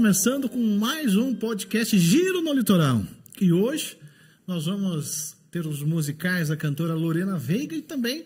Começando 0.00 0.48
com 0.48 0.78
mais 0.78 1.14
um 1.14 1.34
podcast 1.34 1.96
Giro 1.98 2.40
no 2.40 2.54
Litoral. 2.54 3.04
E 3.38 3.52
hoje 3.52 3.98
nós 4.46 4.64
vamos 4.64 5.36
ter 5.50 5.66
os 5.66 5.82
musicais 5.82 6.48
da 6.48 6.56
cantora 6.56 6.94
Lorena 6.94 7.36
Veiga 7.36 7.76
e 7.76 7.82
também 7.82 8.24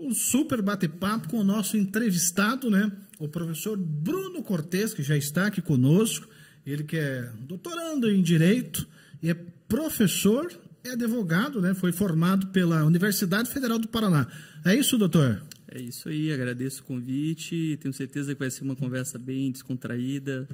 um 0.00 0.14
super 0.14 0.62
bate-papo 0.62 1.28
com 1.28 1.36
o 1.36 1.44
nosso 1.44 1.76
entrevistado, 1.76 2.70
né? 2.70 2.90
O 3.18 3.28
professor 3.28 3.76
Bruno 3.76 4.42
Cortes, 4.42 4.94
que 4.94 5.02
já 5.02 5.14
está 5.18 5.48
aqui 5.48 5.60
conosco. 5.60 6.26
Ele 6.64 6.82
que 6.82 6.96
é 6.96 7.30
doutorando 7.40 8.10
em 8.10 8.22
Direito 8.22 8.88
e 9.22 9.28
é 9.28 9.34
professor 9.68 10.50
e 10.82 10.88
advogado, 10.88 11.60
né? 11.60 11.74
Foi 11.74 11.92
formado 11.92 12.46
pela 12.46 12.82
Universidade 12.86 13.50
Federal 13.50 13.78
do 13.78 13.86
Paraná. 13.86 14.26
É 14.64 14.74
isso, 14.74 14.96
doutor? 14.96 15.42
É 15.70 15.78
isso 15.78 16.08
aí, 16.08 16.32
agradeço 16.32 16.80
o 16.80 16.86
convite. 16.86 17.78
Tenho 17.82 17.92
certeza 17.92 18.32
que 18.32 18.38
vai 18.38 18.50
ser 18.50 18.64
uma 18.64 18.74
conversa 18.74 19.18
bem 19.18 19.52
descontraída 19.52 20.48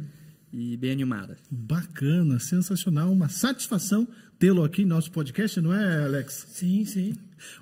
e 0.52 0.76
bem 0.76 0.92
animada. 0.92 1.36
Bacana, 1.50 2.38
sensacional, 2.38 3.10
uma 3.10 3.28
satisfação 3.28 4.06
tê-lo 4.38 4.64
aqui 4.64 4.82
em 4.82 4.86
nosso 4.86 5.10
podcast, 5.10 5.60
não 5.60 5.72
é, 5.72 6.04
Alex? 6.04 6.46
Sim, 6.50 6.84
sim. 6.84 7.14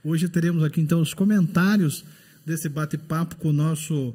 Hoje 0.03 0.29
teremos 0.29 0.65
aqui 0.65 0.81
então 0.81 1.01
os 1.01 1.15
comentários 1.15 2.05
desse 2.45 2.69
bate-papo 2.69 3.37
com 3.37 3.51
o 3.51 3.53
nosso 3.53 4.15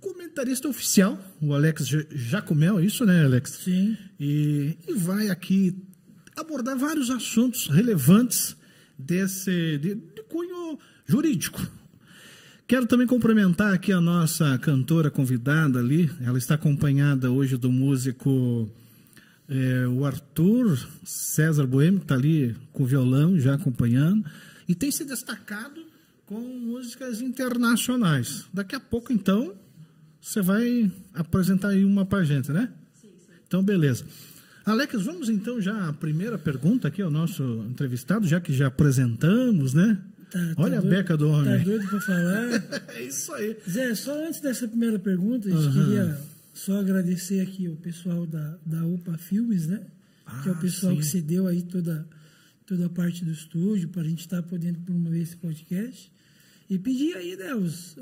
comentarista 0.00 0.68
oficial, 0.68 1.18
o 1.40 1.54
Alex 1.54 1.86
Jacomel, 2.10 2.78
é 2.78 2.84
isso, 2.84 3.06
né, 3.06 3.24
Alex? 3.24 3.52
Sim. 3.64 3.96
E, 4.20 4.76
e 4.86 4.92
vai 4.92 5.30
aqui 5.30 5.74
abordar 6.36 6.76
vários 6.76 7.10
assuntos 7.10 7.68
relevantes 7.68 8.54
desse 8.98 9.78
de, 9.78 9.94
de 9.94 10.22
cunho 10.28 10.78
jurídico. 11.06 11.60
Quero 12.66 12.86
também 12.86 13.06
cumprimentar 13.06 13.74
aqui 13.74 13.92
a 13.92 14.00
nossa 14.00 14.56
cantora 14.58 15.10
convidada 15.10 15.78
ali. 15.78 16.10
Ela 16.22 16.38
está 16.38 16.54
acompanhada 16.54 17.30
hoje 17.30 17.58
do 17.58 17.70
músico 17.70 18.70
é, 19.46 19.86
o 19.86 20.02
Arthur 20.02 20.78
César 21.04 21.66
Boêmio, 21.66 22.00
que 22.00 22.06
está 22.06 22.14
ali 22.14 22.56
com 22.72 22.84
o 22.84 22.86
violão 22.86 23.38
já 23.38 23.54
acompanhando. 23.54 24.24
E 24.66 24.74
tem 24.74 24.90
se 24.90 25.04
destacado 25.04 25.78
com 26.24 26.40
músicas 26.40 27.20
internacionais. 27.20 28.46
Daqui 28.50 28.74
a 28.74 28.80
pouco, 28.80 29.12
então, 29.12 29.54
você 30.18 30.40
vai 30.40 30.90
apresentar 31.12 31.68
aí 31.68 31.84
uma 31.84 32.06
para 32.06 32.24
gente, 32.24 32.50
né? 32.50 32.72
Sim, 32.94 33.08
sim. 33.08 33.32
Então, 33.46 33.62
beleza. 33.62 34.06
Alex, 34.64 35.02
vamos 35.02 35.28
então 35.28 35.60
já 35.60 35.90
à 35.90 35.92
primeira 35.92 36.38
pergunta 36.38 36.88
aqui 36.88 37.02
ao 37.02 37.10
nosso 37.10 37.42
entrevistado, 37.68 38.26
já 38.26 38.40
que 38.40 38.54
já 38.54 38.68
apresentamos, 38.68 39.74
né? 39.74 40.00
Tá, 40.34 40.54
tá 40.56 40.62
Olha 40.64 40.80
doido, 40.80 40.92
a 40.92 40.96
beca 40.96 41.16
do 41.16 41.28
homem. 41.28 41.58
Tá 41.58 41.64
doido 41.64 41.86
para 41.86 42.00
falar? 42.00 42.82
é 42.96 43.04
isso 43.04 43.32
aí. 43.34 43.56
Zé, 43.70 43.94
só 43.94 44.26
antes 44.26 44.40
dessa 44.40 44.66
primeira 44.66 44.98
pergunta, 44.98 45.48
eu 45.48 45.54
uhum. 45.54 45.72
queria 45.72 46.18
só 46.52 46.80
agradecer 46.80 47.40
aqui 47.40 47.68
o 47.68 47.76
pessoal 47.76 48.26
da, 48.26 48.58
da 48.66 48.84
UPA 48.84 49.16
Filmes, 49.16 49.68
né? 49.68 49.86
Ah, 50.26 50.40
que 50.42 50.48
é 50.48 50.52
o 50.52 50.58
pessoal 50.58 50.92
sim. 50.94 50.98
que 50.98 51.06
cedeu 51.06 51.46
aí 51.46 51.62
toda, 51.62 52.04
toda 52.66 52.86
a 52.86 52.88
parte 52.88 53.24
do 53.24 53.30
estúdio 53.30 53.88
para 53.90 54.02
a 54.02 54.04
gente 54.04 54.22
estar 54.22 54.42
tá 54.42 54.48
podendo 54.48 54.80
promover 54.80 55.22
esse 55.22 55.36
podcast. 55.36 56.10
E 56.68 56.78
pedir 56.80 57.14
aí, 57.14 57.36
né, 57.36 57.54
os, 57.54 57.94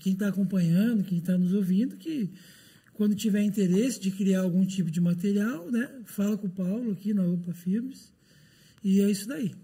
quem 0.00 0.14
está 0.14 0.26
acompanhando, 0.26 1.04
quem 1.04 1.18
está 1.18 1.38
nos 1.38 1.52
ouvindo, 1.52 1.96
que 1.96 2.32
quando 2.94 3.14
tiver 3.14 3.42
interesse 3.42 4.00
de 4.00 4.10
criar 4.10 4.40
algum 4.40 4.66
tipo 4.66 4.90
de 4.90 5.00
material, 5.00 5.70
né, 5.70 5.88
fala 6.06 6.36
com 6.36 6.48
o 6.48 6.50
Paulo 6.50 6.90
aqui 6.90 7.14
na 7.14 7.24
UPA 7.24 7.52
Filmes. 7.52 8.12
E 8.82 9.00
é 9.00 9.08
isso 9.08 9.28
daí. 9.28 9.54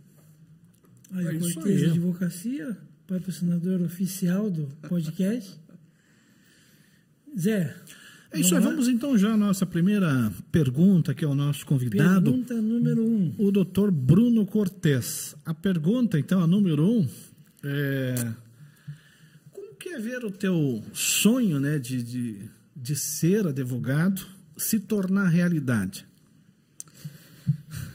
Aí, 1.12 1.26
é 1.26 1.38
Cortez 1.38 1.90
Advocacia, 1.90 2.76
patrocinador 3.06 3.82
oficial 3.82 4.50
do 4.50 4.66
podcast. 4.88 5.60
Zé. 7.38 7.74
É 8.32 8.40
isso 8.40 8.54
aí, 8.56 8.62
vamos 8.62 8.88
então 8.88 9.16
já 9.18 9.34
à 9.34 9.36
nossa 9.36 9.66
primeira 9.66 10.32
pergunta, 10.50 11.14
que 11.14 11.22
é 11.24 11.28
o 11.28 11.34
nosso 11.34 11.66
convidado. 11.66 12.30
Pergunta 12.30 12.54
número 12.54 13.04
um. 13.04 13.34
O 13.36 13.50
doutor 13.50 13.90
Bruno 13.90 14.46
Cortes. 14.46 15.34
A 15.44 15.52
pergunta, 15.52 16.18
então, 16.18 16.40
a 16.40 16.46
número 16.46 16.90
um, 16.90 17.06
é 17.62 18.14
que 19.82 19.88
é 19.88 19.98
ver 19.98 20.24
o 20.24 20.30
teu 20.30 20.80
sonho 20.92 21.58
né, 21.58 21.76
de, 21.76 22.04
de, 22.04 22.48
de 22.74 22.94
ser 22.94 23.48
advogado 23.48 24.24
se 24.56 24.78
tornar 24.78 25.26
realidade? 25.26 26.06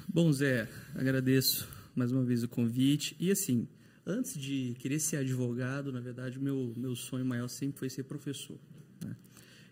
Bom, 0.05 0.29
Zé, 0.33 0.67
agradeço 0.93 1.65
mais 1.97 2.11
uma 2.11 2.23
vez 2.23 2.43
o 2.43 2.47
convite. 2.47 3.15
E 3.19 3.31
assim, 3.31 3.67
antes 4.05 4.39
de 4.39 4.75
querer 4.79 4.99
ser 4.99 5.17
advogado, 5.17 5.91
na 5.91 5.99
verdade, 5.99 6.39
meu, 6.39 6.73
meu 6.77 6.95
sonho 6.95 7.25
maior 7.25 7.47
sempre 7.47 7.79
foi 7.79 7.89
ser 7.89 8.03
professor. 8.03 8.57
Né? 9.03 9.15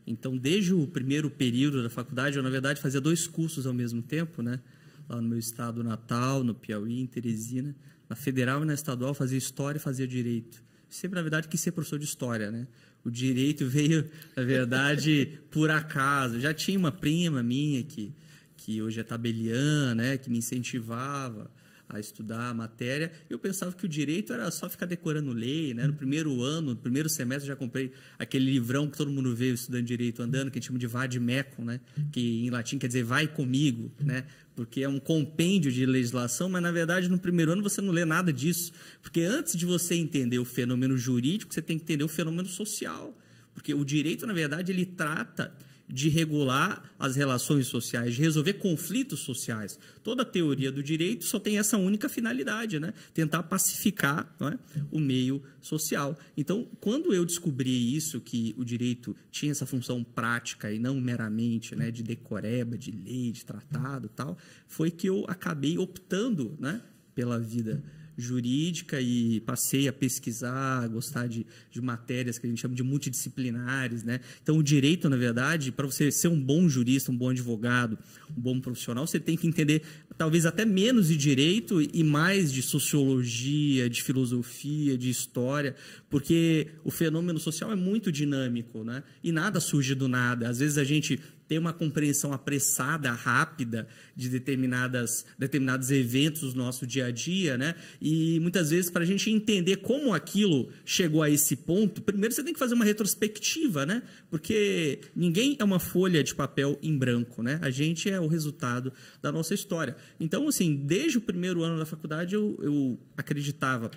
Então, 0.05 0.37
desde 0.37 0.73
o 0.73 0.87
primeiro 0.87 1.29
período 1.29 1.83
da 1.83 1.89
faculdade, 1.89 2.37
eu, 2.37 2.43
na 2.43 2.49
verdade, 2.49 2.81
fazia 2.81 2.99
dois 2.99 3.27
cursos 3.27 3.65
ao 3.65 3.73
mesmo 3.73 4.01
tempo, 4.01 4.41
né? 4.41 4.59
lá 5.07 5.21
no 5.21 5.27
meu 5.27 5.37
estado 5.37 5.83
natal, 5.83 6.43
no 6.43 6.55
Piauí, 6.55 6.99
em 6.99 7.07
Teresina. 7.07 7.75
Na 8.09 8.15
federal 8.15 8.61
e 8.63 8.65
na 8.65 8.73
estadual, 8.73 9.13
fazia 9.13 9.37
história 9.37 9.77
e 9.77 9.81
fazia 9.81 10.07
direito 10.07 10.65
sempre, 10.95 11.15
na 11.15 11.21
verdade, 11.21 11.47
quis 11.47 11.59
ser 11.59 11.71
professor 11.71 11.99
de 11.99 12.05
história, 12.05 12.49
né? 12.51 12.67
O 13.03 13.11
direito 13.11 13.65
veio, 13.67 14.09
na 14.35 14.43
verdade, 14.43 15.39
por 15.51 15.69
acaso. 15.69 16.39
Já 16.39 16.53
tinha 16.53 16.77
uma 16.77 16.91
prima 16.91 17.43
minha 17.43 17.83
que, 17.83 18.13
que 18.57 18.81
hoje 18.81 18.99
é 18.99 19.03
tabeliã, 19.03 19.93
né? 19.93 20.17
Que 20.17 20.29
me 20.29 20.37
incentivava 20.37 21.51
a 21.88 22.00
estudar 22.00 22.50
a 22.50 22.53
matéria. 22.53 23.12
Eu 23.29 23.38
pensava 23.38 23.73
que 23.73 23.85
o 23.85 23.90
direito 23.90 24.34
era 24.34 24.50
só 24.51 24.69
ficar 24.69 24.85
decorando 24.85 25.31
lei, 25.31 25.73
né? 25.73 25.85
No 25.85 25.94
primeiro 25.94 26.41
ano, 26.41 26.72
no 26.72 26.75
primeiro 26.75 27.07
semestre, 27.07 27.47
já 27.47 27.56
comprei 27.56 27.91
aquele 28.18 28.46
livrão 28.46 28.90
que 28.90 28.97
todo 28.97 29.12
mundo 29.12 29.35
veio 29.35 29.53
estudando 29.53 29.85
direito 29.85 30.22
andando, 30.22 30.50
que 30.50 30.57
a 30.57 30.59
gente 30.59 30.68
chama 30.68 30.79
de 30.79 30.88
vademecum, 30.88 31.63
né? 31.63 31.79
Que 32.12 32.46
em 32.46 32.50
latim 32.50 32.78
quer 32.78 32.88
dizer 32.88 33.03
vai 33.03 33.28
comigo, 33.28 33.91
né? 34.00 34.25
Porque 34.56 34.81
é 34.81 34.90
um 34.90 35.00
compêndio 35.00 35.72
de 35.72 35.85
legislação, 35.85 36.50
mas 36.50 36.62
na 36.62 36.72
verdade 36.72 37.09
no 37.09 37.19
primeiro 37.19 37.51
ano 37.51 37.62
você 37.62 37.81
não 37.81 37.91
lê 37.91 38.06
nada 38.06 38.31
disso, 38.31 38.72
porque 39.02 39.22
antes 39.22 39.56
de 39.56 39.66
você 39.66 39.96
entender 39.96 40.40
o 40.40 40.46
fenômeno 40.46 40.97
jurídico, 40.97 41.53
você 41.53 41.62
tem 41.62 41.78
que 41.78 41.84
entender 41.84 42.03
o 42.03 42.07
fenômeno 42.07 42.47
social, 42.47 43.17
porque 43.53 43.73
o 43.73 43.84
direito 43.84 44.25
na 44.25 44.34
verdade 44.34 44.72
ele 44.72 44.85
trata 44.85 45.53
de 45.88 46.09
regular 46.09 46.84
as 46.97 47.16
relações 47.16 47.68
sociais, 47.68 48.16
de 48.16 48.22
resolver 48.22 48.53
conflitos 48.53 49.19
sociais. 49.19 49.78
Toda 50.03 50.23
a 50.23 50.25
teoria 50.25 50.72
do 50.72 50.81
direito 50.81 51.25
só 51.25 51.40
tem 51.40 51.59
essa 51.59 51.78
única 51.78 52.09
finalidade, 52.09 52.79
né? 52.79 52.94
tentar 53.13 53.44
pacificar 53.44 54.35
é? 54.41 54.57
o 54.91 55.00
meio 55.00 55.44
social. 55.62 56.18
Então, 56.35 56.68
quando 56.79 57.13
eu 57.13 57.23
descobri 57.23 57.96
isso, 57.96 58.19
que 58.19 58.56
o 58.57 58.66
direito 58.66 59.16
tinha 59.31 59.51
essa 59.51 59.66
função 59.66 60.03
prática 60.03 60.72
e 60.72 60.79
não 60.79 61.00
meramente 61.00 61.75
né, 61.75 61.91
de 61.91 62.02
decoreba, 62.02 62.78
de 62.78 62.91
lei, 62.91 63.31
de 63.31 63.46
tratado 63.46 64.09
tal, 64.09 64.38
foi 64.67 64.90
que 64.90 65.07
eu 65.07 65.25
acabei 65.28 65.78
optando 65.78 66.56
né, 66.59 66.81
pela 67.13 67.40
vida 67.40 67.84
jurídica 68.17 68.99
e 69.01 69.39
passei 69.41 69.87
a 69.87 69.93
pesquisar, 69.93 70.83
a 70.83 70.87
gostar 70.87 71.27
de, 71.27 71.45
de 71.71 71.81
matérias 71.81 72.37
que 72.37 72.45
a 72.45 72.49
gente 72.49 72.61
chama 72.61 72.75
de 72.75 72.83
multidisciplinares. 72.83 74.03
Né? 74.03 74.19
Então, 74.41 74.57
o 74.57 74.63
direito, 74.63 75.09
na 75.09 75.17
verdade, 75.17 75.71
para 75.71 75.85
você 75.85 76.11
ser 76.11 76.27
um 76.27 76.39
bom 76.39 76.67
jurista, 76.67 77.11
um 77.11 77.17
bom 77.17 77.29
advogado, 77.29 77.97
um 78.35 78.41
bom 78.41 78.59
profissional, 78.59 79.05
você 79.05 79.19
tem 79.19 79.35
que 79.35 79.47
entender 79.47 79.81
talvez 80.17 80.45
até 80.45 80.66
menos 80.66 81.07
de 81.09 81.17
direito 81.17 81.81
e 81.81 82.03
mais 82.03 82.51
de 82.51 82.61
sociologia, 82.61 83.90
de 83.90 84.01
filosofia, 84.01 84.97
de 84.97 85.09
história, 85.09 85.75
porque 86.09 86.67
o 86.84 86.91
fenômeno 86.91 87.40
social 87.40 87.72
é 87.72 87.75
muito 87.75 88.11
dinâmico, 88.11 88.84
né? 88.84 89.03
E 89.23 89.31
nada 89.31 89.59
surge 89.59 89.93
do 89.93 90.07
nada. 90.07 90.47
Às 90.47 90.59
vezes 90.59 90.78
a 90.78 90.84
gente 90.84 91.19
tem 91.47 91.57
uma 91.57 91.73
compreensão 91.73 92.33
apressada, 92.33 93.11
rápida 93.11 93.87
de 94.15 94.29
determinadas, 94.29 95.25
determinados 95.37 95.91
eventos 95.91 96.53
do 96.53 96.59
nosso 96.59 96.87
dia 96.87 97.07
a 97.07 97.11
dia, 97.11 97.57
né? 97.57 97.75
E 98.01 98.39
muitas 98.39 98.71
vezes, 98.71 98.89
para 98.89 99.03
a 99.03 99.05
gente 99.05 99.29
entender 99.29 99.77
como 99.77 100.13
aquilo 100.13 100.69
chegou 100.83 101.21
a 101.21 101.29
esse 101.29 101.55
ponto, 101.55 102.01
primeiro 102.01 102.33
você 102.33 102.43
tem 102.43 102.53
que 102.53 102.59
fazer 102.59 102.73
uma 102.73 102.85
retrospectiva, 102.85 103.85
né? 103.85 104.01
Porque 104.29 105.01
ninguém 105.15 105.55
é 105.59 105.63
uma 105.63 105.79
folha 105.79 106.23
de 106.23 106.33
papel 106.33 106.79
em 106.81 106.97
branco, 106.97 107.43
né? 107.43 107.59
A 107.61 107.69
gente 107.69 108.09
é 108.09 108.19
o 108.19 108.27
resultado 108.27 108.91
da 109.21 109.31
nossa 109.31 109.53
história. 109.53 109.95
Então, 110.19 110.47
assim, 110.47 110.75
desde 110.75 111.17
o 111.17 111.21
primeiro 111.21 111.63
ano 111.63 111.77
da 111.77 111.85
faculdade, 111.85 112.35
eu, 112.35 112.57
eu 112.61 112.99
acreditava 113.15 113.91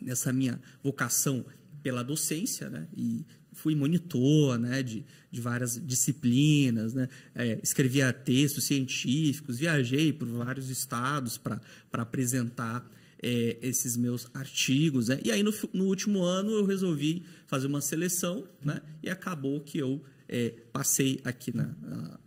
nessa 0.00 0.32
minha 0.32 0.60
vocação 0.82 1.44
pela 1.82 2.02
docência, 2.02 2.70
né? 2.70 2.86
E 2.96 3.24
fui 3.52 3.74
monitor 3.74 4.58
né, 4.58 4.82
de, 4.82 5.04
de 5.30 5.40
várias 5.40 5.80
disciplinas, 5.84 6.94
né? 6.94 7.08
É, 7.34 7.60
escrevia 7.62 8.12
textos 8.12 8.64
científicos, 8.64 9.58
viajei 9.58 10.12
por 10.12 10.26
vários 10.26 10.70
estados 10.70 11.38
para 11.38 11.60
apresentar 11.92 12.90
é, 13.22 13.56
esses 13.62 13.96
meus 13.96 14.26
artigos. 14.34 15.08
Né? 15.08 15.20
E 15.24 15.30
aí, 15.30 15.42
no, 15.42 15.54
no, 15.72 15.84
último 15.84 16.22
ano, 16.24 16.50
eu 16.50 16.66
resolvi 16.66 17.24
fazer 17.46 17.68
uma 17.68 17.80
seleção 17.80 18.46
né? 18.64 18.82
e 19.02 19.08
acabou 19.08 19.60
que 19.60 19.78
eu 19.78 20.02
é, 20.28 20.52
passei 20.72 21.20
aqui 21.24 21.54
na, 21.56 21.70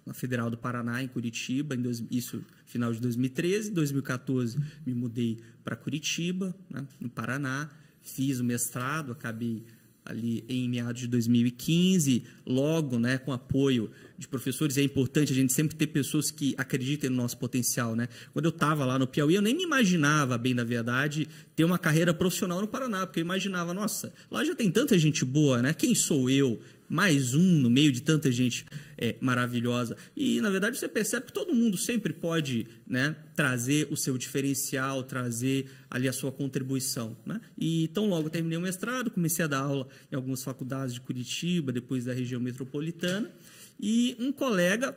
na, 0.06 0.14
Federal 0.14 0.50
do 0.50 0.58
Paraná, 0.58 1.04
em 1.04 1.08
Curitiba, 1.08 1.76
em 1.76 1.82
dois, 1.82 2.04
isso 2.10 2.42
final 2.66 2.94
de 2.94 3.02
2013. 3.02 3.72
Em 3.72 3.74
2014, 3.74 4.58
me 4.86 4.94
mudei 4.94 5.40
para 5.64 5.76
Curitiba, 5.76 6.56
né? 6.70 6.88
no 7.00 7.10
Paraná, 7.10 7.70
fiz 8.02 8.40
o 8.40 8.44
mestrado, 8.44 9.12
acabei 9.12 9.64
ali 10.06 10.46
em 10.48 10.70
meados 10.70 11.02
de 11.02 11.08
2015, 11.08 12.24
logo, 12.46 13.00
né, 13.00 13.18
com 13.18 13.34
apoio 13.34 13.90
de 14.18 14.28
professores, 14.28 14.78
é 14.78 14.84
importante 14.84 15.34
a 15.34 15.36
gente 15.36 15.52
sempre 15.52 15.76
ter 15.76 15.88
pessoas 15.88 16.30
que 16.32 16.54
acreditem 16.58 17.10
no 17.10 17.18
nosso 17.18 17.38
potencial, 17.38 17.96
né? 17.96 18.08
Quando 18.32 18.46
eu 18.46 18.50
estava 18.50 18.86
lá 18.86 18.98
no 18.98 19.08
Piauí, 19.08 19.36
eu 19.36 19.42
nem 19.42 19.56
me 19.56 19.64
imaginava, 19.64 20.38
bem 20.38 20.56
da 20.56 20.64
verdade, 20.64 21.28
ter 21.56 21.66
uma 21.66 21.78
carreira 21.78 22.14
profissional 22.14 22.62
no 22.62 22.68
Paraná, 22.68 23.06
porque 23.06 23.20
eu 23.20 23.26
imaginava, 23.26 23.74
nossa, 23.74 24.14
lá 24.32 24.46
já 24.46 24.56
tem 24.56 24.72
tanta 24.72 24.98
gente 24.98 25.26
boa, 25.26 25.62
né? 25.62 25.74
Quem 25.74 25.94
sou 25.96 26.30
eu 26.30 26.62
mais 26.88 27.34
um 27.34 27.60
no 27.60 27.70
meio 27.70 27.92
de 27.92 28.02
tanta 28.02 28.32
gente 28.32 28.66
é, 28.98 29.16
maravilhosa. 29.20 29.98
E, 30.16 30.40
na 30.42 30.50
verdade, 30.50 30.78
você 30.78 30.88
percebe 30.88 31.28
que 31.28 31.34
todo 31.34 31.54
mundo 31.54 31.78
sempre 31.78 32.14
pode 32.14 32.68
né, 32.88 33.16
trazer 33.36 33.88
o 33.92 33.98
seu 33.98 34.18
diferencial, 34.18 35.04
trazer 35.04 35.68
ali 35.90 36.08
a 36.08 36.14
sua 36.14 36.32
contribuição. 36.32 37.18
Né? 37.26 37.42
E 37.58 37.88
tão 37.90 38.08
logo 38.08 38.30
terminei 38.30 38.58
o 38.58 38.62
mestrado, 38.62 39.12
comecei 39.12 39.46
a 39.46 39.48
dar 39.48 39.60
aula 39.60 39.88
em 40.12 40.16
algumas 40.16 40.44
faculdades 40.44 40.94
de 40.94 41.02
Curitiba, 41.02 41.72
depois 41.72 42.06
da 42.06 42.14
região 42.14 42.40
metropolitana. 42.40 43.32
E 43.80 44.16
um 44.20 44.32
colega 44.32 44.96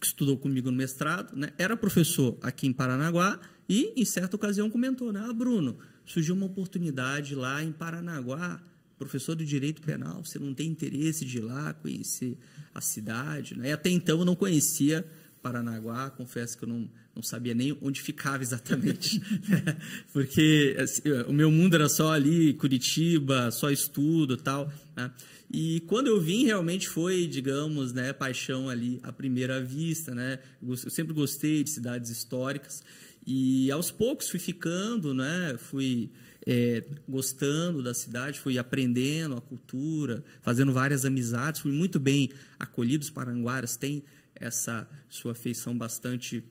que 0.00 0.06
estudou 0.06 0.36
comigo 0.36 0.70
no 0.70 0.76
mestrado, 0.76 1.36
né, 1.36 1.52
era 1.58 1.76
professor 1.76 2.38
aqui 2.42 2.66
em 2.66 2.72
Paranaguá 2.72 3.40
e, 3.68 3.92
em 3.96 4.04
certa 4.04 4.36
ocasião, 4.36 4.70
comentou: 4.70 5.12
né, 5.12 5.24
ah, 5.26 5.32
Bruno, 5.32 5.78
surgiu 6.04 6.34
uma 6.34 6.46
oportunidade 6.46 7.34
lá 7.34 7.62
em 7.62 7.72
Paranaguá 7.72 8.62
professor 8.98 9.36
de 9.36 9.44
direito 9.44 9.82
penal, 9.82 10.24
você 10.24 10.38
não 10.38 10.54
tem 10.54 10.68
interesse 10.68 11.24
de 11.24 11.38
ir 11.38 11.42
lá 11.42 11.74
conhecer 11.74 12.36
a 12.74 12.80
cidade? 12.80 13.56
Né? 13.56 13.68
E 13.68 13.72
até 13.72 13.90
então 13.90 14.18
eu 14.18 14.24
não 14.24 14.34
conhecia 14.34 15.04
Paranaguá, 15.42 16.10
confesso 16.10 16.58
que 16.58 16.64
eu 16.64 16.68
não, 16.68 16.90
não 17.14 17.22
sabia 17.22 17.54
nem 17.54 17.76
onde 17.80 18.02
ficava 18.02 18.42
exatamente, 18.42 19.22
porque 20.12 20.76
assim, 20.78 21.02
o 21.28 21.32
meu 21.32 21.52
mundo 21.52 21.76
era 21.76 21.88
só 21.88 22.12
ali, 22.12 22.52
Curitiba, 22.54 23.50
só 23.52 23.70
estudo 23.70 24.36
tal. 24.36 24.72
Né? 24.96 25.10
E 25.48 25.80
quando 25.86 26.08
eu 26.08 26.20
vim, 26.20 26.46
realmente 26.46 26.88
foi, 26.88 27.26
digamos, 27.26 27.92
né, 27.92 28.12
paixão 28.12 28.68
ali 28.68 28.98
à 29.02 29.12
primeira 29.12 29.62
vista. 29.62 30.14
Né? 30.14 30.40
Eu 30.60 30.76
sempre 30.76 31.14
gostei 31.14 31.62
de 31.62 31.70
cidades 31.70 32.10
históricas 32.10 32.82
e 33.24 33.70
aos 33.70 33.90
poucos 33.90 34.28
fui 34.28 34.40
ficando, 34.40 35.14
né? 35.14 35.56
fui 35.58 36.10
é, 36.46 36.84
gostando 37.08 37.82
da 37.82 37.92
cidade, 37.92 38.38
fui 38.38 38.56
aprendendo 38.56 39.36
a 39.36 39.40
cultura, 39.40 40.22
fazendo 40.42 40.72
várias 40.72 41.04
amizades, 41.04 41.60
fui 41.60 41.72
muito 41.72 41.98
bem 41.98 42.30
acolhido. 42.58 43.02
Os 43.02 43.10
paranguaras 43.10 43.76
têm 43.76 44.04
essa 44.34 44.88
sua 45.08 45.34
feição 45.34 45.76
bastante 45.76 46.44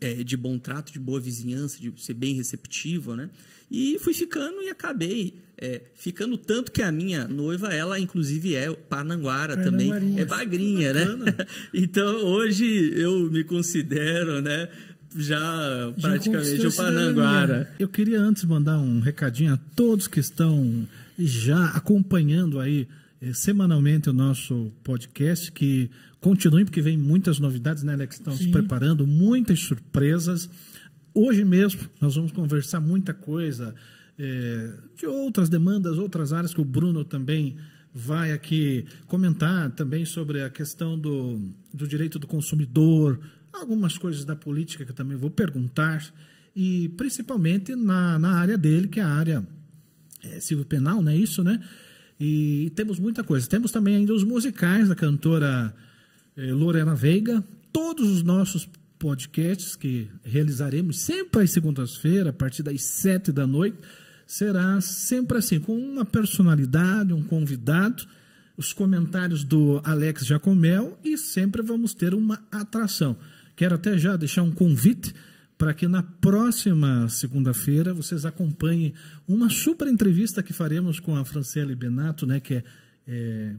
é, 0.00 0.22
de 0.22 0.36
bom 0.36 0.58
trato, 0.58 0.92
de 0.92 0.98
boa 0.98 1.20
vizinhança, 1.20 1.78
de 1.78 1.92
ser 2.00 2.14
bem 2.14 2.34
receptivo, 2.34 3.14
né? 3.14 3.28
E 3.70 3.98
fui 4.00 4.14
ficando 4.14 4.62
e 4.62 4.68
acabei 4.68 5.34
é, 5.56 5.82
ficando 5.94 6.36
tanto 6.38 6.72
que 6.72 6.82
a 6.82 6.90
minha 6.90 7.28
noiva, 7.28 7.68
ela 7.68 7.98
inclusive 8.00 8.54
é 8.54 8.72
pananguara 8.72 9.56
também, 9.56 10.18
é 10.18 10.24
bagrinha, 10.24 10.92
né? 10.92 11.06
então 11.74 12.24
hoje 12.24 12.92
eu 12.96 13.30
me 13.30 13.44
considero, 13.44 14.40
né? 14.40 14.68
Já 15.14 15.92
praticamente 16.00 16.66
o 16.66 16.74
Pananguara. 16.74 17.72
Eu 17.78 17.88
queria 17.88 18.20
antes 18.20 18.44
mandar 18.44 18.78
um 18.78 19.00
recadinho 19.00 19.54
a 19.54 19.58
todos 19.74 20.06
que 20.06 20.20
estão 20.20 20.86
já 21.18 21.66
acompanhando 21.70 22.60
aí 22.60 22.88
eh, 23.20 23.32
semanalmente 23.32 24.08
o 24.08 24.12
nosso 24.12 24.72
podcast, 24.82 25.50
que 25.52 25.90
continuem, 26.20 26.64
porque 26.64 26.80
vem 26.80 26.96
muitas 26.96 27.38
novidades, 27.38 27.82
né, 27.82 27.94
Alex? 27.94 28.16
Estão 28.16 28.34
se 28.34 28.48
preparando, 28.48 29.06
muitas 29.06 29.60
surpresas. 29.60 30.48
Hoje 31.12 31.44
mesmo 31.44 31.82
nós 32.00 32.14
vamos 32.14 32.32
conversar 32.32 32.80
muita 32.80 33.12
coisa 33.12 33.74
eh, 34.18 34.70
de 34.96 35.06
outras 35.06 35.48
demandas, 35.48 35.98
outras 35.98 36.32
áreas 36.32 36.54
que 36.54 36.60
o 36.60 36.64
Bruno 36.64 37.04
também 37.04 37.56
vai 37.92 38.32
aqui 38.32 38.84
comentar 39.06 39.70
também 39.72 40.04
sobre 40.04 40.42
a 40.42 40.50
questão 40.50 40.98
do, 40.98 41.40
do 41.74 41.88
direito 41.88 42.18
do 42.18 42.26
consumidor, 42.26 43.18
algumas 43.52 43.98
coisas 43.98 44.24
da 44.24 44.36
política 44.36 44.84
que 44.84 44.90
eu 44.90 44.94
também 44.94 45.16
vou 45.16 45.30
perguntar, 45.30 46.04
e 46.54 46.88
principalmente 46.90 47.74
na, 47.74 48.18
na 48.18 48.32
área 48.32 48.58
dele, 48.58 48.88
que 48.88 49.00
é 49.00 49.02
a 49.02 49.08
área 49.08 49.46
é, 50.22 50.40
civil 50.40 50.64
penal, 50.64 51.02
não 51.02 51.12
é 51.12 51.16
isso, 51.16 51.42
né? 51.42 51.62
E 52.18 52.70
temos 52.76 52.98
muita 52.98 53.24
coisa. 53.24 53.48
Temos 53.48 53.72
também 53.72 53.96
ainda 53.96 54.12
os 54.12 54.24
musicais 54.24 54.88
da 54.88 54.94
cantora 54.94 55.74
é, 56.36 56.52
Lorena 56.52 56.94
Veiga, 56.94 57.42
todos 57.72 58.08
os 58.10 58.22
nossos 58.22 58.68
podcasts 58.98 59.74
que 59.74 60.10
realizaremos 60.22 61.00
sempre 61.00 61.42
às 61.42 61.50
segundas-feiras, 61.50 62.28
a 62.28 62.32
partir 62.32 62.62
das 62.62 62.82
sete 62.82 63.32
da 63.32 63.46
noite, 63.46 63.78
será 64.26 64.80
sempre 64.80 65.38
assim, 65.38 65.58
com 65.58 65.74
uma 65.74 66.04
personalidade, 66.04 67.14
um 67.14 67.22
convidado, 67.22 68.06
os 68.56 68.74
comentários 68.74 69.42
do 69.42 69.80
Alex 69.82 70.26
Jacomel 70.26 70.98
e 71.02 71.16
sempre 71.16 71.62
vamos 71.62 71.94
ter 71.94 72.12
uma 72.12 72.42
atração. 72.52 73.16
Quero 73.60 73.74
até 73.74 73.98
já 73.98 74.16
deixar 74.16 74.42
um 74.42 74.50
convite 74.50 75.14
para 75.58 75.74
que 75.74 75.86
na 75.86 76.02
próxima 76.02 77.06
segunda-feira 77.10 77.92
vocês 77.92 78.24
acompanhem 78.24 78.94
uma 79.28 79.50
super 79.50 79.86
entrevista 79.86 80.42
que 80.42 80.54
faremos 80.54 80.98
com 80.98 81.14
a 81.14 81.26
Franciele 81.26 81.74
Benato, 81.74 82.26
né, 82.26 82.40
que 82.40 82.54
é, 82.54 82.64
é 83.06 83.52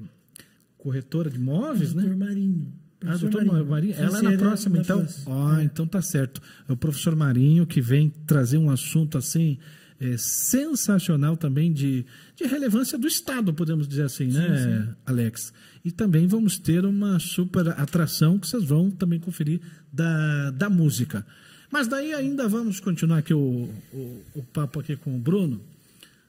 corretora 0.76 1.30
de 1.30 1.38
imóveis, 1.38 1.94
né? 1.94 2.16
Marinho. 2.16 2.74
Ah, 3.06 3.16
doutor 3.16 3.46
Marinho. 3.46 3.66
Marinho. 3.68 3.94
Ela 3.96 4.18
é 4.18 4.22
na 4.24 4.38
próxima, 4.40 4.80
então. 4.80 5.08
Ó, 5.28 5.54
oh, 5.54 5.62
então 5.62 5.86
tá 5.86 6.02
certo. 6.02 6.42
É 6.68 6.74
o 6.74 6.76
professor 6.76 7.16
Marinho 7.16 7.68
que 7.68 7.80
vem 7.80 8.10
trazer 8.26 8.58
um 8.58 8.72
assunto 8.72 9.20
assim 9.20 9.60
é, 10.00 10.18
sensacional 10.18 11.38
também 11.38 11.72
de, 11.72 12.08
de 12.36 12.46
relevância 12.46 12.98
do 12.98 13.06
Estado, 13.06 13.54
podemos 13.54 13.88
dizer 13.88 14.06
assim, 14.06 14.32
sim, 14.32 14.38
né, 14.40 14.58
sim. 14.58 14.96
Alex? 15.06 15.54
E 15.84 15.92
também 15.92 16.28
vamos 16.28 16.60
ter 16.60 16.86
uma 16.86 17.20
super 17.20 17.68
atração 17.70 18.38
que 18.38 18.48
vocês 18.48 18.64
vão 18.64 18.92
também 18.92 19.20
conferir 19.20 19.62
da, 19.92 20.52
da 20.52 20.70
música. 20.70 21.26
Mas 21.72 21.88
daí 21.88 22.14
ainda 22.14 22.48
vamos 22.48 22.80
continuar 22.80 23.20
aqui 23.20 23.34
o, 23.34 23.70
o, 23.94 24.22
o 24.36 24.44
papo 24.44 24.80
aqui 24.80 24.96
com 24.96 25.16
o 25.16 25.20
Bruno. 25.20 25.62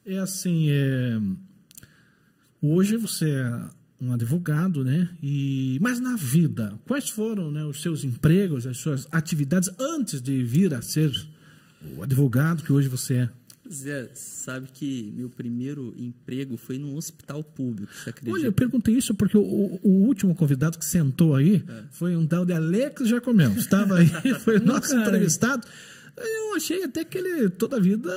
É 0.07 0.19
assim, 0.19 0.71
é, 0.71 1.21
hoje 2.63 2.97
você 2.97 3.31
é 3.31 3.63
um 4.01 4.13
advogado, 4.13 4.85
né? 4.85 5.09
E, 5.23 5.79
mas 5.81 6.01
na 6.01 6.17
vida, 6.17 6.75
quais 6.87 7.09
foram 7.09 7.53
né, 7.53 7.65
os 7.65 7.83
seus 7.83 8.05
empregos, 8.05 8.67
as 8.67 8.79
suas 8.79 9.07
atividades 9.13 9.71
antes 9.79 10.21
de 10.21 10.43
vir 10.43 10.75
a 10.75 10.83
ser 10.83 11.13
o 11.97 12.03
advogado 12.03 12.63
que 12.63 12.73
hoje 12.73 12.89
você 12.89 13.15
é? 13.15 13.31
Zé, 13.73 14.11
sabe 14.15 14.69
que 14.73 15.13
meu 15.17 15.29
primeiro 15.29 15.95
emprego 15.97 16.57
foi 16.57 16.79
num 16.79 16.97
hospital 16.97 17.43
público, 17.43 17.93
você 17.93 18.11
acredita? 18.11 18.37
Olha, 18.37 18.47
eu 18.47 18.53
perguntei 18.53 18.95
isso 18.95 19.15
porque 19.15 19.37
o, 19.37 19.81
o 19.83 19.89
último 20.07 20.35
convidado 20.35 20.79
que 20.79 20.85
sentou 20.85 21.35
aí 21.35 21.65
é. 21.67 21.83
foi 21.91 22.17
um 22.17 22.27
tal 22.27 22.45
de 22.45 22.53
Alex 22.53 23.09
Jacomel. 23.09 23.53
Estava 23.53 23.99
aí, 23.99 24.09
foi 24.41 24.59
nosso 24.61 24.95
entrevistado. 24.95 25.67
Eu 26.17 26.55
achei 26.55 26.85
até 26.85 27.05
que 27.05 27.17
ele 27.17 27.49
toda 27.49 27.79
a 27.79 27.81
vida 27.81 28.15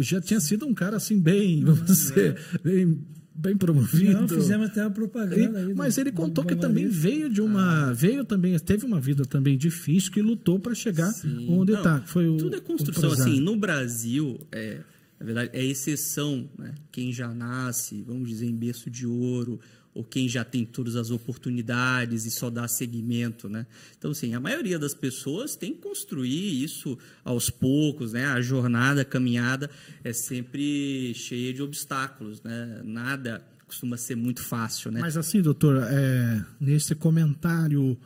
já 0.00 0.20
tinha 0.20 0.40
sido 0.40 0.66
um 0.66 0.74
cara 0.74 0.96
assim 0.96 1.20
bem, 1.20 1.62
vamos 1.62 1.84
dizer, 1.84 2.38
bem 2.64 2.98
bem 3.38 3.56
promovido. 3.56 4.20
Não, 4.20 4.28
fizemos 4.28 4.68
até 4.68 4.82
uma 4.82 4.90
propaganda. 4.90 5.62
E, 5.62 5.72
mas 5.72 5.96
ele 5.96 6.10
contou 6.10 6.44
que 6.44 6.56
também 6.56 6.88
veio 6.88 7.30
de 7.30 7.40
uma, 7.40 7.90
ah. 7.90 7.92
veio 7.92 8.24
também, 8.24 8.58
teve 8.58 8.84
uma 8.84 9.00
vida 9.00 9.24
também 9.24 9.56
difícil 9.56 10.10
que 10.10 10.20
lutou 10.20 10.58
para 10.58 10.74
chegar 10.74 11.12
Sim. 11.12 11.46
onde 11.48 11.72
está. 11.72 12.00
Foi 12.00 12.26
o 12.26 12.36
tudo 12.36 12.56
é 12.56 12.60
construção. 12.60 13.12
Assim, 13.12 13.40
no 13.40 13.56
Brasil, 13.56 14.40
é, 14.50 14.80
na 15.20 15.26
verdade, 15.26 15.50
é 15.52 15.64
exceção, 15.64 16.50
né? 16.58 16.74
Quem 16.90 17.12
já 17.12 17.32
nasce, 17.32 18.02
vamos 18.02 18.28
dizer, 18.28 18.46
em 18.46 18.56
berço 18.56 18.90
de 18.90 19.06
ouro, 19.06 19.60
ou 19.98 20.04
quem 20.04 20.28
já 20.28 20.44
tem 20.44 20.64
todas 20.64 20.94
as 20.94 21.10
oportunidades 21.10 22.24
e 22.24 22.30
só 22.30 22.48
dá 22.48 22.68
seguimento, 22.68 23.48
né? 23.48 23.66
Então, 23.98 24.12
assim, 24.12 24.32
a 24.32 24.38
maioria 24.38 24.78
das 24.78 24.94
pessoas 24.94 25.56
tem 25.56 25.74
que 25.74 25.80
construir 25.80 26.62
isso 26.62 26.96
aos 27.24 27.50
poucos, 27.50 28.12
né? 28.12 28.26
A 28.26 28.40
jornada, 28.40 29.00
a 29.02 29.04
caminhada 29.04 29.68
é 30.04 30.12
sempre 30.12 31.12
cheia 31.16 31.52
de 31.52 31.60
obstáculos, 31.60 32.40
né? 32.44 32.80
Nada 32.84 33.44
costuma 33.66 33.96
ser 33.96 34.14
muito 34.14 34.40
fácil, 34.40 34.92
né? 34.92 35.00
Mas 35.00 35.16
assim, 35.16 35.42
doutor, 35.42 35.82
é, 35.82 36.44
nesse 36.60 36.94
comentário 36.94 37.98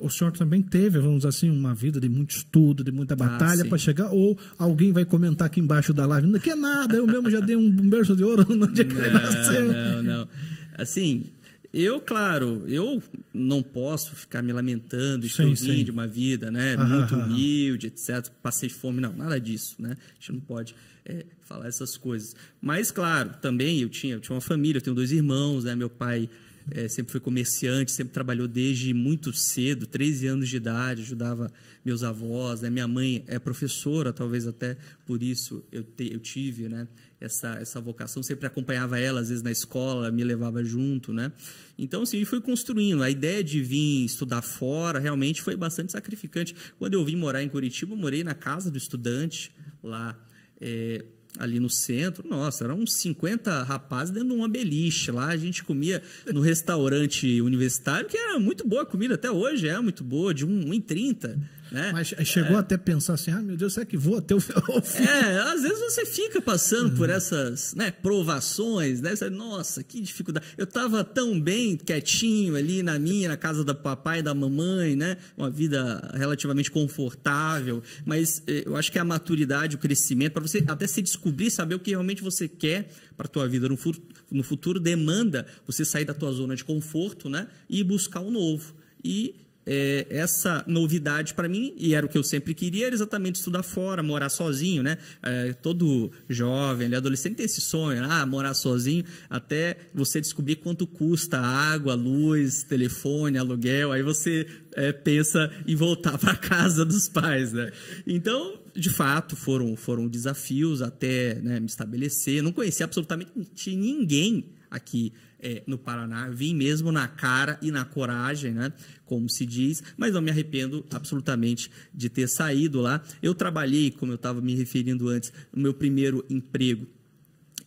o 0.00 0.10
senhor 0.10 0.30
também 0.32 0.60
teve, 0.60 0.98
vamos 0.98 1.18
dizer 1.18 1.28
assim, 1.28 1.50
uma 1.50 1.74
vida 1.74 1.98
de 1.98 2.06
muito 2.06 2.36
estudo, 2.36 2.84
de 2.84 2.92
muita 2.92 3.14
ah, 3.14 3.16
batalha 3.16 3.62
ah, 3.62 3.66
para 3.66 3.78
chegar, 3.78 4.10
ou 4.10 4.38
alguém 4.58 4.92
vai 4.92 5.06
comentar 5.06 5.46
aqui 5.46 5.58
embaixo 5.58 5.94
da 5.94 6.04
live, 6.04 6.26
não 6.26 6.38
que 6.38 6.50
é 6.50 6.54
nada, 6.54 6.96
eu 6.96 7.06
mesmo 7.06 7.30
já 7.30 7.40
dei 7.40 7.56
um 7.56 7.70
berço 7.70 8.14
de 8.14 8.22
ouro 8.22 8.44
no 8.54 8.70
dia 8.70 8.84
que 8.84 8.94
ele 8.94 9.10
nasceu. 9.10 9.72
Não, 9.72 10.02
não. 10.02 10.28
Assim, 10.76 11.24
eu, 11.72 12.00
claro, 12.00 12.62
eu 12.68 13.02
não 13.32 13.60
posso 13.60 14.14
ficar 14.14 14.42
me 14.42 14.52
lamentando, 14.52 15.26
estou 15.26 15.52
de 15.52 15.90
uma 15.90 16.06
vida, 16.06 16.48
né? 16.48 16.76
Ah, 16.78 16.84
muito 16.84 17.14
ah, 17.16 17.18
humilde, 17.18 17.88
etc. 17.88 18.28
Passei 18.40 18.68
fome, 18.68 19.00
não, 19.00 19.12
nada 19.12 19.40
disso, 19.40 19.74
né? 19.80 19.96
A 19.96 20.14
gente 20.14 20.32
não 20.32 20.40
pode 20.40 20.74
é, 21.04 21.26
falar 21.42 21.66
essas 21.66 21.96
coisas. 21.96 22.36
Mas, 22.60 22.92
claro, 22.92 23.30
também 23.42 23.80
eu 23.80 23.88
tinha, 23.88 24.14
eu 24.14 24.20
tinha 24.20 24.34
uma 24.34 24.40
família, 24.40 24.78
eu 24.78 24.82
tenho 24.82 24.94
dois 24.94 25.10
irmãos, 25.10 25.64
né? 25.64 25.74
Meu 25.74 25.90
pai 25.90 26.30
é, 26.70 26.88
sempre 26.88 27.12
foi 27.12 27.20
comerciante, 27.20 27.92
sempre 27.92 28.12
trabalhou 28.12 28.48
desde 28.48 28.94
muito 28.94 29.32
cedo, 29.32 29.86
13 29.86 30.26
anos 30.28 30.48
de 30.48 30.56
idade, 30.56 31.02
ajudava 31.02 31.50
meus 31.84 32.02
avós, 32.02 32.62
né? 32.62 32.70
Minha 32.70 32.88
mãe 32.88 33.24
é 33.26 33.38
professora, 33.38 34.12
talvez 34.12 34.46
até 34.46 34.76
por 35.04 35.22
isso 35.22 35.62
eu, 35.70 35.82
te, 35.82 36.12
eu 36.12 36.20
tive, 36.20 36.68
né? 36.68 36.88
Essa, 37.24 37.58
essa 37.60 37.80
vocação, 37.80 38.22
sempre 38.22 38.46
acompanhava 38.46 38.98
ela, 38.98 39.20
às 39.20 39.28
vezes 39.28 39.42
na 39.42 39.50
escola, 39.50 40.10
me 40.10 40.22
levava 40.22 40.62
junto, 40.62 41.12
né? 41.12 41.32
Então, 41.78 42.02
assim, 42.02 42.24
fui 42.24 42.40
construindo. 42.40 43.02
A 43.02 43.10
ideia 43.10 43.42
de 43.42 43.62
vir 43.62 44.04
estudar 44.04 44.42
fora 44.42 44.98
realmente 44.98 45.42
foi 45.42 45.56
bastante 45.56 45.92
sacrificante. 45.92 46.54
Quando 46.78 46.94
eu 46.94 47.04
vim 47.04 47.16
morar 47.16 47.42
em 47.42 47.48
Curitiba, 47.48 47.96
morei 47.96 48.22
na 48.22 48.34
casa 48.34 48.70
do 48.70 48.78
estudante 48.78 49.52
lá. 49.82 50.18
É, 50.60 51.04
ali 51.38 51.58
no 51.58 51.68
centro, 51.68 52.26
nossa, 52.28 52.64
eram 52.64 52.78
uns 52.78 52.94
50 52.94 53.64
rapazes 53.64 54.12
dentro 54.12 54.28
de 54.28 54.34
uma 54.34 54.48
beliche. 54.48 55.10
Lá 55.10 55.26
a 55.26 55.36
gente 55.36 55.64
comia 55.64 56.02
no 56.32 56.40
restaurante 56.40 57.40
universitário, 57.40 58.08
que 58.08 58.16
era 58.16 58.38
muito 58.38 58.66
boa 58.66 58.82
a 58.82 58.86
comida, 58.86 59.14
até 59.14 59.30
hoje 59.30 59.68
é 59.68 59.78
muito 59.80 60.04
boa, 60.04 60.32
de 60.32 60.46
1,30. 60.46 61.40
Né? 61.70 61.90
Mas 61.92 62.08
chegou 62.26 62.56
é. 62.56 62.60
até 62.60 62.74
a 62.74 62.78
pensar 62.78 63.14
assim, 63.14 63.30
ah, 63.30 63.40
meu 63.40 63.56
Deus, 63.56 63.74
será 63.74 63.86
que 63.86 63.96
vou 63.96 64.18
até 64.18 64.34
o 64.34 64.40
fim? 64.40 65.02
É, 65.02 65.38
às 65.52 65.62
vezes 65.62 65.78
você 65.80 66.06
fica 66.06 66.40
passando 66.40 66.90
uhum. 66.90 66.96
por 66.96 67.10
essas 67.10 67.74
né, 67.74 67.90
provações, 67.90 69.00
né? 69.00 69.14
Você, 69.14 69.30
Nossa, 69.30 69.82
que 69.82 70.00
dificuldade. 70.00 70.46
Eu 70.56 70.64
estava 70.64 71.02
tão 71.02 71.40
bem, 71.40 71.76
quietinho 71.76 72.56
ali 72.56 72.82
na 72.82 72.98
minha, 72.98 73.28
na 73.28 73.36
casa 73.36 73.64
do 73.64 73.74
papai 73.74 74.20
e 74.20 74.22
da 74.22 74.34
mamãe, 74.34 74.94
né? 74.94 75.16
Uma 75.36 75.50
vida 75.50 76.10
relativamente 76.14 76.70
confortável, 76.70 77.82
mas 78.04 78.42
eh, 78.46 78.64
eu 78.66 78.76
acho 78.76 78.92
que 78.92 78.98
a 78.98 79.04
maturidade, 79.04 79.76
o 79.76 79.78
crescimento, 79.78 80.32
para 80.32 80.42
você 80.42 80.62
até 80.66 80.86
se 80.86 81.02
descobrir, 81.02 81.50
saber 81.50 81.74
o 81.74 81.80
que 81.80 81.90
realmente 81.90 82.22
você 82.22 82.46
quer 82.46 82.88
para 83.16 83.26
a 83.26 83.28
tua 83.28 83.48
vida 83.48 83.68
no 83.68 83.76
futuro, 83.76 84.06
no 84.30 84.42
futuro, 84.42 84.80
demanda 84.80 85.46
você 85.66 85.84
sair 85.84 86.04
da 86.04 86.14
tua 86.14 86.32
zona 86.32 86.54
de 86.54 86.64
conforto, 86.64 87.28
né? 87.28 87.48
E 87.68 87.82
buscar 87.82 88.20
o 88.20 88.30
novo. 88.30 88.74
E 89.02 89.34
é, 89.66 90.06
essa 90.10 90.64
novidade 90.66 91.34
para 91.34 91.48
mim, 91.48 91.74
e 91.76 91.94
era 91.94 92.04
o 92.04 92.08
que 92.08 92.18
eu 92.18 92.22
sempre 92.22 92.54
queria, 92.54 92.86
era 92.86 92.94
exatamente 92.94 93.36
estudar 93.36 93.62
fora, 93.62 94.02
morar 94.02 94.28
sozinho, 94.28 94.82
né? 94.82 94.98
É, 95.22 95.52
todo 95.54 96.10
jovem, 96.28 96.94
adolescente 96.94 97.36
tem 97.36 97.46
esse 97.46 97.60
sonho, 97.60 98.04
ah, 98.04 98.24
morar 98.26 98.54
sozinho, 98.54 99.04
até 99.28 99.76
você 99.94 100.20
descobrir 100.20 100.56
quanto 100.56 100.86
custa 100.86 101.38
água, 101.38 101.94
luz, 101.94 102.62
telefone, 102.64 103.38
aluguel, 103.38 103.92
aí 103.92 104.02
você 104.02 104.46
é, 104.72 104.92
pensa 104.92 105.50
em 105.66 105.74
voltar 105.74 106.16
para 106.18 106.36
casa 106.36 106.84
dos 106.84 107.08
pais, 107.08 107.52
né? 107.52 107.72
Então, 108.06 108.58
de 108.74 108.90
fato, 108.90 109.36
foram, 109.36 109.76
foram 109.76 110.08
desafios 110.08 110.82
até 110.82 111.36
né, 111.36 111.60
me 111.60 111.66
estabelecer. 111.66 112.42
Não 112.42 112.52
conhecia 112.52 112.84
absolutamente 112.84 113.30
ninguém 113.76 114.46
aqui 114.70 115.12
é, 115.44 115.62
no 115.66 115.76
Paraná. 115.76 116.30
Vim 116.30 116.54
mesmo 116.54 116.90
na 116.90 117.06
cara 117.06 117.58
e 117.60 117.70
na 117.70 117.84
coragem, 117.84 118.52
né? 118.52 118.72
Como 119.04 119.28
se 119.28 119.44
diz, 119.44 119.82
mas 119.96 120.14
não 120.14 120.22
me 120.22 120.30
arrependo 120.30 120.84
absolutamente 120.90 121.70
de 121.92 122.08
ter 122.08 122.26
saído 122.26 122.80
lá. 122.80 123.02
Eu 123.22 123.34
trabalhei, 123.34 123.90
como 123.90 124.10
eu 124.10 124.16
estava 124.16 124.40
me 124.40 124.54
referindo 124.54 125.08
antes, 125.08 125.30
no 125.52 125.62
meu 125.62 125.74
primeiro 125.74 126.24
emprego 126.30 126.88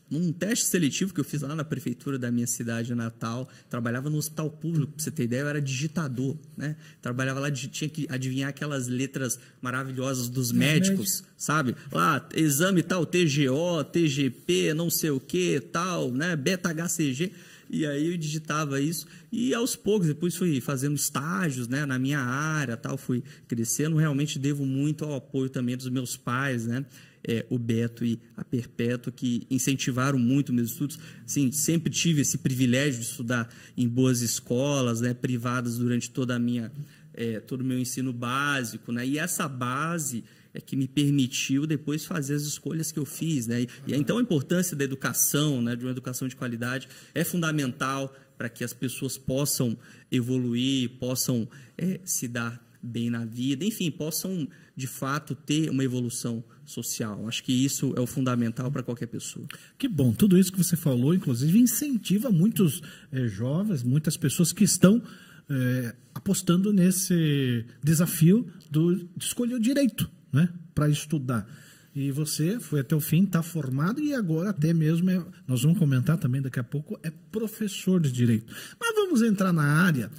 num 0.10 0.32
teste 0.32 0.66
seletivo 0.66 1.14
que 1.14 1.20
eu 1.20 1.24
fiz 1.24 1.42
lá 1.42 1.54
na 1.54 1.64
prefeitura 1.64 2.18
da 2.18 2.32
minha 2.32 2.48
cidade 2.48 2.96
natal, 2.96 3.50
trabalhava 3.70 4.10
no 4.10 4.18
hospital 4.18 4.50
público, 4.50 4.94
pra 4.94 5.04
você 5.04 5.12
ter 5.12 5.24
ideia, 5.24 5.42
eu 5.42 5.48
era 5.50 5.62
digitador, 5.62 6.38
né? 6.56 6.78
Trabalhava 7.02 7.40
lá, 7.40 7.52
tinha 7.52 7.90
que 7.90 8.08
adivinhar 8.10 8.50
aquelas 8.50 8.88
letras 8.88 9.38
maravilhosas 9.62 10.30
dos 10.30 10.52
médicos, 10.52 11.24
sabe? 11.36 11.76
Lá, 11.92 12.26
exame 12.34 12.84
tal, 12.84 13.06
TGO, 13.06 13.84
TGP, 13.84 14.74
não 14.74 14.90
sei 14.90 15.10
o 15.10 15.20
que, 15.20 15.60
tal, 15.60 16.12
né? 16.12 16.36
Beta 16.36 16.74
HCG. 16.74 17.34
E 17.70 17.86
aí 17.86 18.12
eu 18.12 18.18
digitava 18.18 18.80
isso 18.80 19.06
e 19.32 19.54
aos 19.54 19.76
poucos, 19.76 20.08
depois 20.08 20.36
fui 20.36 20.60
fazendo 20.62 20.96
estágios 20.96 21.68
né, 21.68 21.86
na 21.86 22.00
minha 22.00 22.20
área, 22.20 22.78
tal, 22.78 22.98
fui 22.98 23.24
crescendo. 23.48 23.98
Realmente 23.98 24.40
devo 24.40 24.66
muito 24.66 25.04
ao 25.06 25.16
apoio 25.16 25.50
também 25.50 25.76
dos 25.76 25.90
meus 25.90 26.16
pais, 26.16 26.66
né? 26.66 26.86
É, 27.30 27.46
o 27.50 27.60
Beto 27.60 28.06
e 28.06 28.20
a 28.38 28.44
Perpétua, 28.44 29.12
que 29.12 29.46
incentivaram 29.50 30.18
muito 30.18 30.54
meus 30.54 30.72
estudos. 30.72 30.98
Sim, 31.26 31.52
sempre 31.52 31.92
tive 31.92 32.22
esse 32.22 32.38
privilégio 32.38 33.02
de 33.02 33.06
estudar 33.06 33.50
em 33.76 33.88
boas 33.88 34.22
escolas, 34.22 35.02
né, 35.02 35.14
privadas 35.14 35.78
durante 35.78 36.10
toda 36.10 36.36
a 36.36 36.40
minha, 36.40 36.72
é, 37.14 37.42
todo 37.42 37.62
o 37.62 37.66
meu 37.66 37.78
ensino 37.78 38.14
básico, 38.14 38.94
né? 38.94 39.06
E 39.06 39.18
essa 39.18 39.46
base 39.48 40.24
é 40.58 40.62
que 40.62 40.76
me 40.76 40.88
permitiu 40.88 41.68
depois 41.68 42.04
fazer 42.04 42.34
as 42.34 42.42
escolhas 42.42 42.92
que 42.92 42.98
eu 42.98 43.06
fiz, 43.06 43.46
né? 43.46 43.62
E, 43.62 43.68
e 43.86 43.96
então 43.96 44.18
a 44.18 44.22
importância 44.22 44.76
da 44.76 44.84
educação, 44.84 45.62
né, 45.62 45.76
de 45.76 45.86
uma 45.86 45.92
educação 45.92 46.28
de 46.28 46.36
qualidade, 46.36 46.90
é 47.14 47.24
fundamental 47.24 48.14
para 48.36 48.50
que 48.50 48.64
as 48.64 48.74
pessoas 48.74 49.18
possam 49.18 49.78
evoluir, 50.12 50.90
possam 51.00 51.48
é, 51.78 52.00
se 52.04 52.28
dar 52.28 52.66
bem 52.82 53.10
na 53.10 53.24
vida, 53.24 53.66
enfim, 53.66 53.92
possam 53.92 54.48
de 54.76 54.88
fato 54.88 55.36
ter 55.36 55.70
uma 55.70 55.84
evolução 55.84 56.44
social. 56.66 57.28
Acho 57.28 57.44
que 57.44 57.54
isso 57.54 57.94
é 57.96 58.00
o 58.00 58.08
fundamental 58.08 58.72
para 58.72 58.82
qualquer 58.82 59.08
pessoa. 59.08 59.48
Que 59.78 59.88
bom, 59.88 60.12
tudo 60.12 60.40
isso 60.40 60.52
que 60.52 60.58
você 60.58 60.76
falou, 60.76 61.14
inclusive, 61.14 61.60
incentiva 61.60 62.32
muitos 62.32 62.82
é, 63.12 63.28
jovens, 63.28 63.84
muitas 63.84 64.18
pessoas 64.18 64.52
que 64.52 64.64
estão 64.64 65.04
é, 65.50 65.96
apostando 66.16 66.74
nesse 66.74 67.66
desafio 67.84 68.48
do, 68.72 68.96
de 68.96 69.26
escolher 69.26 69.54
o 69.54 69.60
direito 69.60 70.17
né, 70.32 70.50
para 70.74 70.90
estudar. 70.90 71.48
E 71.96 72.12
você 72.12 72.60
foi 72.60 72.82
até 72.82 72.96
o 72.96 73.00
fim, 73.00 73.24
está 73.24 73.42
formado 73.42 74.00
e 74.00 74.14
agora 74.14 74.52
até 74.52 74.72
mesmo, 74.72 75.10
é, 75.10 75.26
nós 75.48 75.64
vamos 75.64 75.80
comentar 75.80 76.16
também 76.16 76.40
daqui 76.40 76.60
a 76.60 76.64
pouco, 76.64 77.00
é 77.02 77.10
professor 77.10 78.00
de 78.00 78.12
direito. 78.12 78.54
Mas 78.80 78.94
vamos 78.94 79.24
entrar 79.24 79.52
na 79.52 79.64
área, 79.64 80.12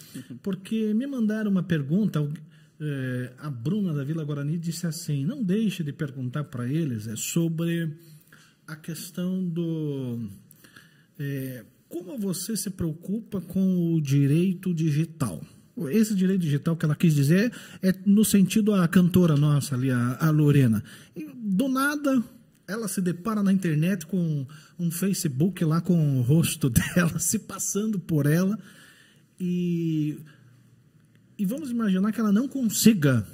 porque 0.43 0.93
me 0.93 1.07
mandaram 1.07 1.51
uma 1.51 1.63
pergunta, 1.63 2.29
é, 2.81 3.33
a 3.39 3.49
Bruna 3.49 3.95
da 3.95 4.03
Vila 4.03 4.25
Guarani 4.25 4.59
disse 4.59 4.89
assim, 4.89 5.25
não 5.25 5.41
deixe 5.41 5.85
de 5.85 5.93
perguntar 5.93 6.43
para 6.45 6.67
eles 6.67 7.07
é, 7.07 7.15
sobre 7.15 7.97
a 8.67 8.75
questão 8.75 9.49
do... 9.49 10.29
É, 11.17 11.65
como 11.89 12.19
você 12.19 12.57
se 12.57 12.71
preocupa 12.71 13.41
com 13.41 13.95
o 13.95 14.01
direito 14.01 14.75
digital? 14.75 15.43
Esse 15.89 16.15
direito 16.15 16.41
digital 16.41 16.77
que 16.77 16.85
ela 16.85 16.97
quis 16.97 17.15
dizer 17.15 17.53
é 17.83 17.95
no 18.05 18.25
sentido 18.25 18.75
a 18.75 18.89
cantora 18.89 19.37
nossa 19.37 19.75
ali, 19.75 19.91
a, 19.91 20.17
a 20.21 20.31
Lorena. 20.31 20.83
E, 21.15 21.29
do 21.35 21.69
nada, 21.69 22.23
ela 22.67 22.89
se 22.89 23.01
depara 23.01 23.43
na 23.43 23.53
internet 23.53 24.07
com 24.07 24.47
um 24.79 24.91
Facebook 24.91 25.65
lá 25.65 25.81
com 25.81 26.19
o 26.19 26.23
rosto 26.23 26.69
dela, 26.71 27.19
se 27.19 27.39
passando 27.39 27.99
por 27.99 28.27
ela. 28.27 28.59
E, 29.39 30.19
e 31.39 31.47
vamos 31.47 31.71
imaginar 31.71 32.13
que 32.13 32.21
ela 32.21 32.33
não 32.33 32.49
consiga 32.49 33.27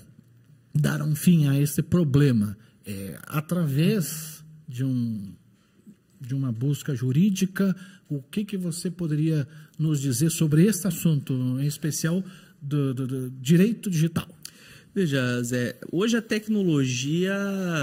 dar 0.75 1.01
um 1.03 1.15
fim 1.15 1.49
a 1.49 1.59
esse 1.59 1.83
problema 1.83 2.57
é, 2.85 3.19
através 3.27 4.45
de, 4.69 4.85
um, 4.85 5.35
de 6.27 6.35
uma 6.35 6.51
busca 6.51 6.95
jurídica 6.95 7.75
o 8.09 8.23
que, 8.23 8.45
que 8.45 8.57
você 8.57 8.91
poderia 8.91 9.47
nos 9.79 10.01
dizer 10.01 10.31
sobre 10.31 10.65
este 10.65 10.87
assunto, 10.87 11.33
em 11.61 11.67
especial 11.67 12.23
do, 12.61 12.95
do, 12.95 13.07
do 13.07 13.31
direito 13.31 13.91
digital? 13.91 14.29
Veja, 14.95 15.43
Zé, 15.43 15.77
hoje 15.91 16.17
a 16.17 16.23
tecnologia 16.23 17.35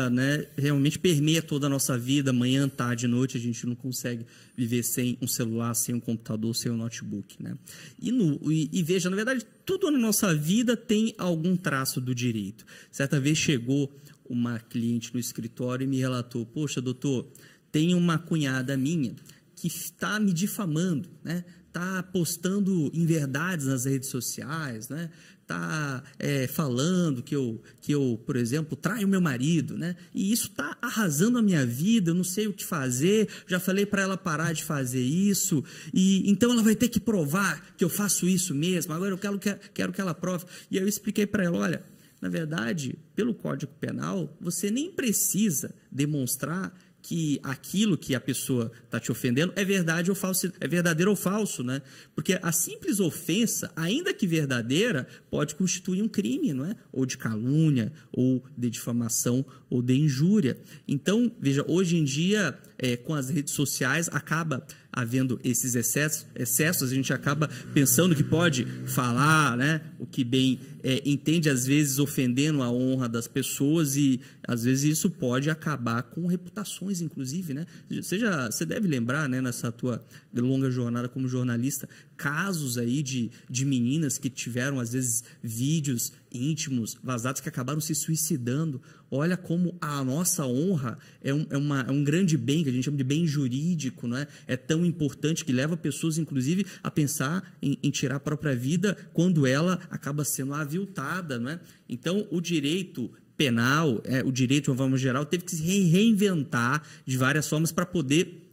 né, 0.09 0.47
realmente 0.57 0.97
permeia 0.97 1.41
toda 1.41 1.67
a 1.67 1.69
nossa 1.69 1.97
vida, 1.97 2.31
manhã, 2.31 2.69
tarde, 2.69 3.05
noite, 3.05 3.35
a 3.35 3.39
gente 3.39 3.67
não 3.67 3.75
consegue 3.75 4.25
viver 4.55 4.81
sem 4.81 5.17
um 5.21 5.27
celular, 5.27 5.73
sem 5.73 5.93
um 5.93 5.99
computador, 5.99 6.55
sem 6.55 6.71
um 6.71 6.77
notebook. 6.77 7.35
Né? 7.43 7.57
E, 8.01 8.13
no, 8.13 8.39
e, 8.49 8.69
e 8.71 8.81
veja, 8.81 9.09
na 9.09 9.17
verdade, 9.17 9.45
tudo 9.65 9.91
na 9.91 9.97
nossa 9.97 10.33
vida 10.33 10.77
tem 10.77 11.13
algum 11.17 11.57
traço 11.57 11.99
do 11.99 12.15
direito. 12.15 12.65
Certa 12.89 13.19
vez 13.19 13.37
chegou 13.37 13.93
uma 14.29 14.57
cliente 14.57 15.13
no 15.13 15.19
escritório 15.19 15.83
e 15.83 15.87
me 15.87 15.97
relatou: 15.97 16.45
Poxa, 16.45 16.79
doutor, 16.79 17.27
tem 17.71 17.93
uma 17.93 18.17
cunhada 18.17 18.75
minha 18.75 19.15
que 19.55 19.67
está 19.67 20.19
me 20.19 20.33
difamando, 20.33 21.09
né? 21.23 21.43
Está 21.67 22.03
postando 22.03 22.91
inverdades 22.93 23.67
nas 23.67 23.85
redes 23.85 24.09
sociais, 24.09 24.89
né? 24.89 25.09
Está 25.41 26.03
é, 26.17 26.47
falando 26.47 27.21
que 27.21 27.35
eu, 27.35 27.61
que 27.79 27.93
eu, 27.93 28.21
por 28.25 28.35
exemplo, 28.35 28.75
traio 28.75 29.07
meu 29.07 29.21
marido, 29.21 29.77
né? 29.77 29.95
E 30.13 30.31
isso 30.31 30.47
está 30.47 30.77
arrasando 30.81 31.37
a 31.37 31.41
minha 31.41 31.65
vida. 31.65 32.11
Eu 32.11 32.15
não 32.15 32.23
sei 32.23 32.47
o 32.47 32.53
que 32.53 32.65
fazer. 32.65 33.29
Já 33.47 33.59
falei 33.59 33.85
para 33.85 34.01
ela 34.01 34.17
parar 34.17 34.53
de 34.53 34.63
fazer 34.63 35.01
isso. 35.01 35.63
E 35.93 36.29
então 36.29 36.51
ela 36.51 36.63
vai 36.63 36.75
ter 36.75 36.89
que 36.89 36.99
provar 36.99 37.75
que 37.77 37.83
eu 37.83 37.89
faço 37.89 38.27
isso 38.27 38.55
mesmo. 38.55 38.93
Agora 38.93 39.13
eu 39.13 39.17
quero, 39.17 39.39
quero 39.73 39.93
que 39.93 40.01
ela 40.01 40.13
prove. 40.13 40.45
E 40.69 40.77
eu 40.77 40.87
expliquei 40.87 41.27
para 41.27 41.43
ela, 41.43 41.57
olha, 41.57 41.83
na 42.21 42.29
verdade, 42.29 42.97
pelo 43.15 43.33
Código 43.33 43.73
Penal, 43.79 44.37
você 44.39 44.69
nem 44.69 44.91
precisa 44.91 45.73
demonstrar 45.91 46.73
que 47.01 47.39
aquilo 47.43 47.97
que 47.97 48.13
a 48.13 48.19
pessoa 48.19 48.71
está 48.85 48.99
te 48.99 49.11
ofendendo 49.11 49.51
é 49.55 49.65
verdade 49.65 50.09
ou 50.09 50.15
falso, 50.15 50.51
é 50.59 50.67
verdadeiro 50.67 51.11
ou 51.11 51.17
falso, 51.17 51.63
né? 51.63 51.81
Porque 52.13 52.39
a 52.41 52.51
simples 52.51 52.99
ofensa, 52.99 53.71
ainda 53.75 54.13
que 54.13 54.27
verdadeira, 54.27 55.07
pode 55.29 55.55
constituir 55.55 56.01
um 56.01 56.07
crime, 56.07 56.53
não 56.53 56.65
é? 56.65 56.75
Ou 56.91 57.05
de 57.05 57.17
calúnia, 57.17 57.91
ou 58.11 58.43
de 58.57 58.69
difamação, 58.69 59.45
ou 59.69 59.81
de 59.81 59.95
injúria. 59.95 60.57
Então, 60.87 61.31
veja, 61.39 61.65
hoje 61.67 61.97
em 61.97 62.03
dia, 62.03 62.57
é, 62.77 62.95
com 62.95 63.15
as 63.15 63.29
redes 63.29 63.53
sociais, 63.53 64.09
acaba 64.11 64.65
havendo 64.91 65.39
esses 65.43 65.75
excessos, 65.75 66.25
excessos, 66.35 66.91
a 66.91 66.95
gente 66.95 67.13
acaba 67.13 67.49
pensando 67.73 68.15
que 68.15 68.23
pode 68.23 68.65
falar, 68.85 69.55
né, 69.55 69.81
o 69.97 70.05
que 70.05 70.23
bem 70.23 70.59
é, 70.83 71.01
entende, 71.05 71.49
às 71.49 71.65
vezes 71.65 71.99
ofendendo 71.99 72.61
a 72.61 72.71
honra 72.71 73.07
das 73.07 73.27
pessoas 73.27 73.95
e 73.95 74.19
às 74.47 74.63
vezes 74.63 74.97
isso 74.97 75.09
pode 75.09 75.49
acabar 75.49 76.03
com 76.03 76.27
reputações, 76.27 77.01
inclusive, 77.01 77.53
né? 77.53 77.65
Você, 77.89 78.17
já, 78.17 78.49
você 78.49 78.65
deve 78.65 78.87
lembrar, 78.87 79.29
né, 79.29 79.41
nessa 79.41 79.71
tua 79.71 80.03
longa 80.33 80.69
jornada 80.71 81.07
como 81.07 81.27
jornalista, 81.27 81.87
casos 82.17 82.77
aí 82.77 83.01
de, 83.01 83.31
de 83.49 83.65
meninas 83.65 84.17
que 84.17 84.29
tiveram, 84.29 84.79
às 84.79 84.93
vezes, 84.93 85.23
vídeos 85.41 86.13
íntimos 86.31 86.97
vazados 87.03 87.41
que 87.41 87.49
acabaram 87.49 87.81
se 87.81 87.93
suicidando. 87.93 88.81
Olha 89.09 89.35
como 89.35 89.77
a 89.81 90.01
nossa 90.03 90.45
honra 90.45 90.97
é 91.21 91.33
um, 91.33 91.45
é, 91.49 91.57
uma, 91.57 91.81
é 91.81 91.91
um 91.91 92.03
grande 92.03 92.37
bem, 92.37 92.63
que 92.63 92.69
a 92.69 92.71
gente 92.71 92.85
chama 92.85 92.95
de 92.95 93.03
bem 93.03 93.27
jurídico, 93.27 94.07
é? 94.15 94.27
É 94.47 94.55
tão 94.55 94.85
importante 94.85 95.43
que 95.43 95.51
leva 95.51 95.75
pessoas, 95.75 96.17
inclusive, 96.17 96.65
a 96.81 96.89
pensar 96.89 97.57
em, 97.61 97.77
em 97.83 97.91
tirar 97.91 98.15
a 98.15 98.19
própria 98.19 98.55
vida 98.55 98.95
quando 99.11 99.45
ela 99.45 99.79
acaba 99.89 100.23
sendo 100.23 100.53
aviltada, 100.71 101.37
não 101.37 101.51
é? 101.51 101.59
Então, 101.89 102.27
o 102.31 102.39
direito 102.39 103.11
penal, 103.35 104.01
é, 104.05 104.23
o 104.23 104.31
direito 104.31 104.73
forma 104.75 104.97
geral, 104.97 105.25
teve 105.25 105.43
que 105.43 105.55
se 105.55 105.63
reinventar 105.63 106.83
de 107.05 107.17
várias 107.17 107.47
formas 107.47 107.71
para 107.71 107.85
poder 107.85 108.49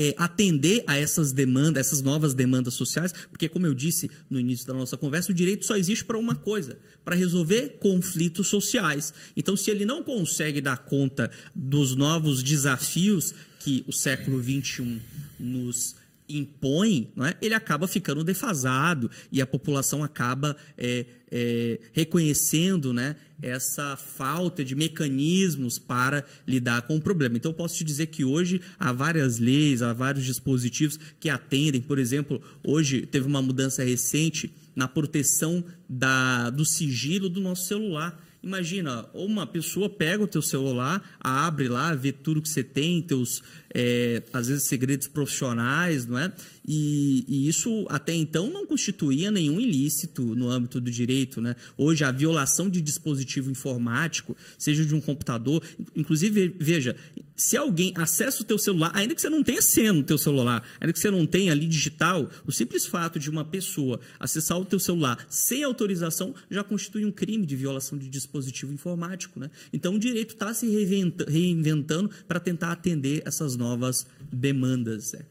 é, 0.00 0.14
atender 0.16 0.84
a 0.86 0.96
essas 0.96 1.32
demandas, 1.32 1.86
essas 1.86 2.00
novas 2.02 2.32
demandas 2.32 2.74
sociais, 2.74 3.12
porque, 3.30 3.48
como 3.48 3.66
eu 3.66 3.74
disse 3.74 4.10
no 4.30 4.38
início 4.38 4.66
da 4.66 4.72
nossa 4.72 4.96
conversa, 4.96 5.32
o 5.32 5.34
direito 5.34 5.66
só 5.66 5.76
existe 5.76 6.04
para 6.04 6.16
uma 6.16 6.34
coisa: 6.34 6.78
para 7.04 7.16
resolver 7.16 7.78
conflitos 7.80 8.46
sociais. 8.46 9.12
Então, 9.36 9.56
se 9.56 9.70
ele 9.70 9.84
não 9.84 10.02
consegue 10.02 10.60
dar 10.60 10.78
conta 10.78 11.30
dos 11.54 11.96
novos 11.96 12.42
desafios 12.42 13.34
que 13.58 13.84
o 13.86 13.92
século 13.92 14.42
XXI 14.42 15.00
nos 15.38 15.96
impõe, 16.28 17.10
não 17.16 17.24
é? 17.24 17.36
ele 17.40 17.54
acaba 17.54 17.88
ficando 17.88 18.22
defasado 18.22 19.10
e 19.32 19.40
a 19.40 19.46
população 19.46 20.04
acaba 20.04 20.56
é, 20.76 21.06
é, 21.30 21.80
reconhecendo 21.92 22.92
né, 22.92 23.16
essa 23.40 23.96
falta 23.96 24.64
de 24.64 24.74
mecanismos 24.74 25.78
para 25.78 26.24
lidar 26.46 26.82
com 26.82 26.96
o 26.96 27.00
problema. 27.00 27.36
Então, 27.36 27.50
eu 27.50 27.56
posso 27.56 27.76
te 27.76 27.84
dizer 27.84 28.06
que 28.06 28.24
hoje 28.24 28.60
há 28.78 28.92
várias 28.92 29.38
leis, 29.38 29.82
há 29.82 29.92
vários 29.92 30.24
dispositivos 30.24 30.98
que 31.18 31.28
atendem. 31.28 31.80
Por 31.80 31.98
exemplo, 31.98 32.42
hoje 32.64 33.06
teve 33.06 33.26
uma 33.26 33.42
mudança 33.42 33.82
recente 33.82 34.52
na 34.74 34.86
proteção 34.86 35.64
da, 35.88 36.50
do 36.50 36.64
sigilo 36.64 37.28
do 37.28 37.40
nosso 37.40 37.66
celular. 37.66 38.24
Imagina, 38.40 39.04
uma 39.12 39.46
pessoa 39.46 39.90
pega 39.90 40.22
o 40.22 40.26
teu 40.28 40.40
celular, 40.40 41.02
abre 41.18 41.68
lá, 41.68 41.92
vê 41.94 42.12
tudo 42.12 42.40
que 42.40 42.48
você 42.48 42.62
tem, 42.62 43.02
teus, 43.02 43.42
é, 43.74 44.22
às 44.32 44.48
vezes, 44.48 44.64
segredos 44.64 45.08
profissionais, 45.08 46.06
não 46.06 46.18
é? 46.18 46.32
E, 46.66 47.24
e, 47.26 47.48
isso 47.48 47.86
até 47.88 48.14
então 48.14 48.50
não 48.50 48.66
constituía 48.66 49.30
nenhum 49.30 49.58
ilícito 49.58 50.22
no 50.34 50.50
âmbito 50.50 50.80
do 50.80 50.90
direito. 50.90 51.40
Né? 51.40 51.56
Hoje, 51.78 52.04
a 52.04 52.10
violação 52.10 52.68
de 52.68 52.82
dispositivo 52.82 53.50
informático, 53.50 54.36
seja 54.58 54.84
de 54.84 54.94
um 54.94 55.00
computador, 55.00 55.62
inclusive, 55.96 56.54
veja, 56.58 56.94
se 57.34 57.56
alguém 57.56 57.92
acessa 57.94 58.42
o 58.42 58.44
teu 58.44 58.58
celular, 58.58 58.90
ainda 58.94 59.14
que 59.14 59.20
você 59.20 59.30
não 59.30 59.42
tenha 59.42 59.62
senha 59.62 59.92
no 59.92 60.02
teu 60.02 60.18
celular, 60.18 60.62
ainda 60.80 60.92
que 60.92 60.98
você 60.98 61.10
não 61.10 61.24
tenha 61.24 61.52
ali 61.52 61.66
digital, 61.66 62.28
o 62.46 62.52
simples 62.52 62.84
fato 62.84 63.18
de 63.18 63.30
uma 63.30 63.44
pessoa 63.44 64.00
acessar 64.18 64.58
o 64.58 64.64
teu 64.64 64.78
celular 64.78 65.24
sem 65.30 65.62
autorização 65.62 66.34
já 66.50 66.62
constitui 66.62 67.06
um 67.06 67.12
crime 67.12 67.46
de 67.46 67.56
violação 67.56 67.96
de 67.96 68.08
dispositivo 68.08 68.72
informático. 68.72 69.38
Né? 69.40 69.50
Então, 69.72 69.94
o 69.94 69.98
direito 69.98 70.34
está 70.34 70.52
se 70.52 70.66
reinventando 70.68 72.10
para 72.26 72.40
tentar 72.40 72.72
atender 72.72 73.22
essas 73.24 73.56
novas 73.58 74.06
demandas. 74.32 75.12
É. 75.14 75.22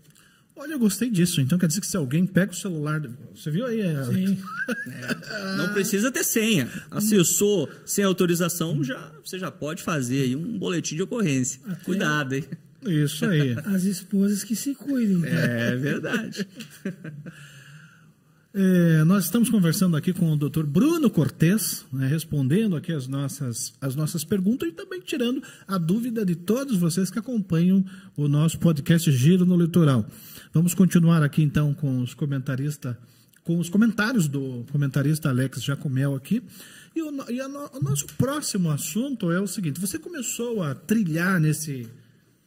Olha, 0.55 0.73
eu 0.73 0.79
gostei 0.79 1.09
disso. 1.09 1.39
Então 1.39 1.57
quer 1.57 1.67
dizer 1.67 1.81
que 1.81 1.87
se 1.87 1.95
alguém 1.95 2.25
pega 2.25 2.51
o 2.51 2.55
celular. 2.55 3.01
Você 3.35 3.51
viu 3.51 3.65
aí? 3.65 3.79
É... 3.81 4.03
Sim. 4.05 4.39
É, 4.87 5.55
não 5.57 5.71
precisa 5.71 6.11
ter 6.11 6.23
senha. 6.23 6.67
Acessou 6.89 7.69
sem 7.85 8.03
autorização, 8.03 8.83
já, 8.83 9.11
você 9.23 9.37
já 9.37 9.51
pode 9.51 9.83
fazer 9.83 10.23
aí 10.23 10.35
um 10.35 10.57
boletim 10.57 10.95
de 10.95 11.03
ocorrência. 11.03 11.61
Até 11.67 11.83
Cuidado, 11.83 12.33
hein? 12.33 12.45
Isso 12.85 13.25
aí. 13.25 13.55
As 13.65 13.83
esposas 13.83 14.43
que 14.43 14.55
se 14.55 14.73
cuidem. 14.73 15.23
É 15.25 15.75
verdade. 15.75 16.47
É, 18.59 19.03
nós 19.03 19.25
estamos 19.25 19.51
conversando 19.51 19.95
aqui 19.95 20.11
com 20.11 20.31
o 20.31 20.35
Dr. 20.35 20.63
Bruno 20.63 21.11
Cortes, 21.11 21.85
né, 21.93 22.07
respondendo 22.07 22.75
aqui 22.75 22.91
as 22.91 23.07
nossas, 23.07 23.75
as 23.79 23.95
nossas 23.95 24.23
perguntas 24.23 24.67
e 24.67 24.71
também 24.71 24.99
tirando 24.99 25.43
a 25.67 25.77
dúvida 25.77 26.25
de 26.25 26.35
todos 26.35 26.75
vocês 26.75 27.11
que 27.11 27.19
acompanham 27.19 27.85
o 28.15 28.27
nosso 28.27 28.57
podcast 28.57 29.11
Giro 29.11 29.45
no 29.45 29.55
Litoral. 29.55 30.03
Vamos 30.51 30.73
continuar 30.73 31.21
aqui 31.21 31.43
então 31.43 31.71
com 31.71 31.99
os 31.99 32.15
comentaristas, 32.15 32.95
com 33.43 33.59
os 33.59 33.69
comentários 33.69 34.27
do 34.27 34.65
comentarista 34.71 35.29
Alex 35.29 35.61
Jacomel 35.61 36.15
aqui. 36.15 36.41
E, 36.95 37.01
o, 37.03 37.11
e 37.29 37.47
no, 37.47 37.69
o 37.75 37.79
nosso 37.79 38.07
próximo 38.17 38.71
assunto 38.71 39.31
é 39.31 39.39
o 39.39 39.45
seguinte: 39.45 39.79
você 39.79 39.99
começou 39.99 40.63
a 40.63 40.73
trilhar 40.73 41.39
nesse 41.39 41.87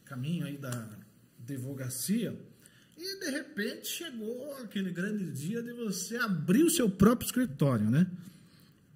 caminho 0.05 0.45
aí 0.45 0.59
da 0.59 0.89
advocacia 1.41 2.35
e 3.01 3.21
de 3.21 3.31
repente 3.31 3.89
chegou 3.89 4.55
aquele 4.57 4.91
grande 4.91 5.25
dia 5.33 5.63
de 5.63 5.73
você 5.73 6.17
abrir 6.17 6.63
o 6.65 6.71
seu 6.71 6.91
próprio 6.91 7.25
escritório, 7.25 7.91
né? 7.91 8.07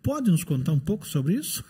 Pode 0.02 0.30
nos 0.30 0.44
contar 0.44 0.72
um 0.72 0.78
pouco 0.78 1.06
sobre 1.06 1.34
isso? 1.34 1.64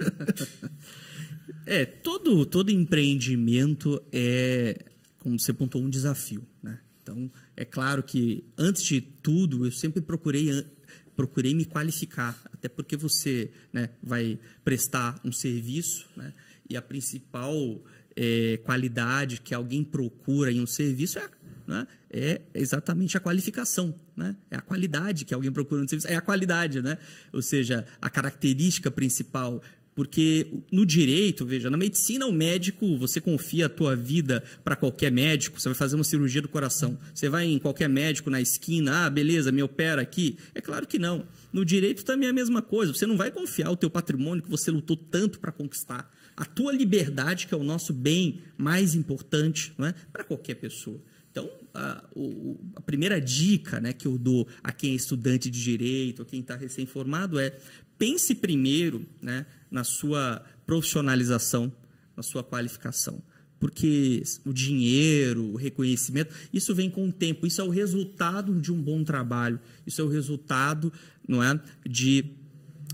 é, 1.64 1.84
todo, 1.86 2.44
todo 2.44 2.70
empreendimento 2.70 4.02
é, 4.10 4.86
como 5.20 5.38
você 5.38 5.52
pontuou, 5.52 5.84
um 5.84 5.90
desafio, 5.90 6.44
né? 6.60 6.80
Então, 7.00 7.30
é 7.56 7.64
claro 7.64 8.02
que 8.02 8.44
antes 8.56 8.82
de 8.82 9.00
tudo, 9.00 9.64
eu 9.64 9.70
sempre 9.72 10.00
procurei 10.02 10.66
procurei 11.14 11.52
me 11.52 11.64
qualificar, 11.64 12.40
até 12.52 12.68
porque 12.68 12.96
você 12.96 13.50
né, 13.72 13.90
vai 14.00 14.38
prestar 14.62 15.20
um 15.24 15.32
serviço, 15.32 16.08
né, 16.16 16.32
e 16.70 16.76
a 16.76 16.82
principal 16.82 17.82
é, 18.14 18.56
qualidade 18.58 19.40
que 19.40 19.52
alguém 19.52 19.82
procura 19.82 20.52
em 20.52 20.60
um 20.60 20.66
serviço 20.66 21.18
é 21.18 21.28
né, 21.68 21.86
é 22.10 22.40
exatamente 22.54 23.16
a 23.18 23.20
qualificação. 23.20 23.94
Né? 24.16 24.34
É 24.50 24.56
a 24.56 24.60
qualidade 24.62 25.26
que 25.26 25.34
alguém 25.34 25.52
procura 25.52 25.82
no 25.82 25.88
serviço, 25.88 26.08
é 26.08 26.16
a 26.16 26.20
qualidade, 26.20 26.80
né? 26.80 26.96
Ou 27.30 27.42
seja, 27.42 27.86
a 28.00 28.08
característica 28.08 28.90
principal. 28.90 29.62
Porque 29.94 30.46
no 30.72 30.86
direito, 30.86 31.44
veja, 31.44 31.68
na 31.68 31.76
medicina, 31.76 32.24
o 32.24 32.32
médico, 32.32 32.96
você 32.96 33.20
confia 33.20 33.66
a 33.66 33.68
tua 33.68 33.94
vida 33.94 34.42
para 34.64 34.76
qualquer 34.76 35.10
médico, 35.10 35.60
você 35.60 35.68
vai 35.68 35.74
fazer 35.74 35.96
uma 35.96 36.04
cirurgia 36.04 36.40
do 36.40 36.48
coração. 36.48 36.96
Você 37.12 37.28
vai 37.28 37.46
em 37.46 37.58
qualquer 37.58 37.88
médico 37.88 38.30
na 38.30 38.40
esquina, 38.40 39.04
ah, 39.04 39.10
beleza, 39.10 39.52
me 39.52 39.62
opera 39.62 40.00
aqui. 40.00 40.38
É 40.54 40.60
claro 40.60 40.86
que 40.86 40.98
não. 40.98 41.26
No 41.52 41.64
direito 41.64 42.04
também 42.04 42.28
é 42.28 42.30
a 42.30 42.34
mesma 42.34 42.62
coisa. 42.62 42.94
Você 42.94 43.06
não 43.06 43.16
vai 43.16 43.30
confiar 43.30 43.70
o 43.70 43.76
teu 43.76 43.90
patrimônio 43.90 44.42
que 44.42 44.48
você 44.48 44.70
lutou 44.70 44.96
tanto 44.96 45.38
para 45.38 45.52
conquistar. 45.52 46.08
A 46.36 46.44
tua 46.44 46.72
liberdade, 46.72 47.48
que 47.48 47.52
é 47.52 47.56
o 47.56 47.64
nosso 47.64 47.92
bem 47.92 48.40
mais 48.56 48.94
importante, 48.94 49.74
não 49.76 49.88
é? 49.88 49.94
para 50.12 50.22
qualquer 50.22 50.54
pessoa. 50.54 51.02
Então, 51.38 51.50
a, 51.72 52.04
o, 52.16 52.58
a, 52.74 52.80
primeira 52.80 53.20
dica 53.20 53.80
né, 53.80 53.92
que 53.92 54.06
eu 54.06 54.18
dou 54.18 54.48
a 54.62 54.72
quem 54.72 54.92
é 54.92 54.94
estudante 54.94 55.48
de 55.48 55.62
direito, 55.62 56.22
a 56.22 56.24
quem 56.24 56.40
está 56.40 56.56
recém-formado, 56.56 57.38
é 57.38 57.56
pense 57.96 58.34
primeiro 58.34 59.06
né, 59.22 59.46
na 59.70 59.84
sua 59.84 60.44
profissionalização, 60.66 61.72
na 62.16 62.22
sua 62.22 62.42
qualificação. 62.42 63.22
Porque 63.60 64.22
o 64.44 64.52
dinheiro, 64.52 65.52
o 65.52 65.56
reconhecimento, 65.56 66.34
isso 66.52 66.74
vem 66.74 66.90
com 66.90 67.08
o 67.08 67.12
tempo, 67.12 67.46
isso 67.46 67.60
é 67.60 67.64
o 67.64 67.70
resultado 67.70 68.60
de 68.60 68.72
um 68.72 68.80
bom 68.80 69.04
trabalho, 69.04 69.60
isso 69.86 70.00
é 70.00 70.04
o 70.04 70.08
resultado 70.08 70.92
não 71.26 71.42
é, 71.42 71.60
de 71.88 72.24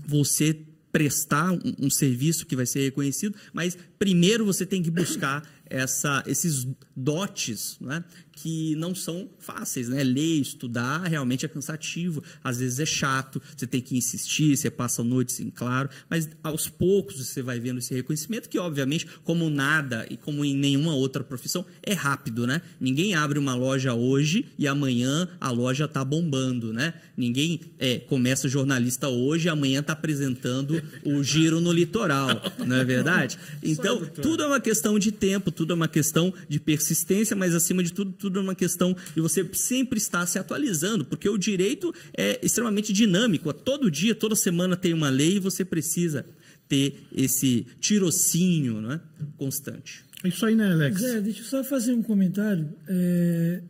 você 0.07 0.59
prestar 0.91 1.51
um, 1.51 1.59
um 1.79 1.89
serviço 1.89 2.45
que 2.45 2.55
vai 2.55 2.65
ser 2.65 2.81
reconhecido, 2.83 3.35
mas 3.51 3.77
primeiro 3.99 4.45
você 4.45 4.65
tem 4.65 4.81
que 4.81 4.89
buscar 4.89 5.43
essa, 5.69 6.23
esses 6.25 6.67
dotes 6.95 7.77
né, 7.81 8.03
que 8.35 8.75
não 8.75 8.93
são 8.93 9.29
fáceis, 9.39 9.87
né? 9.87 10.03
Ler, 10.03 10.41
estudar 10.41 11.03
realmente 11.03 11.45
é 11.45 11.49
cansativo, 11.49 12.21
às 12.43 12.59
vezes 12.59 12.79
é 12.79 12.85
chato, 12.85 13.41
você 13.55 13.65
tem 13.65 13.81
que 13.81 13.97
insistir, 13.97 14.55
você 14.57 14.69
passa 14.69 15.03
noites 15.03 15.39
em 15.39 15.49
claro, 15.49 15.89
mas 16.09 16.29
aos 16.43 16.67
poucos 16.67 17.25
você 17.25 17.41
vai 17.41 17.59
vendo 17.59 17.79
esse 17.79 17.93
reconhecimento 17.93 18.49
que, 18.49 18.59
obviamente, 18.59 19.07
como 19.23 19.49
nada 19.49 20.05
e 20.09 20.17
como 20.17 20.43
em 20.43 20.55
nenhuma 20.55 20.93
outra 20.93 21.23
profissão, 21.23 21.65
é 21.81 21.93
rápido, 21.93 22.45
né? 22.45 22.61
Ninguém 22.79 23.15
abre 23.15 23.39
uma 23.39 23.55
loja 23.55 23.93
hoje 23.93 24.45
e 24.57 24.67
amanhã 24.67 25.27
a 25.39 25.49
loja 25.49 25.85
está 25.85 26.03
bombando, 26.03 26.73
né? 26.73 26.93
Ninguém 27.15 27.61
é, 27.79 27.99
começa 27.99 28.49
jornalista 28.49 29.07
hoje 29.07 29.47
e 29.47 29.49
amanhã 29.49 29.79
está 29.79 29.93
apresentando 29.93 30.81
o 31.03 31.23
giro 31.23 31.61
no 31.61 31.71
litoral, 31.71 32.29
não 32.65 32.75
é 32.75 32.83
verdade? 32.83 33.37
Então, 33.63 34.05
tudo 34.05 34.43
é 34.43 34.47
uma 34.47 34.59
questão 34.59 34.99
de 34.99 35.11
tempo, 35.11 35.51
tudo 35.51 35.71
é 35.71 35.75
uma 35.75 35.87
questão 35.87 36.33
de 36.49 36.59
persistência, 36.59 37.35
mas 37.35 37.55
acima 37.55 37.81
de 37.81 37.93
tudo, 37.93 38.11
tudo 38.25 38.39
é 38.39 38.41
uma 38.41 38.55
questão 38.55 38.95
de 39.13 39.21
você 39.21 39.47
sempre 39.53 39.99
estar 39.99 40.25
se 40.25 40.39
atualizando, 40.39 41.05
porque 41.05 41.29
o 41.29 41.37
direito 41.37 41.93
é 42.17 42.43
extremamente 42.43 42.91
dinâmico. 42.91 43.53
Todo 43.53 43.91
dia, 43.91 44.15
toda 44.15 44.35
semana 44.35 44.75
tem 44.75 44.93
uma 44.93 45.09
lei 45.09 45.35
e 45.35 45.39
você 45.39 45.63
precisa 45.63 46.25
ter 46.67 47.05
esse 47.15 47.67
tirocínio 47.79 48.81
né, 48.81 48.99
constante. 49.37 50.03
É 50.23 50.29
isso 50.29 50.43
aí, 50.43 50.55
né, 50.55 50.71
Alex? 50.71 50.99
Zé, 50.99 51.21
deixa 51.21 51.41
eu 51.41 51.45
só 51.45 51.63
fazer 51.63 51.93
um 51.93 52.01
comentário. 52.01 52.73
É... 52.87 53.61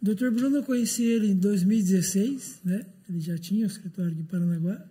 Dr. 0.00 0.30
Bruno, 0.30 0.56
eu 0.56 0.62
conheci 0.62 1.02
ele 1.02 1.26
em 1.26 1.36
2016, 1.36 2.60
né? 2.64 2.86
Ele 3.10 3.20
já 3.20 3.36
tinha 3.36 3.66
o 3.66 3.66
escritório 3.66 4.12
aqui 4.12 4.22
em 4.22 4.24
Paranaguá. 4.24 4.82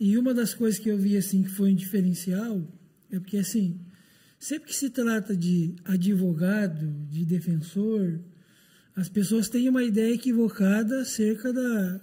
E 0.00 0.16
uma 0.16 0.32
das 0.32 0.54
coisas 0.54 0.80
que 0.80 0.88
eu 0.88 0.96
vi, 0.96 1.18
assim, 1.18 1.42
que 1.42 1.50
foi 1.50 1.72
um 1.72 1.74
diferencial, 1.74 2.66
é 3.10 3.20
porque, 3.20 3.36
assim, 3.36 3.78
sempre 4.42 4.70
que 4.70 4.74
se 4.74 4.90
trata 4.90 5.36
de 5.36 5.76
advogado, 5.84 6.92
de 7.08 7.24
defensor, 7.24 8.18
as 8.96 9.08
pessoas 9.08 9.48
têm 9.48 9.68
uma 9.68 9.84
ideia 9.84 10.12
equivocada 10.12 11.02
acerca 11.02 11.52
da, 11.52 12.00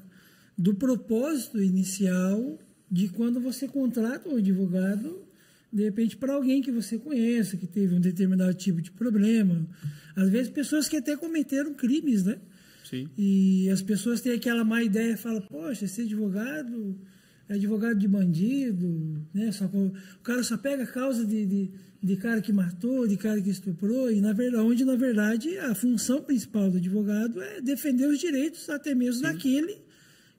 do 0.57 0.73
propósito 0.73 1.61
inicial 1.61 2.57
de 2.89 3.09
quando 3.09 3.41
você 3.41 3.67
contrata 3.67 4.29
um 4.29 4.37
advogado 4.37 5.21
de 5.71 5.83
repente 5.83 6.15
para 6.15 6.33
alguém 6.33 6.61
que 6.61 6.71
você 6.71 6.97
conheça, 6.97 7.57
que 7.57 7.67
teve 7.67 7.93
um 7.93 7.99
determinado 7.99 8.53
tipo 8.53 8.81
de 8.81 8.89
problema. 8.89 9.67
Às 10.15 10.29
vezes 10.29 10.49
pessoas 10.49 10.87
que 10.87 10.95
até 10.95 11.17
cometeram 11.17 11.73
crimes, 11.73 12.23
né? 12.23 12.39
Sim. 12.89 13.09
E 13.17 13.69
as 13.69 13.81
pessoas 13.81 14.21
têm 14.21 14.31
aquela 14.31 14.63
má 14.63 14.81
ideia, 14.81 15.17
falam, 15.17 15.41
poxa, 15.41 15.83
esse 15.83 16.03
advogado 16.03 16.97
é 17.49 17.55
advogado 17.55 17.99
de 17.99 18.07
bandido, 18.07 19.27
né? 19.33 19.51
Só, 19.51 19.65
o 19.65 20.23
cara 20.23 20.41
só 20.41 20.57
pega 20.57 20.87
causa 20.87 21.25
de, 21.25 21.45
de, 21.45 21.71
de, 22.01 22.15
cara 22.15 22.41
que 22.41 22.51
matou, 22.51 23.07
de 23.07 23.17
cara 23.17 23.41
que 23.41 23.49
estuprou, 23.49 24.11
e 24.11 24.21
na 24.21 24.33
verdade, 24.33 24.63
onde 24.63 24.85
na 24.85 24.95
verdade 24.95 25.57
a 25.57 25.75
função 25.75 26.21
principal 26.21 26.69
do 26.69 26.77
advogado 26.77 27.41
é 27.41 27.61
defender 27.61 28.07
os 28.07 28.19
direitos 28.19 28.69
até 28.69 28.95
mesmo 28.95 29.15
Sim. 29.15 29.33
daquele 29.33 29.77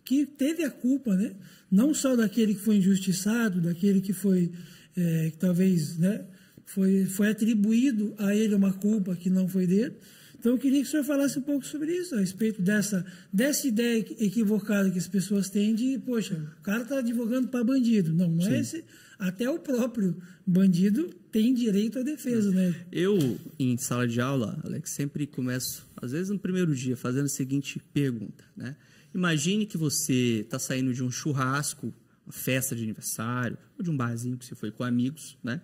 que 0.05 0.27
teve 0.27 0.65
a 0.65 0.71
culpa, 0.71 1.15
né? 1.15 1.33
Não 1.71 1.95
só 1.95 2.17
daquele 2.17 2.55
que 2.55 2.61
foi 2.61 2.77
injustiçado, 2.77 3.61
daquele 3.61 4.01
que 4.01 4.13
foi 4.13 4.51
é, 4.97 5.31
que 5.31 5.37
talvez 5.39 5.97
né, 5.99 6.25
foi, 6.67 7.05
foi 7.07 7.31
atribuído 7.31 8.15
a 8.19 8.35
ele 8.35 8.55
uma 8.55 8.73
culpa 8.73 9.15
que 9.17 9.31
não 9.31 9.49
foi 9.49 9.67
dele. 9.67 9.95
Então, 10.39 10.53
eu 10.53 10.59
queria 10.59 10.81
que 10.81 10.89
o 10.89 10.91
senhor 10.91 11.05
falasse 11.05 11.39
um 11.39 11.43
pouco 11.43 11.67
sobre 11.67 11.93
isso, 11.93 12.15
a 12.15 12.21
respeito 12.21 12.63
dessa, 12.63 13.05
dessa 13.31 13.69
ideia 13.69 13.99
equivocada 14.19 14.91
que 14.91 14.99
as 14.99 15.07
pessoas 15.07 15.51
têm 15.51 15.75
de, 15.75 15.99
poxa, 15.99 16.35
o 16.59 16.63
cara 16.63 16.83
está 16.83 16.99
advogando 16.99 17.49
para 17.49 17.63
bandido. 17.63 18.13
Não, 18.15 18.31
não 18.31 18.47
é 18.47 18.49
Sim. 18.49 18.55
é 18.55 18.61
esse. 18.61 18.85
Até 19.21 19.49
o 19.49 19.59
próprio 19.59 20.17
bandido 20.47 21.11
tem 21.31 21.55
direito 21.55 21.99
à 21.99 22.03
defesa, 22.03 22.51
né? 22.51 22.75
Eu, 22.91 23.39
em 23.59 23.77
sala 23.77 24.09
de 24.09 24.21
aula, 24.21 24.59
Alex, 24.65 24.91
sempre 24.91 25.27
começo, 25.27 25.87
às 26.01 26.13
vezes 26.13 26.31
no 26.31 26.39
primeiro 26.39 26.75
dia, 26.75 26.97
fazendo 26.97 27.27
a 27.27 27.29
seguinte 27.29 27.79
pergunta, 27.93 28.45
né? 28.57 28.77
Imagine 29.15 29.67
que 29.67 29.77
você 29.77 30.41
está 30.41 30.59
saindo 30.59 30.93
de 30.93 31.05
um 31.05 31.11
churrasco 31.11 31.93
uma 32.31 32.33
festa 32.33 32.77
de 32.77 32.85
aniversário, 32.85 33.59
ou 33.77 33.83
de 33.83 33.91
um 33.91 33.97
barzinho 33.97 34.39
que 34.39 34.45
você 34.47 34.55
foi 34.55 34.71
com 34.71 34.85
amigos, 34.85 35.37
né? 35.43 35.61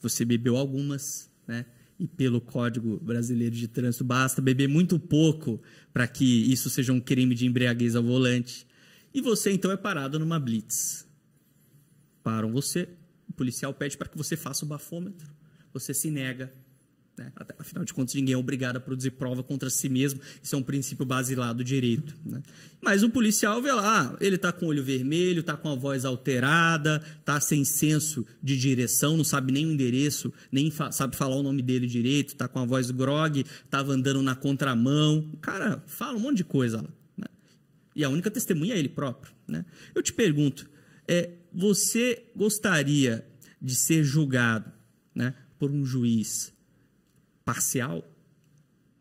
Você 0.00 0.24
bebeu 0.24 0.56
algumas, 0.56 1.30
né? 1.46 1.64
E 1.98 2.06
pelo 2.06 2.40
Código 2.40 2.98
Brasileiro 3.00 3.54
de 3.54 3.66
Trânsito, 3.66 4.04
basta 4.04 4.42
beber 4.42 4.68
muito 4.68 4.98
pouco 4.98 5.60
para 5.92 6.06
que 6.06 6.24
isso 6.24 6.68
seja 6.68 6.92
um 6.92 7.00
crime 7.00 7.34
de 7.34 7.46
embriaguez 7.46 7.96
ao 7.96 8.02
volante. 8.02 8.66
E 9.14 9.20
você, 9.20 9.50
então, 9.50 9.70
é 9.70 9.76
parado 9.76 10.18
numa 10.18 10.38
blitz. 10.38 11.06
Param 12.22 12.52
você, 12.52 12.88
o 13.28 13.32
policial 13.32 13.72
pede 13.74 13.96
para 13.96 14.08
que 14.08 14.16
você 14.16 14.36
faça 14.36 14.64
o 14.64 14.68
bafômetro. 14.68 15.28
Você 15.72 15.94
se 15.94 16.10
nega, 16.10 16.52
né? 17.16 17.30
Afinal 17.58 17.84
de 17.84 17.92
contas, 17.92 18.14
ninguém 18.14 18.34
é 18.34 18.38
obrigado 18.38 18.76
a 18.76 18.80
produzir 18.80 19.10
prova 19.12 19.42
contra 19.42 19.68
si 19.68 19.88
mesmo. 19.88 20.20
Isso 20.42 20.54
é 20.54 20.58
um 20.58 20.62
princípio 20.62 21.04
basilado 21.04 21.58
do 21.58 21.64
direito. 21.64 22.16
Né? 22.24 22.42
Mas 22.80 23.02
o 23.02 23.10
policial 23.10 23.60
vê 23.60 23.72
lá, 23.72 24.16
ele 24.20 24.36
está 24.36 24.50
com 24.50 24.66
o 24.66 24.68
olho 24.68 24.82
vermelho, 24.82 25.40
está 25.40 25.56
com 25.56 25.68
a 25.68 25.74
voz 25.74 26.04
alterada, 26.04 27.02
está 27.20 27.38
sem 27.38 27.64
senso 27.64 28.26
de 28.42 28.58
direção, 28.58 29.16
não 29.16 29.24
sabe 29.24 29.52
nem 29.52 29.66
o 29.66 29.72
endereço, 29.72 30.32
nem 30.50 30.70
fa 30.70 30.90
sabe 30.90 31.14
falar 31.14 31.36
o 31.36 31.42
nome 31.42 31.60
dele 31.60 31.86
direito, 31.86 32.28
está 32.28 32.48
com 32.48 32.58
a 32.58 32.64
voz 32.64 32.90
grog, 32.90 33.44
estava 33.64 33.92
andando 33.92 34.22
na 34.22 34.34
contramão. 34.34 35.30
O 35.34 35.36
cara 35.36 35.82
fala 35.86 36.16
um 36.16 36.20
monte 36.20 36.38
de 36.38 36.44
coisa 36.44 36.78
lá. 36.78 36.90
Né? 37.16 37.26
E 37.94 38.04
a 38.04 38.08
única 38.08 38.30
testemunha 38.30 38.74
é 38.74 38.78
ele 38.78 38.88
próprio. 38.88 39.34
Né? 39.46 39.66
Eu 39.94 40.02
te 40.02 40.14
pergunto, 40.14 40.68
é, 41.06 41.30
você 41.54 42.24
gostaria 42.34 43.26
de 43.60 43.74
ser 43.74 44.02
julgado 44.02 44.70
né, 45.14 45.34
por 45.58 45.70
um 45.70 45.84
juiz 45.84 46.52
parcial? 47.44 48.04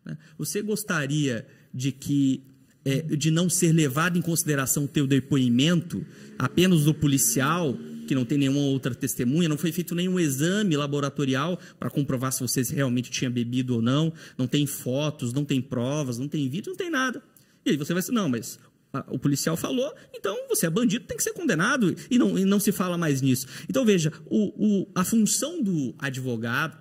Né? 0.05 0.17
Você 0.37 0.61
gostaria 0.61 1.47
de 1.73 1.91
que 1.91 2.43
é, 2.83 3.01
de 3.01 3.29
não 3.29 3.49
ser 3.49 3.71
levado 3.71 4.17
em 4.17 4.21
consideração 4.21 4.85
o 4.85 4.87
teu 4.87 5.05
depoimento 5.05 6.03
apenas 6.37 6.85
do 6.85 6.93
policial 6.93 7.77
que 8.07 8.15
não 8.15 8.25
tem 8.25 8.37
nenhuma 8.37 8.59
outra 8.59 8.93
testemunha, 8.93 9.47
não 9.47 9.57
foi 9.57 9.71
feito 9.71 9.95
nenhum 9.95 10.19
exame 10.19 10.75
laboratorial 10.75 11.57
para 11.79 11.89
comprovar 11.89 12.33
se 12.33 12.41
você 12.41 12.61
realmente 12.73 13.09
tinha 13.09 13.29
bebido 13.29 13.75
ou 13.75 13.81
não, 13.81 14.11
não 14.37 14.47
tem 14.47 14.65
fotos, 14.65 15.31
não 15.31 15.45
tem 15.45 15.61
provas, 15.61 16.17
não 16.17 16.27
tem 16.27 16.49
vídeo, 16.49 16.71
não 16.71 16.75
tem 16.75 16.89
nada. 16.89 17.23
E 17.65 17.69
aí 17.69 17.77
você 17.77 17.93
vai 17.93 18.01
dizer, 18.01 18.11
não, 18.11 18.27
mas 18.27 18.59
o 19.07 19.17
policial 19.17 19.55
falou, 19.55 19.93
então 20.13 20.37
você 20.49 20.65
é 20.65 20.69
bandido, 20.69 21.05
tem 21.05 21.15
que 21.15 21.23
ser 21.23 21.33
condenado, 21.33 21.95
e 22.09 22.17
não, 22.17 22.37
e 22.37 22.43
não 22.43 22.59
se 22.59 22.71
fala 22.71 22.97
mais 22.97 23.21
nisso. 23.21 23.47
Então 23.69 23.85
veja, 23.85 24.11
o, 24.25 24.81
o, 24.81 24.87
a 24.93 25.03
função 25.05 25.61
do 25.61 25.95
advogado 25.97 26.77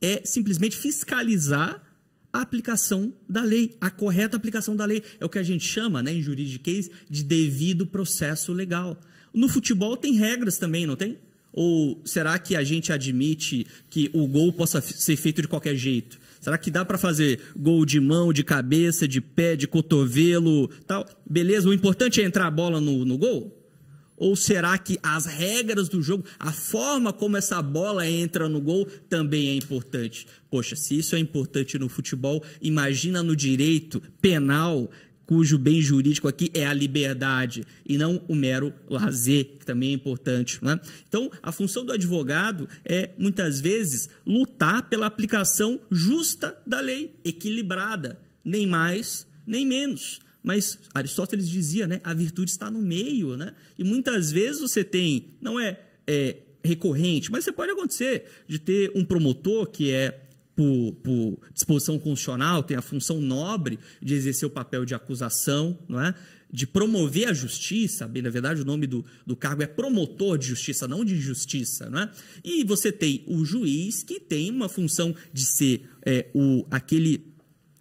é 0.00 0.22
simplesmente 0.24 0.76
fiscalizar 0.76 1.82
a 2.32 2.40
aplicação 2.40 3.12
da 3.28 3.42
lei, 3.42 3.76
a 3.80 3.90
correta 3.90 4.36
aplicação 4.36 4.74
da 4.74 4.84
lei. 4.84 5.02
É 5.18 5.24
o 5.24 5.28
que 5.28 5.38
a 5.38 5.42
gente 5.42 5.64
chama, 5.64 6.02
né, 6.02 6.12
em 6.12 6.22
juridiquês, 6.22 6.88
de 7.08 7.22
devido 7.22 7.86
processo 7.86 8.52
legal. 8.52 8.98
No 9.34 9.48
futebol 9.48 9.96
tem 9.96 10.14
regras 10.14 10.56
também, 10.56 10.86
não 10.86 10.96
tem? 10.96 11.18
Ou 11.52 12.00
será 12.04 12.38
que 12.38 12.54
a 12.54 12.62
gente 12.62 12.92
admite 12.92 13.66
que 13.88 14.08
o 14.12 14.26
gol 14.26 14.52
possa 14.52 14.80
ser 14.80 15.16
feito 15.16 15.42
de 15.42 15.48
qualquer 15.48 15.74
jeito? 15.74 16.18
Será 16.40 16.56
que 16.56 16.70
dá 16.70 16.84
para 16.84 16.96
fazer 16.96 17.40
gol 17.56 17.84
de 17.84 18.00
mão, 18.00 18.32
de 18.32 18.42
cabeça, 18.42 19.06
de 19.06 19.20
pé, 19.20 19.54
de 19.54 19.68
cotovelo, 19.68 20.68
tal? 20.86 21.06
Beleza, 21.28 21.68
o 21.68 21.74
importante 21.74 22.20
é 22.20 22.24
entrar 22.24 22.46
a 22.46 22.50
bola 22.50 22.80
no, 22.80 23.04
no 23.04 23.18
gol? 23.18 23.56
Ou 24.16 24.36
será 24.36 24.76
que 24.76 24.98
as 25.02 25.24
regras 25.24 25.88
do 25.88 26.02
jogo, 26.02 26.24
a 26.38 26.52
forma 26.52 27.10
como 27.10 27.38
essa 27.38 27.62
bola 27.62 28.06
entra 28.06 28.50
no 28.50 28.60
gol 28.60 28.86
também 29.08 29.48
é 29.48 29.54
importante? 29.54 30.26
Poxa, 30.50 30.76
se 30.76 30.98
isso 30.98 31.16
é 31.16 31.18
importante 31.18 31.78
no 31.78 31.88
futebol, 31.88 32.44
imagina 32.60 33.22
no 33.22 33.34
direito 33.34 34.02
penal, 34.20 34.90
cujo 35.30 35.56
bem 35.56 35.80
jurídico 35.80 36.26
aqui 36.26 36.50
é 36.52 36.66
a 36.66 36.74
liberdade 36.74 37.64
e 37.86 37.96
não 37.96 38.20
o 38.26 38.34
mero 38.34 38.74
lazer, 38.88 39.44
que 39.60 39.64
também 39.64 39.90
é 39.90 39.92
importante. 39.92 40.58
Né? 40.60 40.80
Então, 41.08 41.30
a 41.40 41.52
função 41.52 41.84
do 41.84 41.92
advogado 41.92 42.68
é, 42.84 43.10
muitas 43.16 43.60
vezes, 43.60 44.08
lutar 44.26 44.88
pela 44.88 45.06
aplicação 45.06 45.78
justa 45.88 46.60
da 46.66 46.80
lei, 46.80 47.14
equilibrada, 47.24 48.20
nem 48.44 48.66
mais, 48.66 49.24
nem 49.46 49.64
menos. 49.64 50.18
Mas 50.42 50.80
Aristóteles 50.92 51.48
dizia, 51.48 51.86
né, 51.86 52.00
a 52.02 52.12
virtude 52.12 52.50
está 52.50 52.68
no 52.68 52.82
meio, 52.82 53.36
né? 53.36 53.54
E 53.78 53.84
muitas 53.84 54.32
vezes 54.32 54.60
você 54.60 54.82
tem, 54.82 55.36
não 55.40 55.60
é, 55.60 55.78
é 56.08 56.38
recorrente, 56.64 57.30
mas 57.30 57.44
você 57.44 57.52
pode 57.52 57.70
acontecer 57.70 58.24
de 58.48 58.58
ter 58.58 58.90
um 58.96 59.04
promotor 59.04 59.68
que 59.68 59.92
é 59.92 60.26
por, 60.54 60.92
por, 61.02 61.38
disposição 61.52 61.98
constitucional, 61.98 62.62
tem 62.62 62.76
a 62.76 62.82
função 62.82 63.20
nobre 63.20 63.78
de 64.02 64.14
exercer 64.14 64.46
o 64.46 64.50
papel 64.50 64.84
de 64.84 64.94
acusação, 64.94 65.78
não 65.88 66.00
é? 66.00 66.14
de 66.52 66.66
promover 66.66 67.28
a 67.28 67.32
justiça, 67.32 68.08
bem, 68.08 68.22
na 68.22 68.30
verdade 68.30 68.60
o 68.60 68.64
nome 68.64 68.86
do, 68.86 69.04
do 69.24 69.36
cargo 69.36 69.62
é 69.62 69.66
promotor 69.66 70.36
de 70.36 70.48
justiça, 70.48 70.88
não 70.88 71.04
de 71.04 71.16
justiça, 71.16 71.88
não 71.88 72.00
é? 72.00 72.10
E 72.44 72.64
você 72.64 72.90
tem 72.90 73.24
o 73.28 73.44
juiz 73.44 74.02
que 74.02 74.18
tem 74.18 74.50
uma 74.50 74.68
função 74.68 75.14
de 75.32 75.44
ser 75.44 75.88
é, 76.04 76.28
o, 76.34 76.66
aquele 76.70 77.29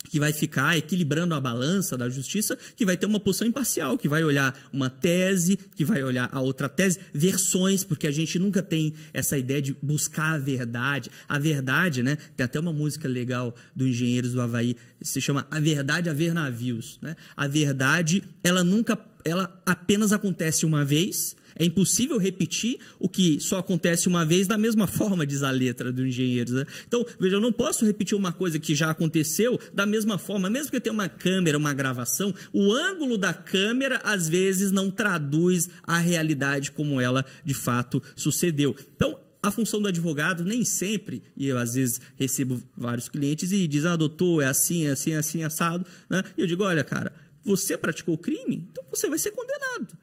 que 0.09 0.19
vai 0.19 0.33
ficar 0.33 0.75
equilibrando 0.75 1.35
a 1.35 1.39
balança 1.39 1.95
da 1.95 2.09
justiça, 2.09 2.57
que 2.75 2.85
vai 2.85 2.97
ter 2.97 3.05
uma 3.05 3.19
posição 3.19 3.47
imparcial, 3.47 3.97
que 3.97 4.09
vai 4.09 4.23
olhar 4.23 4.57
uma 4.73 4.89
tese, 4.89 5.57
que 5.75 5.85
vai 5.85 6.03
olhar 6.03 6.27
a 6.31 6.41
outra 6.41 6.67
tese, 6.67 6.99
versões, 7.13 7.83
porque 7.83 8.07
a 8.07 8.11
gente 8.11 8.37
nunca 8.39 8.61
tem 8.61 8.93
essa 9.13 9.37
ideia 9.37 9.61
de 9.61 9.77
buscar 9.81 10.33
a 10.33 10.37
verdade. 10.37 11.11
A 11.27 11.37
verdade, 11.37 12.01
né? 12.01 12.17
Tem 12.35 12.43
até 12.43 12.59
uma 12.59 12.73
música 12.73 13.07
legal 13.07 13.55
do 13.75 13.87
Engenheiros 13.87 14.33
do 14.33 14.41
Havaí, 14.41 14.75
se 15.01 15.21
chama 15.21 15.47
A 15.51 15.59
Verdade 15.59 16.09
a 16.09 16.13
Ver 16.13 16.33
Navios. 16.33 16.97
Né? 17.01 17.15
A 17.37 17.47
verdade, 17.47 18.23
ela 18.43 18.63
nunca, 18.63 18.99
ela 19.23 19.61
apenas 19.65 20.11
acontece 20.11 20.65
uma 20.65 20.83
vez, 20.83 21.35
é 21.59 21.65
impossível 21.65 22.17
repetir 22.17 22.79
o 22.97 23.09
que 23.09 23.37
só 23.41 23.59
acontece 23.59 24.07
uma 24.07 24.25
vez 24.25 24.47
da 24.47 24.57
mesma 24.57 24.87
forma, 24.87 25.27
diz 25.27 25.43
a 25.43 25.51
letra 25.51 25.91
do 25.91 26.07
engenheiro. 26.07 26.53
Né? 26.53 26.65
Então, 26.87 27.05
veja, 27.19 27.35
eu 27.35 27.41
não 27.41 27.51
posso 27.51 27.85
repetir 27.85 28.17
uma 28.17 28.31
coisa 28.31 28.57
que 28.57 28.73
já 28.73 28.89
aconteceu 28.89 29.59
da 29.73 29.85
mesma 29.85 30.17
forma, 30.17 30.49
mesmo 30.49 30.71
que 30.71 30.79
tenha 30.79 30.93
uma 30.93 31.09
câmera, 31.09 31.57
uma 31.57 31.73
gravação, 31.73 32.33
o 32.53 32.71
ângulo 32.71 33.17
da 33.17 33.33
câmera 33.33 33.99
às 34.03 34.29
vezes 34.29 34.71
não 34.71 34.89
traduz 34.89 35.69
a 35.83 35.97
realidade 35.97 36.71
como 36.71 37.01
ela 37.01 37.25
de 37.43 37.53
fato 37.53 38.01
sucedeu. 38.15 38.73
Então, 38.95 39.19
a 39.43 39.51
função 39.51 39.81
do 39.81 39.87
advogado 39.87 40.43
nem 40.43 40.63
sempre, 40.63 41.23
e 41.35 41.47
eu 41.47 41.57
às 41.57 41.73
vezes 41.73 41.99
recebo 42.15 42.61
vários 42.77 43.09
clientes 43.09 43.51
e 43.51 43.67
dizem, 43.67 43.91
ah, 43.91 43.95
doutor, 43.95 44.41
é 44.41 44.47
assim, 44.47 44.85
é 44.85 44.91
assim, 44.91 45.11
é 45.11 45.17
assim, 45.17 45.43
assado. 45.43 45.85
Né? 46.09 46.23
E 46.37 46.41
eu 46.41 46.47
digo, 46.47 46.63
olha, 46.63 46.83
cara, 46.83 47.13
você 47.43 47.77
praticou 47.77 48.17
crime, 48.17 48.67
então 48.71 48.83
você 48.91 49.09
vai 49.09 49.17
ser 49.17 49.31
condenado 49.31 49.97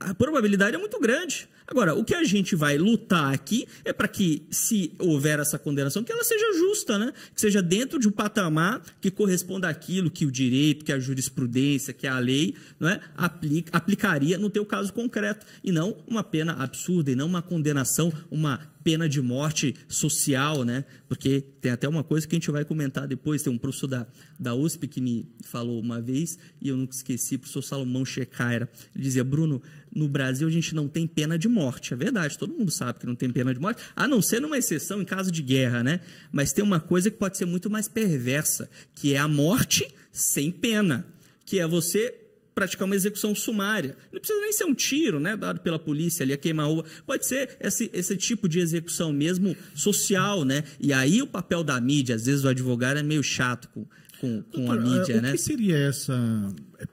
a 0.00 0.14
probabilidade 0.14 0.74
é 0.74 0.78
muito 0.78 0.98
grande. 0.98 1.48
Agora, 1.70 1.94
o 1.94 2.04
que 2.04 2.14
a 2.14 2.24
gente 2.24 2.56
vai 2.56 2.76
lutar 2.76 3.32
aqui 3.32 3.64
é 3.84 3.92
para 3.92 4.08
que, 4.08 4.42
se 4.50 4.92
houver 4.98 5.38
essa 5.38 5.56
condenação, 5.56 6.02
que 6.02 6.10
ela 6.10 6.24
seja 6.24 6.52
justa, 6.58 6.98
né? 6.98 7.12
Que 7.32 7.40
seja 7.40 7.62
dentro 7.62 8.00
de 8.00 8.08
um 8.08 8.10
patamar 8.10 8.82
que 9.00 9.08
corresponda 9.08 9.68
àquilo 9.68 10.10
que 10.10 10.26
o 10.26 10.32
direito, 10.32 10.84
que 10.84 10.92
a 10.92 10.98
jurisprudência, 10.98 11.94
que 11.94 12.08
a 12.08 12.18
lei 12.18 12.56
não 12.80 12.88
é? 12.88 13.00
Aplica, 13.16 13.76
aplicaria 13.76 14.36
no 14.36 14.50
teu 14.50 14.66
caso 14.66 14.92
concreto. 14.92 15.46
E 15.62 15.70
não 15.70 15.96
uma 16.08 16.24
pena 16.24 16.54
absurda, 16.54 17.12
e 17.12 17.14
não 17.14 17.28
uma 17.28 17.40
condenação, 17.40 18.12
uma 18.28 18.58
pena 18.82 19.08
de 19.08 19.20
morte 19.20 19.74
social, 19.88 20.64
né? 20.64 20.84
Porque 21.08 21.40
tem 21.60 21.70
até 21.70 21.88
uma 21.88 22.02
coisa 22.02 22.26
que 22.26 22.34
a 22.34 22.38
gente 22.38 22.50
vai 22.50 22.64
comentar 22.64 23.06
depois. 23.06 23.42
Tem 23.42 23.52
um 23.52 23.58
professor 23.58 23.86
da, 23.86 24.06
da 24.38 24.54
USP 24.54 24.88
que 24.88 25.00
me 25.00 25.28
falou 25.44 25.80
uma 25.80 26.00
vez, 26.00 26.38
e 26.60 26.68
eu 26.68 26.76
nunca 26.76 26.94
esqueci, 26.94 27.36
o 27.36 27.38
professor 27.38 27.62
Salomão 27.62 28.04
Checaira. 28.04 28.68
Ele 28.94 29.04
dizia, 29.04 29.22
Bruno, 29.22 29.62
no 29.94 30.08
Brasil 30.08 30.48
a 30.48 30.50
gente 30.50 30.74
não 30.74 30.88
tem 30.88 31.06
pena 31.06 31.38
de 31.38 31.48
morte. 31.48 31.59
É 31.92 31.96
verdade, 31.96 32.38
todo 32.38 32.54
mundo 32.54 32.70
sabe 32.70 33.00
que 33.00 33.06
não 33.06 33.14
tem 33.14 33.30
pena 33.30 33.52
de 33.52 33.60
morte, 33.60 33.82
a 33.94 34.08
não 34.08 34.22
ser 34.22 34.40
numa 34.40 34.56
exceção 34.56 35.02
em 35.02 35.04
caso 35.04 35.30
de 35.30 35.42
guerra, 35.42 35.82
né? 35.82 36.00
Mas 36.32 36.52
tem 36.52 36.64
uma 36.64 36.80
coisa 36.80 37.10
que 37.10 37.16
pode 37.16 37.36
ser 37.36 37.44
muito 37.44 37.68
mais 37.68 37.88
perversa, 37.88 38.70
que 38.94 39.14
é 39.14 39.18
a 39.18 39.28
morte 39.28 39.92
sem 40.12 40.50
pena. 40.50 41.06
Que 41.44 41.58
é 41.58 41.66
você 41.66 42.14
praticar 42.54 42.84
uma 42.86 42.94
execução 42.94 43.34
sumária. 43.34 43.96
Não 44.12 44.20
precisa 44.20 44.40
nem 44.40 44.52
ser 44.52 44.64
um 44.64 44.74
tiro, 44.74 45.18
né, 45.18 45.36
dado 45.36 45.60
pela 45.60 45.78
polícia 45.78 46.22
ali 46.22 46.32
a 46.32 46.36
queima-roupa. 46.36 46.88
Pode 47.06 47.26
ser 47.26 47.56
esse, 47.60 47.90
esse 47.92 48.16
tipo 48.16 48.48
de 48.48 48.60
execução 48.60 49.12
mesmo 49.12 49.56
social, 49.74 50.44
né? 50.44 50.64
E 50.78 50.92
aí 50.92 51.22
o 51.22 51.26
papel 51.26 51.64
da 51.64 51.80
mídia, 51.80 52.14
às 52.14 52.26
vezes 52.26 52.44
o 52.44 52.48
advogado 52.48 52.98
é 52.98 53.02
meio 53.02 53.22
chato 53.22 53.68
com, 53.68 53.86
com, 54.20 54.42
com 54.42 54.66
Doutor, 54.66 54.78
a 54.78 54.82
mídia, 54.82 55.18
o 55.18 55.22
né? 55.22 55.30
O 55.30 55.32
que 55.32 55.38
seria 55.38 55.76
essa 55.78 56.14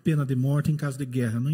pena 0.04 0.26
de 0.26 0.36
morte 0.36 0.72
em 0.72 0.78
caso 0.78 0.98
de 0.98 1.06
guerra? 1.06 1.40
Não 1.40 1.52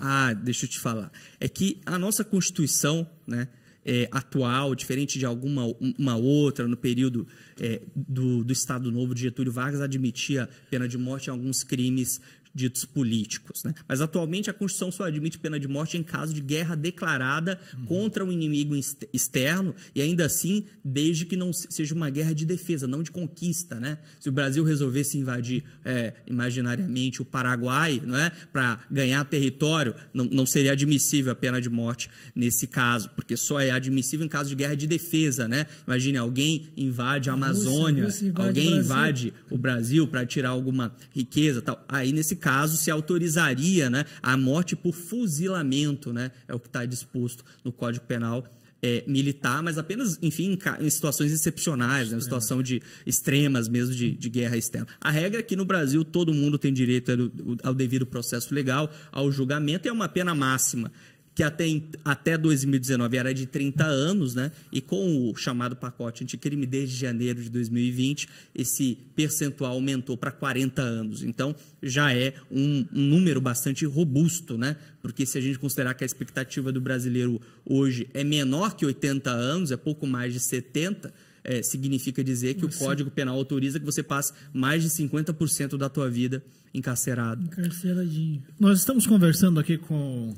Ah, 0.00 0.34
deixa 0.34 0.64
eu 0.64 0.68
te 0.68 0.80
falar. 0.80 1.12
É 1.38 1.48
que 1.48 1.80
a 1.86 1.98
nossa 1.98 2.24
Constituição, 2.24 3.08
né? 3.26 3.48
É, 3.86 4.08
atual, 4.10 4.74
diferente 4.74 5.18
de 5.18 5.26
alguma 5.26 5.66
uma 5.98 6.16
outra, 6.16 6.66
no 6.66 6.74
período 6.74 7.28
é, 7.60 7.82
do, 7.94 8.42
do 8.42 8.50
Estado 8.50 8.90
Novo 8.90 9.14
de 9.14 9.20
Getúlio 9.20 9.52
Vargas, 9.52 9.82
admitia 9.82 10.48
pena 10.70 10.88
de 10.88 10.96
morte 10.96 11.26
em 11.26 11.30
alguns 11.30 11.62
crimes 11.62 12.18
ditos 12.54 12.84
políticos. 12.84 13.64
Né? 13.64 13.74
Mas 13.88 14.00
atualmente 14.00 14.48
a 14.48 14.52
Constituição 14.52 14.92
só 14.92 15.04
admite 15.04 15.38
pena 15.38 15.58
de 15.58 15.66
morte 15.66 15.96
em 15.96 16.02
caso 16.02 16.32
de 16.32 16.40
guerra 16.40 16.74
declarada 16.74 17.58
uhum. 17.76 17.84
contra 17.86 18.24
um 18.24 18.30
inimigo 18.30 18.74
externo 19.12 19.74
e 19.94 20.00
ainda 20.00 20.24
assim 20.24 20.64
desde 20.84 21.26
que 21.26 21.36
não 21.36 21.52
seja 21.52 21.94
uma 21.94 22.08
guerra 22.10 22.32
de 22.32 22.44
defesa, 22.46 22.86
não 22.86 23.02
de 23.02 23.10
conquista. 23.10 23.80
Né? 23.80 23.98
Se 24.20 24.28
o 24.28 24.32
Brasil 24.32 24.62
resolvesse 24.62 25.18
invadir 25.18 25.64
é, 25.84 26.14
imaginariamente 26.26 27.20
o 27.20 27.24
Paraguai 27.24 28.00
não 28.04 28.16
é? 28.16 28.30
para 28.52 28.78
ganhar 28.90 29.24
território, 29.24 29.94
não, 30.12 30.24
não 30.24 30.46
seria 30.46 30.72
admissível 30.72 31.32
a 31.32 31.34
pena 31.34 31.60
de 31.60 31.68
morte 31.68 32.08
nesse 32.34 32.66
caso, 32.66 33.10
porque 33.16 33.36
só 33.36 33.58
é 33.60 33.70
admissível 33.70 34.24
em 34.24 34.28
caso 34.28 34.50
de 34.50 34.54
guerra 34.54 34.76
de 34.76 34.86
defesa. 34.86 35.48
Né? 35.48 35.66
Imagine, 35.86 36.18
alguém 36.18 36.68
invade 36.76 37.30
a 37.30 37.32
Amazônia, 37.32 38.04
Rússia, 38.04 38.04
Rússia 38.04 38.28
invade 38.28 38.48
alguém 38.48 38.76
invade 38.76 39.34
o 39.50 39.58
Brasil 39.58 40.06
para 40.06 40.24
tirar 40.24 40.50
alguma 40.50 40.94
riqueza. 41.12 41.60
tal. 41.60 41.84
Aí, 41.88 42.12
nesse 42.12 42.36
caso 42.44 42.76
se 42.76 42.90
autorizaria 42.90 43.88
né, 43.88 44.04
a 44.22 44.36
morte 44.36 44.76
por 44.76 44.92
fuzilamento, 44.92 46.12
né, 46.12 46.30
é 46.46 46.54
o 46.54 46.60
que 46.60 46.66
está 46.66 46.84
disposto 46.84 47.42
no 47.64 47.72
Código 47.72 48.04
Penal 48.04 48.44
é, 48.82 49.02
militar, 49.06 49.62
mas 49.62 49.78
apenas, 49.78 50.18
enfim, 50.20 50.58
em, 50.78 50.90
situações 50.90 51.32
excepcionais, 51.32 52.10
né, 52.10 52.20
situação 52.20 52.62
de 52.62 52.82
extremas 53.06 53.66
mesmo 53.66 53.94
de, 53.94 54.10
de, 54.10 54.28
guerra 54.28 54.58
externa. 54.58 54.86
A 55.00 55.10
regra 55.10 55.40
é 55.40 55.42
que 55.42 55.56
no 55.56 55.64
Brasil 55.64 56.04
todo 56.04 56.34
mundo 56.34 56.58
tem 56.58 56.70
direito 56.70 57.10
ao, 57.10 57.70
ao 57.70 57.74
devido 57.74 58.04
processo 58.04 58.54
legal, 58.54 58.92
ao 59.10 59.32
julgamento 59.32 59.86
e 59.86 59.88
é 59.88 59.92
uma 59.92 60.06
pena 60.06 60.34
máxima 60.34 60.92
que 61.34 61.42
até, 61.42 61.64
até 62.04 62.38
2019 62.38 63.16
era 63.16 63.34
de 63.34 63.46
30 63.46 63.84
anos, 63.84 64.34
né? 64.34 64.52
E 64.70 64.80
com 64.80 65.30
o 65.30 65.34
chamado 65.34 65.74
pacote 65.74 66.22
anticrime 66.22 66.64
desde 66.64 66.96
janeiro 66.96 67.42
de 67.42 67.50
2020, 67.50 68.28
esse 68.54 68.98
percentual 69.16 69.72
aumentou 69.72 70.16
para 70.16 70.30
40 70.30 70.80
anos. 70.80 71.22
Então, 71.24 71.54
já 71.82 72.14
é 72.14 72.34
um, 72.50 72.86
um, 72.92 73.02
número 73.02 73.40
bastante 73.40 73.84
robusto, 73.84 74.56
né? 74.56 74.76
Porque 75.02 75.26
se 75.26 75.36
a 75.36 75.40
gente 75.40 75.58
considerar 75.58 75.94
que 75.94 76.04
a 76.04 76.06
expectativa 76.06 76.70
do 76.70 76.80
brasileiro 76.80 77.40
hoje 77.64 78.08
é 78.14 78.22
menor 78.22 78.76
que 78.76 78.86
80 78.86 79.30
anos, 79.30 79.72
é 79.72 79.76
pouco 79.76 80.06
mais 80.06 80.32
de 80.32 80.38
70, 80.38 81.12
é, 81.42 81.62
significa 81.62 82.22
dizer 82.22 82.54
que 82.54 82.64
o 82.64 82.70
Código 82.70 83.10
Penal 83.10 83.36
autoriza 83.36 83.78
que 83.80 83.84
você 83.84 84.02
passe 84.02 84.32
mais 84.52 84.82
de 84.82 84.88
50% 84.88 85.76
da 85.76 85.88
tua 85.88 86.08
vida 86.08 86.42
encarcerado. 86.72 87.44
Encarceradinho. 87.44 88.42
Nós 88.58 88.78
estamos 88.78 89.06
conversando 89.06 89.60
aqui 89.60 89.76
com 89.76 90.34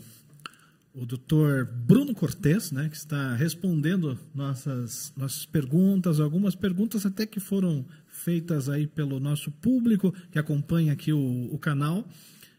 o 0.97 1.05
doutor 1.05 1.67
Bruno 1.67 2.15
Cortes, 2.15 2.73
né, 2.73 2.89
que 2.89 2.97
está 2.97 3.35
respondendo 3.35 4.19
nossas, 4.35 5.13
nossas 5.15 5.45
perguntas, 5.45 6.19
algumas 6.19 6.55
perguntas 6.55 7.05
até 7.05 7.27
que 7.27 7.39
foram 7.39 7.85
feitas 8.09 8.71
aí 8.71 8.87
pelo 8.87 9.21
nosso 9.21 9.51
público 9.51 10.13
que 10.33 10.39
acompanha 10.39 10.95
aqui 10.95 11.13
o, 11.13 11.51
o 11.53 11.59
canal, 11.59 12.09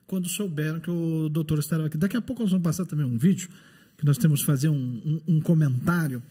quando 0.05 0.29
souberam 0.29 0.79
que 0.79 0.91
o 0.91 1.29
doutor 1.29 1.57
estava 1.57 1.87
aqui. 1.87 1.97
Daqui 1.97 2.15
a 2.15 2.21
pouco 2.21 2.43
nós 2.43 2.51
vamos 2.51 2.63
passar 2.63 2.85
também 2.85 3.05
um 3.05 3.17
vídeo, 3.17 3.49
que 3.97 4.05
nós 4.05 4.19
temos 4.19 4.41
que 4.41 4.45
fazer 4.45 4.69
um, 4.69 4.75
um, 5.27 5.35
um 5.35 5.41
comentário. 5.41 6.21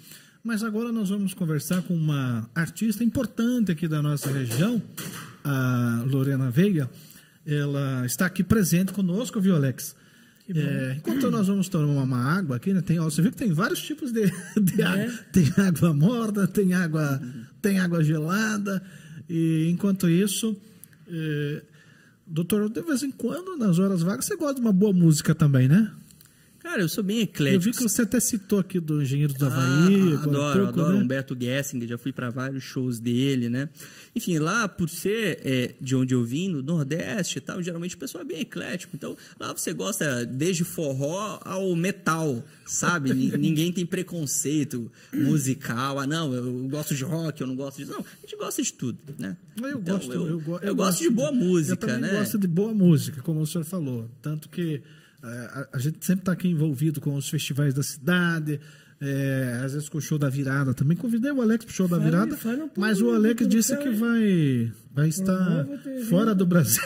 Mas 0.45 0.63
agora 0.63 0.93
nós 0.93 1.11
vamos 1.11 1.35
conversar 1.35 1.83
com 1.83 1.95
uma 1.95 2.49
artista 2.55 3.03
importante 3.03 3.73
aqui 3.73 3.89
da 3.89 4.01
nossa 4.01 4.31
região, 4.31 4.81
a 5.43 6.05
Lorena 6.07 6.53
Veiga. 6.53 6.89
Ela 7.45 8.07
está 8.07 8.27
aqui 8.27 8.45
presente 8.45 8.93
conosco, 8.93 9.41
viu, 9.41 9.57
Alex? 9.57 9.97
É, 10.55 10.95
enquanto 10.99 11.31
nós 11.31 11.49
vamos 11.49 11.69
tomar 11.69 12.03
uma 12.03 12.39
água 12.39 12.57
aqui, 12.57 12.73
né, 12.73 12.81
tem, 12.81 13.01
ó, 13.01 13.05
você 13.05 13.21
viu 13.21 13.33
que 13.33 13.37
tem 13.37 13.53
vários 13.53 13.83
tipos 13.83 14.13
de, 14.13 14.31
de 14.63 14.81
é. 14.81 14.85
água. 14.85 15.19
Tem 15.33 15.53
água 15.57 15.95
morna, 15.95 16.47
tem 16.47 16.73
água, 16.73 17.21
tem 17.61 17.81
água 17.81 18.03
gelada. 18.05 18.83
E 19.29 19.69
enquanto 19.71 20.09
isso, 20.09 20.57
é, 21.09 21.63
doutor, 22.27 22.69
de 22.71 22.81
vez 22.83 23.03
em 23.03 23.11
quando, 23.11 23.57
nas 23.57 23.79
horas 23.79 24.03
vagas, 24.03 24.25
você 24.25 24.37
gosta 24.37 24.55
de 24.55 24.61
uma 24.61 24.73
boa 24.73 24.93
música 24.93 25.35
também, 25.35 25.69
né? 25.69 25.91
Cara, 26.67 26.83
eu 26.83 26.89
sou 26.89 27.05
bem 27.05 27.21
eclético. 27.21 27.57
Eu 27.57 27.61
vi 27.61 27.79
que 27.79 27.83
você 27.85 28.03
até 28.03 28.19
citou 28.19 28.59
aqui 28.59 28.81
do 28.81 29.01
Engenheiro 29.01 29.33
do 29.33 29.47
Havaí. 29.47 30.15
Ah, 30.15 30.23
adoro, 30.25 30.65
pouco, 30.65 30.81
adoro 30.81 30.97
né? 30.97 31.05
Humberto 31.05 31.37
Gessinger, 31.41 31.87
já 31.87 31.97
fui 31.97 32.13
para 32.13 32.29
vários 32.29 32.65
shows 32.65 32.99
dele, 32.99 33.49
né? 33.49 33.69
Enfim, 34.17 34.41
lá, 34.41 34.69
por 34.69 34.89
ser 34.89 35.39
é, 35.45 35.75
de 35.81 35.95
onde 35.95 36.13
eu 36.13 36.25
vim, 36.25 36.49
no 36.49 36.65
Nordeste 36.65 37.39
e 37.39 37.41
tal, 37.41 37.63
geralmente 37.63 37.95
o 37.95 37.99
pessoal 37.99 38.23
é 38.23 38.27
bem 38.27 38.41
eclético. 38.41 38.97
Então, 38.97 39.17
lá 39.39 39.53
você 39.53 39.73
gosta 39.73 40.27
desde 40.27 40.65
forró 40.65 41.39
ao 41.45 41.77
metal, 41.77 42.43
sabe? 42.67 43.15
Ninguém 43.39 43.71
tem 43.71 43.87
preconceito 43.87 44.91
musical. 45.15 46.01
Ah, 46.01 46.07
não, 46.07 46.35
eu 46.35 46.67
gosto 46.69 46.97
de 46.97 47.05
rock, 47.05 47.41
eu 47.41 47.47
não 47.47 47.55
gosto 47.55 47.77
de... 47.77 47.89
Não, 47.89 48.01
a 48.01 48.21
gente 48.23 48.37
gosta 48.37 48.61
de 48.61 48.73
tudo, 48.73 48.99
né? 49.17 49.37
Eu, 49.57 49.79
então, 49.79 49.99
gosto, 49.99 50.13
eu, 50.13 50.27
eu, 50.27 50.43
eu, 50.49 50.59
eu 50.63 50.75
gosto 50.75 50.99
de 50.99 51.11
boa 51.11 51.31
música, 51.31 51.93
eu 51.93 51.99
né? 52.01 52.11
gosto 52.11 52.37
de 52.37 52.49
boa 52.49 52.75
música, 52.75 53.23
como 53.23 53.41
o 53.41 53.47
senhor 53.47 53.63
falou. 53.63 54.11
Tanto 54.21 54.49
que 54.49 54.83
a, 55.27 55.69
a 55.75 55.79
gente 55.79 56.05
sempre 56.05 56.23
está 56.23 56.33
aqui 56.33 56.49
envolvido 56.49 57.01
com 57.01 57.15
os 57.15 57.29
festivais 57.29 57.75
da 57.75 57.83
cidade, 57.83 58.61
é, 59.01 59.61
às 59.65 59.73
vezes 59.75 59.89
com 59.89 59.99
o 59.99 60.01
show 60.01 60.19
da 60.19 60.29
virada 60.29 60.73
também. 60.73 60.97
Convidei 60.97 61.31
o 61.31 61.43
Alex 61.43 61.65
para 61.65 61.73
o 61.73 61.75
show 61.75 61.89
da 61.89 61.99
virada, 61.99 62.35
um 62.35 62.71
mas 62.77 63.01
o 63.01 63.11
Alex 63.11 63.47
disse 63.47 63.77
que 63.77 63.91
vai, 63.91 64.73
vai 64.95 65.09
estar 65.09 65.67
fora 66.09 66.35
do 66.35 66.47
Brasil. 66.47 66.83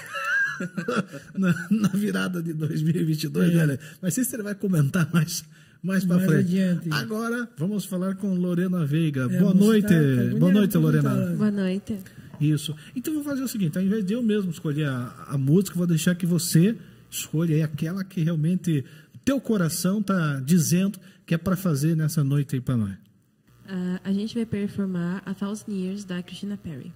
na, 1.36 1.54
na, 1.70 1.88
virada 1.88 2.42
de 2.42 2.52
2022, 2.52 3.50
é. 3.50 3.54
né, 3.54 3.62
Alex? 3.62 3.84
Mas 4.02 4.14
sei 4.14 4.24
se 4.24 4.34
ele 4.36 4.42
vai 4.42 4.54
comentar 4.54 5.08
mais, 5.12 5.44
mais 5.82 6.04
para 6.04 6.18
frente. 6.20 6.60
Adiante. 6.60 6.88
Agora, 6.92 7.48
vamos 7.56 7.84
falar 7.84 8.16
com 8.16 8.34
Lorena 8.34 8.84
Veiga. 8.84 9.28
É, 9.30 9.38
Boa 9.38 9.54
noite. 9.54 9.88
Tá 9.88 10.38
Boa 10.38 10.52
noite, 10.52 10.76
Lorena. 10.76 11.14
Boa 11.36 11.50
noite. 11.50 11.98
Isso. 12.40 12.74
Então, 12.96 13.14
vou 13.14 13.22
fazer 13.22 13.42
o 13.42 13.48
seguinte: 13.48 13.78
ao 13.78 13.84
invés 13.84 14.04
de 14.04 14.14
eu 14.14 14.22
mesmo 14.22 14.50
escolher 14.50 14.86
a, 14.86 15.26
a 15.28 15.38
música, 15.38 15.76
vou 15.76 15.86
deixar 15.86 16.14
que 16.14 16.26
você 16.26 16.76
Escolha 17.10 17.56
aí 17.56 17.62
aquela 17.62 18.04
que 18.04 18.22
realmente 18.22 18.84
teu 19.24 19.40
coração 19.40 20.00
está 20.00 20.40
dizendo 20.40 20.98
que 21.26 21.34
é 21.34 21.38
para 21.38 21.56
fazer 21.56 21.96
nessa 21.96 22.24
noite 22.24 22.56
aí 22.56 22.60
para 22.60 22.76
nós. 22.76 22.92
Uh, 22.92 24.00
a 24.02 24.12
gente 24.12 24.34
vai 24.34 24.44
performar 24.44 25.22
A 25.24 25.32
Thousand 25.34 25.72
Years 25.72 26.04
da 26.04 26.22
Christina 26.22 26.56
Perry. 26.56 26.92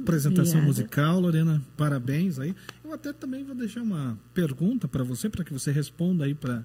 Apresentação 0.00 0.60
Obrigada. 0.60 0.66
musical, 0.66 1.20
Lorena. 1.20 1.62
Parabéns 1.76 2.38
aí. 2.38 2.54
Eu 2.84 2.92
até 2.92 3.12
também 3.12 3.44
vou 3.44 3.54
deixar 3.54 3.82
uma 3.82 4.18
pergunta 4.34 4.88
para 4.88 5.04
você, 5.04 5.28
para 5.28 5.44
que 5.44 5.52
você 5.52 5.70
responda 5.70 6.24
aí 6.24 6.34
para 6.34 6.64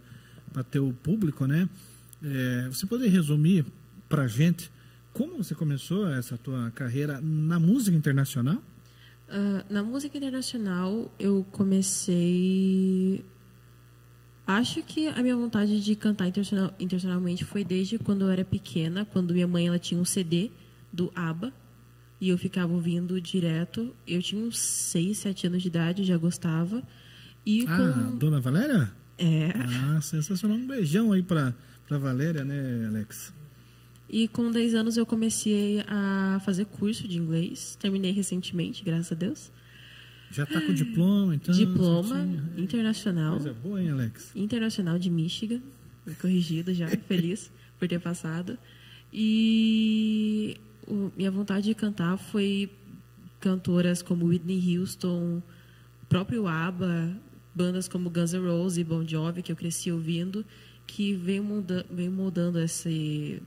teu 0.71 0.93
público, 1.03 1.45
né? 1.45 1.69
É, 2.23 2.67
você 2.69 2.85
poderia 2.85 3.11
resumir 3.11 3.65
para 4.09 4.23
a 4.23 4.27
gente 4.27 4.71
como 5.13 5.37
você 5.37 5.55
começou 5.55 6.09
essa 6.09 6.37
tua 6.37 6.71
carreira 6.71 7.21
na 7.21 7.59
música 7.59 7.95
internacional? 7.95 8.61
Ah, 9.29 9.63
na 9.69 9.81
música 9.83 10.17
internacional, 10.17 11.11
eu 11.17 11.45
comecei. 11.51 13.23
Acho 14.45 14.83
que 14.83 15.07
a 15.07 15.21
minha 15.23 15.35
vontade 15.35 15.81
de 15.81 15.95
cantar 15.95 16.27
internacional, 16.27 16.73
internacionalmente 16.79 17.43
foi 17.43 17.63
desde 17.63 17.97
quando 17.97 18.25
eu 18.25 18.29
era 18.29 18.45
pequena, 18.45 19.05
quando 19.05 19.33
minha 19.33 19.47
mãe 19.47 19.67
ela 19.67 19.79
tinha 19.79 19.99
um 19.99 20.05
CD 20.05 20.51
do 20.93 21.11
ABBA 21.15 21.51
e 22.19 22.29
eu 22.29 22.37
ficava 22.37 22.71
ouvindo 22.73 23.19
direto. 23.19 23.93
Eu 24.07 24.21
tinha 24.21 24.43
uns 24.43 24.57
6, 24.57 25.17
7 25.17 25.47
anos 25.47 25.61
de 25.61 25.67
idade, 25.67 26.03
já 26.03 26.17
gostava. 26.17 26.81
E 27.45 27.65
Ah, 27.67 27.77
com... 28.11 28.17
Dona 28.17 28.39
Valéria? 28.39 28.91
É. 29.17 29.51
Ah, 29.95 30.01
sensacional. 30.01 30.57
Um 30.57 30.67
beijão 30.67 31.11
aí 31.11 31.21
para 31.23 31.53
para 31.87 31.99
Valéria, 31.99 32.43
né, 32.43 32.87
Alex? 32.87 33.31
E 34.09 34.27
com 34.27 34.51
10 34.51 34.73
anos 34.73 34.97
eu 34.97 35.05
comecei 35.05 35.83
a 35.87 36.41
fazer 36.43 36.65
curso 36.65 37.07
de 37.07 37.17
inglês. 37.17 37.77
Terminei 37.79 38.11
recentemente, 38.11 38.83
graças 38.83 39.11
a 39.11 39.15
Deus. 39.15 39.51
Já 40.31 40.45
tá 40.45 40.59
com 40.61 40.73
diploma, 40.73 41.35
então? 41.35 41.53
Diploma 41.53 42.15
certinho. 42.15 42.51
internacional. 42.57 43.33
Coisa 43.33 43.53
boa, 43.53 43.81
hein, 43.81 43.91
Alex? 43.91 44.31
Internacional 44.35 44.97
de 44.97 45.09
Michigan. 45.09 45.61
Corrigido 46.19 46.73
já, 46.73 46.87
feliz 47.07 47.51
por 47.79 47.87
ter 47.87 47.99
passado. 47.99 48.57
E 49.13 50.57
o- 50.87 51.11
minha 51.15 51.31
vontade 51.31 51.65
de 51.67 51.75
cantar 51.75 52.17
foi 52.17 52.69
cantoras 53.39 54.01
como 54.01 54.25
Whitney 54.27 54.77
Houston, 54.77 55.41
próprio 56.09 56.47
ABBA, 56.47 57.15
bandas 57.53 57.87
como 57.87 58.09
Guns 58.09 58.33
N' 58.33 58.45
Roses 58.45 58.77
e 58.77 58.83
Bon 58.83 59.05
Jovi, 59.07 59.41
que 59.41 59.51
eu 59.51 59.55
cresci 59.55 59.91
ouvindo, 59.91 60.45
que 60.87 61.13
veio, 61.13 61.43
molda, 61.43 61.85
veio 61.91 62.11
moldando 62.11 62.59
esse, 62.59 63.41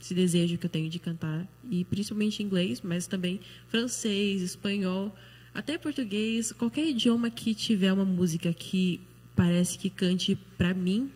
esse 0.00 0.14
desejo 0.14 0.56
que 0.58 0.66
eu 0.66 0.70
tenho 0.70 0.88
de 0.88 0.98
cantar. 0.98 1.46
E 1.70 1.84
principalmente 1.84 2.42
inglês, 2.42 2.80
mas 2.82 3.06
também 3.06 3.40
francês, 3.68 4.42
espanhol, 4.42 5.14
até 5.54 5.78
português, 5.78 6.52
qualquer 6.52 6.88
idioma 6.88 7.30
que 7.30 7.54
tiver 7.54 7.92
uma 7.92 8.04
música 8.04 8.52
que 8.52 9.00
parece 9.36 9.78
que 9.78 9.90
cante 9.90 10.36
pra 10.56 10.72
mim, 10.74 11.10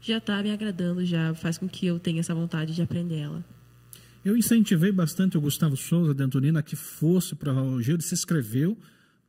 já 0.00 0.18
está 0.18 0.42
me 0.42 0.50
agradando, 0.50 1.04
já 1.04 1.34
faz 1.34 1.58
com 1.58 1.68
que 1.68 1.86
eu 1.86 1.98
tenha 1.98 2.20
essa 2.20 2.34
vontade 2.34 2.74
de 2.74 2.82
aprender 2.82 3.18
ela. 3.18 3.44
Eu 4.24 4.36
incentivei 4.36 4.92
bastante 4.92 5.38
o 5.38 5.40
Gustavo 5.40 5.76
Souza 5.76 6.14
de 6.14 6.22
Antonina 6.22 6.62
que 6.62 6.76
fosse 6.76 7.34
para 7.34 7.52
o 7.54 7.80
Gil, 7.82 7.94
ele 7.94 8.02
se 8.02 8.14
inscreveu, 8.14 8.76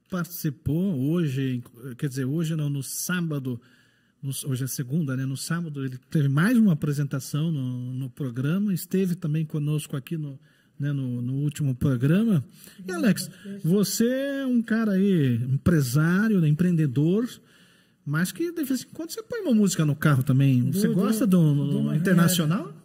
participou 0.09 0.99
hoje, 1.09 1.63
quer 1.97 2.09
dizer, 2.09 2.25
hoje 2.25 2.55
não, 2.55 2.69
no 2.69 2.83
sábado, 2.83 3.59
no- 4.21 4.31
hoje 4.49 4.65
é 4.65 4.67
segunda, 4.67 5.15
né? 5.15 5.25
No 5.25 5.37
sábado 5.37 5.85
ele 5.85 5.97
teve 6.09 6.27
mais 6.27 6.57
uma 6.57 6.73
apresentação 6.73 7.49
no, 7.51 7.93
no 7.93 8.09
programa, 8.09 8.73
esteve 8.73 9.15
também 9.15 9.45
conosco 9.45 9.95
aqui 9.95 10.17
no, 10.17 10.37
né, 10.77 10.91
no, 10.91 11.21
no 11.21 11.33
último 11.35 11.73
programa. 11.73 12.43
E 12.85 12.91
Alex, 12.91 13.29
você 13.63 14.05
é 14.09 14.45
um 14.45 14.61
cara 14.61 14.91
aí, 14.93 15.35
empresário, 15.35 16.41
né, 16.41 16.49
empreendedor, 16.49 17.29
mas 18.05 18.33
que 18.33 18.51
de 18.51 18.63
vez 18.65 18.81
em 18.83 18.87
quando 18.93 19.11
você 19.11 19.23
põe 19.23 19.39
uma 19.41 19.53
música 19.53 19.85
no 19.85 19.95
carro 19.95 20.21
também. 20.23 20.69
Você 20.71 20.87
Dou- 20.87 20.95
gosta 20.95 21.25
do, 21.25 21.37
do 21.37 21.79
uma 21.79 21.95
internacional? 21.95 22.80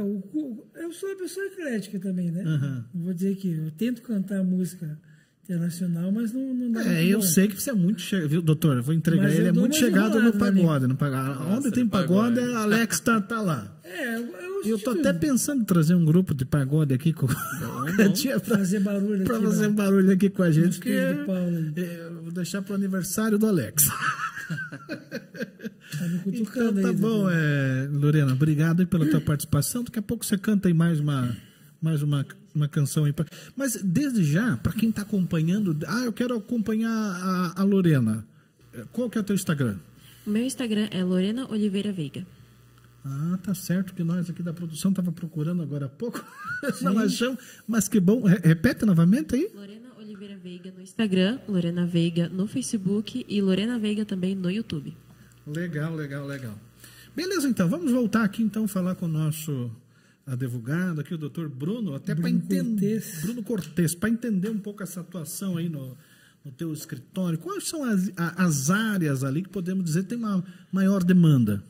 O- 0.00 0.66
eu 0.76 0.92
sou 0.92 1.08
uma 1.10 1.18
pessoa 1.18 1.46
eclética 1.46 1.98
também, 2.00 2.30
né? 2.30 2.42
Não 2.94 3.04
Vou 3.04 3.12
dizer 3.14 3.36
que 3.36 3.52
eu 3.52 3.70
tento 3.72 4.02
cantar 4.02 4.42
música 4.42 4.98
internacional, 5.44 6.10
mas 6.12 6.32
não, 6.32 6.54
não 6.54 6.70
dá 6.72 6.82
É, 6.86 7.04
eu 7.04 7.18
bom. 7.18 7.24
sei 7.24 7.48
que 7.48 7.60
você 7.60 7.70
é 7.70 7.74
muito 7.74 8.00
chegado, 8.00 8.28
viu, 8.30 8.40
doutor? 8.42 8.76
Eu 8.76 8.82
vou 8.82 8.94
entregar. 8.94 9.24
Mas 9.24 9.34
eu 9.34 9.40
ele 9.40 9.48
é 9.48 9.52
muito 9.52 9.76
chegado 9.76 10.20
no 10.22 10.32
pagode. 10.32 10.86
No 10.86 10.96
pagode. 10.96 11.42
Onde 11.52 11.70
tem 11.72 11.86
pagode, 11.86 12.36
pagode. 12.40 12.54
Alex 12.56 13.00
tá, 13.00 13.20
tá 13.20 13.40
lá. 13.40 13.76
É, 13.84 14.16
eu, 14.16 14.64
E 14.64 14.70
eu 14.70 14.78
tô 14.78 14.94
tive- 14.94 15.08
até 15.08 15.18
pensando 15.18 15.62
em 15.62 15.64
trazer 15.64 15.94
um 15.94 16.04
grupo 16.04 16.32
de 16.34 16.44
pagode 16.44 16.94
aqui 16.94 17.12
com. 17.12 17.26
Tinha 18.14 18.38
pra, 18.38 18.58
fazer 18.58 18.78
barulho 18.80 19.24
pra 19.24 19.36
aqui 19.36 19.44
fazer 19.46 19.66
um 19.66 19.74
barulho 19.74 20.12
aqui 20.12 20.30
com 20.30 20.42
a 20.44 20.50
gente. 20.50 20.80
Aí. 20.88 20.94
é, 20.94 22.06
eu 22.06 22.22
vou 22.22 22.32
deixar 22.32 22.62
pro 22.62 22.74
aniversário 22.76 23.36
do 23.36 23.46
Alex. 23.46 23.88
Tá 25.98 26.08
me 26.08 26.16
Então 26.16 26.32
cutucando 26.32 26.80
tá 26.82 26.88
aí, 26.88 26.94
bom, 26.96 27.28
é, 27.30 27.88
Lorena. 27.92 28.32
Obrigado 28.32 28.80
aí 28.80 28.86
pela 28.86 29.06
tua 29.08 29.20
participação. 29.22 29.84
Daqui 29.84 29.98
a 29.98 30.02
pouco 30.02 30.24
você 30.24 30.38
canta 30.38 30.68
aí 30.68 30.74
mais 30.74 30.98
uma, 31.00 31.36
mais 31.80 32.02
uma, 32.02 32.24
uma 32.54 32.68
canção 32.68 33.04
aí. 33.04 33.12
pra- 33.12 33.26
Mas 33.56 33.76
desde 33.82 34.24
já, 34.24 34.56
para 34.56 34.72
quem 34.72 34.90
tá 34.90 35.02
acompanhando, 35.02 35.76
ah, 35.86 36.00
eu 36.04 36.12
quero 36.12 36.34
acompanhar 36.36 36.90
a, 36.90 37.60
a 37.60 37.64
Lorena. 37.64 38.26
Qual 38.92 39.10
que 39.10 39.18
é 39.18 39.20
o 39.20 39.24
teu 39.24 39.34
Instagram? 39.34 39.76
O 40.26 40.30
meu 40.30 40.42
Instagram 40.44 40.88
é 40.90 41.02
Lorena 41.04 41.46
Oliveira 41.50 41.92
Veiga. 41.92 42.24
Ah, 43.04 43.36
tá 43.42 43.52
certo 43.54 43.92
que 43.94 44.04
nós 44.04 44.30
aqui 44.30 44.42
da 44.42 44.52
produção 44.52 44.92
tava 44.92 45.10
procurando 45.12 45.60
agora 45.62 45.86
há 45.86 45.88
pouco. 45.88 46.24
Não 46.80 46.98
achamos, 46.98 47.38
mas 47.66 47.88
que 47.88 47.98
bom. 48.00 48.22
Re- 48.22 48.40
Repete 48.44 48.86
novamente 48.86 49.34
aí. 49.34 49.50
Lorena 49.54 49.88
Oliveira 49.98 50.36
Veiga 50.36 50.72
no 50.74 50.80
Instagram, 50.80 51.38
Lorena 51.48 51.84
Veiga 51.84 52.28
no 52.28 52.46
Facebook 52.46 53.26
e 53.28 53.42
Lorena 53.42 53.76
Veiga 53.78 54.04
também 54.04 54.34
no 54.36 54.48
YouTube. 54.50 54.96
Legal, 55.46 55.94
legal, 55.94 56.26
legal. 56.26 56.58
Beleza, 57.14 57.48
então, 57.48 57.68
vamos 57.68 57.90
voltar 57.92 58.24
aqui 58.24 58.42
então 58.42 58.66
falar 58.68 58.94
com 58.94 59.06
o 59.06 59.08
nosso 59.08 59.70
advogado 60.26 61.00
aqui, 61.00 61.14
o 61.14 61.18
doutor 61.18 61.48
Bruno, 61.48 61.94
até 61.94 62.14
para 62.14 62.30
entender. 62.30 63.00
Cortez. 63.00 63.20
Bruno 63.22 63.42
Cortes, 63.42 63.94
para 63.94 64.08
entender 64.08 64.48
um 64.50 64.58
pouco 64.58 64.82
essa 64.82 65.00
atuação 65.00 65.56
aí 65.56 65.68
no, 65.68 65.96
no 66.44 66.52
teu 66.52 66.72
escritório. 66.72 67.38
Quais 67.38 67.68
são 67.68 67.84
as, 67.84 68.10
a- 68.16 68.44
as 68.44 68.70
áreas 68.70 69.24
ali 69.24 69.42
que 69.42 69.48
podemos 69.48 69.84
dizer 69.84 70.04
que 70.04 70.10
tem 70.10 70.18
uma 70.18 70.44
maior 70.70 71.02
demanda? 71.02 71.62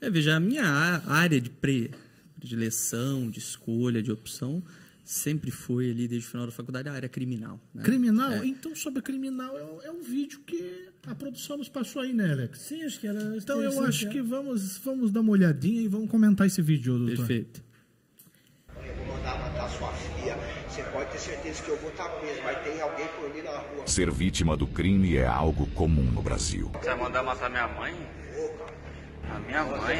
É, 0.00 0.08
veja, 0.08 0.36
a 0.36 0.40
minha 0.40 0.64
área 1.06 1.40
de 1.40 1.50
pre- 1.50 1.90
predileção, 2.38 3.28
de 3.30 3.38
escolha, 3.40 4.02
de 4.02 4.10
opção, 4.10 4.62
sempre 5.10 5.50
foi 5.50 5.90
ali, 5.90 6.06
desde 6.06 6.28
o 6.28 6.30
final 6.30 6.44
da 6.46 6.52
faculdade, 6.52 6.86
a 6.86 6.92
área 6.92 7.08
criminal. 7.08 7.58
né? 7.74 7.82
Criminal? 7.82 8.30
É. 8.32 8.46
Então, 8.46 8.76
sobre 8.76 9.00
criminal 9.00 9.56
é, 9.56 9.62
o- 9.64 9.82
é 9.82 9.90
um 9.90 10.02
vídeo 10.02 10.40
que 10.46 10.90
a 11.06 11.14
produção 11.14 11.56
nos 11.56 11.68
passou 11.68 12.02
aí, 12.02 12.12
né, 12.12 12.30
Alex? 12.30 12.58
Sim, 12.60 12.82
acho 12.82 13.00
que 13.00 13.06
era. 13.06 13.34
Então 13.36 13.62
eu 13.62 13.82
acho 13.84 14.06
é. 14.06 14.10
que 14.10 14.20
vamos, 14.20 14.76
vamos 14.76 15.10
dar 15.10 15.20
uma 15.20 15.32
olhadinha 15.32 15.80
e 15.80 15.88
vamos 15.88 16.10
comentar 16.10 16.46
esse 16.46 16.60
vídeo, 16.60 16.98
doutor. 16.98 17.16
Perfeito. 17.16 17.62
Eu 18.84 18.94
vou 18.96 19.16
mandar 19.16 19.38
matar 19.38 19.70
sua 19.70 19.90
filha. 19.94 20.36
Você 20.68 20.82
pode 20.92 21.10
ter 21.10 21.18
certeza 21.18 21.62
que 21.62 21.70
eu 21.70 21.76
vou 21.78 21.90
estar 21.90 22.08
preso. 22.10 22.42
Vai 22.42 22.62
ter 22.62 22.78
alguém 22.80 23.08
por 23.08 23.30
ali 23.30 23.42
na 23.42 23.58
rua. 23.58 23.86
Ser 23.86 24.10
vítima 24.10 24.56
do 24.58 24.66
crime 24.66 25.16
é 25.16 25.26
algo 25.26 25.66
comum 25.68 26.04
no 26.04 26.22
Brasil. 26.22 26.70
Você 26.74 26.84
vai 26.90 26.98
mandar 26.98 27.22
matar 27.22 27.48
minha 27.48 27.66
mãe? 27.68 27.94
A 29.30 29.38
minha 29.40 29.64
mãe? 29.64 29.96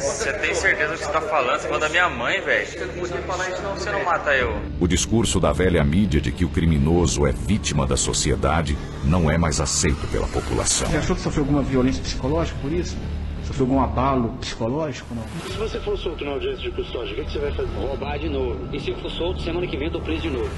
Você 0.00 0.32
tem 0.32 0.54
certeza 0.54 0.94
do 0.94 0.98
que 0.98 1.04
você 1.04 1.12
tá 1.12 1.20
falando? 1.20 1.60
Você 1.60 1.68
manda 1.68 1.88
minha 1.88 2.08
mãe, 2.08 2.40
velho. 2.40 2.66
Você 2.66 2.84
não 2.84 2.94
podia 2.94 3.22
falar 3.22 3.50
isso 3.50 3.62
não, 3.62 3.74
você 3.74 3.90
não 3.90 4.04
mata 4.04 4.34
eu. 4.34 4.60
O 4.80 4.88
discurso 4.88 5.38
da 5.38 5.52
velha 5.52 5.84
mídia 5.84 6.20
de 6.20 6.32
que 6.32 6.44
o 6.44 6.48
criminoso 6.48 7.26
é 7.26 7.32
vítima 7.32 7.86
da 7.86 7.96
sociedade 7.96 8.76
não 9.04 9.30
é 9.30 9.36
mais 9.36 9.60
aceito 9.60 10.06
pela 10.08 10.26
população. 10.28 10.88
Você 10.88 10.96
achou 10.96 11.16
que 11.16 11.22
sofreu 11.22 11.44
alguma 11.44 11.62
violência 11.62 12.02
psicológica 12.02 12.58
por 12.62 12.72
isso? 12.72 12.96
Sofreu 13.44 13.66
algum 13.66 13.82
abalo 13.82 14.30
psicológico? 14.40 15.14
Não. 15.14 15.24
Se 15.50 15.58
você 15.58 15.80
for 15.80 15.98
solto 15.98 16.24
na 16.24 16.32
audiência 16.32 16.62
de 16.62 16.70
custódia, 16.70 17.12
o 17.12 17.16
que, 17.16 17.24
que 17.24 17.32
você 17.32 17.38
vai 17.38 17.52
fazer? 17.52 17.68
Roubar 17.74 18.18
de 18.18 18.28
novo. 18.28 18.68
E 18.72 18.80
se 18.80 18.94
for 18.94 19.10
solto, 19.10 19.42
semana 19.42 19.66
que 19.66 19.76
vem 19.76 19.88
eu 19.88 19.92
tô 19.92 20.00
preso 20.00 20.22
de 20.22 20.30
novo. 20.30 20.50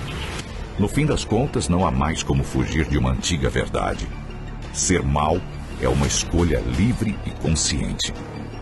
No 0.78 0.88
fim 0.88 1.04
das 1.04 1.24
contas, 1.24 1.68
não 1.68 1.86
há 1.86 1.90
mais 1.90 2.22
como 2.22 2.44
fugir 2.44 2.86
de 2.86 2.96
uma 2.96 3.10
antiga 3.10 3.50
verdade. 3.50 4.06
Ser 4.72 5.02
mal 5.02 5.40
é 5.82 5.88
uma 5.88 6.06
escolha 6.06 6.60
livre 6.60 7.18
e 7.26 7.30
consciente. 7.42 8.14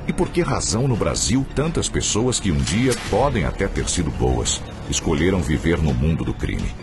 E 0.08 0.12
por 0.12 0.30
que 0.30 0.40
razão 0.40 0.88
no 0.88 0.96
Brasil 0.96 1.46
tantas 1.54 1.88
pessoas 1.88 2.40
que 2.40 2.50
um 2.50 2.56
dia 2.56 2.92
podem 3.10 3.44
até 3.44 3.68
ter 3.68 3.88
sido 3.88 4.10
boas 4.10 4.60
escolheram 4.88 5.40
viver 5.40 5.78
no 5.78 5.94
mundo 5.94 6.24
do 6.24 6.34
crime? 6.34 6.74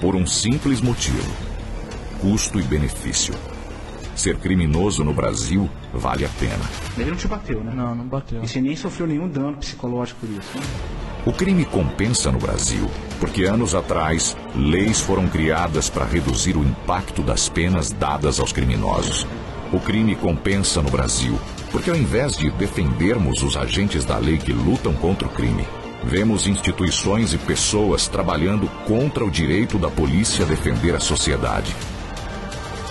Por 0.00 0.14
um 0.14 0.26
simples 0.26 0.80
motivo: 0.80 1.32
custo 2.20 2.58
e 2.58 2.62
benefício. 2.62 3.32
Ser 4.14 4.36
criminoso 4.36 5.02
no 5.02 5.14
Brasil 5.14 5.70
vale 5.94 6.26
a 6.26 6.28
pena. 6.28 6.64
Ele 6.98 7.10
não 7.10 7.16
te 7.16 7.26
bateu, 7.26 7.64
né? 7.64 7.72
Não, 7.74 7.94
não 7.94 8.04
bateu. 8.04 8.42
E 8.42 8.48
você 8.48 8.60
nem 8.60 8.76
sofreu 8.76 9.06
nenhum 9.06 9.28
dano 9.28 9.56
psicológico 9.56 10.20
por 10.20 10.28
isso, 10.28 10.58
né? 10.58 10.64
O 11.24 11.32
crime 11.32 11.64
compensa 11.64 12.32
no 12.32 12.38
Brasil, 12.38 12.90
porque 13.18 13.44
anos 13.44 13.74
atrás, 13.74 14.36
leis 14.54 15.00
foram 15.00 15.28
criadas 15.28 15.90
para 15.90 16.04
reduzir 16.04 16.56
o 16.56 16.62
impacto 16.62 17.22
das 17.22 17.48
penas 17.48 17.90
dadas 17.90 18.40
aos 18.40 18.52
criminosos. 18.52 19.26
O 19.72 19.78
crime 19.78 20.16
compensa 20.16 20.82
no 20.82 20.90
Brasil, 20.90 21.38
porque 21.70 21.90
ao 21.90 21.96
invés 21.96 22.36
de 22.36 22.50
defendermos 22.50 23.42
os 23.44 23.56
agentes 23.56 24.04
da 24.04 24.18
lei 24.18 24.36
que 24.36 24.52
lutam 24.52 24.92
contra 24.92 25.28
o 25.28 25.30
crime, 25.30 25.64
vemos 26.02 26.48
instituições 26.48 27.32
e 27.32 27.38
pessoas 27.38 28.08
trabalhando 28.08 28.68
contra 28.84 29.24
o 29.24 29.30
direito 29.30 29.78
da 29.78 29.88
polícia 29.88 30.44
a 30.44 30.48
defender 30.48 30.94
a 30.96 31.00
sociedade. 31.00 31.74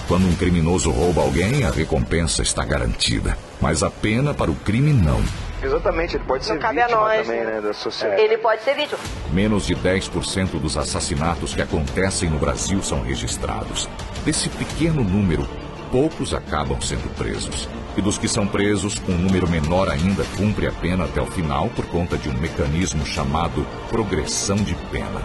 Quando 0.07 0.25
um 0.25 0.35
criminoso 0.35 0.89
rouba 0.89 1.21
alguém, 1.21 1.65
a 1.65 1.69
recompensa 1.69 2.41
está 2.41 2.63
garantida, 2.63 3.37
mas 3.59 3.83
a 3.83 3.91
pena 3.91 4.33
para 4.33 4.49
o 4.49 4.55
crime 4.55 4.93
não. 4.93 5.21
Exatamente, 5.61 6.15
ele 6.15 6.23
pode 6.23 6.47
Não 6.47 6.55
ser 6.55 6.61
cabe 6.61 6.79
a 6.79 6.85
vítima 6.85 7.01
nós, 7.01 7.27
também, 7.27 7.43
né? 7.43 7.51
né, 7.55 7.61
da 7.61 7.73
sociedade. 7.73 8.21
Ele 8.21 8.37
pode 8.37 8.63
ser 8.63 8.73
vítima. 8.75 8.99
Menos 9.33 9.67
de 9.67 9.75
10% 9.75 10.59
dos 10.59 10.77
assassinatos 10.77 11.53
que 11.53 11.61
acontecem 11.61 12.29
no 12.29 12.39
Brasil 12.39 12.81
são 12.81 13.01
registrados. 13.01 13.89
Desse 14.23 14.47
pequeno 14.47 15.03
número, 15.03 15.45
poucos 15.91 16.33
acabam 16.33 16.79
sendo 16.81 17.13
presos. 17.15 17.67
E 17.97 18.01
dos 18.01 18.17
que 18.17 18.27
são 18.27 18.47
presos, 18.47 19.01
um 19.07 19.17
número 19.17 19.49
menor 19.49 19.89
ainda 19.89 20.23
cumpre 20.37 20.67
a 20.67 20.71
pena 20.71 21.05
até 21.05 21.21
o 21.21 21.25
final 21.25 21.69
por 21.69 21.85
conta 21.87 22.17
de 22.17 22.29
um 22.29 22.37
mecanismo 22.39 23.05
chamado 23.05 23.65
progressão 23.89 24.55
de 24.57 24.75
pena. 24.91 25.21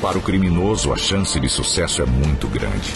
Para 0.00 0.18
o 0.18 0.22
criminoso, 0.22 0.92
a 0.92 0.96
chance 0.96 1.38
de 1.38 1.48
sucesso 1.48 2.02
é 2.02 2.06
muito 2.06 2.48
grande. 2.48 2.92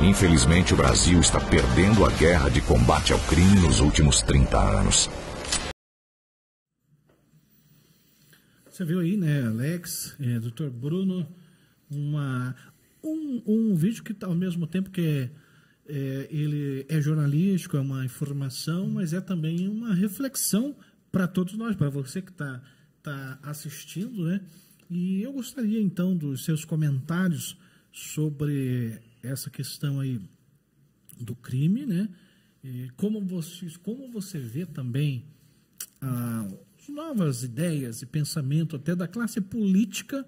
Infelizmente, 0.00 0.72
o 0.72 0.76
Brasil 0.76 1.20
está 1.20 1.40
perdendo 1.40 2.04
a 2.04 2.10
guerra 2.10 2.48
de 2.48 2.60
combate 2.60 3.12
ao 3.12 3.18
crime 3.20 3.60
nos 3.60 3.80
últimos 3.80 4.22
30 4.22 4.58
anos. 4.58 5.10
Você 8.70 8.84
viu 8.84 8.98
aí, 8.98 9.16
né, 9.16 9.46
Alex, 9.46 10.16
é, 10.20 10.40
doutor 10.40 10.68
Bruno, 10.68 11.26
uma, 11.88 12.56
um, 13.02 13.42
um 13.46 13.74
vídeo 13.74 14.02
que 14.02 14.12
tá 14.12 14.26
ao 14.26 14.34
mesmo 14.34 14.66
tempo 14.66 14.90
que 14.90 15.00
é, 15.00 15.30
é, 15.86 16.28
ele 16.30 16.86
é 16.88 17.00
jornalístico, 17.00 17.76
é 17.76 17.80
uma 17.80 18.04
informação, 18.04 18.88
mas 18.88 19.12
é 19.12 19.20
também 19.20 19.68
uma 19.68 19.94
reflexão 19.94 20.74
para 21.12 21.28
todos 21.28 21.54
nós, 21.54 21.76
para 21.76 21.90
você 21.90 22.20
que 22.22 22.30
está 22.30 22.62
tá 23.02 23.38
assistindo, 23.42 24.24
né? 24.24 24.40
E 24.90 25.22
eu 25.22 25.32
gostaria 25.32 25.80
então 25.80 26.16
dos 26.16 26.44
seus 26.44 26.64
comentários 26.64 27.56
sobre 27.92 28.98
essa 29.22 29.50
questão 29.50 30.00
aí 30.00 30.20
do 31.20 31.34
crime, 31.34 31.86
né? 31.86 32.08
E 32.62 32.88
como 32.96 33.20
você, 33.20 33.66
como 33.82 34.10
você 34.10 34.38
vê 34.38 34.64
também 34.64 35.24
ah, 36.00 36.48
as 36.78 36.88
novas 36.88 37.42
ideias 37.42 38.02
e 38.02 38.06
pensamento 38.06 38.76
até 38.76 38.96
da 38.96 39.06
classe 39.06 39.40
política 39.40 40.26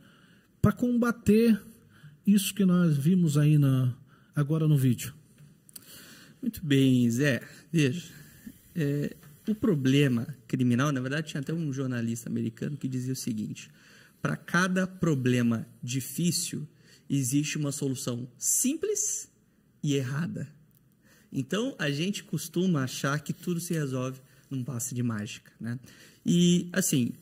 para 0.61 0.73
combater 0.73 1.61
isso 2.27 2.55
que 2.55 2.65
nós 2.65 2.97
vimos 2.97 3.39
aí 3.39 3.57
na, 3.57 3.95
agora 4.35 4.67
no 4.69 4.77
vídeo. 4.77 5.15
Muito 6.47 6.65
bem, 6.65 7.11
Zé. 7.11 7.43
Veja, 7.73 8.09
é, 8.73 9.17
o 9.49 9.53
problema 9.53 10.29
criminal, 10.47 10.93
na 10.93 11.01
verdade, 11.01 11.27
tinha 11.27 11.41
até 11.41 11.53
um 11.53 11.73
jornalista 11.73 12.29
americano 12.29 12.77
que 12.77 12.87
dizia 12.87 13.13
o 13.13 13.17
seguinte: 13.17 13.69
para 14.23 14.37
cada 14.37 14.87
problema 14.87 15.67
difícil, 15.83 16.65
existe 17.11 17.59
uma 17.59 17.73
solução 17.73 18.29
simples 18.39 19.29
e 19.83 19.97
errada. 19.97 20.47
Então, 21.33 21.75
a 21.81 21.91
gente 21.91 22.23
costuma 22.23 22.85
achar 22.85 23.19
que 23.19 23.33
tudo 23.33 23.59
se 23.59 23.75
resolve 23.75 24.21
num 24.49 24.63
passe 24.63 24.95
de 24.95 25.03
mágica. 25.03 25.51
Né? 25.61 25.81
E, 26.25 26.69
assim, 26.73 27.13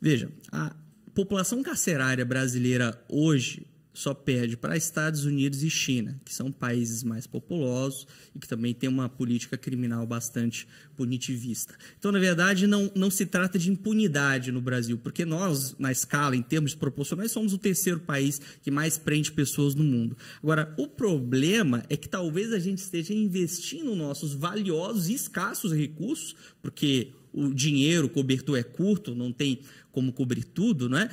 veja, 0.00 0.30
a 0.50 0.74
população 1.14 1.62
carcerária 1.62 2.24
brasileira 2.24 2.98
hoje 3.10 3.66
só 3.94 4.12
perde 4.12 4.56
para 4.56 4.76
Estados 4.76 5.24
Unidos 5.24 5.62
e 5.62 5.70
China, 5.70 6.20
que 6.24 6.34
são 6.34 6.50
países 6.50 7.04
mais 7.04 7.28
populosos 7.28 8.06
e 8.34 8.40
que 8.40 8.48
também 8.48 8.74
têm 8.74 8.88
uma 8.88 9.08
política 9.08 9.56
criminal 9.56 10.04
bastante 10.04 10.66
punitivista. 10.96 11.74
Então, 11.96 12.10
na 12.10 12.18
verdade, 12.18 12.66
não, 12.66 12.90
não 12.94 13.08
se 13.08 13.24
trata 13.24 13.56
de 13.56 13.70
impunidade 13.70 14.50
no 14.50 14.60
Brasil, 14.60 14.98
porque 14.98 15.24
nós, 15.24 15.76
na 15.78 15.92
escala, 15.92 16.34
em 16.34 16.42
termos 16.42 16.74
proporcionais, 16.74 17.30
somos 17.30 17.52
o 17.52 17.58
terceiro 17.58 18.00
país 18.00 18.40
que 18.60 18.70
mais 18.70 18.98
prende 18.98 19.30
pessoas 19.30 19.76
no 19.76 19.84
mundo. 19.84 20.16
Agora, 20.42 20.74
o 20.76 20.88
problema 20.88 21.84
é 21.88 21.96
que 21.96 22.08
talvez 22.08 22.52
a 22.52 22.58
gente 22.58 22.78
esteja 22.78 23.14
investindo 23.14 23.94
nossos 23.94 24.34
valiosos 24.34 25.08
e 25.08 25.14
escassos 25.14 25.72
recursos, 25.72 26.34
porque 26.60 27.12
o 27.32 27.54
dinheiro, 27.54 28.06
o 28.06 28.10
cobertor 28.10 28.58
é 28.58 28.62
curto, 28.62 29.14
não 29.14 29.32
tem 29.32 29.60
como 29.92 30.12
cobrir 30.12 30.42
tudo, 30.42 30.88
não 30.88 30.98
é? 30.98 31.10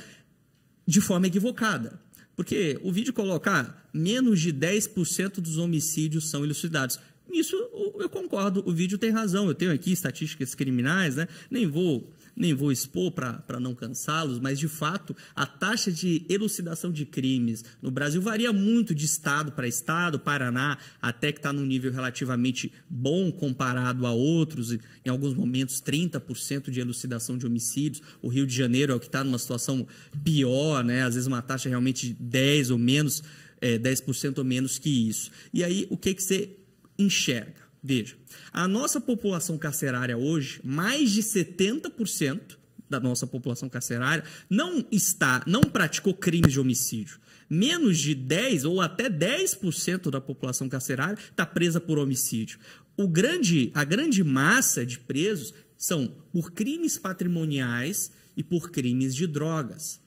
de 0.86 1.00
forma 1.00 1.26
equivocada. 1.26 2.00
Porque 2.34 2.78
o 2.82 2.90
vídeo 2.90 3.12
coloca 3.12 3.52
ah, 3.52 3.74
menos 3.92 4.40
de 4.40 4.52
10% 4.52 5.34
dos 5.34 5.58
homicídios 5.58 6.30
são 6.30 6.44
elucidados. 6.44 6.98
Nisso 7.32 7.56
eu 7.98 8.08
concordo, 8.10 8.62
o 8.66 8.72
vídeo 8.72 8.98
tem 8.98 9.10
razão. 9.10 9.48
Eu 9.48 9.54
tenho 9.54 9.72
aqui 9.72 9.90
estatísticas 9.90 10.54
criminais, 10.54 11.16
né? 11.16 11.26
Nem 11.50 11.66
vou 11.66 12.12
nem 12.34 12.54
vou 12.54 12.72
expor 12.72 13.12
para 13.12 13.60
não 13.60 13.74
cansá-los, 13.74 14.38
mas 14.38 14.58
de 14.58 14.68
fato 14.68 15.14
a 15.34 15.46
taxa 15.46 15.92
de 15.92 16.24
elucidação 16.28 16.90
de 16.90 17.04
crimes 17.04 17.64
no 17.80 17.90
Brasil 17.90 18.20
varia 18.22 18.52
muito 18.52 18.94
de 18.94 19.04
estado 19.04 19.52
para 19.52 19.68
estado. 19.68 20.18
Paraná 20.18 20.78
até 21.00 21.30
que 21.32 21.38
está 21.38 21.52
num 21.52 21.64
nível 21.64 21.92
relativamente 21.92 22.72
bom 22.88 23.30
comparado 23.30 24.06
a 24.06 24.12
outros, 24.12 24.72
em 24.72 25.08
alguns 25.08 25.34
momentos 25.34 25.82
30% 25.82 26.70
de 26.70 26.80
elucidação 26.80 27.36
de 27.36 27.46
homicídios. 27.46 28.02
O 28.20 28.28
Rio 28.28 28.46
de 28.46 28.54
Janeiro 28.54 28.92
é 28.92 28.96
o 28.96 29.00
que 29.00 29.06
está 29.06 29.22
numa 29.22 29.38
situação 29.38 29.86
pior, 30.24 30.82
né? 30.82 31.02
às 31.02 31.14
vezes 31.14 31.26
uma 31.26 31.42
taxa 31.42 31.68
realmente 31.68 32.08
de 32.08 32.14
10 32.14 32.70
ou 32.70 32.78
menos, 32.78 33.22
é, 33.60 33.78
10% 33.78 34.38
ou 34.38 34.44
menos 34.44 34.78
que 34.78 35.08
isso. 35.08 35.30
E 35.52 35.62
aí 35.62 35.86
o 35.90 35.96
que, 35.96 36.14
que 36.14 36.22
você 36.22 36.61
enxerga? 37.02 37.62
Veja, 37.82 38.16
a 38.52 38.68
nossa 38.68 39.00
população 39.00 39.58
carcerária 39.58 40.16
hoje, 40.16 40.60
mais 40.62 41.10
de 41.10 41.22
70% 41.22 42.56
da 42.88 43.00
nossa 43.00 43.26
população 43.26 43.68
carcerária 43.68 44.22
não 44.48 44.86
está, 44.92 45.42
não 45.46 45.62
praticou 45.62 46.14
crimes 46.14 46.52
de 46.52 46.60
homicídio. 46.60 47.18
Menos 47.50 47.98
de 47.98 48.14
10 48.14 48.64
ou 48.64 48.80
até 48.80 49.10
10% 49.10 50.10
da 50.10 50.20
população 50.20 50.68
carcerária 50.68 51.18
está 51.30 51.44
presa 51.44 51.80
por 51.80 51.98
homicídio. 51.98 52.58
O 52.96 53.08
grande, 53.08 53.70
a 53.74 53.82
grande 53.82 54.22
massa 54.22 54.86
de 54.86 54.98
presos 54.98 55.52
são 55.76 56.06
por 56.32 56.52
crimes 56.52 56.98
patrimoniais 56.98 58.12
e 58.36 58.44
por 58.44 58.70
crimes 58.70 59.14
de 59.14 59.26
drogas. 59.26 60.00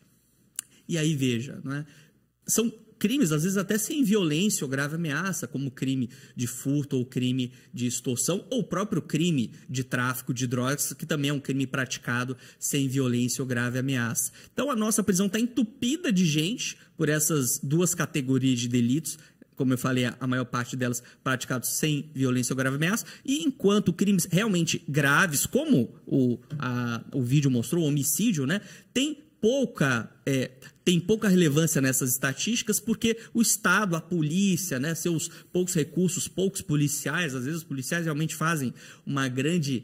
E 0.87 0.97
aí 0.97 1.15
veja, 1.15 1.59
né? 1.63 1.85
são 2.47 2.71
crimes, 2.97 3.31
às 3.31 3.43
vezes 3.43 3.57
até 3.57 3.77
sem 3.77 4.03
violência 4.03 4.63
ou 4.63 4.69
grave 4.69 4.95
ameaça, 4.95 5.47
como 5.47 5.71
crime 5.71 6.09
de 6.35 6.47
furto 6.47 6.97
ou 6.97 7.05
crime 7.05 7.51
de 7.73 7.85
extorsão, 7.85 8.45
ou 8.49 8.63
próprio 8.63 9.01
crime 9.01 9.51
de 9.69 9.83
tráfico 9.83 10.33
de 10.33 10.47
drogas, 10.47 10.93
que 10.93 11.05
também 11.05 11.29
é 11.29 11.33
um 11.33 11.39
crime 11.39 11.67
praticado 11.67 12.37
sem 12.59 12.87
violência 12.87 13.41
ou 13.41 13.47
grave 13.47 13.79
ameaça. 13.79 14.31
Então 14.53 14.71
a 14.71 14.75
nossa 14.75 15.03
prisão 15.03 15.27
está 15.27 15.39
entupida 15.39 16.11
de 16.11 16.25
gente 16.25 16.77
por 16.97 17.09
essas 17.09 17.59
duas 17.59 17.93
categorias 17.93 18.59
de 18.59 18.67
delitos 18.67 19.17
como 19.55 19.73
eu 19.73 19.77
falei, 19.77 20.05
a 20.19 20.27
maior 20.27 20.45
parte 20.45 20.75
delas 20.75 21.01
praticados 21.23 21.69
sem 21.77 22.09
violência 22.13 22.53
ou 22.53 22.57
grave 22.57 22.75
ameaça, 22.75 23.05
e 23.23 23.43
enquanto 23.43 23.93
crimes 23.93 24.27
realmente 24.29 24.83
graves, 24.87 25.45
como 25.45 25.95
o, 26.05 26.37
a, 26.59 27.01
o 27.13 27.21
vídeo 27.21 27.49
mostrou, 27.49 27.83
o 27.83 27.87
homicídio, 27.87 28.45
né, 28.45 28.61
tem 28.93 29.23
pouca 29.39 30.11
é, 30.25 30.51
tem 30.85 30.99
pouca 30.99 31.27
relevância 31.27 31.81
nessas 31.81 32.11
estatísticas 32.11 32.79
porque 32.79 33.17
o 33.33 33.41
Estado, 33.41 33.95
a 33.95 34.01
polícia, 34.01 34.79
né, 34.79 34.93
seus 34.93 35.27
poucos 35.51 35.73
recursos, 35.73 36.27
poucos 36.27 36.61
policiais, 36.61 37.33
às 37.33 37.43
vezes 37.43 37.61
os 37.61 37.67
policiais 37.67 38.05
realmente 38.05 38.35
fazem 38.35 38.71
uma 39.03 39.27
grande 39.27 39.83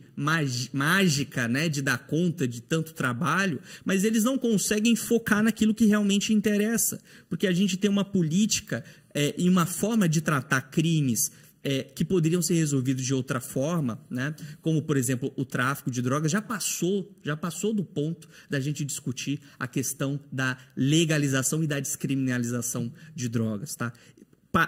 mágica 0.71 1.47
né, 1.47 1.67
de 1.67 1.81
dar 1.81 1.97
conta 1.97 2.47
de 2.47 2.61
tanto 2.61 2.93
trabalho, 2.93 3.59
mas 3.83 4.03
eles 4.03 4.23
não 4.23 4.37
conseguem 4.37 4.95
focar 4.95 5.41
naquilo 5.41 5.73
que 5.73 5.85
realmente 5.85 6.33
interessa, 6.33 7.01
porque 7.27 7.47
a 7.47 7.51
gente 7.51 7.77
tem 7.77 7.89
uma 7.89 8.05
política 8.05 8.85
é, 9.13 9.33
e 9.37 9.49
uma 9.49 9.65
forma 9.65 10.07
de 10.07 10.21
tratar 10.21 10.61
crimes 10.61 11.31
é, 11.63 11.83
que 11.83 12.03
poderiam 12.03 12.41
ser 12.41 12.55
resolvidos 12.55 13.05
de 13.05 13.13
outra 13.13 13.39
forma, 13.39 14.03
né? 14.09 14.35
como 14.61 14.81
por 14.81 14.97
exemplo 14.97 15.31
o 15.35 15.45
tráfico 15.45 15.91
de 15.91 16.01
drogas, 16.01 16.31
já 16.31 16.41
passou, 16.41 17.11
já 17.23 17.37
passou 17.37 17.73
do 17.73 17.83
ponto 17.83 18.27
da 18.49 18.59
gente 18.59 18.83
discutir 18.83 19.39
a 19.59 19.67
questão 19.67 20.19
da 20.31 20.57
legalização 20.75 21.63
e 21.63 21.67
da 21.67 21.79
descriminalização 21.79 22.91
de 23.15 23.29
drogas. 23.29 23.75
Tá? 23.75 23.93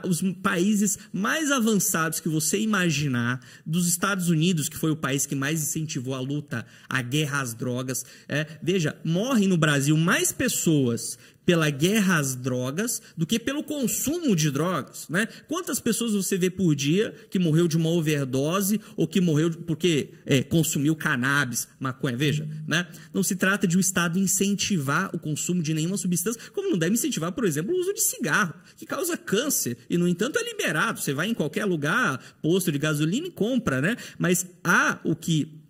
os 0.07 0.21
países 0.41 0.97
mais 1.11 1.51
avançados 1.51 2.19
que 2.19 2.29
você 2.29 2.57
imaginar, 2.57 3.41
dos 3.65 3.87
Estados 3.87 4.29
Unidos, 4.29 4.69
que 4.69 4.77
foi 4.77 4.91
o 4.91 4.95
país 4.95 5.25
que 5.25 5.35
mais 5.35 5.61
incentivou 5.61 6.15
a 6.15 6.19
luta, 6.19 6.65
a 6.87 7.01
guerra 7.01 7.41
às 7.41 7.53
drogas. 7.53 8.05
É, 8.27 8.47
veja, 8.61 8.97
morrem 9.03 9.47
no 9.47 9.57
Brasil 9.57 9.97
mais 9.97 10.31
pessoas 10.31 11.17
pela 11.45 11.69
guerra 11.69 12.19
às 12.19 12.35
drogas 12.35 13.01
do 13.17 13.25
que 13.25 13.37
pelo 13.37 13.63
consumo 13.63 14.35
de 14.35 14.49
drogas, 14.49 15.07
né? 15.09 15.27
Quantas 15.47 15.79
pessoas 15.79 16.13
você 16.13 16.37
vê 16.37 16.49
por 16.49 16.75
dia 16.75 17.13
que 17.29 17.37
morreu 17.37 17.67
de 17.67 17.77
uma 17.77 17.89
overdose 17.89 18.79
ou 18.95 19.07
que 19.07 19.19
morreu 19.19 19.51
porque 19.51 20.11
é, 20.25 20.41
consumiu 20.41 20.95
cannabis, 20.95 21.67
maconha? 21.79 22.15
Veja, 22.15 22.47
né? 22.67 22.87
Não 23.13 23.23
se 23.23 23.35
trata 23.35 23.67
de 23.67 23.77
o 23.77 23.79
Estado 23.79 24.17
incentivar 24.17 25.09
o 25.13 25.19
consumo 25.19 25.61
de 25.61 25.73
nenhuma 25.73 25.97
substância, 25.97 26.41
como 26.53 26.69
não 26.69 26.77
deve 26.77 26.93
incentivar, 26.93 27.31
por 27.31 27.45
exemplo, 27.45 27.73
o 27.73 27.79
uso 27.79 27.93
de 27.93 28.01
cigarro, 28.01 28.53
que 28.77 28.85
causa 28.85 29.17
câncer 29.17 29.77
e, 29.89 29.97
no 29.97 30.07
entanto, 30.07 30.39
é 30.39 30.43
liberado. 30.43 30.99
Você 30.99 31.13
vai 31.13 31.27
em 31.27 31.33
qualquer 31.33 31.65
lugar, 31.65 32.21
posto 32.41 32.71
de 32.71 32.77
gasolina 32.77 33.27
e 33.27 33.31
compra, 33.31 33.81
né? 33.81 33.97
Mas 34.17 34.45
há 34.63 34.99
o 35.03 35.15
que 35.15 35.61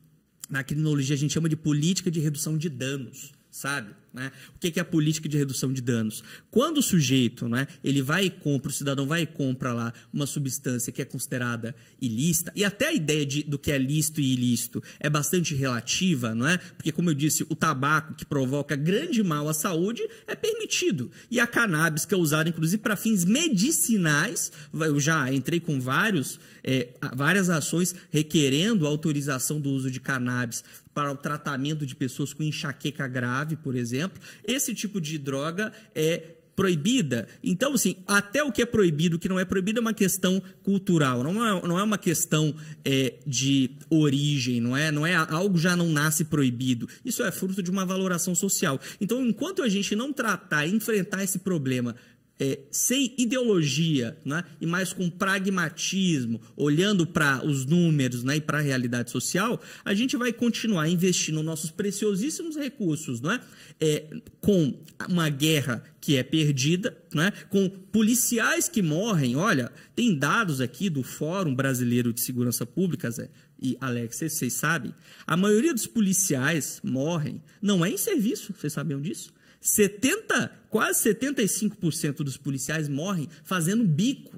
na 0.50 0.64
criminologia 0.64 1.16
a 1.16 1.18
gente 1.18 1.34
chama 1.34 1.50
de 1.50 1.56
política 1.56 2.12
de 2.12 2.20
redução 2.20 2.58
de 2.58 2.70
danos, 2.70 3.32
sabe? 3.50 4.03
Né? 4.14 4.32
O 4.56 4.60
que 4.60 4.80
é 4.80 4.82
a 4.82 4.86
política 4.86 5.28
de 5.28 5.38
redução 5.38 5.74
de 5.74 5.82
danos? 5.82 6.24
Quando 6.52 6.78
o 6.78 6.84
sujeito, 6.84 7.50
né, 7.50 7.68
ele 7.84 8.02
vai 8.02 8.26
e 8.26 8.30
compra, 8.30 8.70
o 8.70 8.74
cidadão 8.74 9.08
vai 9.08 9.24
e 9.24 9.26
compra 9.26 9.74
lá 9.74 9.94
uma 10.14 10.28
substância 10.28 10.94
que 10.94 11.02
é 11.02 11.06
considerada 11.06 11.76
ilícita, 12.00 12.52
e 12.56 12.64
até 12.64 12.90
a 12.90 12.94
ideia 12.94 13.26
de, 13.26 13.42
do 13.42 13.58
que 13.58 13.72
é 13.72 13.78
lícito 13.78 14.22
e 14.22 14.34
ilícito 14.34 14.84
é 15.00 15.10
bastante 15.10 15.56
relativa, 15.56 16.36
não 16.36 16.48
é? 16.48 16.58
Porque, 16.58 16.92
como 16.92 17.10
eu 17.10 17.16
disse, 17.16 17.44
o 17.50 17.56
tabaco 17.56 18.14
que 18.14 18.24
provoca 18.24 18.76
grande 18.76 19.24
mal 19.24 19.50
à 19.50 19.54
saúde 19.54 20.08
é 20.28 20.36
permitido. 20.36 21.10
E 21.32 21.40
a 21.40 21.48
cannabis, 21.48 22.06
que 22.06 22.14
é 22.14 22.18
usada 22.18 22.50
inclusive 22.50 22.82
para 22.82 22.96
fins 22.96 23.26
medicinais, 23.26 24.52
eu 24.74 25.00
já 25.00 25.34
entrei 25.34 25.60
com 25.60 25.80
vários, 25.80 26.40
é, 26.64 26.90
várias 27.16 27.50
ações 27.50 27.96
requerendo 28.12 28.86
autorização 28.86 29.60
do 29.60 29.72
uso 29.72 29.90
de 29.90 30.00
cannabis 30.00 30.64
para 30.94 31.12
o 31.12 31.18
tratamento 31.18 31.86
de 31.86 31.96
pessoas 31.96 32.34
com 32.34 32.44
enxaqueca 32.44 33.08
grave, 33.08 33.56
por 33.56 33.76
exemplo. 33.76 34.03
Esse 34.46 34.74
tipo 34.74 35.00
de 35.00 35.18
droga 35.18 35.72
é 35.94 36.34
proibida. 36.56 37.28
Então, 37.44 37.74
assim, 37.74 37.96
até 38.08 38.44
o 38.44 38.52
que 38.52 38.62
é 38.62 38.66
proibido, 38.66 39.18
o 39.18 39.20
que 39.20 39.30
não 39.30 39.40
é 39.40 39.46
proibido 39.46 39.80
é 39.80 39.82
uma 39.82 39.94
questão 39.94 40.42
cultural, 40.62 41.24
não 41.24 41.46
é, 41.46 41.68
não 41.68 41.80
é 41.80 41.84
uma 41.84 41.98
questão 41.98 42.56
é, 42.86 43.16
de 43.26 43.72
origem, 43.90 44.62
não 44.62 44.78
é, 44.78 44.92
não 44.92 45.06
é 45.06 45.16
algo 45.16 45.58
já 45.58 45.76
não 45.76 45.90
nasce 45.90 46.26
proibido. 46.26 46.88
Isso 47.04 47.24
é 47.24 47.32
fruto 47.32 47.62
de 47.62 47.72
uma 47.72 47.86
valoração 47.86 48.36
social. 48.36 48.80
Então, 49.02 49.26
enquanto 49.26 49.64
a 49.64 49.70
gente 49.70 49.96
não 49.96 50.14
tratar 50.14 50.68
enfrentar 50.68 51.24
esse 51.24 51.40
problema 51.40 51.96
é, 52.40 52.60
sem 52.72 53.14
ideologia 53.18 54.18
né, 54.26 54.44
e 54.60 54.66
mais 54.66 54.92
com 54.92 55.10
pragmatismo, 55.10 56.42
olhando 56.56 57.06
para 57.06 57.46
os 57.46 57.66
números 57.66 58.24
né, 58.24 58.38
e 58.38 58.42
para 58.42 58.58
a 58.58 58.62
realidade 58.62 59.12
social, 59.12 59.62
a 59.86 59.94
gente 59.94 60.18
vai 60.18 60.34
continuar 60.34 60.90
investindo 60.90 61.44
nossos 61.44 61.70
preciosíssimos 61.70 62.56
recursos 62.56 63.22
né, 63.22 63.40
é, 63.80 64.06
com 64.42 64.74
uma 65.08 65.30
guerra 65.30 65.84
que 66.02 66.18
é 66.18 66.24
perdida, 66.24 66.98
né, 67.14 67.32
com 67.50 67.70
policiais 67.70 68.68
que 68.68 68.82
morrem. 68.82 69.36
Olha, 69.36 69.72
tem 69.96 70.18
dados 70.18 70.60
aqui 70.60 70.90
do 70.90 71.04
Fórum 71.04 71.56
Brasileiro 71.56 72.12
de 72.12 72.22
Segurança 72.22 72.66
Pública, 72.66 73.10
Zé, 73.12 73.30
e 73.62 73.78
Alex, 73.80 74.18
vocês 74.18 74.54
sabem, 74.54 74.94
a 75.26 75.38
maioria 75.38 75.74
dos 75.74 75.88
policiais 75.88 76.82
morrem, 76.84 77.42
não 77.62 77.86
é 77.86 77.90
em 77.90 77.98
serviço, 77.98 78.54
vocês 78.54 78.74
sabiam 78.74 79.00
disso? 79.00 79.34
70, 79.64 80.52
quase 80.70 81.10
75% 81.10 82.18
dos 82.18 82.36
policiais 82.36 82.90
morrem 82.90 83.30
fazendo 83.46 83.86
bico, 83.86 84.38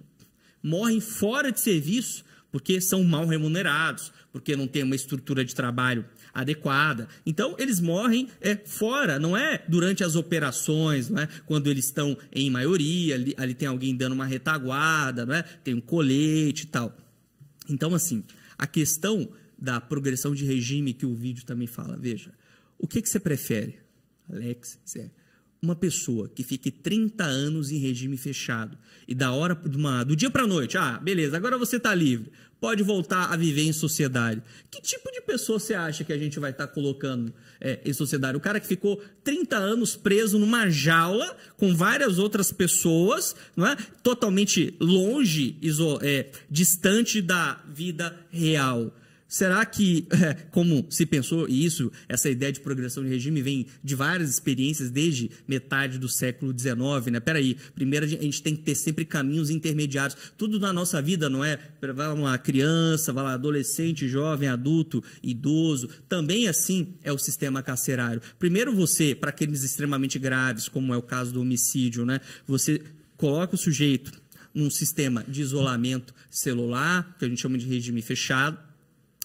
morrem 0.62 1.02
fora 1.02 1.52
de 1.52 1.60
serviço, 1.60 2.24
porque 2.52 2.80
são 2.80 3.04
mal 3.04 3.26
remunerados, 3.26 4.14
porque 4.32 4.56
não 4.56 4.68
tem 4.68 4.84
uma 4.84 4.96
estrutura 4.96 5.44
de 5.44 5.56
trabalho 5.56 6.06
adequada. 6.32 7.08
Então, 7.26 7.56
eles 7.58 7.80
morrem 7.80 8.30
é, 8.40 8.56
fora, 8.56 9.18
não 9.18 9.36
é 9.36 9.66
durante 9.68 10.04
as 10.04 10.16
operações, 10.16 11.10
não 11.10 11.24
é 11.24 11.28
quando 11.48 11.72
eles 11.72 11.86
estão 11.86 12.16
em 12.32 12.52
maioria, 12.52 13.16
ali, 13.16 13.34
ali 13.36 13.56
tem 13.56 13.68
alguém 13.68 13.96
dando 13.96 14.14
uma 14.14 14.26
retaguarda, 14.26 15.26
não 15.26 15.34
é? 15.34 15.42
tem 15.42 15.74
um 15.74 15.82
colete 15.82 16.66
e 16.66 16.68
tal. 16.68 16.96
Então, 17.68 17.96
assim, 17.96 18.24
a 18.56 18.68
questão 18.68 19.28
da 19.58 19.82
progressão 19.82 20.36
de 20.36 20.46
regime 20.46 20.94
que 20.94 21.06
o 21.06 21.16
vídeo 21.16 21.44
também 21.46 21.66
fala, 21.66 21.98
veja, 21.98 22.32
o 22.78 22.88
que, 22.88 23.02
que 23.02 23.10
você 23.10 23.20
prefere? 23.20 23.85
Alex, 24.30 24.80
é 24.98 25.10
uma 25.62 25.76
pessoa 25.76 26.30
que 26.30 26.44
fique 26.44 26.70
30 26.70 27.24
anos 27.24 27.72
em 27.72 27.78
regime 27.78 28.18
fechado 28.18 28.78
e 29.08 29.16
da 29.16 29.32
hora 29.32 29.60
uma, 29.74 30.04
do 30.04 30.16
dia 30.16 30.30
para 30.30 30.44
a 30.44 30.48
noite, 30.48 30.78
ah, 30.78 31.00
beleza, 31.02 31.36
agora 31.36 31.58
você 31.58 31.78
está 31.78 31.94
livre, 31.94 32.32
pode 32.60 32.84
voltar 32.84 33.32
a 33.32 33.36
viver 33.36 33.64
em 33.64 33.74
sociedade. 33.74 34.42
Que 34.72 34.82
tipo 34.82 35.12
de 35.12 35.22
pessoa 35.22 35.60
você 35.60 35.74
acha 35.74 36.04
que 36.04 36.14
a 36.14 36.18
gente 36.18 36.40
vai 36.40 36.52
estar 36.52 36.68
tá 36.68 36.74
colocando 36.74 37.34
é, 37.60 37.80
em 37.86 37.94
sociedade? 37.94 38.38
O 38.38 38.42
cara 38.42 38.60
que 38.60 38.68
ficou 38.68 39.02
30 39.24 39.58
anos 39.58 39.96
preso 39.96 40.40
numa 40.40 40.70
jaula 40.70 41.36
com 41.58 41.76
várias 41.76 42.18
outras 42.18 42.52
pessoas, 42.52 43.36
não 43.56 43.68
é? 43.68 43.76
totalmente 44.02 44.76
longe, 44.80 45.58
iso, 45.62 46.00
é, 46.02 46.30
distante 46.50 47.22
da 47.22 47.62
vida 47.68 48.18
real. 48.32 48.92
Será 49.28 49.66
que, 49.66 50.08
como 50.52 50.86
se 50.90 51.06
pensou, 51.06 51.50
e 51.50 51.66
isso, 51.66 51.92
essa 52.08 52.30
ideia 52.30 52.52
de 52.52 52.60
progressão 52.60 53.04
de 53.04 53.10
regime 53.10 53.42
vem 53.42 53.66
de 53.84 53.96
várias 53.96 54.30
experiências 54.30 54.92
desde 54.92 55.32
metade 55.48 55.98
do 55.98 56.08
século 56.08 56.54
XIX, 56.58 57.12
né? 57.12 57.20
Peraí, 57.20 57.58
primeiro 57.74 58.06
a 58.06 58.10
gente 58.10 58.42
tem 58.42 58.56
que 58.56 58.62
ter 58.62 58.76
sempre 58.76 59.04
caminhos 59.04 59.50
intermediários. 59.50 60.16
Tudo 60.38 60.60
na 60.60 60.72
nossa 60.72 61.02
vida, 61.02 61.30
não 61.30 61.44
é? 61.44 61.60
Vai 61.94 62.14
uma 62.14 62.38
criança, 62.38 63.12
vai 63.12 63.24
lá, 63.24 63.34
adolescente, 63.34 64.08
jovem, 64.08 64.48
adulto, 64.48 65.04
idoso. 65.24 65.90
Também 66.08 66.48
assim 66.48 66.94
é 67.04 67.12
o 67.12 67.18
sistema 67.18 67.64
carcerário. 67.64 68.22
Primeiro 68.38 68.76
você, 68.76 69.16
para 69.16 69.32
aqueles 69.32 69.64
extremamente 69.64 70.20
graves, 70.20 70.70
como 70.70 70.94
é 70.94 70.98
o 70.98 71.02
caso 71.02 71.34
do 71.34 71.42
homicídio, 71.42 72.06
né? 72.06 72.22
Você 72.46 72.82
coloca 73.18 73.56
o 73.56 73.58
sujeito 73.58 74.12
num 74.54 74.70
sistema 74.70 75.24
de 75.28 75.42
isolamento 75.42 76.14
celular, 76.30 77.16
que 77.20 77.26
a 77.26 77.28
gente 77.28 77.42
chama 77.42 77.58
de 77.58 77.66
regime 77.66 78.02
fechado, 78.02 78.58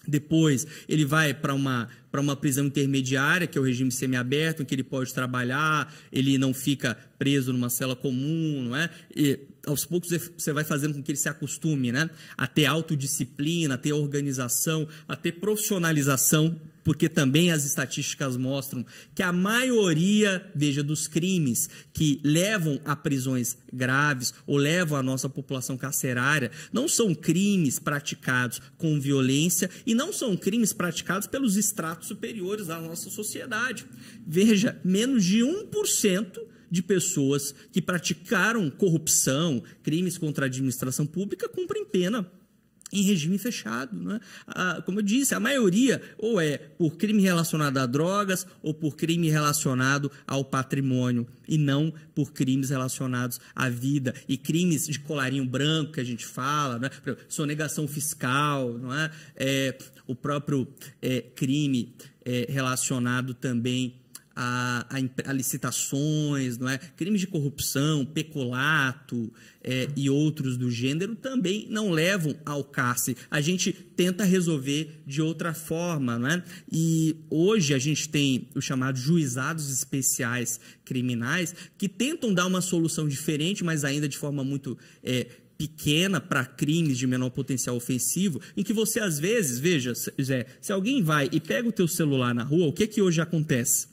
depois 0.07 0.65
ele 0.87 1.05
vai 1.05 1.33
para 1.33 1.53
uma, 1.53 1.87
para 2.11 2.19
uma 2.19 2.35
prisão 2.35 2.65
intermediária, 2.65 3.47
que 3.47 3.57
é 3.57 3.61
o 3.61 3.63
regime 3.63 3.91
semiaberto, 3.91 4.61
em 4.61 4.65
que 4.65 4.73
ele 4.73 4.83
pode 4.83 5.13
trabalhar, 5.13 5.93
ele 6.11 6.37
não 6.37 6.53
fica 6.53 6.97
preso 7.17 7.53
numa 7.53 7.69
cela 7.69 7.95
comum, 7.95 8.63
não 8.63 8.75
é? 8.75 8.89
E 9.15 9.39
aos 9.65 9.85
poucos 9.85 10.09
você 10.37 10.51
vai 10.51 10.63
fazendo 10.63 10.95
com 10.95 11.03
que 11.03 11.11
ele 11.11 11.17
se 11.17 11.29
acostume, 11.29 11.91
né? 11.91 12.09
A 12.37 12.47
ter 12.47 12.65
autodisciplina, 12.65 13.75
a 13.75 13.77
ter 13.77 13.93
organização, 13.93 14.87
a 15.07 15.15
ter 15.15 15.33
profissionalização 15.33 16.59
porque 16.83 17.07
também 17.07 17.51
as 17.51 17.65
estatísticas 17.65 18.37
mostram 18.37 18.85
que 19.13 19.23
a 19.23 19.31
maioria, 19.31 20.49
veja, 20.55 20.83
dos 20.83 21.07
crimes 21.07 21.69
que 21.93 22.19
levam 22.23 22.79
a 22.85 22.95
prisões 22.95 23.57
graves 23.71 24.33
ou 24.45 24.57
levam 24.57 24.97
a 24.97 25.03
nossa 25.03 25.29
população 25.29 25.77
carcerária 25.77 26.51
não 26.71 26.87
são 26.87 27.13
crimes 27.13 27.79
praticados 27.79 28.61
com 28.77 28.99
violência 28.99 29.69
e 29.85 29.93
não 29.93 30.11
são 30.11 30.35
crimes 30.35 30.73
praticados 30.73 31.27
pelos 31.27 31.57
estratos 31.57 32.07
superiores 32.07 32.67
da 32.67 32.79
nossa 32.79 33.09
sociedade. 33.09 33.85
Veja, 34.25 34.79
menos 34.83 35.23
de 35.23 35.39
1% 35.39 36.39
de 36.69 36.81
pessoas 36.81 37.53
que 37.71 37.81
praticaram 37.81 38.69
corrupção, 38.69 39.61
crimes 39.83 40.17
contra 40.17 40.45
a 40.45 40.47
administração 40.47 41.05
pública, 41.05 41.49
cumprem 41.49 41.85
pena 41.85 42.31
em 42.91 43.01
regime 43.03 43.37
fechado. 43.37 43.97
Né? 43.97 44.19
Ah, 44.47 44.81
como 44.85 44.99
eu 44.99 45.03
disse, 45.03 45.33
a 45.33 45.39
maioria 45.39 46.01
ou 46.17 46.39
é 46.39 46.57
por 46.57 46.97
crime 46.97 47.21
relacionado 47.21 47.77
a 47.77 47.85
drogas 47.85 48.45
ou 48.61 48.73
por 48.73 48.95
crime 48.95 49.29
relacionado 49.29 50.11
ao 50.27 50.43
patrimônio 50.43 51.27
e 51.47 51.57
não 51.57 51.93
por 52.15 52.31
crimes 52.31 52.69
relacionados 52.69 53.39
à 53.55 53.69
vida 53.69 54.13
e 54.27 54.37
crimes 54.37 54.87
de 54.87 54.99
colarinho 54.99 55.45
branco 55.45 55.93
que 55.93 55.99
a 55.99 56.03
gente 56.03 56.25
fala, 56.25 56.79
né? 56.79 56.89
sonegação 57.27 57.87
fiscal, 57.87 58.73
não 58.77 58.93
é? 58.93 59.11
é 59.35 59.77
o 60.07 60.15
próprio 60.15 60.67
é, 61.01 61.21
crime 61.21 61.93
é, 62.25 62.45
relacionado 62.49 63.33
também 63.33 64.00
a, 64.35 64.85
a, 64.89 65.29
a, 65.29 65.33
licitações, 65.33 66.57
não 66.57 66.69
é? 66.69 66.77
crimes 66.77 67.19
de 67.19 67.27
corrupção, 67.27 68.05
peculato 68.05 69.31
é, 69.63 69.87
e 69.95 70.09
outros 70.09 70.57
do 70.57 70.71
gênero 70.71 71.15
também 71.15 71.67
não 71.69 71.91
levam 71.91 72.35
ao 72.45 72.63
cárcere. 72.63 73.17
A 73.29 73.41
gente 73.41 73.73
tenta 73.73 74.23
resolver 74.23 75.01
de 75.05 75.21
outra 75.21 75.53
forma. 75.53 76.17
Não 76.17 76.27
é? 76.27 76.43
E 76.71 77.15
hoje 77.29 77.73
a 77.73 77.79
gente 77.79 78.09
tem 78.09 78.47
os 78.55 78.63
chamados 78.65 79.01
juizados 79.01 79.69
especiais 79.69 80.59
criminais 80.83 81.53
que 81.77 81.87
tentam 81.87 82.33
dar 82.33 82.47
uma 82.47 82.61
solução 82.61 83.07
diferente, 83.07 83.63
mas 83.63 83.83
ainda 83.83 84.07
de 84.07 84.17
forma 84.17 84.43
muito 84.43 84.77
é, 85.03 85.27
pequena 85.57 86.19
para 86.19 86.43
crimes 86.43 86.97
de 86.97 87.05
menor 87.05 87.29
potencial 87.29 87.75
ofensivo, 87.75 88.41
em 88.57 88.63
que 88.63 88.73
você 88.73 88.99
às 88.99 89.19
vezes, 89.19 89.59
veja, 89.59 89.93
Zé, 90.19 90.47
se 90.59 90.71
alguém 90.71 91.03
vai 91.03 91.29
e 91.31 91.39
pega 91.39 91.69
o 91.69 91.71
teu 91.71 91.87
celular 91.87 92.33
na 92.33 92.43
rua, 92.43 92.67
o 92.67 92.73
que 92.73 92.87
que 92.87 93.01
hoje 93.01 93.21
acontece? 93.21 93.90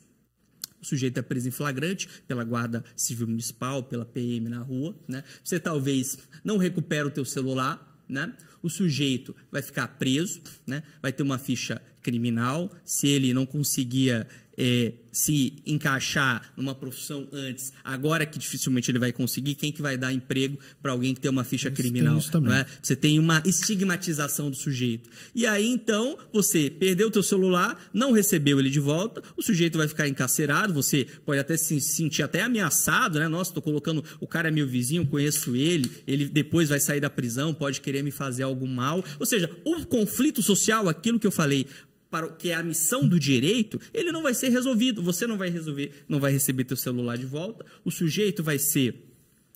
O 0.80 0.84
sujeito 0.84 1.18
é 1.18 1.22
preso 1.22 1.48
em 1.48 1.50
flagrante 1.50 2.08
pela 2.26 2.44
Guarda 2.44 2.84
Civil 2.96 3.26
Municipal, 3.26 3.82
pela 3.82 4.04
PM 4.04 4.48
na 4.48 4.60
rua, 4.60 4.94
né? 5.06 5.24
Você 5.42 5.58
talvez 5.58 6.18
não 6.44 6.56
recupera 6.56 7.06
o 7.06 7.10
teu 7.10 7.24
celular, 7.24 8.02
né? 8.08 8.32
O 8.62 8.68
sujeito 8.68 9.34
vai 9.50 9.62
ficar 9.62 9.86
preso, 9.88 10.40
né? 10.66 10.82
Vai 11.02 11.12
ter 11.12 11.22
uma 11.22 11.38
ficha 11.38 11.80
criminal. 12.02 12.70
Se 12.84 13.08
ele 13.08 13.34
não 13.34 13.46
conseguia 13.46 14.26
é, 14.58 14.92
se 15.12 15.54
encaixar 15.64 16.52
numa 16.56 16.74
profissão 16.74 17.28
antes, 17.32 17.72
agora 17.84 18.26
que 18.26 18.38
dificilmente 18.38 18.90
ele 18.90 18.98
vai 18.98 19.12
conseguir, 19.12 19.54
quem 19.54 19.72
que 19.72 19.80
vai 19.80 19.96
dar 19.96 20.12
emprego 20.12 20.58
para 20.82 20.92
alguém 20.92 21.14
que 21.14 21.20
tem 21.20 21.30
uma 21.30 21.44
ficha 21.44 21.70
criminal? 21.70 22.20
Não 22.40 22.52
é? 22.52 22.66
Você 22.82 22.96
tem 22.96 23.18
uma 23.18 23.42
estigmatização 23.46 24.50
do 24.50 24.56
sujeito. 24.56 25.08
E 25.34 25.46
aí, 25.46 25.66
então, 25.66 26.18
você 26.32 26.68
perdeu 26.70 27.08
o 27.08 27.10
teu 27.10 27.22
celular, 27.22 27.88
não 27.92 28.12
recebeu 28.12 28.58
ele 28.58 28.70
de 28.70 28.80
volta, 28.80 29.22
o 29.36 29.42
sujeito 29.42 29.78
vai 29.78 29.86
ficar 29.86 30.08
encarcerado, 30.08 30.74
você 30.74 31.06
pode 31.24 31.40
até 31.40 31.56
se 31.56 31.80
sentir 31.80 32.22
até 32.22 32.42
ameaçado, 32.42 33.18
né? 33.18 33.28
Nossa, 33.28 33.50
estou 33.50 33.62
colocando, 33.62 34.04
o 34.20 34.26
cara 34.26 34.48
é 34.48 34.50
meu 34.50 34.66
vizinho, 34.66 35.06
conheço 35.06 35.54
ele, 35.54 35.90
ele 36.06 36.28
depois 36.28 36.68
vai 36.68 36.80
sair 36.80 37.00
da 37.00 37.10
prisão, 37.10 37.54
pode 37.54 37.80
querer 37.80 38.02
me 38.02 38.10
fazer 38.10 38.42
algo 38.42 38.66
mal. 38.66 39.04
Ou 39.18 39.26
seja, 39.26 39.50
o 39.64 39.84
conflito 39.86 40.42
social, 40.42 40.88
aquilo 40.88 41.18
que 41.18 41.26
eu 41.26 41.32
falei, 41.32 41.66
para 42.10 42.28
que 42.28 42.50
é 42.50 42.54
a 42.54 42.62
missão 42.62 43.06
do 43.06 43.18
direito, 43.18 43.80
ele 43.92 44.10
não 44.10 44.22
vai 44.22 44.34
ser 44.34 44.48
resolvido. 44.48 45.02
Você 45.02 45.26
não 45.26 45.36
vai 45.36 45.50
resolver, 45.50 46.04
não 46.08 46.18
vai 46.18 46.32
receber 46.32 46.64
teu 46.64 46.76
celular 46.76 47.16
de 47.16 47.26
volta. 47.26 47.64
O 47.84 47.90
sujeito 47.90 48.42
vai 48.42 48.58
ser 48.58 49.04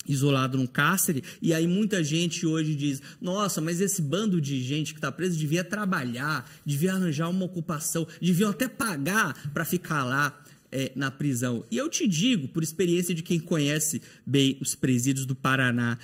isolado 0.07 0.59
num 0.59 0.67
cárcere 0.67 1.23
e 1.41 1.55
aí 1.55 1.65
muita 1.65 2.03
gente 2.03 2.45
hoje 2.45 2.75
diz 2.75 3.01
nossa 3.21 3.61
mas 3.61 3.81
esse 3.81 4.03
bando 4.03 4.41
de 4.41 4.61
gente 4.61 4.93
que 4.93 4.99
está 4.99 5.13
preso 5.13 5.39
devia 5.39 5.63
trabalhar 5.63 6.51
devia 6.67 6.93
arranjar 6.93 7.29
uma 7.29 7.45
ocupação 7.45 8.05
deviam 8.21 8.51
até 8.51 8.67
pagar 8.67 9.33
para 9.53 9.65
ficar 9.65 10.03
lá 10.03 10.43
é, 10.73 10.91
na 10.97 11.09
prisão 11.09 11.65
e 11.71 11.77
eu 11.77 11.89
te 11.89 12.09
digo 12.09 12.49
por 12.49 12.65
experiência 12.65 13.15
de 13.15 13.23
quem 13.23 13.39
conhece 13.39 14.03
bem 14.27 14.59
os 14.61 14.75
presídios 14.75 15.25
do 15.25 15.37
Paraná 15.37 15.97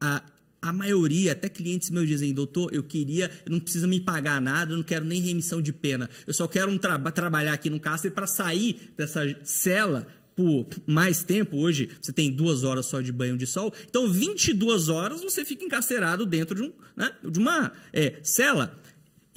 a, 0.00 0.22
a 0.60 0.72
maioria, 0.72 1.32
até 1.32 1.48
clientes 1.48 1.90
meus 1.90 2.08
dizem, 2.08 2.32
doutor, 2.32 2.74
eu 2.74 2.82
queria, 2.82 3.30
não 3.48 3.60
precisa 3.60 3.86
me 3.86 4.00
pagar 4.00 4.40
nada, 4.40 4.72
eu 4.72 4.76
não 4.76 4.84
quero 4.84 5.04
nem 5.04 5.20
remissão 5.20 5.62
de 5.62 5.72
pena. 5.72 6.10
Eu 6.26 6.34
só 6.34 6.48
quero 6.48 6.70
um 6.70 6.78
tra 6.78 6.98
trabalhar 7.12 7.52
aqui 7.52 7.70
no 7.70 7.78
cárcere 7.78 8.12
para 8.12 8.26
sair 8.26 8.92
dessa 8.96 9.22
cela 9.44 10.06
por 10.38 10.68
mais 10.86 11.24
tempo. 11.24 11.56
Hoje 11.56 11.90
você 12.00 12.12
tem 12.12 12.30
duas 12.30 12.62
horas 12.62 12.86
só 12.86 13.00
de 13.00 13.10
banho 13.10 13.36
de 13.36 13.46
sol. 13.46 13.74
Então, 13.88 14.08
22 14.08 14.88
horas 14.88 15.20
você 15.20 15.44
fica 15.44 15.64
encarcerado 15.64 16.24
dentro 16.24 16.54
de, 16.54 16.62
um, 16.62 16.72
né, 16.96 17.10
de 17.28 17.38
uma 17.38 17.72
é, 17.92 18.20
cela. 18.22 18.80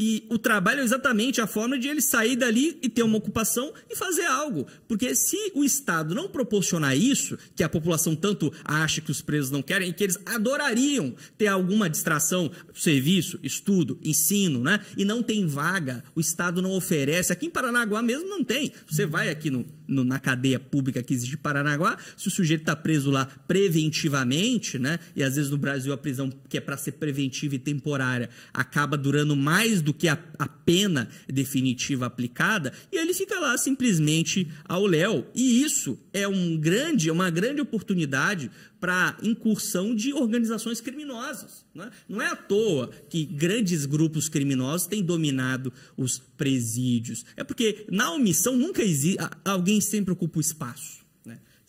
E 0.03 0.25
o 0.29 0.39
trabalho 0.39 0.81
é 0.81 0.83
exatamente 0.83 1.39
a 1.41 1.45
forma 1.45 1.77
de 1.77 1.87
ele 1.87 2.01
sair 2.01 2.35
dali 2.35 2.75
e 2.81 2.89
ter 2.89 3.03
uma 3.03 3.19
ocupação 3.19 3.71
e 3.87 3.95
fazer 3.95 4.25
algo. 4.25 4.65
Porque 4.87 5.13
se 5.13 5.51
o 5.53 5.63
Estado 5.63 6.15
não 6.15 6.27
proporcionar 6.27 6.97
isso, 6.97 7.37
que 7.55 7.63
a 7.63 7.69
população 7.69 8.15
tanto 8.15 8.51
acha 8.65 8.99
que 8.99 9.11
os 9.11 9.21
presos 9.21 9.51
não 9.51 9.61
querem, 9.61 9.89
e 9.89 9.93
que 9.93 10.03
eles 10.03 10.17
adorariam 10.25 11.13
ter 11.37 11.45
alguma 11.45 11.87
distração, 11.87 12.49
serviço, 12.73 13.37
estudo, 13.43 13.99
ensino, 14.03 14.63
né? 14.63 14.79
E 14.97 15.05
não 15.05 15.21
tem 15.21 15.45
vaga, 15.45 16.03
o 16.15 16.19
Estado 16.19 16.63
não 16.63 16.71
oferece. 16.71 17.31
Aqui 17.31 17.45
em 17.45 17.51
Paranaguá 17.51 18.01
mesmo 18.01 18.27
não 18.27 18.43
tem. 18.43 18.73
Você 18.89 19.05
vai 19.05 19.29
aqui 19.29 19.51
no, 19.51 19.63
no 19.87 20.03
na 20.03 20.17
cadeia 20.17 20.59
pública 20.59 21.03
que 21.03 21.13
existe 21.13 21.35
em 21.35 21.37
Paranaguá, 21.37 21.95
se 22.17 22.27
o 22.27 22.31
sujeito 22.31 22.61
está 22.61 22.75
preso 22.75 23.11
lá 23.11 23.27
preventivamente, 23.47 24.79
né? 24.79 24.97
E 25.15 25.21
às 25.21 25.35
vezes 25.35 25.51
no 25.51 25.59
Brasil 25.59 25.93
a 25.93 25.97
prisão 25.97 26.31
que 26.49 26.57
é 26.57 26.61
para 26.61 26.75
ser 26.75 26.93
preventiva 26.93 27.53
e 27.53 27.59
temporária 27.59 28.31
acaba 28.51 28.97
durando 28.97 29.35
mais 29.35 29.79
do 29.79 29.90
do 29.91 29.93
que 29.93 30.07
a, 30.07 30.17
a 30.39 30.47
pena 30.47 31.09
definitiva 31.27 32.05
aplicada, 32.05 32.71
e 32.91 32.97
ele 32.97 33.13
fica 33.13 33.37
lá 33.39 33.57
simplesmente 33.57 34.47
ao 34.63 34.85
léu. 34.85 35.27
E 35.35 35.61
isso 35.61 35.99
é 36.13 36.25
um 36.25 36.57
grande, 36.57 37.11
uma 37.11 37.29
grande 37.29 37.59
oportunidade 37.59 38.49
para 38.79 39.17
incursão 39.21 39.93
de 39.93 40.13
organizações 40.13 40.79
criminosas. 40.79 41.65
Não 41.75 41.83
é? 41.83 41.91
não 42.07 42.21
é 42.21 42.27
à 42.27 42.35
toa 42.35 42.89
que 43.09 43.25
grandes 43.25 43.85
grupos 43.85 44.29
criminosos 44.29 44.87
têm 44.87 45.03
dominado 45.03 45.73
os 45.97 46.17
presídios. 46.37 47.25
É 47.35 47.43
porque 47.43 47.85
na 47.91 48.11
omissão 48.13 48.55
nunca 48.55 48.81
existe. 48.81 49.17
Alguém 49.43 49.81
sempre 49.81 50.13
ocupa 50.13 50.37
o 50.37 50.41
espaço. 50.41 51.00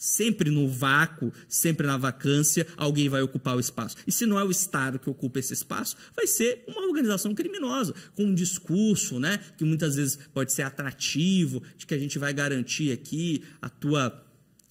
Sempre 0.04 0.50
no 0.50 0.66
vácuo, 0.66 1.32
sempre 1.48 1.86
na 1.86 1.96
vacância, 1.96 2.66
alguém 2.76 3.08
vai 3.08 3.22
ocupar 3.22 3.56
o 3.56 3.60
espaço. 3.60 3.94
E 4.04 4.10
se 4.10 4.26
não 4.26 4.36
é 4.36 4.42
o 4.42 4.50
Estado 4.50 4.98
que 4.98 5.08
ocupa 5.08 5.38
esse 5.38 5.52
espaço, 5.52 5.96
vai 6.12 6.26
ser 6.26 6.64
uma 6.66 6.84
organização 6.88 7.32
criminosa, 7.32 7.94
com 8.16 8.24
um 8.24 8.34
discurso, 8.34 9.20
né, 9.20 9.38
que 9.56 9.64
muitas 9.64 9.94
vezes 9.94 10.18
pode 10.34 10.52
ser 10.52 10.62
atrativo, 10.62 11.62
de 11.78 11.86
que 11.86 11.94
a 11.94 11.98
gente 11.98 12.18
vai 12.18 12.34
garantir 12.34 12.90
aqui 12.90 13.44
a 13.60 13.68
tua 13.68 14.26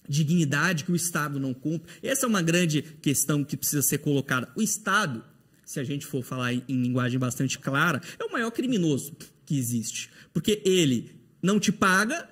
dignidade 0.06 0.84
que 0.84 0.92
o 0.92 0.96
Estado 0.96 1.40
não 1.40 1.54
cumpre. 1.54 1.90
Essa 2.02 2.26
é 2.26 2.28
uma 2.28 2.42
grande 2.42 2.82
questão 2.82 3.42
que 3.42 3.56
precisa 3.56 3.80
ser 3.80 3.96
colocada. 4.00 4.52
O 4.54 4.60
Estado, 4.60 5.24
se 5.64 5.80
a 5.80 5.84
gente 5.84 6.04
for 6.04 6.22
falar 6.22 6.52
em 6.52 6.62
linguagem 6.68 7.18
bastante 7.18 7.58
clara, 7.58 8.02
é 8.18 8.24
o 8.24 8.30
maior 8.30 8.50
criminoso 8.50 9.16
que 9.46 9.58
existe, 9.58 10.10
porque 10.30 10.60
ele 10.62 11.18
não 11.40 11.58
te 11.58 11.72
paga, 11.72 12.28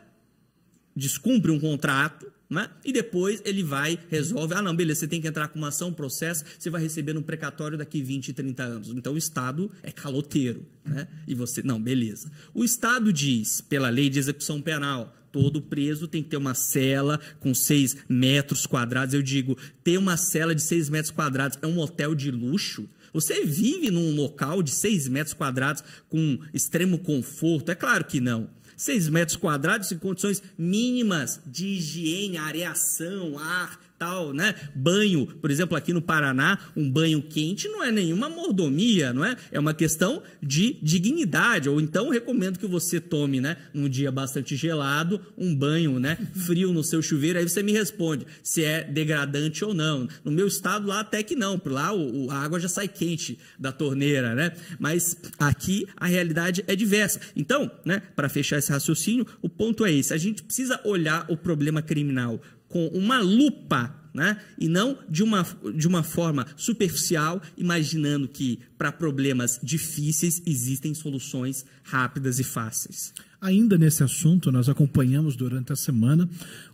descumpre 0.95 1.51
um 1.51 1.59
contrato, 1.59 2.30
né? 2.51 2.69
e 2.85 2.93
depois 2.93 3.41
ele 3.45 3.63
vai, 3.63 3.97
resolve, 4.09 4.55
ah 4.55 4.61
não, 4.61 4.75
beleza, 4.75 5.01
você 5.01 5.09
tem 5.09 5.21
que 5.21 5.29
entrar 5.29 5.47
com 5.49 5.59
uma 5.59 5.69
ação, 5.69 5.93
processo, 5.93 6.45
você 6.59 6.69
vai 6.69 6.83
receber 6.83 7.17
um 7.17 7.23
precatório 7.23 7.79
daqui 7.79 8.03
20, 8.03 8.33
30 8.33 8.63
anos. 8.63 8.89
Então 8.89 9.15
o 9.15 9.19
Estado 9.19 9.71
é 9.85 9.93
caloteiro, 9.93 10.67
né? 10.85 11.07
E 11.29 11.35
você, 11.35 11.63
não, 11.63 11.81
beleza. 11.81 12.31
O 12.53 12.65
Estado 12.65 13.13
diz, 13.13 13.61
pela 13.61 13.89
lei 13.89 14.11
de 14.11 14.19
execução 14.19 14.61
penal, 14.61 15.15
todo 15.31 15.63
preso 15.63 16.09
tem 16.09 16.23
que 16.23 16.31
ter 16.31 16.37
uma 16.37 16.55
cela 16.55 17.21
com 17.39 17.55
6 17.55 17.99
metros 18.09 18.67
quadrados. 18.67 19.15
Eu 19.15 19.23
digo, 19.23 19.57
ter 19.85 19.97
uma 19.97 20.17
cela 20.17 20.53
de 20.53 20.63
6 20.63 20.89
metros 20.89 21.13
quadrados 21.13 21.57
é 21.63 21.67
um 21.67 21.79
hotel 21.79 22.15
de 22.17 22.33
luxo? 22.33 22.89
Você 23.13 23.45
vive 23.45 23.91
num 23.91 24.15
local 24.15 24.63
de 24.63 24.71
6 24.71 25.09
metros 25.09 25.35
quadrados 25.35 25.83
com 26.09 26.39
extremo 26.55 26.99
conforto? 26.99 27.71
É 27.71 27.75
claro 27.75 28.05
que 28.05 28.21
não. 28.21 28.49
6 28.81 29.11
metros 29.11 29.37
quadrados 29.37 29.93
em 29.93 29.99
condições 29.99 30.43
mínimas 30.57 31.39
de 31.47 31.67
higiene, 31.67 32.39
areação, 32.39 33.39
ar, 33.39 33.79
tal, 34.01 34.33
né? 34.33 34.55
Banho, 34.75 35.27
por 35.27 35.51
exemplo, 35.51 35.77
aqui 35.77 35.93
no 35.93 36.01
Paraná, 36.01 36.59
um 36.75 36.91
banho 36.91 37.21
quente 37.21 37.69
não 37.69 37.85
é 37.85 37.93
nenhuma 37.93 38.31
mordomia, 38.31 39.13
não 39.13 39.23
é? 39.23 39.37
É 39.53 39.61
uma 39.61 39.75
questão 39.75 40.23
de 40.43 40.79
dignidade. 40.83 41.69
Ou 41.69 41.79
então 41.79 42.09
recomendo 42.09 42.59
que 42.59 42.67
você 42.67 42.99
tome, 42.99 43.43
né, 43.43 43.59
num 43.75 43.91
dia 43.91 44.11
bastante 44.11 44.57
gelado, 44.57 45.21
um 45.37 45.55
banho, 45.55 46.01
né, 46.01 46.17
frio 46.47 46.73
no 46.73 46.83
seu 46.83 47.03
chuveiro. 47.03 47.39
Aí 47.39 47.47
você 47.47 47.63
me 47.63 47.73
responde 47.73 48.27
se 48.43 48.65
é 48.65 48.83
degradante 48.83 49.63
ou 49.63 49.75
não. 49.75 50.09
No 50.25 50.33
meu 50.33 50.47
estado 50.47 50.87
lá 50.87 51.01
até 51.01 51.23
que 51.23 51.37
não, 51.37 51.59
por 51.59 51.73
lá 51.73 51.93
o, 51.93 52.25
o, 52.25 52.31
a 52.31 52.37
água 52.37 52.59
já 52.59 52.71
sai 52.71 52.89
quente 52.89 53.39
da 53.59 53.71
torneira, 53.71 54.35
né? 54.35 54.53
Mas 54.79 55.15
aqui 55.39 55.87
a 55.95 56.07
realidade 56.07 56.65
é 56.67 56.75
diversa. 56.75 57.21
Então, 57.37 57.71
né, 57.85 58.01
para 58.17 58.31
fechar 58.31 58.57
esse 58.57 58.73
raciocínio, 58.73 59.27
o 59.43 59.49
ponto 59.51 59.85
é 59.85 59.93
esse: 59.93 60.15
a 60.15 60.17
gente 60.17 60.43
precisa 60.43 60.81
olhar 60.85 61.27
o 61.29 61.37
problema 61.37 61.83
criminal 61.83 62.41
com 62.71 62.87
uma 62.89 63.21
lupa, 63.21 63.95
né? 64.15 64.41
e 64.57 64.69
não 64.69 64.97
de 65.09 65.23
uma, 65.23 65.47
de 65.75 65.87
uma 65.87 66.03
forma 66.03 66.47
superficial, 66.57 67.43
imaginando 67.59 68.29
que 68.29 68.61
para 68.79 68.91
problemas 68.91 69.61
difíceis 69.63 70.41
existem 70.47 70.95
soluções 70.95 71.67
rápidas 71.83 72.39
e 72.39 72.45
fáceis. 72.45 73.13
Ainda 73.41 73.77
nesse 73.77 74.03
assunto, 74.03 74.53
nós 74.53 74.69
acompanhamos 74.69 75.35
durante 75.35 75.73
a 75.73 75.77
semana 75.77 76.29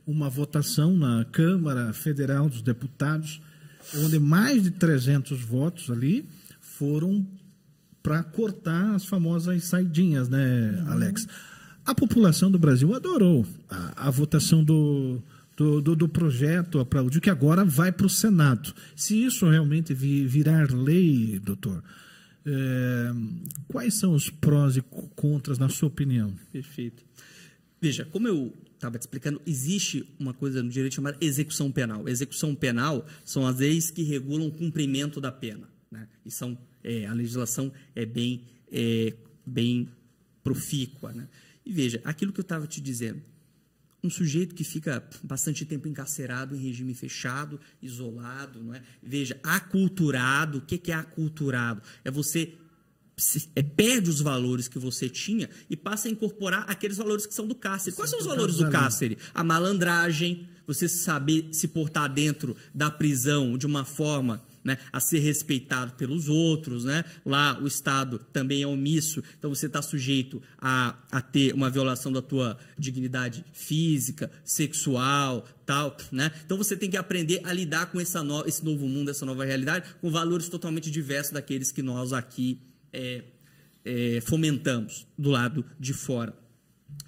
uma 0.06 0.28
votação 0.28 0.96
na 0.96 1.24
Câmara 1.24 1.92
Federal 1.92 2.48
dos 2.48 2.60
Deputados, 2.60 3.40
onde 3.96 4.18
mais 4.18 4.62
de 4.62 4.70
300 4.72 5.40
votos 5.40 5.90
ali 5.90 6.28
foram 6.60 7.26
para 8.02 8.22
cortar 8.22 8.94
as 8.94 9.06
famosas 9.06 9.64
saidinhas, 9.64 10.28
né, 10.28 10.84
Alex? 10.88 11.26
A 11.84 11.94
população 11.94 12.50
do 12.50 12.58
Brasil 12.58 12.94
adorou 12.94 13.46
a, 13.70 14.08
a 14.08 14.10
votação 14.10 14.62
do, 14.62 15.22
do, 15.56 15.80
do, 15.80 15.96
do 15.96 16.08
projeto 16.08 16.78
aplaudiu, 16.78 17.20
que 17.20 17.30
agora 17.30 17.64
vai 17.64 17.90
para 17.90 18.06
o 18.06 18.10
Senado. 18.10 18.74
Se 18.94 19.24
isso 19.24 19.48
realmente 19.48 19.94
virar 19.94 20.70
lei, 20.70 21.38
doutor, 21.38 21.82
é, 22.44 23.12
quais 23.68 23.94
são 23.94 24.12
os 24.12 24.28
prós 24.28 24.76
e 24.76 24.82
contras, 24.82 25.58
na 25.58 25.68
sua 25.68 25.88
opinião? 25.88 26.34
Perfeito. 26.52 27.02
Veja, 27.80 28.04
como 28.04 28.28
eu 28.28 28.52
estava 28.74 28.98
te 28.98 29.02
explicando, 29.02 29.40
existe 29.46 30.06
uma 30.18 30.34
coisa 30.34 30.62
no 30.62 30.68
direito 30.68 30.94
chamada 30.94 31.16
execução 31.20 31.72
penal. 31.72 32.06
Execução 32.08 32.54
penal 32.54 33.06
são 33.24 33.46
as 33.46 33.58
leis 33.58 33.90
que 33.90 34.02
regulam 34.02 34.48
o 34.48 34.52
cumprimento 34.52 35.20
da 35.20 35.32
pena. 35.32 35.68
Né? 35.90 36.06
E 36.24 36.30
são, 36.30 36.56
é, 36.84 37.06
a 37.06 37.12
legislação 37.14 37.72
é 37.94 38.04
bem, 38.04 38.42
é, 38.70 39.14
bem 39.44 39.88
profícua. 40.44 41.12
Né? 41.12 41.26
E 41.64 41.72
veja, 41.72 42.00
aquilo 42.04 42.32
que 42.32 42.40
eu 42.40 42.42
estava 42.42 42.66
te 42.66 42.80
dizendo, 42.80 43.22
um 44.06 44.10
sujeito 44.10 44.54
que 44.54 44.64
fica 44.64 45.02
bastante 45.22 45.64
tempo 45.64 45.88
encarcerado 45.88 46.54
em 46.54 46.58
regime 46.58 46.94
fechado, 46.94 47.60
isolado, 47.82 48.62
não 48.62 48.74
é? 48.74 48.82
Veja, 49.02 49.38
aculturado. 49.42 50.58
O 50.58 50.60
que 50.60 50.90
é 50.90 50.94
aculturado? 50.94 51.82
É 52.04 52.10
você 52.10 52.54
é, 53.54 53.62
perde 53.62 54.10
os 54.10 54.20
valores 54.20 54.68
que 54.68 54.78
você 54.78 55.08
tinha 55.08 55.48
e 55.70 55.76
passa 55.76 56.06
a 56.06 56.10
incorporar 56.10 56.64
aqueles 56.68 56.98
valores 56.98 57.26
que 57.26 57.34
são 57.34 57.46
do 57.46 57.54
cárcere. 57.54 57.96
Quais 57.96 58.10
são 58.10 58.18
os 58.18 58.26
valores 58.26 58.56
do 58.56 58.70
cárcere? 58.70 59.16
A 59.34 59.42
malandragem, 59.42 60.46
você 60.66 60.88
saber 60.88 61.48
se 61.52 61.68
portar 61.68 62.12
dentro 62.12 62.54
da 62.74 62.90
prisão 62.90 63.56
de 63.56 63.66
uma 63.66 63.84
forma 63.84 64.44
né, 64.66 64.76
a 64.92 64.98
ser 64.98 65.20
respeitado 65.20 65.92
pelos 65.92 66.28
outros. 66.28 66.84
Né? 66.84 67.04
Lá 67.24 67.58
o 67.62 67.66
Estado 67.68 68.18
também 68.32 68.62
é 68.62 68.66
omisso, 68.66 69.22
então 69.38 69.54
você 69.54 69.66
está 69.66 69.80
sujeito 69.80 70.42
a, 70.58 70.98
a 71.10 71.20
ter 71.20 71.54
uma 71.54 71.70
violação 71.70 72.12
da 72.12 72.20
tua 72.20 72.58
dignidade 72.76 73.44
física, 73.52 74.28
sexual, 74.44 75.46
tal. 75.64 75.96
Né? 76.10 76.32
Então 76.44 76.58
você 76.58 76.76
tem 76.76 76.90
que 76.90 76.96
aprender 76.96 77.40
a 77.44 77.52
lidar 77.52 77.86
com 77.86 78.00
essa 78.00 78.24
no, 78.24 78.44
esse 78.44 78.64
novo 78.64 78.88
mundo, 78.88 79.10
essa 79.10 79.24
nova 79.24 79.44
realidade, 79.44 79.88
com 80.00 80.10
valores 80.10 80.48
totalmente 80.48 80.90
diversos 80.90 81.32
daqueles 81.32 81.70
que 81.70 81.82
nós 81.82 82.12
aqui 82.12 82.60
é, 82.92 83.22
é, 83.84 84.20
fomentamos 84.20 85.06
do 85.16 85.30
lado 85.30 85.64
de 85.78 85.92
fora. 85.92 86.36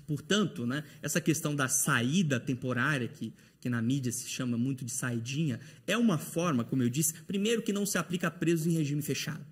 Portanto, 0.06 0.64
né, 0.64 0.84
essa 1.02 1.20
questão 1.20 1.54
da 1.54 1.68
saída 1.68 2.38
temporária 2.38 3.09
que 3.09 3.34
que 3.61 3.68
na 3.68 3.82
mídia 3.82 4.12
se 4.12 4.28
chama 4.28 4.56
muito 4.56 4.84
de 4.84 4.92
saidinha, 4.92 5.61
é 5.86 5.96
uma 5.96 6.18
forma, 6.18 6.64
como 6.64 6.82
eu 6.82 6.88
disse, 6.88 7.14
primeiro 7.26 7.62
que 7.62 7.72
não 7.72 7.84
se 7.84 7.98
aplica 7.98 8.28
a 8.28 8.30
presos 8.30 8.66
em 8.66 8.72
regime 8.72 9.02
fechado. 9.02 9.44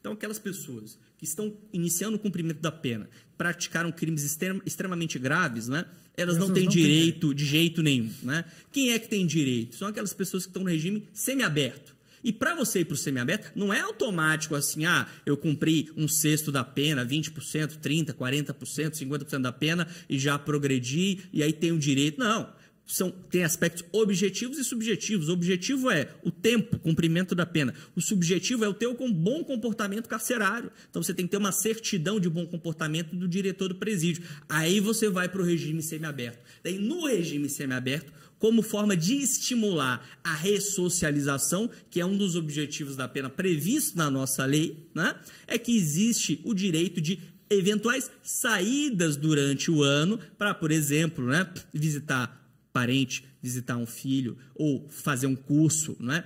Então, 0.00 0.12
aquelas 0.12 0.38
pessoas 0.38 0.98
que 1.16 1.24
estão 1.24 1.56
iniciando 1.72 2.16
o 2.16 2.18
cumprimento 2.18 2.60
da 2.60 2.72
pena, 2.72 3.08
praticaram 3.38 3.92
crimes 3.92 4.24
extremamente 4.64 5.16
graves, 5.18 5.68
né? 5.68 5.84
elas 6.16 6.36
não 6.36 6.52
têm 6.52 6.64
não 6.64 6.72
direito 6.72 7.28
tem. 7.28 7.36
de 7.36 7.44
jeito 7.44 7.82
nenhum. 7.82 8.10
Né? 8.22 8.44
Quem 8.70 8.90
é 8.90 8.98
que 8.98 9.08
tem 9.08 9.26
direito? 9.26 9.76
São 9.76 9.88
aquelas 9.88 10.12
pessoas 10.12 10.44
que 10.44 10.50
estão 10.50 10.64
no 10.64 10.68
regime 10.68 11.08
semiaberto. 11.12 11.92
E 12.24 12.32
para 12.32 12.54
você 12.54 12.80
ir 12.80 12.84
para 12.84 12.94
o 12.94 12.96
semiaberto, 12.96 13.50
não 13.54 13.72
é 13.72 13.80
automático 13.80 14.54
assim, 14.54 14.84
ah, 14.84 15.08
eu 15.26 15.36
cumpri 15.36 15.90
um 15.96 16.06
sexto 16.06 16.52
da 16.52 16.62
pena, 16.62 17.04
20%, 17.04 17.78
30%, 17.80 18.12
40%, 18.12 18.54
50% 18.54 19.40
da 19.40 19.52
pena 19.52 19.88
e 20.08 20.18
já 20.18 20.38
progredi 20.38 21.20
e 21.32 21.42
aí 21.42 21.52
tenho 21.52 21.78
direito. 21.78 22.20
Não 22.20 22.48
são, 22.86 23.10
tem 23.10 23.44
aspectos 23.44 23.84
objetivos 23.92 24.58
e 24.58 24.64
subjetivos. 24.64 25.28
O 25.28 25.32
objetivo 25.32 25.90
é 25.90 26.08
o 26.22 26.30
tempo, 26.30 26.78
cumprimento 26.78 27.34
da 27.34 27.46
pena. 27.46 27.74
O 27.96 28.00
subjetivo 28.00 28.64
é 28.64 28.68
o 28.68 28.74
teu 28.74 28.94
com 28.94 29.10
bom 29.10 29.42
comportamento 29.44 30.08
carcerário. 30.08 30.70
Então 30.90 31.02
você 31.02 31.14
tem 31.14 31.26
que 31.26 31.30
ter 31.30 31.36
uma 31.36 31.52
certidão 31.52 32.20
de 32.20 32.28
bom 32.28 32.46
comportamento 32.46 33.14
do 33.14 33.26
diretor 33.26 33.68
do 33.68 33.76
presídio. 33.76 34.24
Aí 34.48 34.80
você 34.80 35.08
vai 35.08 35.28
para 35.28 35.40
o 35.40 35.44
regime 35.44 35.82
semiaberto. 35.82 36.40
Daí, 36.62 36.78
no 36.78 37.06
regime 37.06 37.48
semiaberto, 37.48 38.12
como 38.38 38.60
forma 38.60 38.96
de 38.96 39.14
estimular 39.14 40.04
a 40.24 40.34
ressocialização, 40.34 41.70
que 41.88 42.00
é 42.00 42.04
um 42.04 42.16
dos 42.16 42.34
objetivos 42.34 42.96
da 42.96 43.06
pena 43.06 43.30
previsto 43.30 43.96
na 43.96 44.10
nossa 44.10 44.44
lei, 44.44 44.88
né? 44.92 45.14
é 45.46 45.56
que 45.56 45.76
existe 45.76 46.40
o 46.44 46.52
direito 46.52 47.00
de 47.00 47.20
eventuais 47.48 48.10
saídas 48.22 49.16
durante 49.16 49.70
o 49.70 49.82
ano 49.82 50.18
para, 50.36 50.52
por 50.54 50.72
exemplo, 50.72 51.24
né, 51.26 51.48
visitar 51.72 52.41
parente 52.72 53.24
visitar 53.42 53.76
um 53.76 53.86
filho 53.86 54.36
ou 54.54 54.88
fazer 54.88 55.26
um 55.26 55.36
curso, 55.36 55.96
não 56.00 56.14
é? 56.14 56.24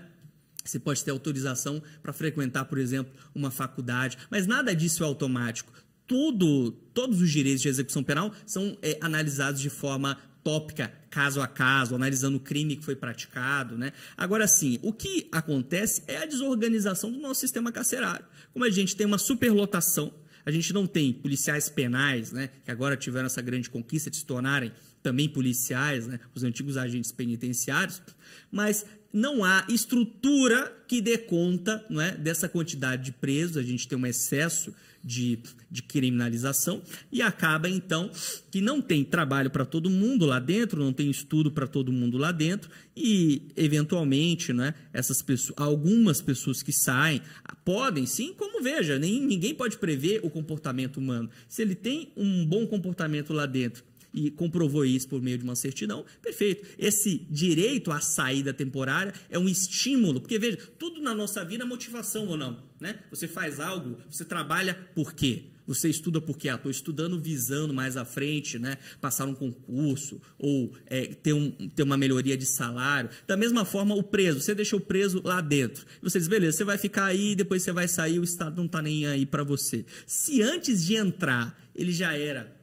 Você 0.65 0.79
pode 0.79 1.05
ter 1.05 1.11
autorização 1.11 1.83
para 2.03 2.13
frequentar, 2.13 2.65
por 2.65 2.79
exemplo, 2.79 3.13
uma 3.35 3.51
faculdade, 3.51 4.19
mas 4.31 4.47
nada 4.47 4.75
disso 4.75 5.05
é 5.05 5.07
automático. 5.07 5.73
Tudo, 6.07 6.73
todos 6.93 7.21
os 7.21 7.31
direitos 7.31 7.63
de 7.63 7.69
execução 7.69 8.03
penal 8.03 8.33
são 8.45 8.77
é, 8.83 8.99
analisados 9.01 9.61
de 9.61 9.71
forma 9.71 10.19
tópica, 10.43 10.93
caso 11.11 11.41
a 11.41 11.49
caso, 11.49 11.95
analisando 11.95 12.37
o 12.37 12.41
crime 12.41 12.77
que 12.77 12.85
foi 12.85 12.95
praticado, 12.95 13.77
né? 13.77 13.93
Agora 14.17 14.47
sim, 14.47 14.79
o 14.83 14.93
que 14.93 15.29
acontece 15.33 16.05
é 16.07 16.19
a 16.19 16.27
desorganização 16.27 17.11
do 17.11 17.19
nosso 17.19 17.41
sistema 17.41 17.73
carcerário. 17.73 18.25
Como 18.53 18.65
a 18.65 18.71
gente 18.71 18.95
tem 18.95 19.07
uma 19.07 19.19
superlotação, 19.19 20.13
a 20.45 20.51
gente 20.53 20.73
não 20.73 20.87
tem 20.87 21.13
policiais 21.13 21.69
penais, 21.69 22.31
né, 22.31 22.51
que 22.65 22.71
agora 22.71 22.97
tiveram 22.97 23.27
essa 23.27 23.43
grande 23.43 23.69
conquista 23.69 24.09
de 24.09 24.19
se 24.19 24.25
tornarem 24.25 24.73
também 25.07 25.29
policiais, 25.29 26.05
né, 26.09 26.19
os 26.35 26.43
antigos 26.43 26.77
agentes 26.77 27.13
penitenciários, 27.13 28.03
mas 28.51 28.85
não 29.13 29.45
há 29.45 29.65
estrutura 29.69 30.85
que 30.89 31.01
dê 31.01 31.17
conta 31.17 31.87
não 31.89 32.01
é, 32.01 32.11
dessa 32.11 32.49
quantidade 32.49 33.05
de 33.05 33.13
presos, 33.13 33.57
a 33.57 33.63
gente 33.63 33.87
tem 33.87 33.97
um 33.97 34.05
excesso 34.05 34.75
de, 35.05 35.39
de 35.71 35.81
criminalização 35.81 36.83
e 37.13 37.23
acaba 37.23 37.69
então 37.69 38.11
que 38.51 38.61
não 38.61 38.83
tem 38.83 39.05
trabalho 39.05 39.49
para 39.49 39.65
todo 39.65 39.89
mundo 39.89 40.27
lá 40.27 40.41
dentro, 40.41 40.83
não 40.83 40.93
tem 40.93 41.09
estudo 41.09 41.53
para 41.53 41.69
todo 41.69 41.93
mundo 41.93 42.19
lá 42.19 42.33
dentro 42.33 42.69
e 42.97 43.43
eventualmente, 43.57 44.53
né, 44.53 44.75
essas 44.93 45.23
pessoas, 45.23 45.57
algumas 45.57 46.21
pessoas 46.21 46.65
que 46.65 46.73
saem 46.73 47.23
podem 47.65 48.07
sim, 48.07 48.35
como 48.35 48.61
veja, 48.61 48.99
nem, 48.99 49.25
ninguém 49.25 49.55
pode 49.55 49.79
prever 49.79 50.19
o 50.25 50.31
comportamento 50.31 50.97
humano. 50.97 51.31
Se 51.49 51.63
ele 51.63 51.77
tem 51.77 52.11
um 52.17 52.45
bom 52.45 52.67
comportamento 52.67 53.33
lá 53.33 53.47
dentro 53.47 53.85
e 54.17 54.31
comprovou 54.31 54.83
isso 54.83 55.07
por 55.07 55.21
meio 55.21 55.37
de 55.37 55.45
uma 55.45 55.55
certidão, 55.55 56.05
perfeito. 56.23 56.67
Esse 56.79 57.19
direito 57.31 57.93
à 57.93 58.01
saída 58.01 58.55
temporária 58.55 59.13
é 59.29 59.39
um 59.39 59.47
estímulo, 59.47 60.21
porque 60.23 60.39
veja, 60.39 60.57
tudo 60.79 61.03
na 61.03 61.15
nossa 61.15 61.45
vida 61.45 61.65
é 61.65 61.67
motivação 61.67 62.27
ou 62.27 62.37
não, 62.37 62.63
né? 62.81 62.99
Você 63.11 63.29
faz 63.29 63.61
algo, 63.61 63.99
você 64.11 64.25
trabalha 64.25 64.75
por 64.95 65.13
quê? 65.13 65.45
Você 65.67 65.91
estuda 65.91 66.21
porque, 66.21 66.49
ah, 66.49 66.55
estou 66.55 66.71
estudando 66.71 67.21
visando 67.21 67.75
mais 67.75 67.97
à 67.97 68.05
frente, 68.05 68.57
né? 68.57 68.79
Passar 69.01 69.27
um 69.27 69.35
concurso 69.35 70.23
ou 70.39 70.73
é, 70.87 71.07
ter, 71.07 71.33
um, 71.33 71.51
ter 71.51 71.83
uma 71.83 71.97
melhoria 71.97 72.37
de 72.37 72.47
salário. 72.47 73.11
Da 73.27 73.37
mesma 73.37 73.65
forma, 73.65 73.93
o 73.93 74.03
preso, 74.03 74.41
você 74.41 74.55
deixa 74.55 74.77
o 74.77 74.81
preso 74.81 75.21
lá 75.25 75.41
dentro. 75.41 75.85
Você 76.01 76.21
diz, 76.21 76.29
beleza, 76.29 76.59
você 76.59 76.65
vai 76.65 76.79
ficar 76.79 77.07
aí, 77.07 77.35
depois 77.35 77.65
você 77.65 77.73
vai 77.73 77.89
sair, 77.89 78.21
o 78.21 78.25
Estado 78.25 78.57
não 78.57 78.67
está 78.67 78.81
nem 78.81 79.07
aí 79.07 79.27
para 79.27 79.43
você. 79.43 79.85
Se 80.07 80.41
antes 80.41 80.87
de 80.87 80.95
entrar 80.95 81.67
ele 81.77 81.93
já 81.93 82.17
era 82.17 82.56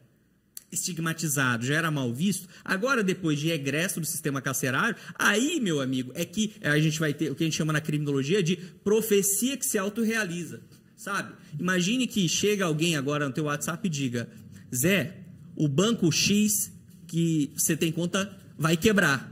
estigmatizado, 0.73 1.65
já 1.65 1.75
era 1.75 1.91
mal 1.91 2.13
visto, 2.13 2.47
agora 2.63 3.03
depois 3.03 3.39
de 3.39 3.47
regresso 3.47 3.99
do 3.99 4.05
sistema 4.05 4.41
carcerário, 4.41 4.95
aí, 5.15 5.59
meu 5.59 5.81
amigo, 5.81 6.11
é 6.15 6.25
que 6.25 6.53
a 6.61 6.79
gente 6.79 6.99
vai 6.99 7.13
ter 7.13 7.31
o 7.31 7.35
que 7.35 7.43
a 7.43 7.47
gente 7.47 7.55
chama 7.57 7.73
na 7.73 7.81
criminologia 7.81 8.41
de 8.41 8.55
profecia 8.83 9.57
que 9.57 9.65
se 9.65 9.77
autorrealiza 9.77 10.61
sabe? 11.03 11.33
Imagine 11.59 12.07
que 12.07 12.29
chega 12.29 12.63
alguém 12.63 12.95
agora 12.95 13.27
no 13.27 13.33
teu 13.33 13.45
WhatsApp 13.45 13.85
e 13.85 13.89
diga: 13.89 14.29
Zé, 14.73 15.17
o 15.55 15.67
banco 15.67 16.09
X 16.11 16.71
que 17.07 17.51
você 17.55 17.75
tem 17.75 17.91
conta 17.91 18.35
vai 18.57 18.77
quebrar. 18.77 19.29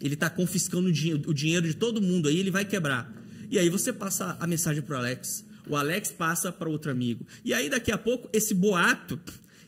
Ele 0.00 0.14
está 0.14 0.28
confiscando 0.28 0.88
o 0.88 1.34
dinheiro 1.34 1.66
de 1.66 1.74
todo 1.74 2.00
mundo 2.00 2.28
aí, 2.28 2.38
ele 2.38 2.50
vai 2.50 2.64
quebrar. 2.64 3.12
E 3.50 3.58
aí 3.58 3.68
você 3.68 3.92
passa 3.92 4.36
a 4.40 4.46
mensagem 4.46 4.82
para 4.82 4.96
o 4.96 4.98
Alex. 4.98 5.44
O 5.68 5.76
Alex 5.76 6.10
passa 6.10 6.50
para 6.50 6.68
outro 6.68 6.90
amigo. 6.90 7.26
E 7.44 7.54
aí 7.54 7.70
daqui 7.70 7.92
a 7.92 7.96
pouco 7.96 8.28
esse 8.32 8.52
boato 8.52 9.18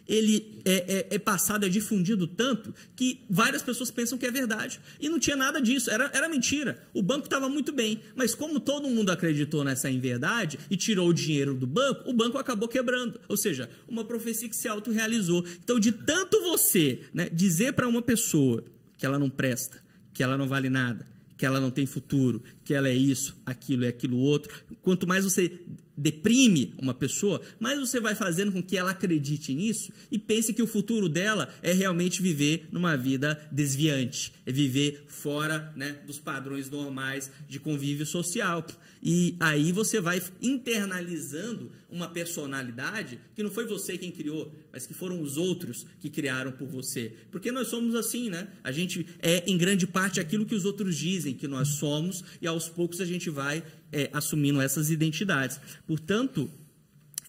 ele 0.08 0.60
é, 0.64 0.72
é, 0.72 1.06
é, 1.16 1.18
passado, 1.18 1.66
é 1.66 1.68
difundido 1.68 2.26
tanto 2.26 2.74
que 2.94 3.20
várias 3.28 3.62
pessoas 3.62 3.90
pensam 3.90 4.16
que 4.16 4.26
é 4.26 4.30
verdade. 4.30 4.80
E 5.00 5.08
não 5.08 5.18
tinha 5.18 5.36
nada 5.36 5.60
disso, 5.60 5.90
era, 5.90 6.10
era 6.14 6.28
mentira. 6.28 6.82
O 6.94 7.02
banco 7.02 7.24
estava 7.24 7.48
muito 7.48 7.72
bem, 7.72 8.00
mas 8.14 8.34
como 8.34 8.60
todo 8.60 8.88
mundo 8.88 9.10
acreditou 9.10 9.64
nessa 9.64 9.90
inverdade 9.90 10.58
e 10.70 10.76
tirou 10.76 11.08
o 11.08 11.14
dinheiro 11.14 11.54
do 11.54 11.66
banco, 11.66 12.08
o 12.08 12.12
banco 12.12 12.38
acabou 12.38 12.68
quebrando. 12.68 13.20
Ou 13.28 13.36
seja, 13.36 13.68
uma 13.88 14.04
profecia 14.04 14.48
que 14.48 14.56
se 14.56 14.68
autorrealizou. 14.68 15.44
Então, 15.62 15.78
de 15.80 15.92
tanto 15.92 16.40
você 16.42 17.00
né, 17.12 17.28
dizer 17.32 17.72
para 17.72 17.88
uma 17.88 18.02
pessoa 18.02 18.64
que 18.96 19.04
ela 19.04 19.18
não 19.18 19.28
presta, 19.28 19.82
que 20.12 20.22
ela 20.22 20.38
não 20.38 20.48
vale 20.48 20.70
nada, 20.70 21.06
que 21.36 21.44
ela 21.44 21.60
não 21.60 21.70
tem 21.70 21.84
futuro, 21.84 22.42
que 22.64 22.72
ela 22.72 22.88
é 22.88 22.94
isso, 22.94 23.36
aquilo 23.44 23.84
e 23.84 23.88
aquilo 23.88 24.16
outro. 24.16 24.52
Quanto 24.82 25.06
mais 25.06 25.24
você 25.24 25.60
deprime 25.96 26.74
uma 26.78 26.92
pessoa, 26.92 27.40
mais 27.58 27.78
você 27.78 27.98
vai 27.98 28.14
fazendo 28.14 28.52
com 28.52 28.62
que 28.62 28.76
ela 28.76 28.90
acredite 28.90 29.54
nisso 29.54 29.92
e 30.10 30.18
pense 30.18 30.52
que 30.52 30.62
o 30.62 30.66
futuro 30.66 31.08
dela 31.08 31.48
é 31.62 31.72
realmente 31.72 32.20
viver 32.20 32.68
numa 32.70 32.96
vida 32.96 33.48
desviante, 33.50 34.32
é 34.44 34.52
viver 34.52 35.04
fora 35.08 35.72
né, 35.76 35.96
dos 36.06 36.18
padrões 36.18 36.68
normais 36.68 37.30
de 37.48 37.58
convívio 37.58 38.04
social. 38.04 38.66
E 39.02 39.36
aí 39.38 39.72
você 39.72 40.00
vai 40.00 40.22
internalizando 40.42 41.70
uma 41.88 42.08
personalidade 42.08 43.18
que 43.34 43.42
não 43.42 43.50
foi 43.50 43.66
você 43.66 43.96
quem 43.96 44.10
criou, 44.10 44.52
mas 44.72 44.86
que 44.86 44.94
foram 44.94 45.20
os 45.20 45.36
outros 45.36 45.86
que 46.00 46.10
criaram 46.10 46.52
por 46.52 46.66
você. 46.66 47.12
Porque 47.30 47.52
nós 47.52 47.68
somos 47.68 47.94
assim, 47.94 48.28
né? 48.28 48.48
A 48.64 48.72
gente 48.72 49.06
é 49.20 49.44
em 49.46 49.56
grande 49.56 49.86
parte 49.86 50.20
aquilo 50.20 50.44
que 50.44 50.54
os 50.54 50.64
outros 50.64 50.96
dizem 50.96 51.34
que 51.34 51.46
nós 51.46 51.68
somos 51.68 52.24
e 52.40 52.46
aos 52.46 52.68
poucos 52.68 53.00
a 53.00 53.04
gente 53.04 53.30
vai 53.30 53.62
é, 53.92 54.10
assumindo 54.12 54.60
essas 54.60 54.90
identidades. 54.90 55.60
Portanto, 55.86 56.50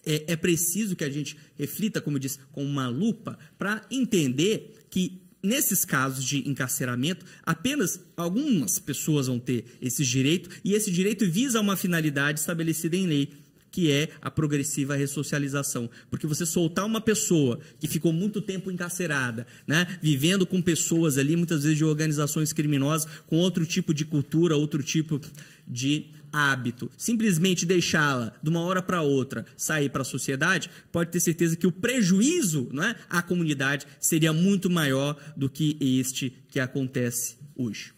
é, 0.04 0.32
é 0.32 0.36
preciso 0.36 0.96
que 0.96 1.04
a 1.04 1.10
gente 1.10 1.36
reflita, 1.56 2.00
como 2.00 2.18
disse, 2.18 2.38
com 2.52 2.64
uma 2.64 2.88
lupa 2.88 3.38
para 3.58 3.84
entender 3.90 4.86
que 4.90 5.22
nesses 5.42 5.84
casos 5.84 6.24
de 6.24 6.48
encarceramento, 6.48 7.24
apenas 7.44 8.00
algumas 8.16 8.78
pessoas 8.78 9.26
vão 9.28 9.38
ter 9.38 9.64
esse 9.80 10.04
direito 10.04 10.50
e 10.64 10.74
esse 10.74 10.90
direito 10.90 11.28
visa 11.30 11.60
uma 11.60 11.76
finalidade 11.76 12.40
estabelecida 12.40 12.96
em 12.96 13.06
lei 13.06 13.32
que 13.70 13.90
é 13.90 14.08
a 14.20 14.30
progressiva 14.30 14.96
ressocialização. 14.96 15.90
Porque 16.10 16.26
você 16.26 16.46
soltar 16.46 16.84
uma 16.84 17.00
pessoa 17.00 17.60
que 17.78 17.86
ficou 17.86 18.12
muito 18.12 18.40
tempo 18.40 18.70
encarcerada, 18.70 19.46
né, 19.66 19.98
vivendo 20.02 20.46
com 20.46 20.60
pessoas 20.60 21.18
ali, 21.18 21.36
muitas 21.36 21.62
vezes 21.62 21.78
de 21.78 21.84
organizações 21.84 22.52
criminosas, 22.52 23.08
com 23.26 23.36
outro 23.36 23.66
tipo 23.66 23.92
de 23.92 24.04
cultura, 24.04 24.56
outro 24.56 24.82
tipo 24.82 25.20
de 25.66 26.06
hábito, 26.32 26.90
simplesmente 26.96 27.66
deixá-la 27.66 28.32
de 28.42 28.50
uma 28.50 28.60
hora 28.60 28.82
para 28.82 29.02
outra 29.02 29.44
sair 29.56 29.88
para 29.90 30.02
a 30.02 30.04
sociedade, 30.04 30.70
pode 30.92 31.10
ter 31.10 31.20
certeza 31.20 31.56
que 31.56 31.66
o 31.66 31.72
prejuízo 31.72 32.68
né, 32.72 32.96
à 33.08 33.22
comunidade 33.22 33.86
seria 34.00 34.32
muito 34.32 34.68
maior 34.70 35.16
do 35.36 35.48
que 35.48 35.76
este 35.80 36.32
que 36.48 36.60
acontece 36.60 37.36
hoje. 37.54 37.92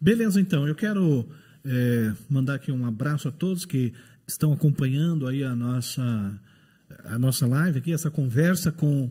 Beleza, 0.00 0.40
então. 0.40 0.66
Eu 0.66 0.74
quero 0.74 1.28
é, 1.64 2.12
mandar 2.28 2.54
aqui 2.54 2.70
um 2.70 2.86
abraço 2.86 3.28
a 3.28 3.32
todos 3.32 3.64
que 3.64 3.92
estão 4.26 4.52
acompanhando 4.52 5.26
aí 5.26 5.42
a 5.42 5.54
nossa, 5.54 6.40
a 7.04 7.18
nossa 7.18 7.46
live 7.46 7.78
aqui, 7.78 7.92
essa 7.92 8.10
conversa 8.10 8.70
com 8.72 9.10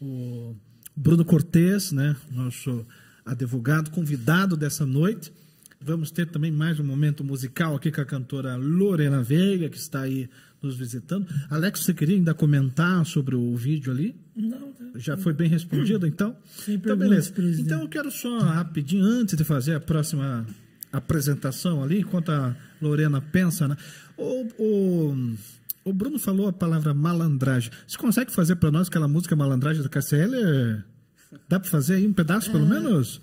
o 0.00 0.56
Bruno 0.96 1.24
Cortes, 1.24 1.92
né, 1.92 2.16
nosso 2.30 2.86
advogado 3.24 3.90
convidado 3.90 4.56
dessa 4.56 4.84
noite. 4.84 5.32
Vamos 5.86 6.10
ter 6.10 6.26
também 6.26 6.50
mais 6.50 6.80
um 6.80 6.84
momento 6.84 7.22
musical 7.22 7.76
aqui 7.76 7.92
com 7.92 8.00
a 8.00 8.06
cantora 8.06 8.56
Lorena 8.56 9.22
Veiga, 9.22 9.68
que 9.68 9.76
está 9.76 10.00
aí 10.00 10.30
nos 10.62 10.76
visitando. 10.76 11.26
Alex, 11.50 11.80
você 11.80 11.92
queria 11.92 12.16
ainda 12.16 12.32
comentar 12.32 13.04
sobre 13.04 13.36
o 13.36 13.54
vídeo 13.54 13.92
ali? 13.92 14.16
Não. 14.34 14.72
Tá. 14.72 14.84
Já 14.96 15.14
foi 15.18 15.34
bem 15.34 15.46
respondido, 15.46 16.06
então? 16.06 16.34
Sim, 16.46 16.76
então, 16.76 16.96
beleza. 16.96 17.34
Então, 17.60 17.82
eu 17.82 17.88
quero 17.88 18.10
só 18.10 18.38
rapidinho, 18.38 19.04
antes 19.04 19.36
de 19.36 19.44
fazer 19.44 19.74
a 19.74 19.80
próxima 19.80 20.46
apresentação 20.90 21.82
ali, 21.82 22.00
enquanto 22.00 22.30
a 22.30 22.56
Lorena 22.80 23.20
pensa, 23.20 23.68
né? 23.68 23.76
O, 24.16 24.46
o, 24.58 25.34
o 25.84 25.92
Bruno 25.92 26.18
falou 26.18 26.48
a 26.48 26.52
palavra 26.52 26.94
malandragem. 26.94 27.70
Você 27.86 27.98
consegue 27.98 28.32
fazer 28.32 28.56
para 28.56 28.70
nós 28.70 28.88
aquela 28.88 29.06
música 29.06 29.36
malandragem 29.36 29.82
da 29.82 29.88
KCL? 29.90 30.82
Dá 31.46 31.60
para 31.60 31.68
fazer 31.68 31.96
aí 31.96 32.06
um 32.06 32.12
pedaço, 32.14 32.50
pelo 32.50 32.64
é. 32.64 32.68
menos? 32.80 33.20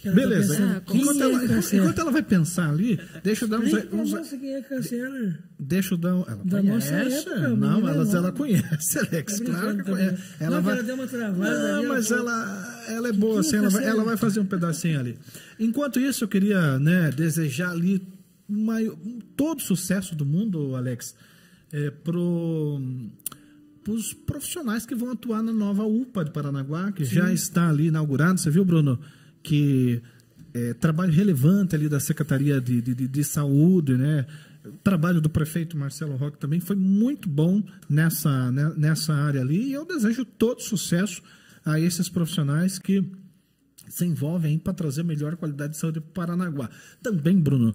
Beleza. 0.00 0.56
Tá 0.86 0.94
enquanto, 0.94 1.22
ela, 1.22 1.44
enquanto, 1.72 1.98
ela, 1.98 2.10
vai 2.10 2.22
pensar 2.22 2.70
ali, 2.70 2.98
deixa 3.22 3.44
eu 3.44 3.48
dar 3.48 3.60
uns. 3.60 3.72
uns 3.92 4.30
quem 4.30 4.54
é. 4.54 4.64
Deixa 5.60 5.94
eu 5.94 5.98
dar. 5.98 6.10
Ela 6.10 6.40
da 6.44 6.60
conhece? 6.60 6.92
Época, 6.92 7.48
não, 7.50 7.88
ela, 7.88 8.16
ela 8.16 8.32
conhece, 8.32 8.98
Alex. 8.98 9.40
Tá 9.40 9.44
claro 9.44 9.76
que 9.76 9.82
conhece. 9.84 10.22
Ela 10.40 10.56
não, 10.56 10.62
vai... 10.62 10.74
ela 10.74 10.82
deu 10.82 10.94
uma 10.94 11.06
travada. 11.06 11.72
Não, 11.72 11.88
mas 11.88 12.10
ela, 12.10 12.84
ela 12.88 13.08
é 13.08 13.12
boa, 13.12 13.40
assim, 13.40 13.56
ela 13.56 13.68
vai, 13.68 13.84
ela 13.84 14.04
vai 14.04 14.16
fazer 14.16 14.40
um 14.40 14.46
pedacinho 14.46 14.98
ali. 14.98 15.18
Enquanto 15.60 16.00
isso, 16.00 16.24
eu 16.24 16.28
queria 16.28 16.78
né, 16.78 17.10
desejar 17.10 17.70
ali 17.70 18.02
uma, 18.48 18.76
todo 19.36 19.60
sucesso 19.60 20.14
do 20.14 20.24
mundo, 20.24 20.74
Alex, 20.74 21.14
é, 21.70 21.90
pro 21.90 22.80
para 23.84 23.92
os 23.94 24.14
profissionais 24.14 24.86
que 24.86 24.94
vão 24.94 25.10
atuar 25.10 25.42
na 25.42 25.52
nova 25.52 25.82
UPA 25.82 26.24
de 26.24 26.30
Paranaguá, 26.30 26.92
que 26.92 27.04
Sim. 27.04 27.16
já 27.16 27.32
está 27.32 27.68
ali 27.68 27.88
inaugurado. 27.88 28.38
Você 28.38 28.48
viu, 28.48 28.64
Bruno? 28.64 28.98
Que 29.42 30.02
é, 30.54 30.74
trabalho 30.74 31.12
relevante 31.12 31.74
ali 31.74 31.88
da 31.88 32.00
Secretaria 32.00 32.60
de, 32.60 32.80
de, 32.80 33.08
de, 33.08 33.24
Saúde, 33.24 33.96
né? 33.96 34.26
O 34.64 34.72
trabalho 34.84 35.20
do 35.20 35.28
prefeito 35.28 35.76
Marcelo 35.76 36.16
Roque 36.16 36.38
também 36.38 36.60
foi 36.60 36.76
muito 36.76 37.28
bom 37.28 37.62
nessa, 37.88 38.52
né, 38.52 38.72
nessa 38.76 39.12
área 39.12 39.40
ali 39.40 39.70
e 39.70 39.72
eu 39.72 39.84
desejo 39.84 40.24
todo 40.24 40.62
sucesso 40.62 41.20
a 41.64 41.80
esses 41.80 42.08
profissionais 42.08 42.78
que 42.78 43.04
se 43.88 44.04
envolvem 44.04 44.58
para 44.58 44.72
trazer 44.72 45.02
melhor 45.02 45.36
qualidade 45.36 45.72
de 45.72 45.78
saúde 45.78 46.00
para 46.00 46.26
Paranaguá. 46.26 46.70
Também, 47.02 47.36
Bruno, 47.36 47.74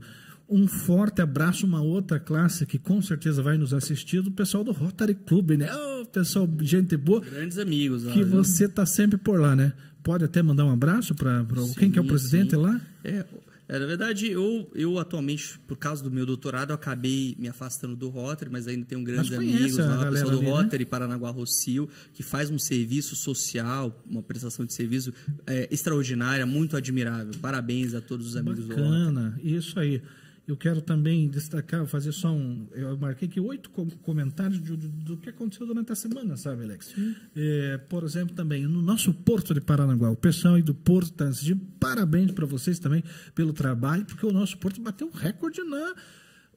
um 0.50 0.66
forte 0.66 1.22
abraço, 1.22 1.66
uma 1.66 1.82
outra 1.82 2.20
classe 2.20 2.66
que 2.66 2.80
com 2.80 3.02
certeza 3.02 3.44
vai 3.44 3.58
nos 3.58 3.74
assistir, 3.74 4.22
do 4.22 4.32
pessoal 4.32 4.64
do 4.64 4.72
Rotary 4.72 5.14
Club, 5.14 5.52
né? 5.52 5.70
Oh, 5.74 6.06
pessoal, 6.06 6.50
gente 6.62 6.96
boa. 6.96 7.20
Grandes 7.20 7.58
amigos. 7.58 8.06
Que 8.06 8.24
você 8.24 8.66
está 8.66 8.86
sempre 8.86 9.18
por 9.18 9.40
lá, 9.40 9.56
né? 9.56 9.74
Pode 10.08 10.24
até 10.24 10.42
mandar 10.42 10.64
um 10.64 10.72
abraço 10.72 11.14
para 11.14 11.46
quem 11.78 11.92
que 11.92 12.00
é 12.00 12.02
o 12.02 12.08
presidente 12.08 12.52
sim. 12.52 12.56
lá? 12.56 12.80
É, 13.04 13.26
é, 13.68 13.78
na 13.78 13.86
verdade, 13.86 14.32
eu, 14.32 14.72
eu 14.74 14.98
atualmente, 14.98 15.60
por 15.68 15.76
causa 15.76 16.02
do 16.02 16.10
meu 16.10 16.26
doutorado, 16.26 16.72
acabei 16.72 17.36
me 17.38 17.50
afastando 17.50 17.94
do 17.94 18.08
Rotary, 18.08 18.50
mas 18.50 18.70
ainda 18.70 18.86
tenho 18.86 19.04
grandes 19.04 19.34
amigos 19.34 19.78
lá, 19.78 20.08
o 20.08 20.12
pessoal 20.14 20.32
do 20.32 20.38
ali, 20.38 20.50
Rotary, 20.50 20.86
né? 20.86 20.90
Paranaguá 20.90 21.30
Rocio, 21.30 21.90
que 22.14 22.24
faz 22.24 22.50
um 22.50 22.58
serviço 22.58 23.18
social, 23.18 24.02
uma 24.10 24.24
prestação 24.24 24.66
de 24.66 24.74
serviço 24.74 25.14
é, 25.46 25.68
extraordinária, 25.70 26.46
muito 26.46 26.78
admirável. 26.78 27.34
Parabéns 27.42 27.94
a 27.94 28.00
todos 28.00 28.28
os 28.28 28.38
amigos 28.38 28.66
Bacana, 28.66 28.88
do 28.88 28.90
Rotary. 28.90 29.14
Bacana, 29.14 29.42
isso 29.44 29.78
aí. 29.78 30.02
Eu 30.48 30.56
quero 30.56 30.82
também 30.82 31.28
destacar, 31.28 31.86
fazer 31.88 32.14
só 32.14 32.32
um. 32.32 32.70
Eu 32.72 32.98
marquei 32.98 33.28
aqui 33.28 33.38
oito 33.38 33.70
comentários 33.70 34.62
do, 34.62 34.78
do, 34.78 34.88
do, 34.88 35.18
que 35.18 35.30
aconteceu 35.30 35.68
durante 35.68 35.92
a 35.92 35.96
semana, 35.96 36.38
sabe, 36.38 36.64
Alex? 36.64 36.96
É, 37.36 37.78
por 37.90 38.06
exemplo, 38.06 38.34
também 38.34 38.66
no 38.66 38.82
nosso 38.82 39.14
Porto 39.14 39.54
de 39.54 39.60
Paranaguá, 39.60 40.10
o 40.10 40.16
pessoal 40.16 40.56
aí 40.56 40.62
do 40.62 40.74
Porto 40.74 41.12
está 41.12 41.30
de 41.30 41.54
parabéns 41.54 42.32
para 42.32 42.46
vocês 42.46 42.80
também 42.80 43.04
pelo 43.36 43.52
trabalho, 43.52 44.06
porque 44.06 44.26
o 44.26 44.32
nosso 44.32 44.58
Porto 44.58 44.80
bateu 44.80 45.08
um 45.08 45.12
recorde 45.12 45.62
na 45.64 45.94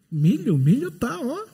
milho. 0.08 0.54
O 0.54 0.58
milho 0.58 0.92
tá, 0.92 1.18
ó. 1.20 1.44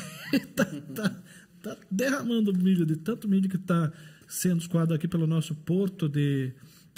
tá, 0.56 0.64
tá, 0.64 1.22
tá 1.62 1.76
derramando 1.88 2.52
milho, 2.52 2.84
de 2.84 2.96
tanto 2.96 3.28
milho 3.28 3.48
que 3.48 3.56
está 3.56 3.92
sendo 4.26 4.60
escoado 4.60 4.92
aqui 4.92 5.06
pelo 5.06 5.24
nosso 5.24 5.54
porto 5.54 6.08
de, 6.08 6.52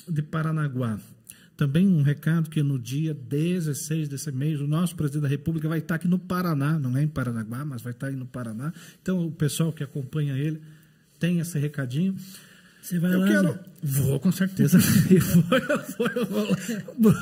de 0.09 0.23
Paranaguá. 0.23 0.99
Também 1.59 1.89
um 1.89 2.03
recado 2.03 2.49
que 2.49 2.63
no 2.63 2.79
dia 2.79 3.13
16 3.13 4.09
desse 4.09 4.31
mês, 4.31 4.61
o 4.61 4.67
nosso 4.69 4.95
presidente 4.95 5.23
da 5.23 5.29
República 5.29 5.69
vai 5.69 5.79
estar 5.81 5.97
aqui 5.97 6.07
no 6.07 6.17
Paraná, 6.17 6.79
não 6.79 6.97
é 6.97 7.03
em 7.03 7.09
Paranaguá, 7.09 7.65
mas 7.65 7.83
vai 7.83 7.93
estar 7.93 8.07
aí 8.07 8.15
no 8.15 8.27
Paraná. 8.27 8.73
Então, 9.03 9.27
o 9.27 9.33
pessoal 9.33 9.73
que 9.73 9.83
acompanha 9.83 10.39
ele 10.39 10.63
tem 11.19 11.41
esse 11.41 11.59
recadinho. 11.59 12.15
Você 12.89 12.99
vai 12.99 13.13
eu 13.13 13.21
lá? 13.21 13.27
quero. 13.27 13.59
Vou, 13.83 14.19
com 14.19 14.33
certeza. 14.33 14.79
Eu 15.11 15.21
vou, 15.21 15.59
eu 15.59 15.79
vou, 15.99 16.09
eu 16.09 16.27
vou. 16.27 16.57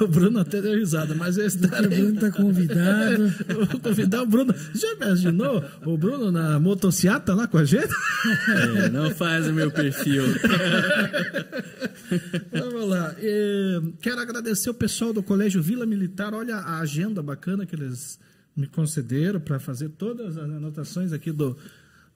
O 0.07 0.09
Bruno 0.09 0.39
até 0.39 0.62
deu 0.62 0.79
risada, 0.79 1.12
mas 1.12 1.37
eu 1.37 1.43
O 1.43 1.47
estarei. 1.49 1.89
Bruno 1.89 2.14
está 2.14 2.31
convidado. 2.31 3.35
Eu 3.49 3.67
Vou 3.67 3.81
convidar 3.81 4.23
o 4.23 4.27
Bruno. 4.27 4.55
Já 4.73 4.93
imaginou 4.93 5.64
o 5.85 5.99
Bruno 5.99 6.31
na 6.31 6.61
motociata 6.61 7.35
lá 7.35 7.49
com 7.49 7.59
a 7.59 7.64
gente? 7.64 7.93
É, 8.49 8.89
não 8.91 9.11
faz 9.11 9.49
o 9.49 9.53
meu 9.53 9.69
perfil. 9.69 10.23
Vamos 12.53 12.89
lá. 12.89 13.12
Quero 14.01 14.21
agradecer 14.21 14.71
o 14.71 14.75
pessoal 14.75 15.12
do 15.12 15.25
Colégio 15.25 15.61
Vila 15.61 15.85
Militar. 15.85 16.33
Olha 16.33 16.59
a 16.59 16.79
agenda 16.79 17.21
bacana 17.25 17.67
que 17.67 17.75
eles 17.75 18.21
me 18.57 18.69
concederam 18.69 19.41
para 19.41 19.59
fazer 19.59 19.89
todas 19.91 20.39
as 20.39 20.45
anotações 20.45 21.12
aqui 21.12 21.33
do, 21.33 21.57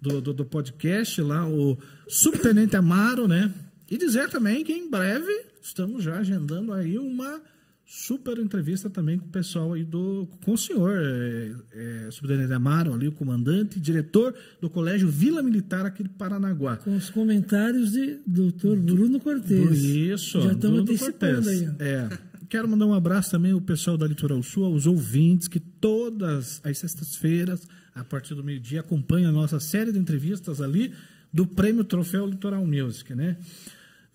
do, 0.01 0.21
do- 0.21 0.33
do 0.35 0.45
podcast 0.45 1.21
lá, 1.23 1.47
o 1.49 1.77
Subtenente 2.09 2.77
Amaro, 2.77 3.27
né? 3.29 3.53
E 3.91 3.99
dizer 3.99 4.29
também 4.31 4.65
que 4.65 4.73
em 4.73 4.89
breve 4.91 5.31
estamos 5.63 6.03
já 6.05 6.19
agendando 6.19 6.73
aí 6.73 6.99
uma 6.99 7.41
super 7.85 8.39
entrevista 8.39 8.89
também 8.89 9.19
com 9.19 9.27
o 9.27 9.31
pessoal 9.31 9.73
aí 9.73 9.83
do 9.83 10.29
com 10.45 10.53
o 10.53 10.57
senhor 10.59 10.93
eh, 10.97 11.53
eh, 11.73 12.09
Subtenente 12.13 12.53
Amaro 12.53 12.95
ali 12.95 13.09
o 13.09 13.13
comandante 13.13 13.81
diretor 13.81 14.33
do 14.61 14.71
Colégio 14.71 15.09
Vila 15.09 15.43
Militar 15.43 15.85
aqui 15.85 16.05
de 16.05 16.09
Paranaguá. 16.09 16.77
Com 16.77 16.97
os 16.97 17.11
comentários 17.11 17.91
de 17.91 18.19
Dr. 18.27 18.77
Bruno 18.77 19.19
Cortez. 19.19 19.83
Isso, 19.83 20.41
Já 20.41 20.53
estamos 20.53 20.81
antecipando 20.83 21.49
aí. 21.49 21.69
ó. 21.69 21.83
É. 21.83 22.09
Quero 22.49 22.69
mandar 22.69 22.87
um 22.87 22.95
abraço 22.95 23.31
também 23.33 23.53
ao 23.53 23.61
pessoal 23.61 23.97
da 23.97 24.07
Litoral 24.07 24.43
Sul, 24.43 24.65
aos 24.65 24.87
ouvintes 24.87 25.47
que 25.49 25.59
todas 25.61 26.61
as 26.65 26.79
sextas-feiras, 26.79 27.67
a 28.01 28.05
partir 28.05 28.35
do 28.35 28.43
meio-dia, 28.43 28.81
acompanham 28.81 29.29
a 29.29 29.33
nossa 29.33 29.61
série 29.61 29.93
de 29.93 29.99
entrevistas 29.99 30.61
ali 30.61 30.95
do 31.33 31.47
Prêmio 31.47 31.85
Troféu 31.85 32.27
Litoral 32.27 32.67
Music, 32.67 33.15
né? 33.15 33.37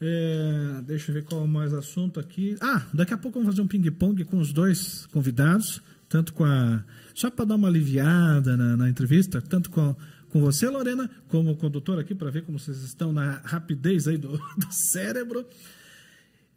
É, 0.02 0.82
deixa 0.86 1.12
eu 1.12 1.16
ver 1.16 1.24
qual 1.24 1.48
mais 1.48 1.74
assunto 1.74 2.20
aqui. 2.20 2.58
Ah, 2.60 2.86
daqui 2.94 3.14
a 3.14 3.18
pouco 3.18 3.40
vamos 3.40 3.54
fazer 3.54 3.62
um 3.62 3.68
ping-pong 3.68 4.26
com 4.26 4.38
os 4.38 4.52
dois 4.52 5.06
convidados, 5.08 5.82
tanto 6.10 6.34
com 6.34 6.44
a. 6.44 6.84
Só 7.14 7.30
para 7.32 7.46
dar 7.46 7.56
uma 7.56 7.68
aliviada 7.68 8.58
na, 8.58 8.76
na 8.76 8.90
entrevista, 8.90 9.42
tanto 9.42 9.70
com, 9.70 9.96
com 10.30 10.42
você, 10.42 10.68
Lorena, 10.68 11.10
como 11.30 11.56
com 11.56 11.68
o 11.68 11.70
doutor 11.70 12.00
aqui, 12.00 12.14
para 12.14 12.30
ver 12.30 12.44
como 12.44 12.60
vocês 12.60 12.84
estão 12.84 13.14
na 13.14 13.40
rapidez 13.46 14.08
aí 14.08 14.18
do, 14.18 14.32
do 14.58 14.72
cérebro. 14.72 15.46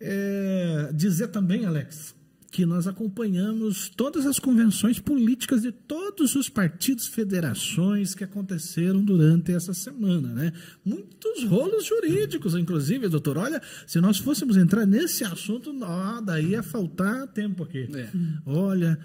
É, 0.00 0.90
dizer 0.94 1.28
também, 1.28 1.64
Alex, 1.64 2.14
que 2.50 2.64
nós 2.64 2.86
acompanhamos 2.86 3.90
todas 3.90 4.24
as 4.24 4.38
convenções 4.38 4.98
políticas 4.98 5.62
de 5.62 5.70
todos 5.70 6.34
os 6.34 6.48
partidos, 6.48 7.06
federações 7.06 8.14
que 8.14 8.24
aconteceram 8.24 9.04
durante 9.04 9.52
essa 9.52 9.74
semana, 9.74 10.28
né? 10.28 10.52
Muitos 10.84 11.44
rolos 11.44 11.84
jurídicos, 11.84 12.54
inclusive, 12.54 13.08
doutor. 13.08 13.36
Olha, 13.36 13.60
se 13.86 14.00
nós 14.00 14.16
fôssemos 14.18 14.56
entrar 14.56 14.86
nesse 14.86 15.24
assunto, 15.24 15.76
ó, 15.82 16.20
daí 16.22 16.50
ia 16.50 16.62
faltar 16.62 17.26
tempo 17.28 17.64
aqui. 17.64 17.86
É. 17.94 18.08
Olha, 18.46 18.98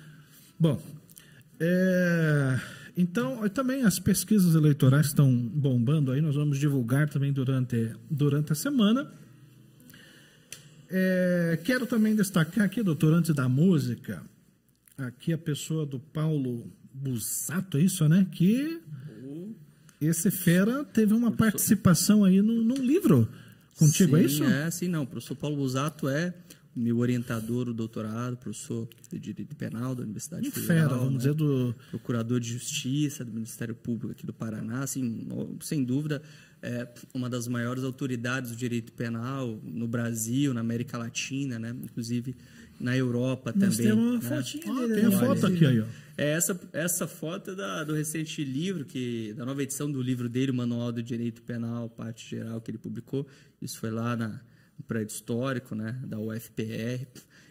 bom, 0.58 0.82
é, 1.60 2.60
então 2.96 3.48
também 3.50 3.84
as 3.84 4.00
pesquisas 4.00 4.56
eleitorais 4.56 5.08
estão 5.08 5.30
bombando 5.36 6.12
aí, 6.12 6.22
nós 6.22 6.36
vamos 6.36 6.58
divulgar 6.58 7.10
também 7.10 7.34
durante, 7.34 7.92
durante 8.10 8.54
a 8.54 8.56
semana. 8.56 9.12
É, 10.96 11.60
quero 11.64 11.88
também 11.88 12.16
destacar 12.16 12.66
aqui, 12.66 12.84
doutor, 12.84 13.14
antes 13.14 13.34
da 13.34 13.50
música, 13.50 14.22
aqui 14.96 15.34
a 15.34 15.38
pessoa 15.40 15.88
do 15.88 15.98
Paulo 15.98 16.72
Busato, 16.94 17.80
é 17.80 17.82
isso, 17.82 18.08
né? 18.08 18.28
Que 18.32 18.80
esse 20.00 20.30
fera 20.30 20.84
teve 20.84 21.16
uma 21.16 21.32
participação 21.32 22.24
aí 22.24 22.44
num, 22.44 22.62
num 22.62 22.78
livro 22.78 23.28
contigo, 23.76 24.16
sim, 24.16 24.22
é 24.22 24.26
isso? 24.26 24.44
É, 24.44 24.70
sim, 24.70 24.88
não. 24.88 25.02
O 25.02 25.08
professor 25.08 25.36
Paulo 25.36 25.58
Busato 25.58 26.08
é 26.08 26.32
meu 26.76 26.98
orientador, 26.98 27.70
o 27.70 27.74
doutorado, 27.74 28.36
professor 28.38 28.88
de 29.12 29.20
Direito 29.20 29.56
Penal 29.56 29.94
da 29.94 30.04
Universidade 30.04 30.48
Um 30.48 30.52
Federal. 30.52 30.90
fera, 30.90 30.98
vamos 30.98 31.12
né? 31.14 31.18
dizer, 31.20 31.34
do, 31.34 31.76
procurador 31.92 32.40
de 32.40 32.50
justiça 32.54 33.24
do 33.24 33.32
Ministério 33.32 33.76
Público 33.76 34.12
aqui 34.12 34.26
do 34.26 34.34
Paraná, 34.34 34.82
assim, 34.84 35.28
sem 35.62 35.84
dúvida, 35.84 36.22
é 36.62 36.88
uma 37.14 37.30
das 37.30 37.48
maiores 37.48 37.84
autoridades 37.84 38.52
do 38.52 38.56
direito 38.58 38.92
penal 38.94 39.60
no 39.64 39.88
Brasil, 39.88 40.54
na 40.54 40.62
América 40.62 40.98
Latina, 40.98 41.60
né? 41.60 41.76
inclusive 41.84 42.36
na 42.80 42.96
Europa 42.98 43.54
Nós 43.56 43.76
também. 43.78 43.92
temos 43.92 44.06
uma 44.06 44.14
né? 44.16 44.22
fotinha 44.22 44.74
Ah, 44.74 44.88
dele. 44.88 44.94
tem 44.96 45.06
a 45.06 45.12
foto 45.20 45.46
aqui 45.46 45.66
aí, 45.66 45.80
ó. 45.82 45.86
É 46.18 46.30
essa, 46.32 46.60
essa 46.72 47.08
foto 47.08 47.52
é 47.52 47.56
da, 47.56 47.84
do 47.84 47.94
recente 47.94 48.44
livro, 48.44 48.86
que, 48.86 49.34
da 49.36 49.46
nova 49.46 49.62
edição 49.64 49.92
do 49.92 50.02
livro 50.02 50.30
dele, 50.30 50.52
o 50.52 50.54
Manual 50.54 50.92
do 50.92 51.02
Direito 51.04 51.42
Penal, 51.42 51.90
parte 51.90 52.30
geral, 52.30 52.62
que 52.62 52.72
ele 52.72 52.78
publicou. 52.78 53.28
Isso 53.62 53.80
foi 53.80 53.90
lá 53.90 54.16
na, 54.16 54.40
no 54.78 54.84
prédio 54.86 55.14
histórico 55.14 55.76
né, 55.76 55.98
da 56.06 56.20
UFPR. 56.20 57.06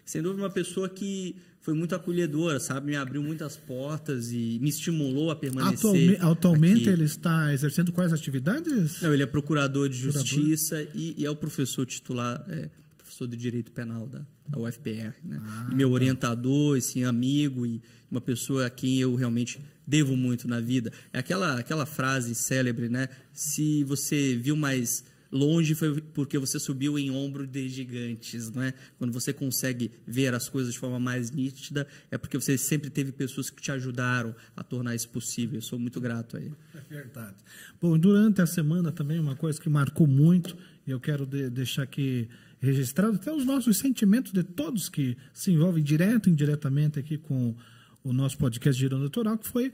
Sem 0.05 0.20
dúvida, 0.23 0.43
uma 0.43 0.51
pessoa 0.51 0.89
que 0.89 1.37
foi 1.61 1.75
muito 1.75 1.95
acolhedora, 1.95 2.59
sabe? 2.59 2.87
Me 2.87 2.97
abriu 2.97 3.23
muitas 3.23 3.57
portas 3.57 4.33
e 4.33 4.59
me 4.61 4.68
estimulou 4.68 5.31
a 5.31 5.37
permanecer. 5.37 5.79
Atualme- 5.79 6.16
atualmente 6.20 6.81
aqui. 6.83 6.89
ele 6.89 7.05
está 7.05 7.53
exercendo 7.55 7.93
quais 7.93 8.12
atividades? 8.12 9.01
Não, 9.01 9.14
ele 9.14 9.23
é 9.23 9.27
procurador 9.27 9.89
de 9.89 10.01
Procurador? 10.03 10.27
justiça 10.27 10.83
e, 10.95 11.14
e 11.18 11.25
é 11.25 11.31
o 11.31 11.37
professor 11.37 11.87
titular, 11.87 12.45
é, 12.49 12.68
professor 12.99 13.29
de 13.29 13.37
direito 13.37 13.70
penal 13.70 14.09
da, 14.09 14.23
da 14.49 14.59
UFPR. 14.59 15.14
Né? 15.25 15.41
Ah, 15.41 15.66
E 15.68 15.70
tá. 15.70 15.75
meu 15.77 15.93
orientador, 15.93 16.77
esse 16.77 17.05
amigo 17.05 17.64
e 17.64 17.81
uma 18.11 18.20
pessoa 18.20 18.66
a 18.66 18.70
quem 18.70 18.99
eu 18.99 19.14
realmente 19.14 19.61
devo 19.87 20.16
muito 20.16 20.49
na 20.49 20.59
vida. 20.61 20.93
É 21.12 21.18
aquela, 21.20 21.61
aquela 21.61 21.87
frase 21.87 22.35
célebre, 22.35 22.89
né? 22.89 23.09
Se 23.33 23.85
você 23.85 24.35
viu 24.37 24.57
mais 24.57 25.05
longe 25.33 25.74
foi 25.74 26.01
porque 26.01 26.39
você 26.39 26.61
subiu 26.61 26.99
em 26.99 27.11
ombro 27.11 27.47
de 27.47 27.68
gigantes, 27.68 28.51
não 28.51 28.62
é? 28.62 28.74
Quando 28.99 29.12
você 29.12 29.33
consegue 29.33 29.91
ver 30.07 30.35
as 30.35 30.49
coisas 30.49 30.74
de 30.74 30.78
forma 30.78 31.01
mais 31.01 31.30
nítida, 31.30 31.87
é 32.11 32.18
porque 32.18 32.39
você 32.39 32.59
sempre 32.59 32.91
teve 32.91 33.11
pessoas 33.11 33.49
que 33.49 33.62
te 33.62 33.72
ajudaram 33.72 34.35
a 34.55 34.62
tornar 34.62 34.95
isso 34.95 35.09
possível. 35.09 35.57
Eu 35.57 35.62
sou 35.62 35.78
muito 35.78 36.01
grato 36.01 36.37
a 36.37 36.41
ele. 36.41 36.55
É 36.74 36.80
verdade. 36.95 37.37
Bom, 37.80 37.99
durante 37.99 38.43
a 38.43 38.47
semana 38.47 38.93
também 38.93 39.18
uma 39.18 39.35
coisa 39.35 39.59
que 39.61 39.70
marcou 39.70 40.07
muito, 40.07 40.57
e 40.87 40.91
eu 40.91 41.01
quero 41.01 41.24
de- 41.24 41.49
deixar 41.49 41.85
aqui 41.85 42.28
registrado 42.61 43.16
até 43.16 43.33
os 43.33 43.45
nossos 43.45 43.78
sentimentos 43.78 44.33
de 44.33 44.43
todos 44.43 44.89
que 44.89 45.16
se 45.33 45.51
envolvem 45.51 45.83
direto 45.83 46.28
e 46.28 46.33
indiretamente 46.33 46.99
aqui 46.99 47.16
com 47.18 47.57
o 48.05 48.12
nosso 48.12 48.37
podcast 48.37 48.78
Girão 48.78 49.01
Doutoral, 49.01 49.39
que 49.39 49.49
foi 49.49 49.72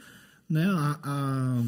né, 0.49 0.65
a, 0.67 0.99
a, 1.03 1.65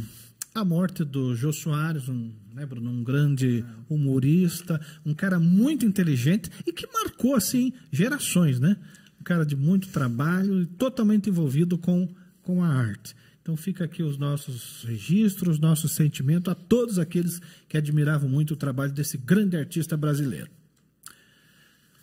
a 0.55 0.65
morte 0.65 1.05
do 1.05 1.35
Jô 1.35 1.53
Soares, 1.53 2.09
um, 2.09 2.33
né, 2.55 2.67
Bruno, 2.67 2.91
um 2.91 3.05
grande 3.05 3.65
humorista, 3.89 4.81
um 5.05 5.15
cara 5.15 5.39
muito 5.39 5.87
inteligente 5.87 6.51
e 6.67 6.73
que 6.73 6.87
marcou 6.93 7.35
assim 7.37 7.73
gerações, 7.93 8.59
né? 8.59 8.77
Um 9.21 9.23
cara 9.23 9.45
de 9.45 9.55
muito 9.55 9.89
trabalho 9.89 10.63
e 10.63 10.67
totalmente 10.67 11.31
envolvido 11.31 11.79
com, 11.79 12.09
com 12.43 12.65
a 12.65 12.69
arte. 12.69 13.15
Então 13.43 13.57
fica 13.57 13.85
aqui 13.85 14.03
os 14.03 14.19
nossos 14.19 14.85
registros, 14.85 15.59
nossos 15.59 15.93
sentimentos 15.93 16.51
a 16.51 16.55
todos 16.55 16.99
aqueles 16.99 17.41
que 17.69 17.77
admiravam 17.77 18.29
muito 18.29 18.55
o 18.55 18.57
trabalho 18.57 18.93
desse 18.93 19.17
grande 19.17 19.57
artista 19.57 19.97
brasileiro. 19.97 20.51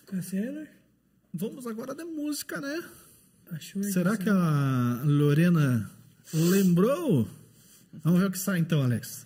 Cassiano, 0.06 0.68
Vamos 1.34 1.68
agora 1.68 1.94
de 1.94 2.04
música, 2.04 2.60
né? 2.60 2.84
aí, 3.52 3.84
Será 3.92 4.18
que 4.18 4.26
Cassiano? 4.26 4.40
a 4.40 5.02
Lorena 5.04 5.92
lembrou? 6.34 7.28
Vamos 8.04 8.20
ver 8.20 8.28
o 8.28 8.32
que 8.32 8.40
sai 8.40 8.60
então, 8.60 8.84
Alex. 8.84 9.26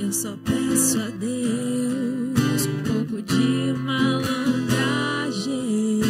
Eu 0.00 0.12
só 0.12 0.36
peço 0.44 0.98
a 1.00 1.08
Deus 1.10 2.66
um 2.66 2.82
pouco 2.82 3.22
de 3.22 3.72
malandragem, 3.74 6.00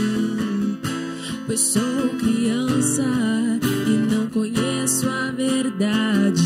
pois 1.47 1.61
sou 1.61 2.09
criança 2.19 3.05
e 3.87 3.91
não 4.15 4.27
conheço 4.29 5.09
a 5.09 5.31
verdade. 5.33 6.41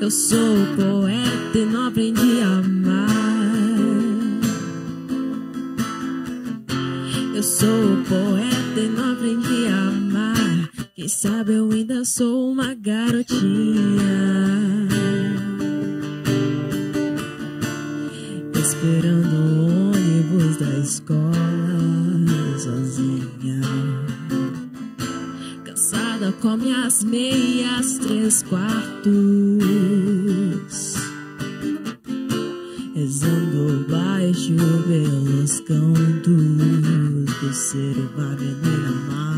Eu 0.00 0.10
sou 0.10 0.56
poeta 0.76 1.58
e 1.58 1.64
não 1.66 1.86
aprendi 1.88 2.40
a 2.40 2.58
amar. 2.58 2.81
Eu 7.42 7.46
sou 7.46 7.96
poeta 8.08 8.78
e 8.80 8.88
não 8.88 9.14
aprendi 9.14 9.66
a 9.66 9.88
amar. 9.88 10.70
Quem 10.94 11.08
sabe 11.08 11.54
eu 11.54 11.68
ainda 11.72 12.04
sou 12.04 12.52
uma 12.52 12.72
garotinha. 12.72 13.42
Esperando 18.54 19.34
o 19.34 19.90
ônibus 19.90 20.56
da 20.58 20.78
escola. 20.78 21.32
Cansada 25.64 26.30
com 26.40 26.56
minhas 26.56 27.02
meias 27.02 27.98
três 27.98 28.44
quartos. 28.44 29.10
Rezando 32.94 33.84
baixo 33.88 34.54
pelos 34.86 35.58
cantos 35.58 36.41
uma 37.78 38.36
menina 38.36 38.90
má. 39.08 39.32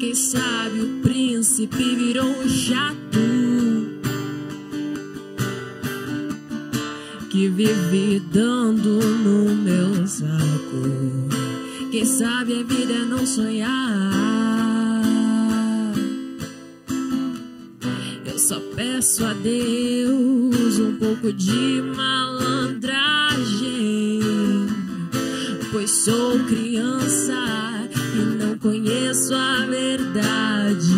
Quem 0.00 0.14
sabe 0.14 0.80
o 0.80 1.00
príncipe 1.00 1.94
virou 1.94 2.26
um 2.26 2.48
chato 2.48 2.94
que 7.30 7.48
vive 7.48 8.20
dando 8.32 9.00
no 9.00 9.54
meu 9.54 10.06
saco. 10.06 10.30
Quem 11.90 12.04
sabe 12.04 12.60
a 12.60 12.62
vida 12.64 12.92
é 12.92 13.04
não 13.04 13.24
sonhar. 13.24 14.24
Eu 18.26 18.38
só 18.38 18.58
peço 18.74 19.24
a 19.24 19.32
Deus 19.34 20.78
um 20.78 20.96
pouco 20.96 21.32
de 21.32 21.82
malandragem, 21.96 23.03
sou 26.04 26.38
criança 26.44 27.32
e 28.14 28.36
não 28.36 28.58
conheço 28.58 29.34
a 29.34 29.64
verdade. 29.64 30.92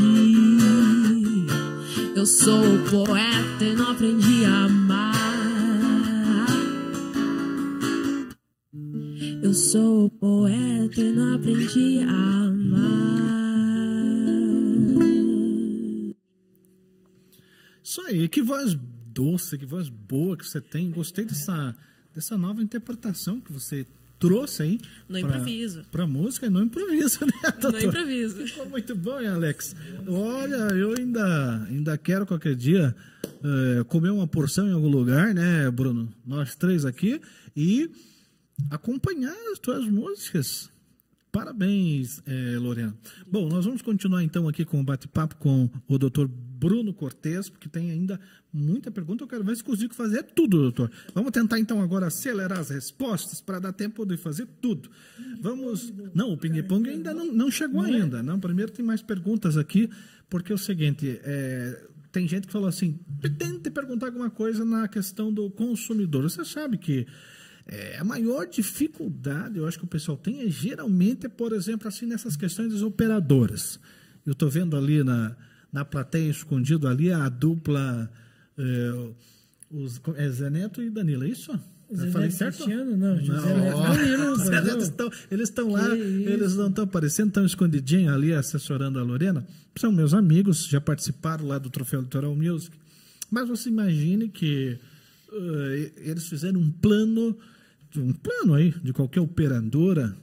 Eu 2.16 2.26
sou 2.26 2.60
poeta 2.90 3.64
e 3.64 3.76
não 3.76 3.92
aprendi 3.92 4.44
a 4.44 4.64
amar. 4.64 5.14
Eu 9.44 9.54
sou 9.54 10.10
poeta 10.10 11.00
e 11.00 11.12
não 11.12 11.36
aprendi 11.36 12.00
a 12.00 12.46
amar. 12.48 12.96
Isso 17.84 18.00
aí, 18.00 18.28
que 18.28 18.42
voz 18.42 18.76
doce, 19.14 19.56
que 19.56 19.66
voz 19.66 19.88
boa 19.88 20.36
que 20.36 20.44
você 20.44 20.60
tem. 20.60 20.90
Gostei 20.90 21.24
dessa, 21.24 21.76
dessa 22.12 22.36
nova 22.36 22.60
interpretação 22.60 23.40
que 23.40 23.52
você 23.52 23.86
trouxe 24.18 24.62
aí. 24.62 24.80
No 25.08 25.18
pra- 25.20 25.28
improviso. 25.28 25.84
Pra 25.90 26.06
música 26.06 26.46
e 26.46 26.50
não 26.50 26.62
improviso, 26.62 27.20
né, 27.26 27.32
doutor? 27.60 27.72
No 27.82 27.88
improviso. 27.88 28.46
Ficou 28.46 28.66
muito 28.68 28.94
bom, 28.94 29.20
hein, 29.20 29.28
Alex? 29.28 29.74
Olha, 30.06 30.74
eu 30.74 30.94
ainda, 30.96 31.64
ainda 31.68 31.98
quero 31.98 32.26
qualquer 32.26 32.54
dia 32.54 32.94
eh, 33.24 33.84
comer 33.88 34.10
uma 34.10 34.26
porção 34.26 34.68
em 34.68 34.72
algum 34.72 34.88
lugar, 34.88 35.34
né, 35.34 35.70
Bruno? 35.70 36.12
Nós 36.26 36.54
três 36.54 36.84
aqui 36.84 37.20
e 37.56 37.90
acompanhar 38.70 39.34
as 39.52 39.58
tuas 39.58 39.84
músicas. 39.86 40.70
Parabéns, 41.36 42.22
eh, 42.26 42.56
Lorena. 42.58 42.96
Bom, 43.30 43.46
nós 43.46 43.66
vamos 43.66 43.82
continuar 43.82 44.24
então 44.24 44.48
aqui 44.48 44.64
com 44.64 44.80
o 44.80 44.82
bate-papo 44.82 45.36
com 45.36 45.68
o 45.86 45.98
doutor 45.98 46.26
Bruno 46.26 46.94
Cortes, 46.94 47.50
porque 47.50 47.68
tem 47.68 47.90
ainda 47.90 48.18
muita 48.50 48.90
pergunta. 48.90 49.22
Eu 49.22 49.28
quero 49.28 49.44
ver 49.44 49.54
se 49.54 49.62
consigo 49.62 49.92
fazer 49.92 50.22
tudo, 50.22 50.62
doutor. 50.62 50.90
Vamos 51.14 51.32
tentar 51.32 51.58
então 51.58 51.82
agora 51.82 52.06
acelerar 52.06 52.60
as 52.60 52.70
respostas 52.70 53.38
para 53.42 53.58
dar 53.58 53.74
tempo 53.74 54.06
de 54.06 54.16
fazer 54.16 54.46
tudo. 54.62 54.90
Vamos. 55.42 55.92
Não, 56.14 56.32
o 56.32 56.38
ping-pong 56.38 56.88
ainda 56.88 57.12
não, 57.12 57.26
não 57.26 57.50
chegou 57.50 57.82
ainda. 57.82 58.22
Não, 58.22 58.40
primeiro 58.40 58.72
tem 58.72 58.82
mais 58.82 59.02
perguntas 59.02 59.58
aqui, 59.58 59.90
porque 60.30 60.52
é 60.52 60.54
o 60.54 60.58
seguinte. 60.58 61.20
é, 61.22 61.86
tem 62.10 62.26
gente 62.26 62.46
que 62.46 62.52
falou 62.54 62.66
assim: 62.66 62.98
tente 63.38 63.70
perguntar 63.70 64.06
alguma 64.06 64.30
coisa 64.30 64.64
na 64.64 64.88
questão 64.88 65.30
do 65.30 65.50
consumidor. 65.50 66.22
Você 66.22 66.46
sabe 66.46 66.78
que 66.78 67.06
é, 67.66 67.96
a 67.98 68.04
maior 68.04 68.46
dificuldade, 68.46 69.58
eu 69.58 69.66
acho 69.66 69.78
que 69.78 69.84
o 69.84 69.88
pessoal 69.88 70.16
tem, 70.16 70.42
é 70.42 70.48
geralmente, 70.48 71.28
por 71.28 71.52
exemplo, 71.52 71.88
assim, 71.88 72.06
nessas 72.06 72.36
questões 72.36 72.72
das 72.72 72.82
operadoras. 72.82 73.78
Eu 74.24 74.32
estou 74.32 74.48
vendo 74.48 74.76
ali 74.76 75.02
na, 75.02 75.36
na 75.72 75.84
plateia, 75.84 76.30
escondido 76.30 76.86
ali, 76.88 77.12
a 77.12 77.28
dupla 77.28 78.10
é, 78.58 79.08
os, 79.70 80.00
é 80.16 80.28
Zé 80.30 80.48
Neto 80.50 80.82
e 80.82 80.90
Danilo, 80.90 81.24
é 81.24 81.28
isso? 81.28 81.52
Eu 81.90 81.96
Zé 81.96 82.10
falei 82.10 82.28
Neto 82.28 82.36
certo? 82.38 82.56
Cristiano? 82.56 82.96
Não, 82.96 83.18
José 83.20 83.48
Não, 83.48 83.58
Neto. 83.60 83.76
ó, 83.76 83.94
Danilo, 83.94 84.36
Zé. 84.44 84.60
Neto 84.62 84.78
estão- 84.82 85.10
eles 85.30 85.48
estão 85.48 85.68
lá, 85.70 85.82
isso. 85.96 86.28
eles 86.28 86.54
não 86.56 86.68
estão 86.68 86.84
aparecendo, 86.84 87.28
estão 87.28 87.44
escondidinhos 87.44 88.12
ali, 88.12 88.32
assessorando 88.32 88.98
a 88.98 89.02
Lorena. 89.02 89.46
São 89.76 89.92
meus 89.92 90.14
amigos, 90.14 90.66
já 90.66 90.80
participaram 90.80 91.46
lá 91.46 91.58
do 91.58 91.68
Troféu 91.70 92.00
Litoral 92.00 92.34
Music. 92.34 92.76
Mas 93.30 93.48
você 93.48 93.68
imagine 93.68 94.28
que 94.28 94.78
eh, 95.32 95.92
eles 95.96 96.26
fizeram 96.28 96.60
um 96.60 96.70
plano, 96.70 97.36
um 97.96 98.12
plano 98.12 98.54
aí 98.54 98.74
de 98.82 98.92
qualquer 98.92 99.20
operadora. 99.20 100.16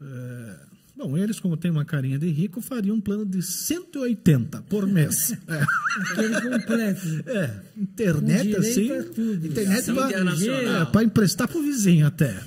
eh, 0.00 0.56
bom, 0.96 1.16
eles, 1.16 1.40
como 1.40 1.56
têm 1.56 1.70
uma 1.70 1.84
carinha 1.84 2.18
de 2.18 2.28
rico, 2.28 2.60
fariam 2.60 2.96
um 2.96 3.00
plano 3.00 3.24
de 3.24 3.42
180 3.42 4.62
por 4.62 4.86
mês. 4.86 5.34
É. 5.48 6.12
Aquele 6.12 6.40
completo. 6.40 7.06
É, 7.26 7.60
internet 7.76 8.56
assim. 8.56 8.88
tudo. 9.14 9.46
Internet 9.46 9.90
internacional. 9.90 10.82
é, 10.82 11.04
emprestar 11.04 11.46
pro 11.46 11.62
vizinho 11.62 12.06
até. 12.06 12.42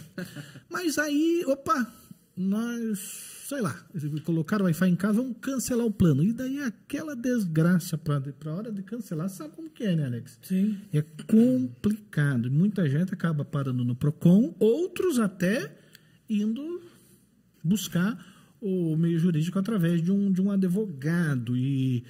Mas 0.67 0.97
aí, 0.97 1.43
opa, 1.45 1.85
nós, 2.35 2.97
sei 3.47 3.61
lá, 3.61 3.73
colocaram 4.23 4.63
o 4.63 4.65
Wi-Fi 4.65 4.87
em 4.89 4.95
casa, 4.95 5.21
vamos 5.21 5.37
cancelar 5.39 5.85
o 5.85 5.91
plano. 5.91 6.23
E 6.23 6.33
daí 6.33 6.59
aquela 6.63 7.15
desgraça 7.15 7.95
pra, 7.95 8.19
pra 8.19 8.53
hora 8.55 8.71
de 8.71 8.81
cancelar, 8.81 9.29
sabe 9.29 9.53
como 9.55 9.69
que 9.69 9.83
é, 9.83 9.95
né, 9.95 10.05
Alex? 10.05 10.39
Sim. 10.41 10.77
É 10.91 11.01
complicado. 11.01 12.49
Muita 12.49 12.89
gente 12.89 13.13
acaba 13.13 13.45
parando 13.45 13.85
no 13.85 13.95
PROCON, 13.95 14.55
outros 14.59 15.19
até 15.19 15.77
indo 16.27 16.81
buscar 17.63 18.17
o 18.59 18.95
meio 18.97 19.19
jurídico 19.19 19.59
através 19.59 20.01
de 20.01 20.11
um, 20.11 20.31
de 20.31 20.41
um 20.41 20.49
advogado. 20.49 21.55
E 21.55 22.03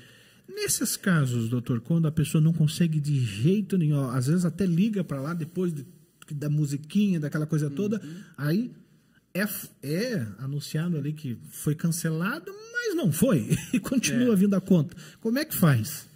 nesses 0.48 0.96
casos, 0.96 1.50
doutor, 1.50 1.82
quando 1.82 2.08
a 2.08 2.12
pessoa 2.14 2.42
não 2.42 2.54
consegue 2.54 3.00
de 3.00 3.20
jeito 3.20 3.78
nenhum, 3.78 4.10
às 4.10 4.28
vezes 4.28 4.46
até 4.46 4.66
liga 4.66 5.04
para 5.04 5.20
lá 5.20 5.34
depois 5.34 5.74
de- 5.74 5.86
da 6.34 6.50
musiquinha, 6.50 7.20
daquela 7.20 7.46
coisa 7.46 7.70
toda, 7.70 8.02
aí 8.38 8.72
é, 9.36 9.48
é 9.84 10.28
anunciado 10.40 10.98
ali 10.98 11.12
que 11.14 11.38
foi 11.52 11.76
cancelado, 11.76 12.52
mas 12.74 12.96
não 12.96 13.12
foi. 13.12 13.50
E 13.74 13.80
continua 13.80 14.36
vindo 14.36 14.56
a 14.56 14.62
conta. 14.62 14.96
Como 15.20 15.38
é 15.38 15.44
que 15.46 15.54
faz? 15.56 16.08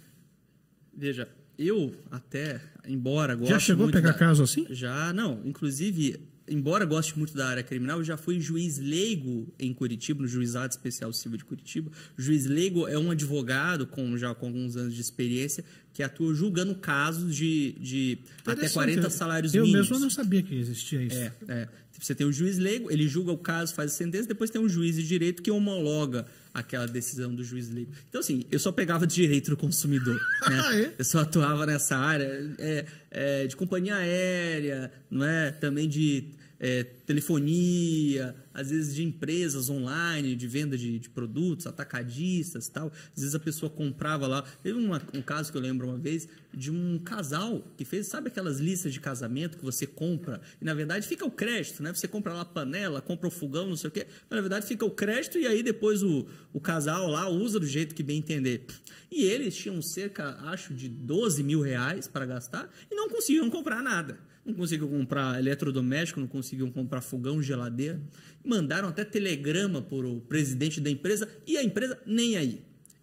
Veja, 0.96 1.28
eu 1.58 1.94
até, 2.10 2.60
embora 2.86 3.34
goste 3.34 3.52
Já 3.52 3.58
chegou 3.60 3.88
a 3.88 3.92
pegar 3.92 4.12
da- 4.12 4.18
caso 4.18 4.42
assim? 4.42 4.66
Já, 4.70 5.12
não. 5.12 5.40
Inclusive, 5.44 6.20
embora 6.48 6.84
goste 6.84 7.16
muito 7.18 7.34
da 7.34 7.48
área 7.48 7.62
criminal, 7.62 7.98
eu 7.98 8.04
já 8.04 8.16
fui 8.16 8.40
juiz 8.40 8.78
leigo 8.78 9.52
em 9.58 9.72
Curitiba, 9.72 10.22
no 10.22 10.28
Juizado 10.28 10.72
Especial 10.72 11.12
Civil 11.12 11.38
de 11.38 11.44
Curitiba. 11.44 11.90
Juiz 12.16 12.46
leigo 12.46 12.88
é 12.88 12.98
um 12.98 13.10
advogado 13.10 13.86
com 13.86 14.16
já 14.16 14.34
com 14.34 14.46
alguns 14.46 14.76
anos 14.76 14.94
de 14.94 15.00
experiência 15.00 15.64
que 15.92 16.02
atua 16.02 16.34
julgando 16.34 16.74
casos 16.74 17.34
de, 17.34 17.72
de 17.80 18.18
até 18.42 18.52
Interessante. 18.52 18.74
40 18.74 19.10
salários 19.10 19.54
eu 19.54 19.64
mínimos. 19.64 19.88
mesmo 19.88 20.02
não 20.02 20.10
sabia 20.10 20.42
que 20.42 20.54
existia 20.54 21.02
isso. 21.02 21.16
É, 21.16 21.32
é. 21.48 21.68
Você 22.00 22.14
tem 22.14 22.26
o 22.26 22.32
juiz 22.32 22.56
leigo, 22.56 22.90
ele 22.90 23.06
julga 23.06 23.30
o 23.30 23.36
caso, 23.36 23.74
faz 23.74 23.92
a 23.92 23.94
sentença, 23.94 24.26
depois 24.26 24.48
tem 24.48 24.60
um 24.60 24.68
juiz 24.68 24.96
de 24.96 25.06
direito 25.06 25.42
que 25.42 25.50
homologa 25.50 26.26
aquela 26.52 26.86
decisão 26.86 27.34
do 27.34 27.44
juiz 27.44 27.68
leigo. 27.68 27.92
Então, 28.08 28.20
assim, 28.20 28.44
eu 28.50 28.58
só 28.58 28.72
pegava 28.72 29.06
direito 29.06 29.50
do 29.50 29.56
consumidor. 29.56 30.14
né? 30.48 30.60
Ah, 30.64 30.76
é? 30.78 30.94
Eu 30.98 31.04
só 31.04 31.18
atuava 31.18 31.66
nessa 31.66 31.96
área 31.98 32.54
é, 32.58 32.86
é, 33.10 33.46
de 33.46 33.54
companhia 33.54 33.96
aérea, 33.96 34.90
não 35.10 35.26
é? 35.26 35.50
Também 35.50 35.86
de 35.86 36.24
é, 36.62 36.84
telefonia, 36.84 38.36
às 38.52 38.68
vezes 38.70 38.94
de 38.94 39.02
empresas 39.02 39.70
online, 39.70 40.36
de 40.36 40.46
venda 40.46 40.76
de, 40.76 40.98
de 40.98 41.08
produtos, 41.08 41.66
atacadistas 41.66 42.68
tal. 42.68 42.92
Às 43.16 43.22
vezes 43.22 43.34
a 43.34 43.38
pessoa 43.40 43.70
comprava 43.70 44.26
lá. 44.26 44.42
Teve 44.62 44.78
uma- 44.78 45.02
um 45.14 45.22
caso 45.22 45.50
que 45.50 45.56
eu 45.56 45.62
lembro 45.62 45.86
uma 45.88 45.96
vez 45.96 46.28
de 46.52 46.70
um 46.70 46.98
casal 46.98 47.64
que 47.78 47.84
fez, 47.84 48.08
sabe 48.08 48.28
aquelas 48.28 48.58
listas 48.60 48.92
de 48.92 49.00
casamento 49.00 49.56
que 49.56 49.64
você 49.64 49.86
compra 49.86 50.40
e 50.60 50.64
na 50.64 50.74
verdade 50.74 51.06
fica 51.06 51.24
o 51.24 51.30
crédito, 51.30 51.82
né? 51.82 51.94
Você 51.94 52.06
compra 52.06 52.34
lá 52.34 52.42
a 52.42 52.44
panela, 52.44 53.00
compra 53.00 53.28
o 53.28 53.30
fogão, 53.30 53.66
não 53.68 53.76
sei 53.76 53.88
o 53.88 53.90
quê, 53.90 54.06
mas 54.28 54.36
na 54.36 54.40
verdade 54.40 54.66
fica 54.66 54.84
o 54.84 54.90
crédito 54.90 55.38
e 55.38 55.46
aí 55.46 55.62
depois 55.62 56.02
o, 56.02 56.26
o 56.52 56.60
casal 56.60 57.08
lá 57.08 57.28
usa 57.28 57.58
do 57.58 57.66
jeito 57.66 57.94
que 57.94 58.02
bem 58.02 58.18
entender. 58.18 58.66
E 59.10 59.22
eles 59.24 59.56
tinham 59.56 59.80
cerca, 59.80 60.36
acho, 60.42 60.74
de 60.74 60.88
12 60.88 61.42
mil 61.42 61.60
reais 61.62 62.06
para 62.06 62.26
gastar 62.26 62.68
e 62.90 62.94
não 62.94 63.08
conseguiam 63.08 63.48
comprar 63.48 63.82
nada. 63.82 64.18
Não 64.50 64.56
conseguiam 64.56 64.88
comprar 64.88 65.38
eletrodoméstico, 65.38 66.20
não 66.20 66.26
conseguiam 66.26 66.70
comprar 66.70 67.00
fogão, 67.00 67.40
geladeira. 67.40 68.00
Mandaram 68.44 68.88
até 68.88 69.04
telegrama 69.04 69.80
para 69.80 70.06
o 70.06 70.20
presidente 70.22 70.80
da 70.80 70.90
empresa 70.90 71.28
e 71.46 71.56
a 71.56 71.62
empresa 71.62 71.98
nem 72.04 72.36
aí. 72.36 72.60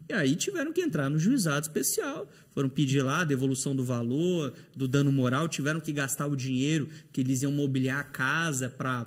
E 0.09 0.13
aí 0.13 0.35
tiveram 0.35 0.71
que 0.71 0.81
entrar 0.81 1.09
no 1.09 1.19
juizado 1.19 1.65
especial, 1.65 2.29
foram 2.51 2.69
pedir 2.69 3.01
lá 3.01 3.21
a 3.21 3.25
devolução 3.25 3.75
do 3.75 3.83
valor, 3.83 4.53
do 4.75 4.87
dano 4.87 5.11
moral, 5.11 5.49
tiveram 5.49 5.81
que 5.81 5.91
gastar 5.91 6.27
o 6.27 6.35
dinheiro 6.35 6.87
que 7.11 7.21
eles 7.21 7.41
iam 7.41 7.51
mobiliar 7.51 7.99
a 7.99 8.03
casa 8.03 8.69
para 8.69 9.05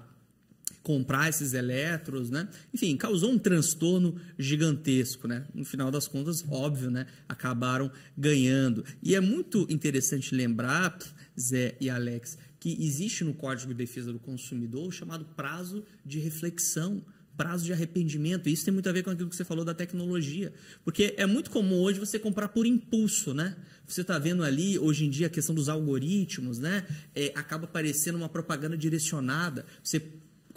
comprar 0.83 1.29
esses 1.29 1.53
elétrons, 1.53 2.31
né? 2.31 2.49
Enfim, 2.73 2.97
causou 2.97 3.31
um 3.31 3.39
transtorno 3.39 4.17
gigantesco, 4.39 5.29
né? 5.29 5.45
No 5.55 5.65
final 5.65 5.91
das 5.91 6.09
contas, 6.09 6.45
óbvio, 6.49 6.91
né? 6.91 7.07
Acabaram 7.29 7.91
ganhando. 8.17 8.85
E 9.03 9.15
é 9.15 9.21
muito 9.21 9.67
interessante 9.71 10.35
lembrar, 10.35 10.99
Zé 11.39 11.77
e 11.81 11.91
Alex, 11.91 12.39
que 12.59 12.77
existe 12.85 13.25
no 13.25 13.35
Código 13.35 13.73
de 13.73 13.79
Defesa 13.79 14.13
do 14.13 14.19
Consumidor 14.19 14.93
chamado 14.93 15.25
prazo 15.25 15.85
de 16.05 16.19
reflexão, 16.19 17.05
prazo 17.37 17.65
de 17.65 17.73
arrependimento. 17.73 18.49
Isso 18.49 18.65
tem 18.65 18.75
muito 18.75 18.89
a 18.89 18.93
ver 18.93 19.03
com 19.03 19.11
aquilo 19.11 19.31
que 19.31 19.37
você 19.37 19.45
falou 19.45 19.65
da 19.65 19.73
tecnologia. 19.73 20.53
Porque 20.85 21.15
é 21.17 21.25
muito 21.25 21.51
comum 21.51 21.81
hoje 21.81 21.99
você 21.99 22.19
comprar 22.19 22.49
por 22.49 22.67
impulso, 22.67 23.33
né? 23.33 23.57
Você 23.87 24.03
está 24.03 24.19
vendo 24.19 24.43
ali, 24.45 24.79
hoje 24.79 25.07
em 25.07 25.11
dia, 25.11 25.27
a 25.27 25.31
questão 25.31 25.55
dos 25.55 25.69
algoritmos, 25.69 26.59
né? 26.59 26.87
É, 27.15 27.33
acaba 27.35 27.65
aparecendo 27.65 28.17
uma 28.17 28.29
propaganda 28.29 28.77
direcionada. 28.77 29.65
Você 29.83 30.03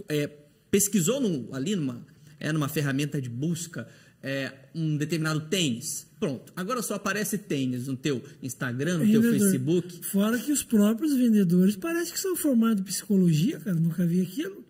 é, 0.09 0.27
pesquisou 0.69 1.21
no, 1.21 1.55
ali 1.55 1.75
numa, 1.75 2.05
é, 2.37 2.51
numa 2.51 2.67
ferramenta 2.67 3.21
de 3.21 3.29
busca 3.29 3.87
é, 4.23 4.51
um 4.73 4.95
determinado 4.95 5.41
tênis. 5.41 6.07
Pronto. 6.17 6.53
Agora 6.55 6.81
só 6.81 6.93
aparece 6.93 7.37
tênis 7.37 7.87
no 7.87 7.97
teu 7.97 8.23
Instagram, 8.41 8.99
no 8.99 9.05
Vendedor. 9.05 9.21
teu 9.21 9.39
Facebook. 9.39 10.05
Fora 10.05 10.39
que 10.39 10.51
os 10.53 10.63
próprios 10.63 11.13
vendedores 11.13 11.75
parece 11.75 12.13
que 12.13 12.19
são 12.19 12.33
formados 12.33 12.81
em 12.81 12.85
psicologia, 12.85 13.59
cara. 13.59 13.75
Nunca 13.75 14.05
vi 14.05 14.21
aquilo. 14.21 14.63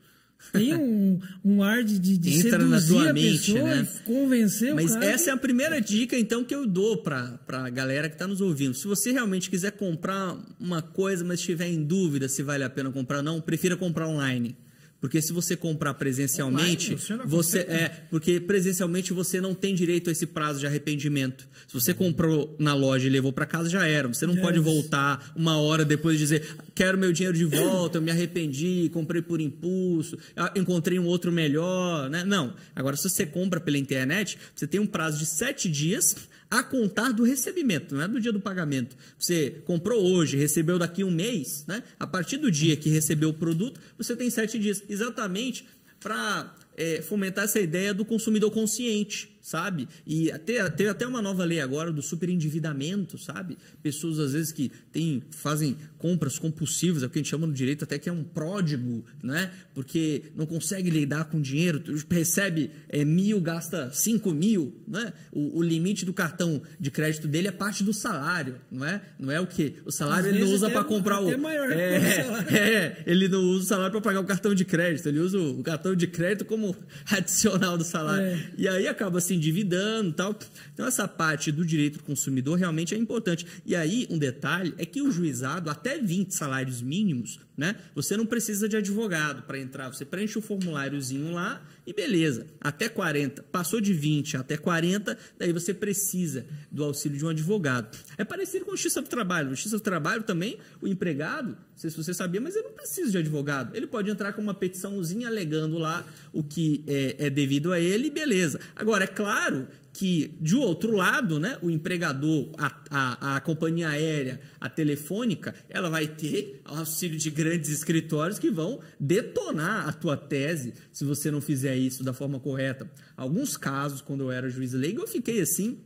Tem 0.52 0.76
um, 0.76 1.22
um 1.46 1.64
ar 1.64 1.84
de, 1.84 2.00
de, 2.00 2.18
de 2.18 2.40
Entra 2.40 2.66
na 2.66 2.82
tua 2.82 3.12
a 3.12 3.14
mente, 3.14 3.54
pessoa, 3.54 3.76
né? 3.76 3.88
convencer 4.04 4.74
Mas 4.74 4.92
o 4.92 4.94
cara. 4.96 5.06
essa 5.06 5.30
é 5.30 5.34
a 5.34 5.38
primeira 5.38 5.80
dica, 5.80 6.18
então, 6.18 6.44
que 6.44 6.54
eu 6.54 6.66
dou 6.66 6.98
para 6.98 7.40
a 7.48 7.70
galera 7.70 8.10
que 8.10 8.16
está 8.16 8.28
nos 8.28 8.42
ouvindo. 8.42 8.74
Se 8.74 8.88
você 8.88 9.12
realmente 9.12 9.50
quiser 9.50 9.72
comprar 9.72 10.36
uma 10.60 10.82
coisa, 10.82 11.24
mas 11.24 11.40
estiver 11.40 11.68
em 11.68 11.84
dúvida 11.84 12.28
se 12.28 12.42
vale 12.42 12.64
a 12.64 12.70
pena 12.70 12.92
comprar 12.92 13.18
ou 13.18 13.24
não, 13.24 13.40
prefira 13.40 13.78
comprar 13.78 14.08
online. 14.08 14.58
Porque 15.04 15.22
se 15.22 15.34
você 15.34 15.58
comprar 15.58 15.94
presencialmente, 15.96 16.94
Online, 17.12 17.30
você 17.30 17.60
é, 17.60 17.90
porque 18.10 18.40
presencialmente 18.40 19.12
você 19.12 19.42
não 19.42 19.54
tem 19.54 19.76
direito 19.76 20.10
a 20.10 20.14
esse 20.14 20.26
prazo 20.26 20.62
de 20.62 20.66
arrependimento. 20.66 21.46
Se 21.68 21.74
você 21.74 21.94
comprou 21.94 22.56
na 22.58 22.74
loja 22.74 23.06
e 23.06 23.10
levou 23.10 23.34
para 23.34 23.46
casa 23.46 23.70
já 23.70 23.86
era. 23.86 24.08
Você 24.08 24.26
não 24.26 24.38
pode 24.38 24.60
Yes. 24.60 24.66
voltar 24.66 25.34
uma 25.36 25.58
hora 25.58 25.84
depois 25.84 26.16
e 26.16 26.20
dizer: 26.20 26.56
"Quero 26.74 26.98
meu 26.98 27.12
dinheiro 27.12 27.38
de 27.38 27.44
volta, 27.44 27.98
eu 27.98 28.02
me 28.02 28.12
arrependi, 28.12 28.90
comprei 28.94 29.22
por 29.22 29.42
impulso, 29.42 30.18
ah, 30.38 30.54
encontrei 30.56 30.98
um 30.98 31.06
outro 31.06 31.34
melhor", 31.34 32.10
né? 32.10 32.24
Não. 32.24 32.54
Agora 32.74 32.96
se 32.96 33.10
você 33.10 33.26
compra 33.26 33.60
pela 33.60 33.78
internet, 33.78 34.38
você 34.56 34.66
tem 34.66 34.80
um 34.80 34.88
prazo 34.88 35.18
de 35.20 35.26
sete 35.26 35.70
dias 35.70 36.16
a 36.60 36.62
contar 36.62 37.12
do 37.12 37.24
recebimento, 37.24 37.96
não 37.96 38.04
é 38.04 38.08
do 38.08 38.22
dia 38.22 38.32
do 38.32 38.40
pagamento. 38.40 38.96
Você 39.18 39.62
comprou 39.66 40.04
hoje, 40.04 40.38
recebeu 40.38 40.78
daqui 40.78 41.04
um 41.04 41.10
mês, 41.10 41.66
né? 41.68 41.82
A 42.00 42.06
partir 42.06 42.38
do 42.38 42.52
dia 42.52 42.76
que 42.76 42.90
recebeu 42.90 43.30
o 43.30 43.34
produto, 43.34 43.82
você 43.98 44.16
tem 44.16 44.30
sete 44.30 44.60
dias, 44.60 44.84
exatamente 44.88 45.66
para 46.00 46.56
fomentar 47.04 47.46
essa 47.46 47.60
ideia 47.60 47.92
do 47.92 48.06
consumidor 48.06 48.52
consciente, 48.52 49.33
sabe? 49.44 49.90
E 50.08 50.32
até, 50.32 50.68
teve 50.70 50.90
até 50.90 51.06
uma 51.06 51.22
nova 51.22 51.44
lei 51.44 51.60
agora 51.60 51.92
do 51.92 52.02
superendividamento, 52.02 53.18
sabe? 53.18 53.58
Pessoas 53.84 54.18
às 54.18 54.32
vezes 54.32 54.54
que 54.54 54.72
têm, 54.92 55.22
fazem 55.32 55.76
compras 55.98 56.40
compulsivas, 56.40 57.04
é 57.04 57.06
o 57.06 57.10
que 57.10 57.20
a 57.20 57.22
gente 57.22 57.30
chama 57.30 57.46
no 57.46 57.54
direito 57.54 57.84
até 57.84 58.00
que 58.00 58.08
é 58.08 58.12
um 58.12 58.24
pródigo, 58.24 59.04
né? 59.22 59.52
Porque 59.76 60.24
não 60.34 60.46
consegue 60.46 60.90
lidar 60.90 61.26
com 61.26 61.42
dinheiro, 61.42 61.84
recebe 62.10 62.72
é, 62.88 63.04
mil, 63.04 63.42
gasta 63.42 63.92
cinco 63.92 64.32
mil, 64.32 64.82
né? 64.88 65.12
O, 65.32 65.60
o 65.60 65.62
limite 65.62 66.06
do 66.06 66.14
cartão 66.14 66.62
de 66.80 66.90
crédito 66.90 67.28
dele 67.28 67.50
é 67.50 67.52
parte 67.52 67.84
do 67.84 67.94
salário, 67.94 68.56
não 68.72 68.86
é? 68.86 69.02
Não 69.20 69.30
é 69.30 69.42
o 69.42 69.48
que 69.48 69.76
o 69.86 69.92
salário 69.92 70.30
Às 70.30 70.36
ele 70.36 70.46
não 70.46 70.54
usa 70.54 70.70
para 70.70 70.86
comprar 70.86 71.20
o 71.20 71.38
maior 71.38 71.68
que 71.68 71.74
o 71.76 71.78
é, 71.78 72.74
é, 72.76 73.04
ele 73.06 73.28
não 73.28 73.42
usa 73.42 73.64
o 73.64 73.68
salário 73.68 73.92
para 73.92 74.02
pagar 74.02 74.22
o 74.22 74.26
cartão 74.26 74.56
de 74.56 74.64
crédito, 74.64 75.08
ele 75.10 75.20
usa 75.20 75.38
o 75.38 75.62
cartão 75.62 75.94
de 75.94 76.08
crédito 76.08 76.46
como 76.46 76.74
adicional 77.12 77.78
do 77.78 77.84
salário. 77.84 78.26
É. 78.26 78.52
E 78.58 78.68
aí 78.70 78.88
acaba 78.88 79.20
endividando 79.34 80.10
e 80.10 80.14
tal. 80.14 80.38
Então, 80.74 80.86
essa 80.86 81.08
parte 81.08 81.52
do 81.52 81.66
direito 81.66 81.98
do 81.98 82.04
consumidor 82.04 82.58
realmente 82.58 82.94
é 82.94 82.98
importante. 82.98 83.46
E 83.66 83.76
aí, 83.76 84.08
um 84.10 84.18
detalhe 84.18 84.74
é 84.78 84.86
que 84.86 85.02
o 85.02 85.12
juizado, 85.12 85.70
até 85.70 85.98
20 85.98 86.34
salários 86.34 86.82
mínimos, 86.82 87.40
né? 87.58 87.76
Você 87.96 88.16
não 88.18 88.26
precisa 88.26 88.68
de 88.68 88.78
advogado 88.78 89.44
para 89.44 89.60
entrar. 89.60 89.90
Você 89.94 90.06
preenche 90.06 90.38
o 90.38 90.42
formuláriozinho 90.42 91.32
lá 91.32 91.62
e 91.86 91.94
beleza. 91.94 92.48
Até 92.60 92.90
40. 92.90 93.44
Passou 93.44 93.80
de 93.82 93.94
20 93.94 94.38
até 94.38 94.58
40, 94.58 95.18
daí 95.38 95.52
você 95.52 95.74
precisa 95.74 96.46
do 96.72 96.84
auxílio 96.84 97.18
de 97.18 97.26
um 97.26 97.30
advogado. 97.30 97.98
É 98.18 98.24
parecido 98.24 98.66
com 98.66 98.72
a 98.72 98.76
Justiça 98.76 99.02
do 99.02 99.08
Trabalho. 99.08 99.50
Na 99.50 99.56
Justiça 99.56 99.78
do 99.78 99.84
Trabalho 99.84 100.24
também, 100.24 100.58
o 100.82 100.88
empregado, 100.88 101.50
não 101.50 101.58
sei 101.76 101.90
se 101.90 101.98
você 101.98 102.14
sabia, 102.14 102.42
mas 102.42 102.56
ele 102.56 102.68
não 102.68 102.74
precisa 102.74 103.12
de 103.12 103.18
advogado. 103.18 103.76
Ele 103.76 103.88
pode 103.88 104.10
entrar 104.10 104.34
com 104.34 104.42
uma 104.42 104.54
petiçãozinha 104.54 105.28
alegando 105.28 105.78
lá 105.78 106.06
o 106.32 106.44
que 106.44 106.84
é, 106.88 107.28
é 107.28 107.30
devido 107.30 107.72
a 107.72 107.80
ele 107.80 108.08
e 108.08 108.12
beleza. 108.12 108.60
Agora, 108.76 109.04
é 109.04 109.08
claro 109.08 109.68
que, 109.94 110.36
de 110.42 110.56
outro 110.56 110.92
lado, 110.92 111.40
né, 111.40 111.60
o 111.62 111.70
empregador, 111.70 112.50
a, 112.58 112.76
a, 112.90 113.36
a 113.36 113.42
companhia 113.42 113.90
aérea, 113.90 114.42
a 114.60 114.68
telefônica, 114.68 115.54
ela 115.70 115.88
vai 115.88 116.08
ter 116.08 116.62
auxílio 116.66 117.18
de 117.18 117.30
grandes 117.30 117.70
escritórios 117.70 118.40
que 118.40 118.50
vão 118.50 118.80
detonar 119.00 119.88
a 119.88 119.94
tua 119.94 120.18
tese 120.18 120.74
se 120.92 121.06
você 121.06 121.30
não 121.30 121.40
fizer 121.40 121.78
isso 121.78 122.04
da 122.04 122.12
forma 122.12 122.40
correta. 122.40 122.90
Alguns 123.16 123.56
casos, 123.56 124.02
quando 124.02 124.24
eu 124.24 124.32
era 124.32 124.50
juiz 124.50 124.74
leigo, 124.74 125.02
eu 125.02 125.08
fiquei 125.08 125.40
assim, 125.40 125.78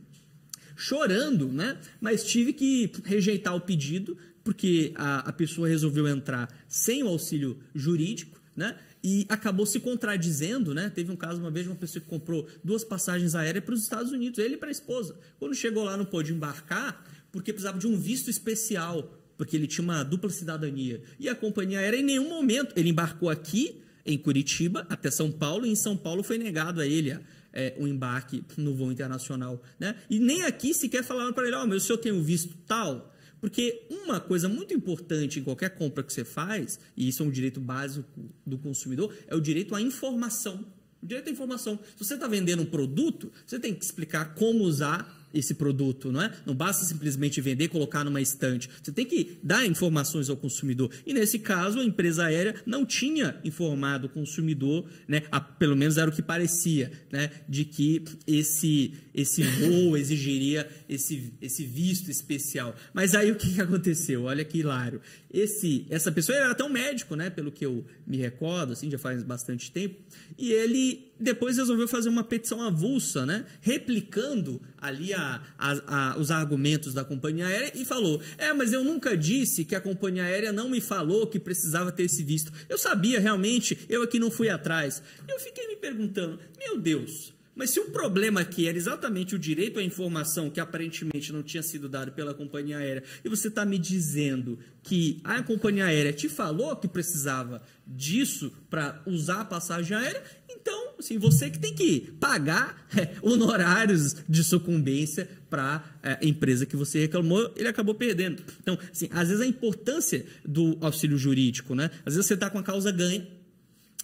chorando, 0.74 1.52
né? 1.52 1.76
Mas 2.00 2.24
tive 2.24 2.54
que 2.54 2.90
rejeitar 3.04 3.54
o 3.54 3.60
pedido 3.60 4.16
porque 4.42 4.92
a, 4.94 5.28
a 5.28 5.32
pessoa 5.34 5.68
resolveu 5.68 6.08
entrar 6.08 6.48
sem 6.66 7.02
o 7.02 7.08
auxílio 7.08 7.58
jurídico, 7.74 8.40
né? 8.56 8.74
E 9.02 9.26
acabou 9.28 9.64
se 9.64 9.78
contradizendo, 9.80 10.74
né? 10.74 10.90
Teve 10.90 11.12
um 11.12 11.16
caso 11.16 11.40
uma 11.40 11.50
vez 11.50 11.66
de 11.66 11.72
uma 11.72 11.78
pessoa 11.78 12.02
que 12.02 12.08
comprou 12.08 12.48
duas 12.64 12.84
passagens 12.84 13.34
aéreas 13.34 13.64
para 13.64 13.74
os 13.74 13.82
Estados 13.82 14.12
Unidos, 14.12 14.38
ele 14.38 14.56
para 14.56 14.68
a 14.68 14.72
esposa. 14.72 15.18
Quando 15.38 15.54
chegou 15.54 15.84
lá 15.84 15.96
não 15.96 16.04
pôde 16.04 16.32
embarcar 16.32 17.04
porque 17.30 17.52
precisava 17.52 17.78
de 17.78 17.86
um 17.86 17.96
visto 17.96 18.30
especial, 18.30 19.14
porque 19.36 19.56
ele 19.56 19.66
tinha 19.66 19.84
uma 19.84 20.02
dupla 20.02 20.30
cidadania. 20.30 21.02
E 21.18 21.28
a 21.28 21.34
companhia 21.34 21.78
aérea 21.78 21.98
em 21.98 22.02
nenhum 22.02 22.28
momento 22.28 22.72
ele 22.76 22.88
embarcou 22.88 23.30
aqui 23.30 23.82
em 24.04 24.18
Curitiba 24.18 24.86
até 24.88 25.10
São 25.10 25.30
Paulo 25.30 25.66
e 25.66 25.70
em 25.70 25.76
São 25.76 25.96
Paulo 25.96 26.22
foi 26.22 26.38
negado 26.38 26.80
a 26.80 26.86
ele 26.86 27.16
é, 27.52 27.74
um 27.78 27.86
embarque 27.86 28.44
no 28.56 28.74
voo 28.74 28.92
internacional, 28.92 29.62
né? 29.78 29.96
E 30.08 30.18
nem 30.18 30.42
aqui 30.42 30.74
sequer 30.74 31.02
falaram 31.02 31.32
para 31.32 31.46
ele, 31.46 31.56
ó, 31.56 31.66
mas 31.66 31.82
o 31.82 31.86
senhor 31.86 31.98
tem 31.98 32.12
o 32.12 32.22
visto 32.22 32.56
tal? 32.66 33.14
Porque 33.40 33.86
uma 33.88 34.20
coisa 34.20 34.48
muito 34.48 34.74
importante 34.74 35.38
em 35.38 35.42
qualquer 35.42 35.70
compra 35.70 36.02
que 36.02 36.12
você 36.12 36.24
faz, 36.24 36.78
e 36.96 37.08
isso 37.08 37.22
é 37.22 37.26
um 37.26 37.30
direito 37.30 37.60
básico 37.60 38.08
do 38.44 38.58
consumidor, 38.58 39.14
é 39.26 39.34
o 39.34 39.40
direito 39.40 39.74
à 39.74 39.80
informação. 39.80 40.66
O 41.02 41.06
direito 41.06 41.28
à 41.28 41.32
informação. 41.32 41.78
Se 41.96 42.04
você 42.04 42.14
está 42.14 42.26
vendendo 42.26 42.62
um 42.62 42.66
produto, 42.66 43.32
você 43.46 43.58
tem 43.58 43.74
que 43.74 43.84
explicar 43.84 44.34
como 44.34 44.64
usar 44.64 45.17
esse 45.32 45.54
produto, 45.54 46.10
não 46.10 46.22
é? 46.22 46.32
Não 46.46 46.54
basta 46.54 46.84
simplesmente 46.84 47.40
vender 47.40 47.64
e 47.64 47.68
colocar 47.68 48.04
numa 48.04 48.20
estante. 48.20 48.68
Você 48.82 48.92
tem 48.92 49.04
que 49.04 49.38
dar 49.42 49.66
informações 49.66 50.28
ao 50.28 50.36
consumidor. 50.36 50.90
E 51.06 51.12
nesse 51.12 51.38
caso, 51.38 51.80
a 51.80 51.84
empresa 51.84 52.24
aérea 52.24 52.54
não 52.64 52.84
tinha 52.84 53.38
informado 53.44 54.06
o 54.06 54.10
consumidor, 54.10 54.86
né? 55.06 55.22
A, 55.30 55.40
pelo 55.40 55.76
menos 55.76 55.96
era 55.96 56.10
o 56.10 56.12
que 56.12 56.22
parecia, 56.22 56.90
né? 57.10 57.30
De 57.48 57.64
que 57.64 58.04
esse 58.26 58.94
esse 59.20 59.42
voo 59.42 59.96
exigiria 59.96 60.68
esse, 60.88 61.32
esse 61.42 61.64
visto 61.64 62.08
especial. 62.08 62.74
Mas 62.94 63.14
aí 63.14 63.32
o 63.32 63.36
que, 63.36 63.60
aconteceu? 63.60 64.24
Olha 64.24 64.44
que 64.44 64.58
hilário. 64.58 65.00
Esse, 65.32 65.86
essa 65.90 66.10
pessoa 66.10 66.36
era 66.36 66.50
até 66.50 66.64
um 66.64 66.70
médico, 66.70 67.14
né? 67.14 67.28
Pelo 67.28 67.52
que 67.52 67.64
eu 67.64 67.84
me 68.06 68.16
recordo, 68.16 68.72
assim, 68.72 68.90
já 68.90 68.98
faz 68.98 69.22
bastante 69.22 69.70
tempo. 69.70 69.96
E 70.38 70.52
ele 70.52 71.12
depois 71.20 71.58
resolveu 71.58 71.86
fazer 71.86 72.08
uma 72.08 72.24
petição 72.24 72.62
avulsa, 72.62 73.26
né? 73.26 73.44
Replicando 73.60 74.60
ali 74.80 75.12
a, 75.12 75.42
a, 75.58 76.12
a, 76.12 76.18
os 76.18 76.30
argumentos 76.30 76.94
da 76.94 77.04
companhia 77.04 77.46
aérea 77.46 77.72
e 77.74 77.84
falou: 77.84 78.22
É, 78.38 78.52
mas 78.54 78.72
eu 78.72 78.82
nunca 78.82 79.16
disse 79.16 79.64
que 79.64 79.74
a 79.74 79.80
companhia 79.80 80.24
aérea 80.24 80.50
não 80.50 80.68
me 80.68 80.80
falou 80.80 81.26
que 81.26 81.38
precisava 81.38 81.92
ter 81.92 82.04
esse 82.04 82.22
visto. 82.22 82.50
Eu 82.68 82.78
sabia 82.78 83.20
realmente, 83.20 83.78
eu 83.88 84.02
aqui 84.02 84.18
não 84.18 84.30
fui 84.30 84.48
atrás. 84.48 85.02
Eu 85.28 85.38
fiquei 85.38 85.68
me 85.68 85.76
perguntando: 85.76 86.38
Meu 86.58 86.80
Deus. 86.80 87.37
Mas 87.58 87.70
se 87.70 87.80
o 87.80 87.90
problema 87.90 88.40
aqui 88.40 88.68
era 88.68 88.78
exatamente 88.78 89.34
o 89.34 89.38
direito 89.38 89.80
à 89.80 89.82
informação 89.82 90.48
que 90.48 90.60
aparentemente 90.60 91.32
não 91.32 91.42
tinha 91.42 91.62
sido 91.62 91.88
dado 91.88 92.12
pela 92.12 92.32
companhia 92.32 92.78
aérea, 92.78 93.02
e 93.24 93.28
você 93.28 93.48
está 93.48 93.64
me 93.64 93.76
dizendo 93.76 94.60
que 94.80 95.20
a 95.24 95.42
companhia 95.42 95.86
aérea 95.86 96.12
te 96.12 96.28
falou 96.28 96.76
que 96.76 96.86
precisava 96.86 97.60
disso 97.84 98.52
para 98.70 99.02
usar 99.04 99.40
a 99.40 99.44
passagem 99.44 99.96
aérea, 99.96 100.22
então, 100.48 100.94
assim, 100.98 101.18
você 101.18 101.50
que 101.50 101.58
tem 101.58 101.74
que 101.74 102.12
pagar 102.20 102.86
é, 102.96 103.16
honorários 103.22 104.14
de 104.28 104.44
sucumbência 104.44 105.28
para 105.50 105.84
a 106.00 106.12
é, 106.12 106.18
empresa 106.22 106.64
que 106.64 106.76
você 106.76 107.00
reclamou, 107.00 107.52
ele 107.56 107.66
acabou 107.66 107.94
perdendo. 107.94 108.42
Então, 108.60 108.78
assim, 108.92 109.08
às 109.10 109.28
vezes 109.28 109.42
a 109.42 109.46
importância 109.46 110.24
do 110.44 110.78
auxílio 110.80 111.18
jurídico, 111.18 111.74
né? 111.74 111.90
Às 112.06 112.14
vezes 112.14 112.26
você 112.26 112.34
está 112.34 112.48
com 112.48 112.58
a 112.58 112.62
causa 112.62 112.92
ganha, 112.92 113.26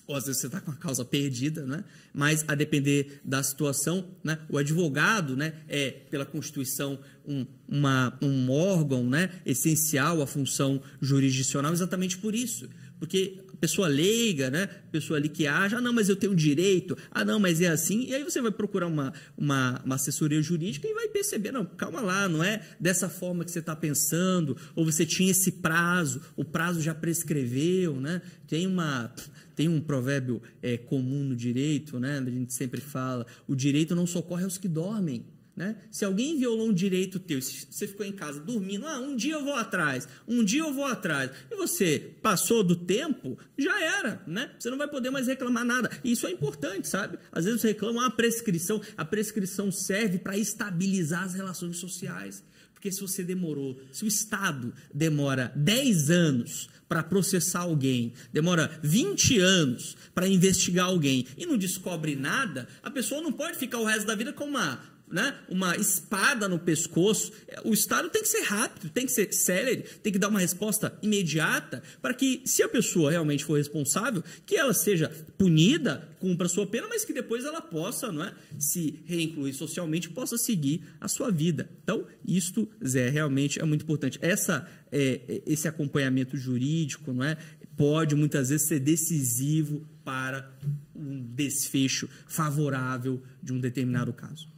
ou 0.06 0.16
às 0.16 0.26
vezes 0.26 0.40
você 0.40 0.46
está 0.46 0.60
com 0.60 0.70
a 0.70 0.76
causa 0.76 1.04
perdida, 1.04 1.64
né? 1.64 1.84
mas 2.12 2.44
a 2.46 2.54
depender 2.54 3.20
da 3.24 3.42
situação, 3.42 4.06
né? 4.22 4.38
o 4.48 4.58
advogado 4.58 5.36
né? 5.36 5.54
é, 5.68 5.90
pela 5.90 6.26
Constituição, 6.26 6.98
um, 7.26 7.46
uma, 7.66 8.16
um 8.20 8.50
órgão 8.50 9.08
né? 9.08 9.30
essencial 9.46 10.20
à 10.20 10.26
função 10.26 10.82
jurisdicional 11.00 11.72
exatamente 11.72 12.18
por 12.18 12.34
isso. 12.34 12.68
Porque 12.98 13.43
pessoa 13.64 13.88
leiga, 13.88 14.50
né? 14.50 14.66
Pessoa 14.92 15.18
ali 15.18 15.26
que 15.26 15.46
acha, 15.46 15.78
ah, 15.78 15.80
não, 15.80 15.90
mas 15.90 16.10
eu 16.10 16.16
tenho 16.16 16.34
direito, 16.34 16.98
ah, 17.10 17.24
não, 17.24 17.40
mas 17.40 17.62
é 17.62 17.68
assim. 17.68 18.04
E 18.04 18.14
aí 18.14 18.22
você 18.22 18.38
vai 18.42 18.50
procurar 18.50 18.86
uma, 18.86 19.10
uma, 19.38 19.80
uma 19.82 19.94
assessoria 19.94 20.42
jurídica 20.42 20.86
e 20.86 20.92
vai 20.92 21.08
perceber, 21.08 21.50
não, 21.50 21.64
calma 21.64 22.02
lá, 22.02 22.28
não 22.28 22.44
é 22.44 22.60
dessa 22.78 23.08
forma 23.08 23.42
que 23.42 23.50
você 23.50 23.60
está 23.60 23.74
pensando, 23.74 24.54
ou 24.76 24.84
você 24.84 25.06
tinha 25.06 25.30
esse 25.30 25.50
prazo, 25.50 26.20
o 26.36 26.44
prazo 26.44 26.82
já 26.82 26.94
prescreveu, 26.94 27.98
né? 27.98 28.20
Tem 28.46 28.66
uma 28.66 29.10
tem 29.56 29.68
um 29.68 29.80
provérbio 29.80 30.42
é, 30.60 30.76
comum 30.76 31.22
no 31.24 31.36
direito, 31.36 31.98
né? 31.98 32.18
A 32.18 32.30
gente 32.30 32.52
sempre 32.52 32.82
fala: 32.82 33.24
o 33.48 33.54
direito 33.54 33.94
não 33.94 34.06
socorre 34.06 34.44
aos 34.44 34.58
que 34.58 34.68
dormem. 34.68 35.24
Né? 35.56 35.76
Se 35.88 36.04
alguém 36.04 36.36
violou 36.36 36.68
um 36.68 36.72
direito 36.72 37.20
teu, 37.20 37.40
se 37.40 37.66
você 37.70 37.86
ficou 37.86 38.04
em 38.04 38.10
casa 38.10 38.40
dormindo, 38.40 38.86
ah, 38.88 38.98
um 38.98 39.14
dia 39.14 39.34
eu 39.34 39.44
vou 39.44 39.54
atrás, 39.54 40.08
um 40.26 40.42
dia 40.42 40.62
eu 40.62 40.74
vou 40.74 40.84
atrás, 40.84 41.30
e 41.48 41.54
você 41.54 42.12
passou 42.20 42.64
do 42.64 42.74
tempo, 42.74 43.38
já 43.56 43.80
era, 43.80 44.20
né? 44.26 44.50
Você 44.58 44.68
não 44.68 44.76
vai 44.76 44.88
poder 44.88 45.10
mais 45.10 45.28
reclamar 45.28 45.64
nada. 45.64 45.88
E 46.02 46.10
isso 46.10 46.26
é 46.26 46.30
importante, 46.32 46.88
sabe? 46.88 47.18
Às 47.30 47.44
vezes 47.44 47.60
você 47.60 47.68
reclama 47.68 48.04
a 48.04 48.10
prescrição, 48.10 48.80
a 48.96 49.04
prescrição 49.04 49.70
serve 49.70 50.18
para 50.18 50.36
estabilizar 50.36 51.22
as 51.22 51.34
relações 51.34 51.76
sociais. 51.76 52.42
Porque 52.72 52.90
se 52.90 53.00
você 53.00 53.22
demorou, 53.22 53.80
se 53.92 54.04
o 54.04 54.08
Estado 54.08 54.74
demora 54.92 55.52
10 55.54 56.10
anos 56.10 56.68
para 56.88 57.02
processar 57.02 57.60
alguém, 57.60 58.12
demora 58.32 58.78
20 58.82 59.38
anos 59.38 59.96
para 60.14 60.28
investigar 60.28 60.86
alguém 60.86 61.26
e 61.38 61.46
não 61.46 61.56
descobre 61.56 62.14
nada, 62.14 62.68
a 62.82 62.90
pessoa 62.90 63.22
não 63.22 63.32
pode 63.32 63.56
ficar 63.56 63.78
o 63.78 63.84
resto 63.84 64.06
da 64.06 64.14
vida 64.14 64.32
com 64.32 64.44
uma 64.44 64.93
né, 65.14 65.32
uma 65.48 65.76
espada 65.76 66.48
no 66.48 66.58
pescoço. 66.58 67.32
O 67.64 67.72
Estado 67.72 68.10
tem 68.10 68.20
que 68.20 68.26
ser 68.26 68.42
rápido, 68.42 68.90
tem 68.90 69.06
que 69.06 69.12
ser 69.12 69.32
célere, 69.32 69.84
tem 70.02 70.12
que 70.12 70.18
dar 70.18 70.26
uma 70.26 70.40
resposta 70.40 70.98
imediata 71.00 71.84
para 72.02 72.12
que, 72.12 72.42
se 72.44 72.64
a 72.64 72.68
pessoa 72.68 73.12
realmente 73.12 73.44
for 73.44 73.56
responsável, 73.56 74.24
que 74.44 74.56
ela 74.56 74.74
seja 74.74 75.08
punida, 75.38 76.08
cumpra 76.18 76.46
a 76.46 76.50
sua 76.50 76.66
pena, 76.66 76.88
mas 76.88 77.04
que 77.04 77.12
depois 77.12 77.44
ela 77.44 77.60
possa 77.60 78.10
não 78.10 78.24
é, 78.24 78.34
se 78.58 79.04
reincluir 79.06 79.54
socialmente, 79.54 80.10
possa 80.10 80.36
seguir 80.36 80.82
a 81.00 81.06
sua 81.06 81.30
vida. 81.30 81.70
Então, 81.84 82.04
isto, 82.26 82.68
Zé, 82.84 83.08
realmente 83.08 83.60
é 83.60 83.64
muito 83.64 83.82
importante. 83.82 84.18
Essa, 84.20 84.68
é, 84.90 85.42
esse 85.46 85.68
acompanhamento 85.68 86.36
jurídico 86.36 87.12
não 87.12 87.22
é, 87.22 87.38
pode 87.76 88.16
muitas 88.16 88.48
vezes 88.48 88.66
ser 88.66 88.80
decisivo 88.80 89.86
para 90.04 90.52
um 90.92 91.22
desfecho 91.22 92.08
favorável 92.26 93.22
de 93.40 93.52
um 93.52 93.60
determinado 93.60 94.12
caso. 94.12 94.53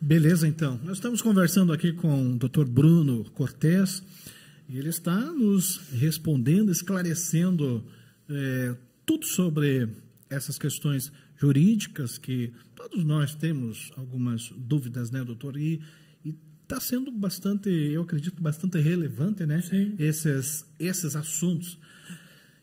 Beleza, 0.00 0.46
então. 0.46 0.80
Nós 0.84 0.98
estamos 0.98 1.20
conversando 1.20 1.72
aqui 1.72 1.92
com 1.92 2.34
o 2.34 2.38
Dr. 2.38 2.64
Bruno 2.64 3.24
Cortes 3.32 4.00
e 4.68 4.78
ele 4.78 4.90
está 4.90 5.18
nos 5.32 5.78
respondendo, 5.92 6.70
esclarecendo 6.70 7.84
é, 8.28 8.76
tudo 9.04 9.26
sobre 9.26 9.88
essas 10.30 10.56
questões 10.56 11.10
jurídicas 11.36 12.16
que 12.16 12.52
todos 12.76 13.04
nós 13.04 13.34
temos 13.34 13.90
algumas 13.96 14.52
dúvidas, 14.56 15.10
né, 15.10 15.24
doutor? 15.24 15.56
E 15.56 15.80
está 16.62 16.78
sendo 16.78 17.10
bastante, 17.10 17.68
eu 17.68 18.02
acredito, 18.02 18.40
bastante 18.40 18.78
relevante, 18.78 19.44
né? 19.46 19.60
Sim. 19.62 19.96
Esses, 19.98 20.64
esses 20.78 21.16
assuntos. 21.16 21.76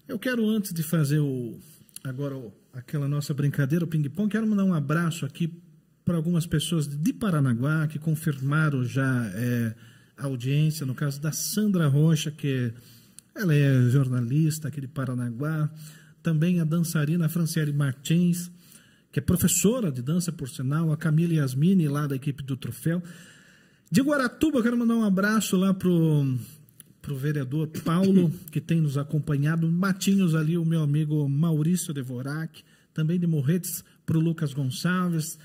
Eu 0.08 0.18
quero, 0.18 0.48
antes 0.48 0.74
de 0.74 0.84
fazer 0.84 1.20
o, 1.20 1.60
agora 2.02 2.38
o, 2.38 2.54
aquela 2.72 3.10
nossa 3.10 3.34
brincadeira, 3.34 3.84
o 3.84 3.88
ping-pong, 3.88 4.30
quero 4.30 4.48
mandar 4.48 4.64
um 4.64 4.74
abraço 4.74 5.26
aqui 5.26 5.65
para 6.06 6.16
algumas 6.16 6.46
pessoas 6.46 6.88
de 6.88 7.12
Paranaguá 7.12 7.88
que 7.88 7.98
confirmaram 7.98 8.86
já 8.86 9.26
é, 9.34 9.76
a 10.16 10.26
audiência, 10.26 10.86
no 10.86 10.94
caso 10.94 11.20
da 11.20 11.32
Sandra 11.32 11.88
Rocha, 11.88 12.30
que 12.30 12.72
ela 13.34 13.54
é 13.54 13.90
jornalista 13.90 14.68
aqui 14.68 14.80
de 14.80 14.88
Paranaguá, 14.88 15.70
também 16.22 16.62
a 16.62 16.64
dançarina 16.64 17.28
Franciele 17.28 17.74
Martins, 17.74 18.52
que 19.12 19.20
é 19.20 19.22
professora 19.22 19.92
de 19.92 20.02
dança, 20.02 20.32
por 20.32 20.48
sinal, 20.48 20.92
a 20.92 20.98
Camila 20.98 21.34
Yasmini, 21.34 21.88
lá 21.88 22.06
da 22.06 22.16
equipe 22.16 22.44
do 22.44 22.56
Troféu. 22.56 23.02
De 23.92 24.02
Guaratuba, 24.02 24.62
quero 24.62 24.78
mandar 24.78 24.96
um 24.96 25.04
abraço 25.04 25.58
lá 25.58 25.74
pro 25.74 26.38
pro 27.02 27.16
vereador 27.16 27.68
Paulo, 27.84 28.32
que 28.52 28.60
tem 28.60 28.82
nos 28.82 28.98
acompanhado, 28.98 29.72
Matinhos 29.72 30.34
ali, 30.34 30.58
o 30.58 30.66
meu 30.66 30.82
amigo 30.82 31.30
Maurício 31.30 31.94
Devorac, 31.94 32.64
também 32.94 33.20
de 33.20 33.28
Morretes, 33.28 33.84
para 34.06 34.18
o 34.18 34.22
Lucas 34.22 34.54
Gonçalves, 34.54 35.38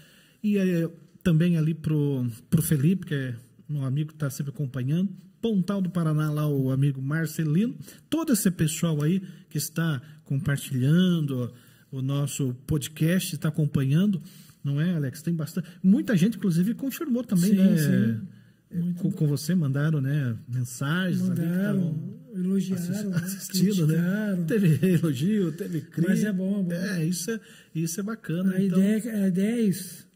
e 0.43 0.59
é, 0.59 0.89
também 1.23 1.57
ali 1.57 1.75
pro, 1.75 2.27
pro 2.49 2.63
Felipe, 2.63 3.07
que 3.07 3.15
é 3.15 3.35
um 3.69 3.85
amigo 3.85 4.09
que 4.09 4.17
está 4.17 4.31
sempre 4.31 4.53
acompanhando. 4.53 5.11
Pontal 5.41 5.81
do 5.81 5.89
Paraná, 5.89 6.31
lá 6.31 6.47
o 6.47 6.71
amigo 6.71 7.01
Marcelino. 7.01 7.75
Todo 8.09 8.33
esse 8.33 8.51
pessoal 8.51 9.03
aí 9.03 9.23
que 9.49 9.57
está 9.57 10.01
compartilhando 10.25 11.53
o 11.91 12.03
nosso 12.03 12.55
podcast, 12.67 13.35
está 13.35 13.49
acompanhando. 13.49 14.23
Não 14.63 14.81
é, 14.81 14.95
Alex? 14.95 15.23
Tem 15.23 15.35
bastante. 15.35 15.69
Muita 15.83 16.17
gente, 16.17 16.37
inclusive, 16.37 16.75
confirmou 16.75 17.25
também, 17.25 17.51
sim, 17.51 17.57
né? 17.57 17.77
Sim. 17.79 18.29
É, 18.71 19.01
com, 19.01 19.11
com, 19.11 19.27
você 19.27 19.55
mandaram, 19.55 20.01
né? 20.01 20.37
Mensagens 20.47 21.23
mandaram, 21.23 21.99
elogiaram, 22.35 23.15
assistindo, 23.15 23.87
né? 23.87 24.45
Teve 24.47 24.79
elogio, 24.87 25.53
teve 25.53 25.81
crítica. 25.81 26.05
Mas 26.07 26.23
é 26.23 26.33
bom, 26.33 26.61
é 26.61 26.63
bom. 26.63 26.73
É, 26.73 27.05
isso 27.05 27.31
é, 27.31 27.41
isso 27.75 27.99
é 27.99 28.03
bacana. 28.03 28.53
A, 28.53 28.63
então... 28.63 28.79
ideia, 28.79 29.25
a 29.25 29.29
ideia 29.29 29.57
é 29.57 29.63
isso 29.63 30.10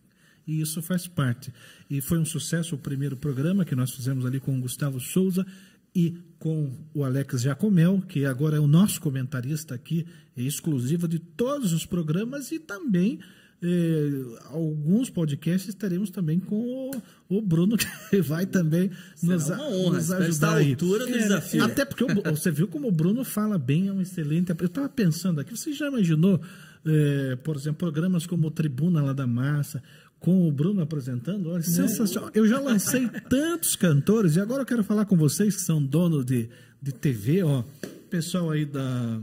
e 0.47 0.61
isso 0.61 0.83
faz 0.83 1.07
parte. 1.07 1.53
E 1.89 2.01
foi 2.01 2.19
um 2.19 2.25
sucesso 2.25 2.75
o 2.75 2.79
primeiro 2.79 3.17
programa 3.17 3.65
que 3.65 3.75
nós 3.75 3.91
fizemos 3.91 4.25
ali 4.27 4.41
com 4.41 4.57
o 4.57 4.61
Gustavo 4.61 5.01
Souza 5.01 5.47
e 5.95 6.17
com 6.39 6.73
o 6.93 7.05
Alex 7.05 7.43
Jacomel, 7.43 8.03
que 8.09 8.25
agora 8.25 8.57
é 8.57 8.61
o 8.61 8.67
nosso 8.67 9.01
comentarista 9.01 9.75
aqui, 9.75 10.07
é 10.37 10.43
exclusivo 10.43 11.07
de 11.07 11.19
todos 11.19 11.73
os 11.73 11.87
programas 11.87 12.51
e 12.51 12.59
também 12.59 13.21
eh, 13.63 14.11
alguns 14.51 15.09
podcasts 15.09 15.75
teremos 15.75 16.11
também 16.11 16.39
com 16.39 16.91
o, 17.31 17.37
o, 17.39 17.41
Bruno, 17.41 17.77
que 18.11 18.21
vai 18.21 18.45
também 18.45 18.91
nos, 19.23 19.49
honra, 19.49 19.97
nos 19.97 20.11
ajudar. 20.11 20.57
A 20.57 20.69
altura 20.69 21.07
do 21.07 21.13
desafio. 21.13 21.65
Até 21.65 21.85
porque 21.85 22.05
o, 22.05 22.35
você 22.35 22.51
viu 22.51 22.69
como 22.69 22.89
o 22.89 22.93
Bruno 22.93 23.25
fala 23.25 23.57
bem, 23.57 23.89
é 23.89 23.93
um 23.93 24.03
excelente. 24.03 24.51
Eu 24.51 24.67
estava 24.67 24.89
pensando 24.89 25.41
aqui, 25.41 25.57
você 25.57 25.73
já 25.73 25.87
imaginou, 25.87 26.41
eh, 26.87 27.37
por 27.43 27.57
exemplo, 27.57 27.79
programas 27.79 28.27
como 28.27 28.49
o 28.49 28.51
Tribuna 28.51 29.03
lá 29.03 29.13
da 29.13 29.27
Massa, 29.27 29.83
com 30.19 30.49
o 30.49 30.53
Bruno 30.53 30.81
apresentando, 30.81 31.51
olha, 31.51 31.63
sensacional. 31.63 32.31
Eu 32.35 32.47
já 32.47 32.59
lancei 32.59 33.09
tantos 33.29 33.77
cantores 33.77 34.37
e 34.37 34.41
agora 34.41 34.63
eu 34.63 34.67
quero 34.67 34.83
falar 34.83 35.05
com 35.05 35.17
vocês 35.17 35.57
que 35.57 35.63
são 35.63 35.83
donos 35.83 36.25
de, 36.25 36.49
de 36.81 36.93
TV, 36.93 37.43
ó, 37.43 37.63
pessoal 38.09 38.51
aí 38.51 38.65
da 38.65 39.21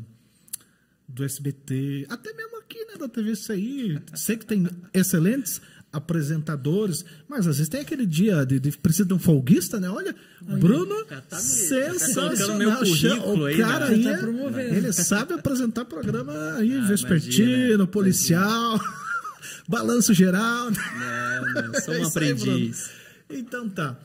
do 1.07 1.25
SBT, 1.25 2.05
até 2.09 2.31
mesmo 2.33 2.57
aqui, 2.59 2.85
né, 2.85 2.95
da 2.97 3.09
TV 3.09 3.35
CI, 3.35 3.99
sei 4.13 4.37
que 4.37 4.45
tem 4.45 4.65
excelentes 4.93 5.61
apresentadores, 5.91 7.03
mas 7.27 7.47
às 7.47 7.57
vezes 7.57 7.67
tem 7.69 7.81
aquele 7.81 8.05
dia 8.05 8.45
de, 8.45 8.59
de 8.59 8.71
precisa 8.71 9.05
de 9.05 9.13
um 9.13 9.19
folguista, 9.19 9.79
né? 9.79 9.89
Olha, 9.89 10.15
Bruno, 10.41 11.03
tá 11.05 11.37
sensacional. 11.37 12.81
o 12.81 13.45
aí, 13.45 13.57
cara 13.57 13.89
né? 13.89 13.95
aí, 13.95 14.03
tá 14.03 14.61
ele 14.63 14.93
sabe 14.93 15.33
apresentar 15.33 15.85
programa 15.85 16.33
aí, 16.55 16.77
ah, 16.77 16.85
vespertino, 16.85 17.47
imagina, 17.47 17.87
policial. 17.87 18.75
Imagina. 18.75 19.01
balanço 19.67 20.13
geral. 20.13 20.71
Não, 20.71 21.63
não, 21.63 21.81
sou 21.81 21.93
um 21.93 22.03
é 22.03 22.07
aprendiz. 22.07 22.89
então 23.29 23.69
tá. 23.69 23.97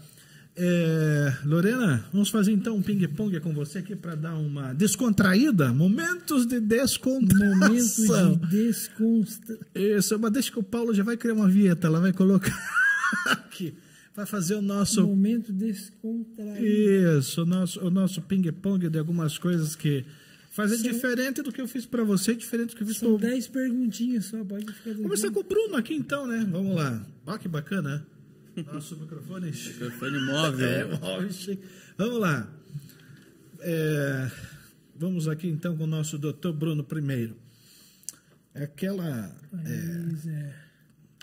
É, 0.58 1.34
Lorena, 1.44 2.02
vamos 2.10 2.30
fazer 2.30 2.52
então 2.52 2.76
um 2.76 2.82
ping-pong 2.82 3.38
com 3.40 3.52
você 3.52 3.78
aqui 3.78 3.94
para 3.94 4.14
dar 4.14 4.34
uma 4.36 4.72
descontraída. 4.72 5.70
Momentos 5.72 6.46
de 6.46 6.60
descontração. 6.60 7.56
Momentos 7.56 7.96
de 7.96 8.46
descontração. 8.46 9.58
Isso, 9.74 10.18
mas 10.18 10.32
deixa 10.32 10.50
que 10.50 10.58
o 10.58 10.62
Paulo 10.62 10.94
já 10.94 11.02
vai 11.02 11.16
criar 11.16 11.34
uma 11.34 11.48
vinheta, 11.48 11.86
ela 11.86 12.00
vai 12.00 12.12
colocar 12.12 12.56
aqui. 13.26 13.74
Vai 14.14 14.24
fazer 14.24 14.54
o 14.54 14.62
nosso. 14.62 15.06
Momento 15.06 15.52
descontraído. 15.52 16.64
Isso, 16.64 17.42
o 17.42 17.46
nosso, 17.46 17.80
o 17.80 17.90
nosso 17.90 18.22
ping-pong 18.22 18.88
de 18.88 18.98
algumas 18.98 19.36
coisas 19.36 19.76
que 19.76 20.06
Fazer 20.56 20.78
São... 20.78 20.90
diferente 20.90 21.42
do 21.42 21.52
que 21.52 21.60
eu 21.60 21.68
fiz 21.68 21.84
para 21.84 22.02
você, 22.02 22.34
diferente 22.34 22.70
do 22.70 22.76
que 22.76 22.82
eu 22.82 22.86
fiz 22.86 22.96
para 22.96 23.10
São 23.10 23.18
10 23.18 23.48
perguntinhas 23.48 24.24
só, 24.24 24.42
pode 24.42 24.64
ficar 24.72 24.94
Começar 24.94 25.30
com 25.30 25.40
o 25.40 25.42
Bruno 25.42 25.76
aqui 25.76 25.92
então, 25.92 26.26
né? 26.26 26.48
Vamos 26.50 26.74
lá. 26.74 27.06
Olha 27.26 27.38
que 27.38 27.46
bacana. 27.46 28.06
Nosso 28.64 28.96
microfone. 28.96 29.50
microfone 29.50 30.20
móvel. 30.24 30.68
É, 30.68 30.84
móvel. 30.84 31.58
Vamos 31.98 32.20
lá. 32.20 32.48
É, 33.60 34.30
vamos 34.94 35.28
aqui 35.28 35.48
então 35.48 35.76
com 35.76 35.84
o 35.84 35.86
nosso 35.86 36.18
doutor 36.18 36.52
Bruno 36.52 36.84
primeiro. 36.84 37.36
Aquela 38.54 39.34
é, 39.64 40.28
é. 40.28 40.54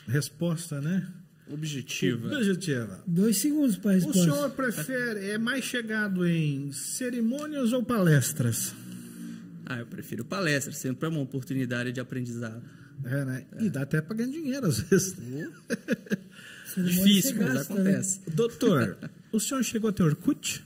resposta, 0.08 0.80
né? 0.80 1.12
Objetiva. 1.50 2.36
Objetiva. 2.36 3.04
Dois 3.06 3.38
segundos 3.38 3.78
para 3.78 3.94
responder. 3.94 4.20
O 4.20 4.24
senhor 4.24 4.50
prefere, 4.52 5.32
é 5.32 5.38
mais 5.38 5.66
chegado 5.66 6.26
em 6.26 6.72
cerimônias 6.72 7.74
ou 7.74 7.84
palestras? 7.84 8.74
Ah, 9.66 9.80
eu 9.80 9.86
prefiro 9.86 10.24
palestra, 10.24 10.72
sempre 10.74 11.08
é 11.08 11.10
uma 11.10 11.22
oportunidade 11.22 11.92
de 11.92 12.00
aprendizado. 12.00 12.62
É, 13.04 13.26
né? 13.26 13.46
É. 13.54 13.64
E 13.64 13.70
dá 13.70 13.82
até 13.82 14.02
para 14.02 14.16
ganhar 14.16 14.32
dinheiro 14.32 14.68
às 14.68 14.80
vezes. 14.80 15.16
Difícil, 16.78 17.36
mas 17.40 17.58
acontece. 17.62 18.22
Doutor, 18.28 18.98
o 19.32 19.40
senhor 19.40 19.64
chegou 19.64 19.90
a 19.90 19.94
ter 19.94 20.04
Orkut? 20.04 20.64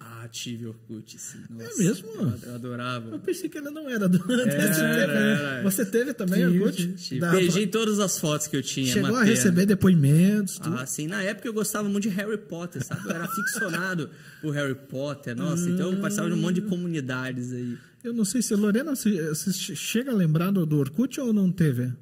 Ah, 0.00 0.28
tive 0.30 0.66
Orkut, 0.66 1.18
sim. 1.18 1.38
Nossa, 1.50 1.78
mesmo? 1.82 2.08
Eu, 2.10 2.32
eu 2.50 2.54
adorava. 2.54 3.10
Eu 3.10 3.18
pensei 3.18 3.48
que 3.48 3.58
ele 3.58 3.70
não 3.70 3.88
era 3.88 4.08
do 4.08 4.18
né? 4.26 4.44
era. 4.54 5.62
Você 5.62 5.84
teve 5.84 6.12
também, 6.14 6.44
Tive, 6.44 6.58
Orkut? 6.62 6.92
Tive. 6.94 7.20
Da- 7.20 7.30
Beijei 7.32 7.66
todas 7.66 7.98
as 7.98 8.18
fotos 8.18 8.46
que 8.46 8.56
eu 8.56 8.62
tinha. 8.62 8.92
Chegou 8.92 9.14
a 9.16 9.22
receber 9.24 9.66
depoimentos, 9.66 10.58
tudo. 10.58 10.76
Ah, 10.76 10.86
sim. 10.86 11.06
Na 11.06 11.22
época 11.22 11.48
eu 11.48 11.52
gostava 11.52 11.88
muito 11.88 12.04
de 12.04 12.08
Harry 12.10 12.38
Potter, 12.38 12.84
sabe? 12.84 13.04
Eu 13.04 13.10
era 13.12 13.28
ficcionado 13.28 14.10
por 14.40 14.52
Harry 14.54 14.74
Potter, 14.74 15.36
nossa. 15.36 15.68
Então 15.68 15.90
eu 15.92 15.98
participava 16.00 16.30
de 16.30 16.36
um 16.36 16.40
monte 16.40 16.56
de 16.56 16.62
comunidades 16.62 17.52
aí. 17.52 17.76
Eu 18.04 18.12
não 18.12 18.24
sei 18.24 18.42
se 18.42 18.54
Lorena 18.56 18.96
se, 18.96 19.32
se 19.36 19.76
chega 19.76 20.10
a 20.10 20.14
lembrar 20.14 20.50
do, 20.50 20.66
do 20.66 20.78
Orkut 20.78 21.20
ou 21.20 21.32
não 21.32 21.50
teve? 21.52 21.92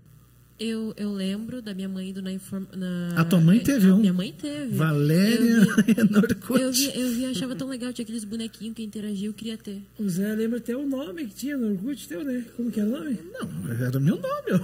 Eu, 0.62 0.93
eu 0.95 1.11
lembro 1.11 1.62
da 1.62 1.73
minha 1.73 1.89
mãe 1.89 2.11
indo 2.11 2.20
na, 2.20 2.31
inform... 2.31 2.65
na... 2.77 3.15
A 3.16 3.24
tua 3.24 3.41
mãe 3.41 3.61
teve 3.61 3.89
a 3.89 3.95
um? 3.95 3.99
Minha 4.01 4.12
mãe 4.12 4.31
teve. 4.39 4.77
Valéria 4.77 5.39
Eu 5.41 5.65
via, 5.85 6.05
no 6.05 6.19
Orkut. 6.19 6.61
eu 6.62 6.70
via, 6.70 6.97
eu 6.99 7.11
via, 7.15 7.31
achava 7.31 7.57
tão 7.57 7.66
legal, 7.66 7.91
tinha 7.95 8.03
aqueles 8.03 8.24
bonequinhos 8.24 8.74
que 8.77 8.82
interagia, 8.82 9.27
eu 9.28 9.32
queria 9.32 9.57
ter. 9.57 9.81
O 9.99 10.07
Zé 10.07 10.35
lembra 10.35 10.59
até 10.59 10.77
o 10.77 10.87
nome 10.87 11.24
que 11.28 11.35
tinha 11.35 11.57
no 11.57 11.70
Orkut, 11.73 12.07
teu, 12.07 12.23
né? 12.23 12.45
Como 12.59 12.70
que 12.70 12.78
era 12.78 12.89
o 12.91 12.93
nome? 12.93 13.19
Não, 13.32 13.73
era 13.87 13.99
meu 13.99 14.16
nome. 14.16 14.62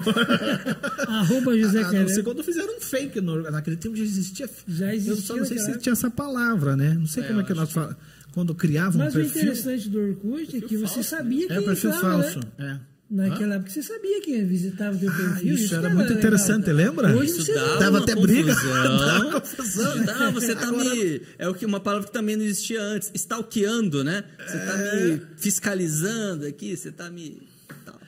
Arroba 1.08 1.56
José 1.56 1.78
A 1.78 1.82
não 1.82 1.90
Carneiro. 1.90 2.08
ser 2.10 2.22
quando 2.22 2.44
fizeram 2.44 2.76
um 2.76 2.80
fake. 2.80 3.20
No, 3.22 3.42
naquele 3.50 3.76
tempo 3.76 3.96
já 3.96 4.04
existia. 4.04 4.50
Já 4.68 4.94
existia 4.94 5.12
Eu 5.12 5.16
só 5.16 5.36
não 5.36 5.44
sei 5.46 5.58
se 5.58 5.78
tinha 5.78 5.92
essa 5.94 6.10
palavra, 6.10 6.76
né? 6.76 6.92
Não 6.94 7.06
sei 7.06 7.24
É, 7.24 7.26
como 7.28 7.40
é 7.40 7.44
que 7.44 7.54
nós 7.54 7.72
falamos. 7.72 7.96
Quando 8.32 8.54
criavam 8.54 8.98
Mas 8.98 9.14
um 9.14 9.18
o 9.18 9.22
perfil. 9.22 9.40
interessante 9.42 9.88
do 9.88 9.98
Orkut 9.98 10.56
é 10.56 10.60
que 10.60 10.76
você 10.76 11.02
sabia 11.02 11.46
É 11.46 11.56
quem 11.56 11.62
perfil 11.64 11.90
entrava, 11.90 12.22
falso. 12.22 12.40
né? 12.58 12.80
É. 12.82 12.95
Naquela 13.08 13.54
época 13.54 13.70
você 13.70 13.82
sabia 13.84 14.20
quem 14.20 14.44
visitava 14.44 14.96
o 14.96 14.98
teu 14.98 15.08
Ah, 15.10 15.14
perfil. 15.16 15.54
isso 15.54 15.74
era 15.76 15.88
que 15.88 15.94
muito 15.94 16.08
legal. 16.08 16.18
interessante, 16.18 16.72
lembra? 16.72 17.16
Hoje 17.16 17.30
Isso 17.38 17.54
dava, 17.54 17.68
não. 17.68 17.78
Dava 17.78 17.98
até 17.98 18.14
briga. 18.16 18.52
Dava 18.54 19.40
confusão, 19.40 19.94
você 20.34 20.54
tá 20.56 20.66
Agora- 20.68 20.94
me. 20.94 21.22
É 21.38 21.48
o 21.48 21.54
que 21.54 21.64
uma 21.64 21.78
palavra 21.78 22.06
que 22.08 22.12
também 22.12 22.34
não 22.34 22.44
existia 22.44 22.82
antes. 22.82 23.12
Stalkeando, 23.14 24.02
né? 24.02 24.24
Você 24.44 24.58
tá 24.58 24.76
me 24.76 25.22
fiscalizando 25.36 26.46
aqui, 26.46 26.76
você 26.76 26.90
tá 26.90 27.08
me. 27.08 27.42
tal. 27.84 28.00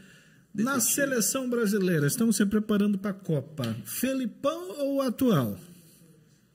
Na 0.52 0.80
seleção 0.80 1.48
brasileira, 1.48 2.06
estamos 2.08 2.34
se 2.34 2.44
preparando 2.44 2.98
para 2.98 3.12
a 3.12 3.14
Copa. 3.14 3.76
Felipão 3.84 4.80
ou 4.80 5.00
atual? 5.00 5.56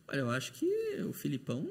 Olha, 0.10 0.20
eu 0.20 0.30
acho 0.30 0.52
que 0.52 0.68
o 1.08 1.14
Filipão 1.14 1.66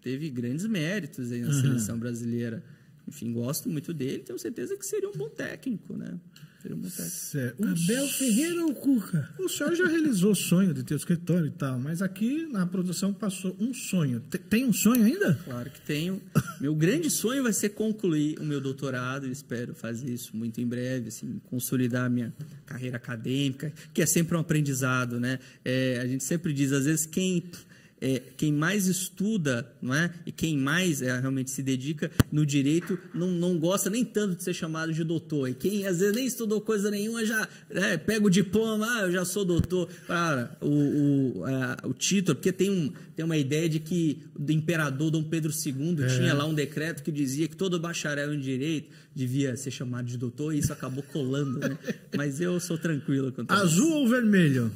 teve 0.00 0.30
grandes 0.30 0.64
méritos 0.66 1.30
aí 1.30 1.42
na 1.42 1.52
seleção 1.52 1.98
brasileira. 1.98 2.64
Enfim, 3.08 3.32
gosto 3.32 3.68
muito 3.68 3.92
dele, 3.94 4.18
tenho 4.24 4.38
certeza 4.38 4.76
que 4.76 4.84
seria 4.84 5.08
um 5.08 5.12
bom 5.16 5.28
técnico, 5.28 5.96
né? 5.96 6.14
Seria 6.60 6.76
um 6.76 6.80
bom 6.80 6.88
técnico. 6.88 7.10
Certo. 7.16 7.62
O 7.62 7.68
Abel 7.68 8.08
Ferreira 8.08 8.64
ou 8.64 8.74
Cuca? 8.74 9.30
O 9.38 9.48
senhor 9.48 9.74
já 9.76 9.86
realizou 9.86 10.32
o 10.32 10.34
sonho 10.34 10.74
de 10.74 10.82
ter 10.82 10.94
o 10.94 10.96
escritório 10.96 11.46
e 11.46 11.50
tal, 11.50 11.78
mas 11.78 12.02
aqui 12.02 12.46
na 12.46 12.66
produção 12.66 13.14
passou 13.14 13.56
um 13.60 13.72
sonho. 13.72 14.18
Te- 14.28 14.38
Tem 14.38 14.64
um 14.64 14.72
sonho 14.72 15.04
ainda? 15.04 15.34
Claro 15.44 15.70
que 15.70 15.80
tenho. 15.82 16.20
Meu 16.60 16.74
grande 16.74 17.08
sonho 17.08 17.44
vai 17.44 17.52
ser 17.52 17.68
concluir 17.70 18.40
o 18.40 18.44
meu 18.44 18.60
doutorado. 18.60 19.28
e 19.28 19.30
Espero 19.30 19.72
fazer 19.72 20.12
isso 20.12 20.36
muito 20.36 20.60
em 20.60 20.66
breve, 20.66 21.08
assim, 21.08 21.40
consolidar 21.44 22.06
a 22.06 22.08
minha 22.08 22.34
carreira 22.64 22.96
acadêmica, 22.96 23.72
que 23.94 24.02
é 24.02 24.06
sempre 24.06 24.36
um 24.36 24.40
aprendizado, 24.40 25.20
né? 25.20 25.38
É, 25.64 26.00
a 26.00 26.06
gente 26.08 26.24
sempre 26.24 26.52
diz, 26.52 26.72
às 26.72 26.86
vezes, 26.86 27.06
quem 27.06 27.44
é, 27.98 28.20
quem 28.36 28.52
mais 28.52 28.86
estuda, 28.86 29.70
não 29.80 29.94
é? 29.94 30.12
E 30.26 30.30
quem 30.32 30.56
mais 30.58 31.00
é, 31.00 31.18
realmente 31.18 31.50
se 31.50 31.62
dedica 31.62 32.10
no 32.30 32.44
direito 32.44 32.98
não, 33.14 33.30
não 33.30 33.58
gosta 33.58 33.88
nem 33.88 34.04
tanto 34.04 34.36
de 34.36 34.42
ser 34.44 34.52
chamado 34.52 34.92
de 34.92 35.02
doutor. 35.02 35.48
E 35.48 35.54
quem 35.54 35.86
às 35.86 36.00
vezes 36.00 36.14
nem 36.14 36.26
estudou 36.26 36.60
coisa 36.60 36.90
nenhuma 36.90 37.24
já 37.24 37.48
é, 37.70 37.96
pega 37.96 38.26
o 38.26 38.30
diploma, 38.30 38.86
ah, 38.86 39.02
eu 39.04 39.12
já 39.12 39.24
sou 39.24 39.44
doutor. 39.46 39.88
Cara, 40.06 40.56
o, 40.60 40.68
o, 41.38 41.44
a- 41.44 41.78
o 41.88 41.94
título, 41.94 42.36
porque 42.36 42.52
tem, 42.52 42.68
um, 42.70 42.92
tem 43.14 43.24
uma 43.24 43.36
ideia 43.38 43.66
de 43.68 43.80
que 43.80 44.18
o 44.38 44.52
imperador 44.52 45.10
Dom 45.10 45.22
Pedro 45.24 45.50
II 45.50 45.96
tinha 46.16 46.34
lá 46.34 46.44
um 46.44 46.52
decreto 46.54 47.02
que 47.02 47.10
dizia 47.10 47.48
que 47.48 47.56
todo 47.56 47.80
bacharel 47.80 48.34
em 48.34 48.40
direito 48.40 48.90
devia 49.14 49.56
ser 49.56 49.70
chamado 49.70 50.06
de 50.06 50.18
doutor 50.18 50.54
e 50.54 50.58
isso 50.58 50.70
acabou 50.72 51.02
colando, 51.02 51.58
né? 51.60 51.78
Mas 52.14 52.42
eu 52.42 52.60
sou 52.60 52.76
tranquilo 52.76 53.32
quanto 53.32 53.50
a 53.50 53.54
isso. 53.54 53.64
Azul 53.64 53.92
ou 53.94 54.06
vermelho? 54.08 54.70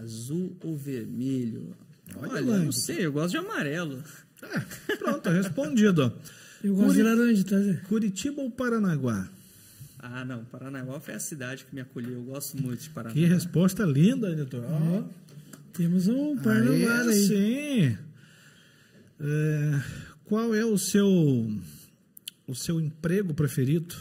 Azul 0.00 0.56
ou 0.62 0.76
vermelho? 0.76 1.74
Olha 2.16 2.32
Olha, 2.32 2.50
lá. 2.52 2.58
não 2.58 2.72
sei, 2.72 3.04
eu 3.06 3.12
gosto 3.12 3.30
de 3.32 3.36
amarelo. 3.38 4.02
É, 4.88 4.96
pronto, 4.96 5.28
respondido. 5.30 6.12
Eu 6.62 6.74
gosto 6.74 6.94
de 6.94 7.02
Curi- 7.02 7.14
laranja, 7.16 7.44
tá? 7.44 7.56
Curitiba 7.88 8.42
ou 8.42 8.50
Paranaguá? 8.50 9.28
Ah, 9.96 10.24
não, 10.24 10.44
Paranaguá 10.46 10.98
foi 10.98 11.14
a 11.14 11.20
cidade 11.20 11.64
que 11.64 11.72
me 11.72 11.80
acolheu. 11.80 12.14
Eu 12.14 12.22
gosto 12.24 12.60
muito 12.60 12.80
de 12.82 12.90
Paranaguá. 12.90 13.14
Que 13.20 13.26
resposta 13.32 13.84
linda, 13.84 14.28
editor. 14.32 14.64
Ó, 14.64 15.04
Temos 15.72 16.08
um 16.08 16.36
Paranaguá 16.36 17.02
aí 17.02 17.08
aí. 17.10 17.26
sim. 17.28 17.98
É, 19.20 19.80
qual 20.24 20.52
é 20.52 20.64
o 20.64 20.76
seu 20.76 21.06
o 22.46 22.54
seu 22.56 22.80
emprego 22.80 23.32
preferido? 23.34 23.94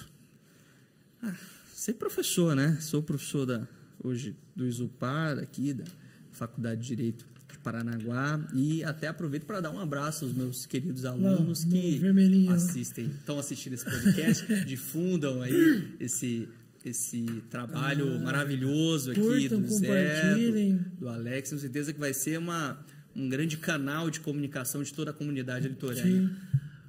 Ser 1.73 1.93
professor, 1.93 2.55
né? 2.55 2.77
Sou 2.81 3.01
professor 3.03 3.45
da, 3.45 3.67
hoje 4.03 4.35
do 4.55 4.65
Isupar, 4.65 5.37
aqui, 5.39 5.73
da 5.73 5.85
Faculdade 6.31 6.81
de 6.81 6.87
Direito 6.87 7.25
de 7.25 7.36
Paranaguá. 7.67 8.39
E 8.53 8.81
até 8.83 9.07
aproveito 9.07 9.45
para 9.45 9.59
dar 9.59 9.71
um 9.71 9.79
abraço 9.79 10.23
aos 10.23 10.33
meus 10.33 10.65
queridos 10.65 11.03
alunos 11.03 11.65
no 11.65 11.71
que 11.71 11.97
vermelhinho, 11.97 12.53
assistem, 12.53 13.07
estão 13.07 13.37
assistindo 13.37 13.73
esse 13.73 13.83
podcast, 13.83 14.45
difundam 14.65 15.41
aí 15.41 15.95
esse, 15.99 16.47
esse 16.85 17.25
trabalho 17.49 18.19
maravilhoso 18.21 19.11
aqui 19.11 19.19
curtam, 19.19 19.61
do 19.61 19.69
Zé, 19.69 20.35
do, 20.35 20.99
do 21.01 21.09
Alex. 21.09 21.49
Tenho 21.49 21.59
certeza 21.61 21.91
que 21.91 21.99
vai 21.99 22.13
ser 22.13 22.39
uma, 22.39 22.79
um 23.13 23.27
grande 23.27 23.57
canal 23.57 24.09
de 24.09 24.21
comunicação 24.21 24.81
de 24.81 24.93
toda 24.93 25.11
a 25.11 25.13
comunidade 25.13 25.67
litorânea. 25.67 26.31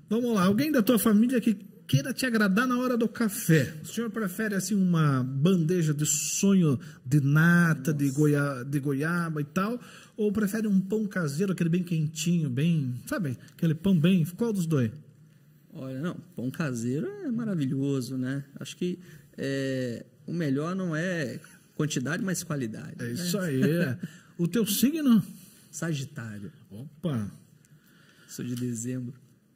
Vamos 0.08 0.32
lá, 0.32 0.44
alguém 0.44 0.70
da 0.70 0.80
tua 0.80 0.98
família 0.98 1.40
que 1.40 1.54
queira 1.88 2.12
te 2.12 2.26
agradar 2.26 2.68
na 2.68 2.78
hora 2.78 2.96
do 2.96 3.08
café. 3.08 3.74
O 3.82 3.86
senhor 3.86 4.10
prefere 4.10 4.54
assim 4.54 4.74
uma 4.74 5.24
bandeja 5.24 5.94
de 5.94 6.04
sonho 6.04 6.78
de 7.04 7.18
nata, 7.18 7.92
de, 7.94 8.10
goia, 8.10 8.62
de 8.62 8.78
goiaba 8.78 9.40
e 9.40 9.44
tal? 9.44 9.80
Ou 10.18 10.32
prefere 10.32 10.66
um 10.66 10.80
pão 10.80 11.06
caseiro, 11.06 11.52
aquele 11.52 11.70
bem 11.70 11.84
quentinho, 11.84 12.50
bem, 12.50 12.92
sabe? 13.06 13.38
Aquele 13.52 13.72
pão 13.72 13.96
bem, 13.96 14.24
qual 14.36 14.52
dos 14.52 14.66
dois? 14.66 14.90
Olha, 15.72 16.00
não, 16.00 16.16
pão 16.34 16.50
caseiro 16.50 17.06
é 17.22 17.30
maravilhoso, 17.30 18.18
né? 18.18 18.44
Acho 18.58 18.76
que 18.76 18.98
é, 19.36 20.04
o 20.26 20.32
melhor 20.32 20.74
não 20.74 20.96
é 20.96 21.38
quantidade, 21.76 22.20
mas 22.20 22.42
qualidade. 22.42 22.96
É 22.98 23.04
né? 23.04 23.12
isso 23.12 23.38
aí. 23.38 23.62
o 24.36 24.48
teu 24.48 24.66
signo? 24.66 25.22
Sagitário. 25.70 26.50
Opa, 26.68 27.30
Sou 28.26 28.44
de 28.44 28.56
dezembro. 28.56 29.14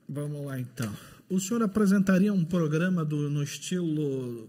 vamos 0.08 0.46
lá 0.46 0.60
então. 0.60 0.94
O 1.28 1.40
senhor 1.40 1.64
apresentaria 1.64 2.32
um 2.32 2.44
programa 2.44 3.04
do, 3.04 3.28
no 3.28 3.42
estilo 3.42 4.48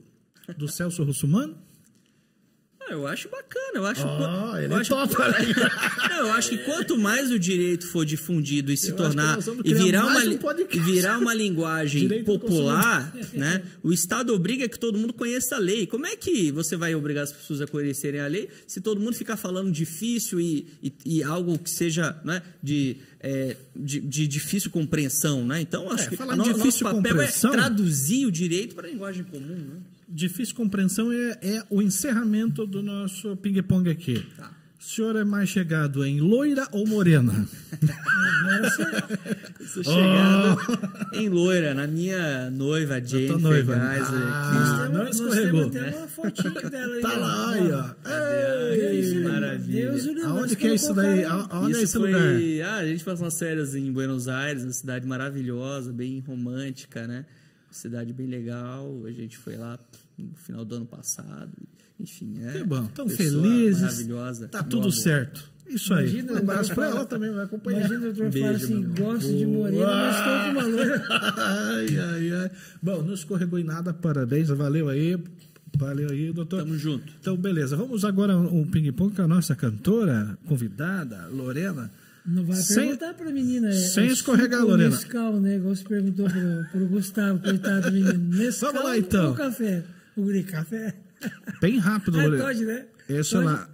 do 0.56 0.68
Celso 0.68 1.04
Russumano? 1.04 1.58
Eu 2.90 3.08
acho 3.08 3.30
bacana, 3.30 3.72
eu 3.76 3.86
acho. 3.86 4.02
Ah, 4.06 4.56
ele 4.58 4.74
eu 4.74 4.78
é 4.78 4.82
acho, 4.82 4.90
top, 4.90 5.16
né? 5.18 5.70
Não, 6.10 6.18
eu 6.28 6.34
acho 6.34 6.50
que 6.50 6.58
quanto 6.60 6.98
mais 6.98 7.32
o 7.32 7.40
direito 7.40 7.88
for 7.88 8.06
difundido 8.06 8.72
e 8.72 8.78
se 8.78 8.90
Eu 8.90 8.96
tornar 8.96 9.38
e 9.64 9.74
virar 9.74 10.06
uma 10.06 10.20
um 10.20 10.84
virar 10.84 11.18
uma 11.18 11.34
linguagem 11.34 12.02
Direito 12.02 12.26
popular, 12.26 13.14
né? 13.34 13.64
O 13.82 13.92
Estado 13.92 14.34
obriga 14.34 14.68
que 14.68 14.78
todo 14.78 14.98
mundo 14.98 15.14
conheça 15.14 15.56
a 15.56 15.60
lei. 15.60 15.88
Como 15.88 16.06
é 16.06 16.16
que 16.16 16.52
você 16.52 16.76
vai 16.76 16.94
obrigar 16.96 17.24
as 17.24 17.32
pessoas 17.32 17.62
a 17.62 17.68
conhecerem 17.68 18.20
a 18.20 18.28
lei 18.28 18.50
se 18.68 18.82
todo 18.82 19.00
mundo 19.00 19.16
ficar 19.16 19.38
falando 19.38 19.72
difícil 19.72 20.40
e, 20.40 20.68
e, 20.82 20.94
e 21.06 21.24
algo 21.24 21.58
que 21.58 21.70
seja, 21.70 22.16
né, 22.24 22.42
de, 22.62 22.98
é, 23.20 23.56
de, 23.76 24.00
de 24.00 24.28
difícil 24.28 24.70
compreensão, 24.70 25.46
né? 25.46 25.62
Então 25.62 25.92
acho 25.92 26.14
É, 26.14 26.18
que 26.18 26.22
o 26.22 26.36
nosso 26.58 26.84
papel 26.84 27.22
é 27.22 27.28
traduzir 27.28 28.26
o 28.26 28.32
direito 28.32 28.76
para 28.76 28.88
a 28.88 28.92
linguagem 28.92 29.24
comum, 29.24 29.56
né? 29.56 29.78
Difícil 30.16 30.56
compreensão 30.56 31.12
é, 31.12 31.40
é 31.42 31.64
o 31.70 31.82
encerramento 31.82 32.68
do 32.68 32.84
nosso 32.84 33.36
ping-pong 33.38 33.90
aqui. 33.90 34.24
Tá. 34.38 34.52
O 34.80 34.84
senhor 34.86 35.16
é 35.16 35.24
mais 35.24 35.48
chegado 35.50 36.06
em 36.06 36.20
loira 36.20 36.68
ou 36.72 36.86
morena? 36.86 37.48
Sou 39.66 39.84
chegado 39.84 40.60
em 41.14 41.30
loira, 41.30 41.74
na 41.74 41.88
minha 41.88 42.50
noiva, 42.52 43.00
Jane 43.04 43.42
noiva. 43.42 43.74
Ferraz, 43.74 44.08
Ah, 44.12 44.90
não 44.92 45.04
Nós 45.06 45.16
escorregou. 45.16 45.70
temos 45.70 45.88
até 45.88 45.98
uma 45.98 46.08
fotinho 46.08 46.70
dela 46.70 46.96
aí. 46.96 47.02
Tá 47.02 47.14
lá, 47.18 47.52
aí, 47.52 47.72
ó. 47.72 47.82
Deus, 48.76 49.08
Ei, 49.14 49.20
maravilha. 49.24 49.92
Deus, 49.92 50.24
Aonde 50.26 50.56
que 50.56 50.68
é 50.68 50.76
isso 50.76 50.94
daí? 50.94 51.24
Aonde 51.26 51.68
é 51.68 51.72
Isso 51.72 51.84
esse 51.84 51.98
foi... 51.98 52.12
lugar? 52.12 52.70
Ah, 52.70 52.76
a 52.78 52.86
gente 52.86 53.04
passou 53.04 53.26
umas 53.26 53.40
férias 53.40 53.76
em 53.76 53.92
Buenos 53.92 54.28
Aires, 54.28 54.64
uma 54.64 54.74
cidade 54.74 55.08
maravilhosa, 55.08 55.92
bem 55.94 56.20
romântica, 56.20 57.08
né? 57.08 57.26
Cidade 57.72 58.14
bem 58.14 58.28
legal. 58.28 59.02
A 59.06 59.12
gente 59.12 59.38
foi 59.38 59.56
lá 59.56 59.80
no 60.18 60.34
final 60.36 60.64
do 60.66 60.76
ano 60.76 60.86
passado. 60.86 61.52
Enfim, 62.00 62.36
é. 62.44 62.54
Que 62.60 62.64
bom, 62.64 62.86
tão 62.88 63.08
felizes. 63.08 63.82
Maravilhosa. 63.82 64.48
Tá 64.48 64.62
tudo 64.64 64.82
amor. 64.84 64.92
certo. 64.92 65.52
Isso 65.68 65.94
aí. 65.94 66.10
Imagina, 66.10 66.34
um 66.34 66.38
abraço 66.38 66.72
o 66.72 66.76
pra 66.76 66.84
doutor 66.86 66.98
ela 67.00 67.06
também, 67.06 67.32
vai 67.32 67.46
acompanhar. 67.46 67.80
Imagina 67.80 68.00
o 68.00 68.14
doutor 68.14 68.30
Beijo, 68.32 68.46
fala 68.46 68.58
assim, 68.58 68.84
gosto 68.94 69.34
de 69.38 69.46
morena, 69.46 69.86
mas 69.88 70.18
estou 70.18 70.34
com 70.44 70.52
uma 70.52 70.64
loira. 70.78 71.06
ai, 71.38 71.98
ai, 72.00 72.32
ai. 72.34 72.52
Bom, 72.82 73.02
não 73.02 73.14
escorregou 73.14 73.58
em 73.60 73.64
nada, 73.64 73.94
parabéns, 73.94 74.50
valeu 74.50 74.90
aí. 74.90 75.18
Valeu 75.78 76.10
aí, 76.12 76.32
doutor. 76.32 76.60
Tamo 76.60 76.78
junto. 76.78 77.12
Então, 77.20 77.36
beleza. 77.36 77.76
Vamos 77.76 78.06
agora 78.06 78.38
um 78.38 78.66
ping-pong 78.68 79.16
com 79.16 79.22
a 79.24 79.28
nossa 79.28 79.56
cantora, 79.56 80.38
convidada, 80.46 81.28
Lorena. 81.32 81.90
Não 82.26 82.44
vai 82.46 82.56
Sem- 82.58 82.84
perguntar 82.90 83.14
pra 83.16 83.32
menina. 83.32 83.70
é- 83.70 83.74
sem 83.74 84.08
é 84.10 84.12
escorregar, 84.12 84.60
suco 84.60 84.72
ou 84.72 84.78
Lorena. 84.78 84.96
Nescau, 84.96 85.40
né? 85.40 85.56
Igual 85.56 85.76
você 85.76 85.84
perguntou 85.84 86.26
pro, 86.30 86.66
pro 86.72 86.88
Gustavo, 86.88 87.40
coitado 87.40 87.90
do 87.90 87.92
menino. 87.92 88.38
Nescau 88.38 88.72
Vamos 88.72 88.88
lá, 88.88 88.98
então. 88.98 89.30
ou 89.30 89.36
café? 89.36 89.84
O 90.16 90.22
guri, 90.24 90.44
café? 90.44 90.96
Bem 91.62 91.78
rápido, 91.80 92.18
Lorena. 92.22 92.44
pode, 92.44 92.66
né? 92.66 92.86
Esse 93.10 93.36
é 93.36 93.42
Pode. 93.42 93.46
lá. 93.46 93.70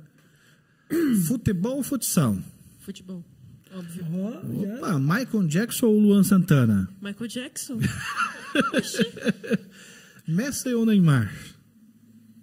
Futebol 1.27 1.77
ou 1.77 1.83
futsal? 1.83 2.37
Futebol. 2.79 3.23
Óbvio. 3.71 4.03
Já. 4.61 4.75
Opa, 4.77 4.99
Michael 4.99 5.47
Jackson 5.47 5.87
ou 5.87 5.99
Luan 5.99 6.23
Santana? 6.23 6.89
Michael 7.01 7.27
Jackson. 7.27 7.79
Messi 10.27 10.73
ou 10.73 10.85
Neymar? 10.85 11.31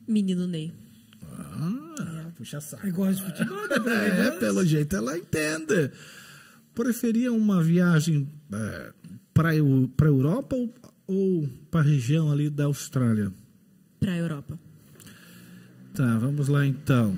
Menino 0.06 0.46
Ney. 0.46 0.72
Ah, 1.32 2.30
puxa 2.36 2.60
saco. 2.60 2.86
Eu 2.86 2.92
gosto 2.92 3.24
de 3.24 3.30
futebol, 3.30 3.68
né? 3.84 4.28
É, 4.28 4.30
pelo 4.32 4.64
jeito 4.64 4.94
ela 4.96 5.18
entende. 5.18 5.90
Preferia 6.74 7.32
uma 7.32 7.62
viagem 7.62 8.28
é, 8.52 8.92
para 9.34 9.50
a 9.50 9.56
Europa 9.56 10.54
ou, 10.54 10.72
ou 11.06 11.48
para 11.70 11.80
a 11.80 11.84
região 11.84 12.30
ali 12.30 12.48
da 12.50 12.64
Austrália? 12.66 13.32
Pra 13.98 14.16
Europa. 14.16 14.58
Tá, 15.94 16.18
vamos 16.18 16.48
lá 16.48 16.66
então. 16.66 17.16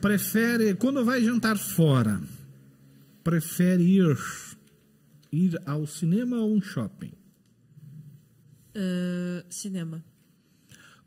Prefere, 0.00 0.74
quando 0.74 1.04
vai 1.04 1.22
jantar 1.22 1.58
fora, 1.58 2.20
prefere 3.22 3.82
ir, 3.82 4.16
ir 5.32 5.60
ao 5.66 5.86
cinema 5.86 6.38
ou 6.38 6.54
um 6.54 6.62
shopping? 6.62 7.12
Ah, 8.74 9.44
cinema. 9.50 10.02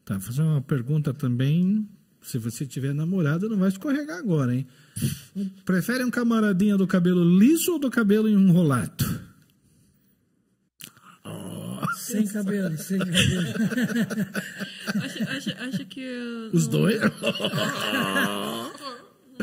Tá, 0.05 0.15
vou 0.15 0.21
fazer 0.21 0.41
uma 0.41 0.61
pergunta 0.61 1.13
também. 1.13 1.87
Se 2.21 2.37
você 2.37 2.65
tiver 2.65 2.93
namorada, 2.93 3.49
não 3.49 3.57
vai 3.57 3.69
escorregar 3.69 4.17
agora, 4.17 4.55
hein? 4.55 4.67
Prefere 5.65 6.03
um 6.03 6.11
camaradinha 6.11 6.77
do 6.77 6.87
cabelo 6.87 7.23
liso 7.37 7.73
ou 7.73 7.79
do 7.79 7.89
cabelo 7.89 8.29
enrolado? 8.29 9.22
Sem 12.13 12.27
cabelo, 12.27 12.77
sem 12.77 12.99
cabelo. 12.99 13.47
Acho, 15.03 15.23
acho, 15.23 15.49
acho 15.63 15.85
que. 15.85 15.99
eu 16.01 16.49
Os 16.53 16.67
dois? 16.67 16.99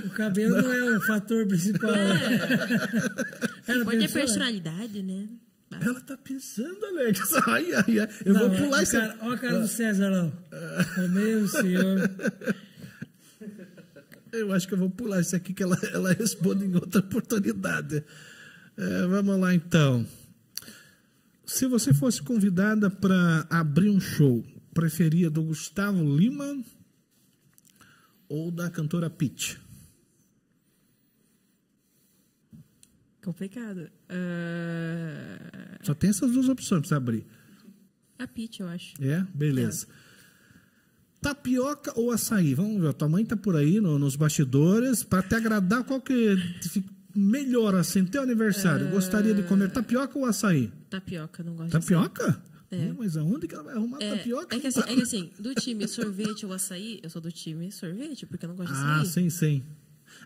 O 0.05 0.09
cabelo 0.11 0.63
não 0.63 0.73
é 0.73 0.97
o 0.97 1.01
fator 1.03 1.47
principal. 1.47 1.91
Ela 1.91 3.85
Pode 3.85 3.99
ter 3.99 4.03
pensou, 4.05 4.21
personalidade, 4.21 5.03
né? 5.03 5.29
Ela 5.81 6.01
tá 6.01 6.17
pensando, 6.17 6.85
Alex. 6.87 7.21
Ai, 7.47 7.73
ai, 7.75 7.99
ai. 8.01 8.09
Eu 8.25 8.35
Não, 8.35 8.41
vou 8.49 8.51
pular 8.57 8.77
olha 8.79 8.83
esse. 8.83 8.97
a 8.97 9.01
cara- 9.01 9.17
Olha 9.23 9.35
a 9.35 9.39
cara 9.39 9.59
do 9.61 9.69
César 9.69 10.09
lá. 10.09 10.33
ó. 10.97 11.09
Meu 11.09 11.47
senhor. 11.49 12.11
Eu 14.33 14.53
acho 14.53 14.69
que 14.69 14.75
eu 14.75 14.79
vou 14.79 14.91
pular 14.91 15.21
esse 15.21 15.35
aqui 15.35 15.53
que 15.53 15.63
ela, 15.63 15.77
ela 15.93 16.13
responde 16.13 16.65
em 16.65 16.75
outra 16.75 17.01
oportunidade. 17.01 18.03
É, 18.79 19.07
vamos 19.07 19.39
lá 19.41 19.53
então. 19.55 20.07
Se 21.53 21.67
você 21.67 21.93
fosse 21.93 22.23
convidada 22.23 22.89
para 22.89 23.45
abrir 23.51 23.91
um 23.91 23.99
show, 24.01 24.45
preferia 24.73 25.29
do 25.29 25.43
Gustavo 25.43 26.01
Lima 26.17 26.63
ou 28.29 28.53
da 28.53 28.71
cantora 28.71 29.11
Pitty? 29.11 29.59
Complicado. 33.23 33.91
Ah, 34.09 35.79
Só 35.83 35.93
tem 35.93 36.11
essas 36.11 36.31
duas 36.31 36.49
opções 36.49 36.81
para 36.83 36.89
você 36.89 36.95
abrir. 36.95 37.27
a 38.19 38.29
Peach, 38.29 38.61
eu 38.61 38.69
acho. 38.69 38.95
É? 39.03 39.27
Beleza. 39.35 39.89
Tapioca 41.21 41.93
ou 41.99 42.13
açaí? 42.13 42.55
Vamos 42.55 42.81
ver, 42.81 42.89
a 42.89 42.93
tua 42.93 43.09
mãe 43.09 43.25
tá 43.27 43.37
por 43.37 43.57
aí 43.57 43.81
no- 43.81 43.99
nos 43.99 44.15
bastidores. 44.15 45.03
Para 45.03 45.23
te 45.23 45.35
agradar, 45.35 45.83
qual 45.85 46.01
que 46.01 46.37
fi- 46.63 46.85
melhor 47.15 47.75
assim? 47.75 48.05
Teu 48.05 48.23
aniversário, 48.23 48.89
gostaria 48.91 49.35
de 49.35 49.43
comer 49.45 49.71
tapioca 49.71 50.19
ou 50.19 50.25
açaí? 50.25 50.71
Tapioca, 50.89 51.43
não 51.43 51.55
gosto 51.55 51.67
de 51.67 51.73
Tapioca? 51.73 52.43
É. 52.71 52.93
Mas 52.97 53.17
aonde 53.17 53.49
que 53.49 53.55
ela 53.55 53.65
vai 53.65 53.75
arrumar 53.75 53.99
É, 54.01 54.17
tapioca? 54.17 54.55
é 54.55 54.61
que, 54.61 54.67
assim, 54.69 54.81
é 54.81 54.95
que 54.95 55.03
assim, 55.03 55.31
do 55.39 55.53
time 55.59 55.89
sorvete 55.89 56.47
ou 56.47 56.53
açaí, 56.53 57.01
eu 57.03 57.11
sou 57.11 57.21
do 57.21 57.33
time 57.33 57.71
sorvete, 57.73 58.27
porque 58.27 58.45
eu 58.45 58.49
não 58.49 58.57
gosto 58.57 58.73
de 58.73 58.79
Ah, 58.79 59.01
açaí. 59.01 59.07
sim, 59.25 59.31
sim. 59.31 59.63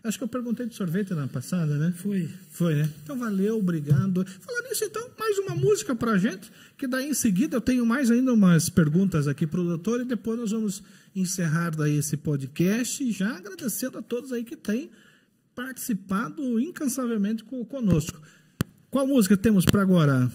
Acho 0.03 0.17
que 0.19 0.23
eu 0.23 0.27
perguntei 0.27 0.65
de 0.67 0.75
sorvete 0.75 1.13
na 1.15 1.27
passada, 1.27 1.77
né? 1.77 1.91
Foi. 1.97 2.29
Foi, 2.51 2.75
né? 2.75 2.89
Então 3.03 3.17
valeu, 3.17 3.57
obrigado. 3.57 4.23
Falando 4.41 4.65
nisso, 4.69 4.83
então, 4.83 5.09
mais 5.17 5.39
uma 5.39 5.55
música 5.55 5.95
pra 5.95 6.17
gente, 6.17 6.51
que 6.77 6.85
daí 6.87 7.09
em 7.09 7.13
seguida 7.13 7.57
eu 7.57 7.61
tenho 7.61 7.83
mais 7.85 8.11
ainda 8.11 8.31
umas 8.33 8.69
perguntas 8.69 9.27
aqui 9.27 9.47
pro 9.47 9.63
doutor 9.63 10.01
e 10.01 10.05
depois 10.05 10.37
nós 10.39 10.51
vamos 10.51 10.83
encerrar 11.15 11.71
daí 11.75 11.97
esse 11.97 12.17
podcast 12.17 13.03
e 13.03 13.11
já 13.11 13.37
agradecendo 13.37 13.97
a 13.97 14.01
todos 14.03 14.31
aí 14.31 14.43
que 14.43 14.55
têm 14.55 14.91
participado 15.55 16.59
incansavelmente 16.59 17.43
co- 17.43 17.65
conosco. 17.65 18.21
Qual 18.89 19.07
música 19.07 19.35
temos 19.37 19.65
para 19.65 19.81
agora? 19.81 20.31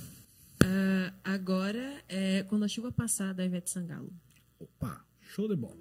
Ah, 0.63 1.13
agora 1.25 2.03
é 2.09 2.43
quando 2.45 2.65
a 2.65 2.69
chuva 2.69 2.91
passar 2.93 3.33
da 3.35 3.45
Ivete 3.45 3.71
Sangalo. 3.71 4.13
Opa, 4.59 5.05
show 5.21 5.49
de 5.49 5.57
bola. 5.57 5.77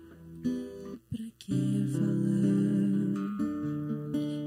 Pra 1.10 1.26
que 1.40 1.86
falar 1.92 3.34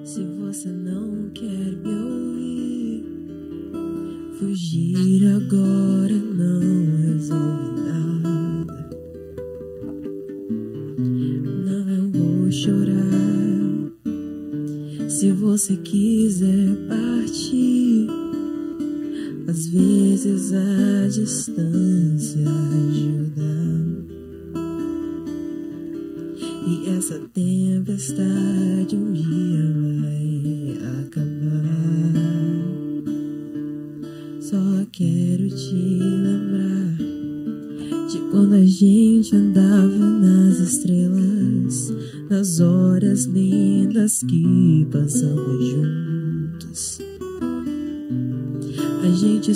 se 0.07 0.25
você 0.39 0.69
não 0.69 1.31
quer 1.31 1.77
me 1.77 1.95
ouvir? 1.95 3.05
Fugir 4.39 5.27
agora 5.37 5.82
você 15.63 15.77
quiser 15.77 16.75
partir. 16.89 18.09
Às 19.47 19.69
vezes 19.69 20.53
a 20.53 21.07
distância 21.09 21.92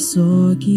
só 0.07 0.55
queria 0.61 0.76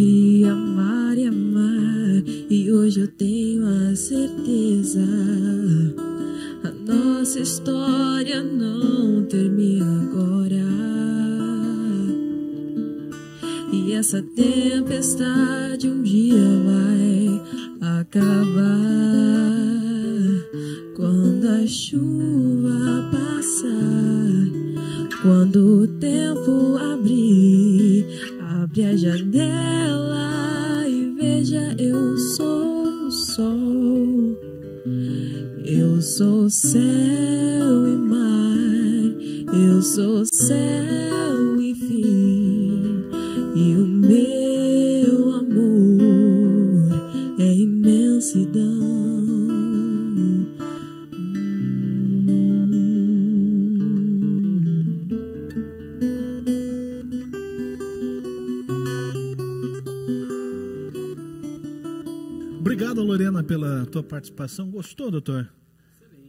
participação. 64.20 64.70
Gostou, 64.70 65.10
doutor? 65.10 65.50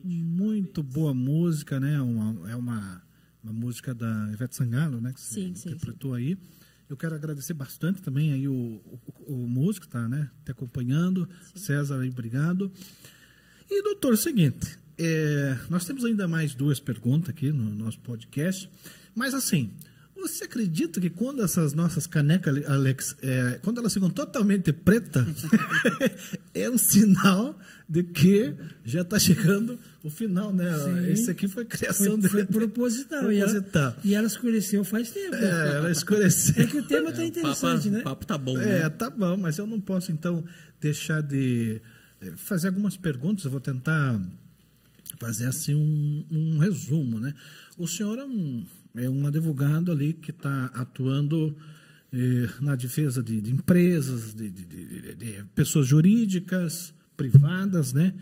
Muito 0.04 0.80
boa 0.80 1.12
música, 1.12 1.80
né? 1.80 2.00
Uma, 2.00 2.48
é 2.48 2.54
uma, 2.54 3.02
uma 3.42 3.52
música 3.52 3.92
da 3.92 4.30
Ivete 4.32 4.54
Sangalo, 4.54 5.00
né? 5.00 5.12
Que 5.12 5.20
você 5.20 5.34
Sim, 5.34 5.54
sim, 5.54 5.70
interpretou 5.70 6.14
aí. 6.14 6.38
Eu 6.88 6.96
quero 6.96 7.16
agradecer 7.16 7.52
bastante 7.52 8.00
também 8.00 8.32
aí 8.32 8.46
o, 8.46 8.52
o, 8.52 9.34
o 9.34 9.48
músico, 9.48 9.88
tá, 9.88 10.08
né? 10.08 10.30
Te 10.44 10.52
acompanhando. 10.52 11.28
César 11.54 12.00
aí, 12.00 12.08
obrigado. 12.08 12.70
E, 13.68 13.82
doutor, 13.82 14.16
seguinte, 14.16 14.78
é, 14.96 15.58
nós 15.68 15.84
temos 15.84 16.04
ainda 16.04 16.28
mais 16.28 16.54
duas 16.54 16.78
perguntas 16.78 17.30
aqui 17.30 17.50
no 17.50 17.74
nosso 17.74 17.98
podcast. 18.00 18.70
Mas 19.14 19.34
assim, 19.34 19.70
você 20.20 20.44
acredita 20.44 21.00
que 21.00 21.10
quando 21.10 21.42
essas 21.42 21.72
nossas 21.72 22.06
canecas, 22.06 22.64
Alex, 22.68 23.16
é, 23.22 23.58
quando 23.62 23.78
elas 23.78 23.92
ficam 23.92 24.08
totalmente 24.10 24.72
preta, 24.72 25.26
é 26.54 26.68
um 26.70 26.78
sinal 26.78 27.58
de 27.88 28.02
que 28.04 28.54
já 28.84 29.02
está 29.02 29.18
chegando 29.18 29.78
o 30.02 30.10
final, 30.10 30.52
né? 30.52 30.72
Sim. 30.78 31.10
Esse 31.12 31.30
aqui 31.30 31.48
foi 31.48 31.64
criação 31.64 32.20
Foi, 32.20 32.28
foi 32.30 32.44
dele. 32.46 32.58
proposital. 32.58 33.20
Proposital. 33.24 33.82
E, 33.82 33.82
ela, 33.82 33.96
e 34.04 34.14
ela 34.14 34.26
escureceu 34.26 34.84
faz 34.84 35.10
tempo. 35.10 35.34
É, 35.34 35.76
ela 35.76 35.90
escureceu. 35.90 36.62
É 36.62 36.66
que 36.66 36.78
o 36.78 36.82
tema 36.84 37.10
está 37.10 37.24
interessante, 37.24 37.82
Papo- 37.84 37.90
né? 37.90 38.00
O 38.00 38.04
papo 38.04 38.26
tá 38.26 38.38
bom, 38.38 38.58
É, 38.58 38.82
né? 38.84 38.88
tá 38.90 39.10
bom, 39.10 39.36
mas 39.36 39.58
eu 39.58 39.66
não 39.66 39.80
posso 39.80 40.12
então 40.12 40.44
deixar 40.80 41.20
de 41.22 41.80
eh, 42.20 42.32
fazer 42.36 42.68
algumas 42.68 42.96
perguntas. 42.96 43.44
Eu 43.44 43.50
vou 43.50 43.60
tentar 43.60 44.20
fazer 45.18 45.46
assim 45.46 45.74
um, 45.74 46.24
um 46.30 46.58
resumo, 46.58 47.18
né? 47.18 47.34
O 47.76 47.86
senhor 47.86 48.18
é 48.18 48.24
um, 48.24 48.64
é 48.94 49.08
um 49.08 49.26
advogado 49.26 49.90
ali 49.92 50.12
que 50.12 50.30
está 50.30 50.66
atuando 50.66 51.56
eh, 52.12 52.48
na 52.60 52.74
defesa 52.74 53.22
de, 53.22 53.40
de 53.40 53.50
empresas, 53.52 54.34
de, 54.34 54.50
de- 54.50 55.14
de- 55.14 55.44
pessoas 55.54 55.86
jurídicas, 55.86 56.92
privadas, 57.16 57.92
né? 57.92 58.14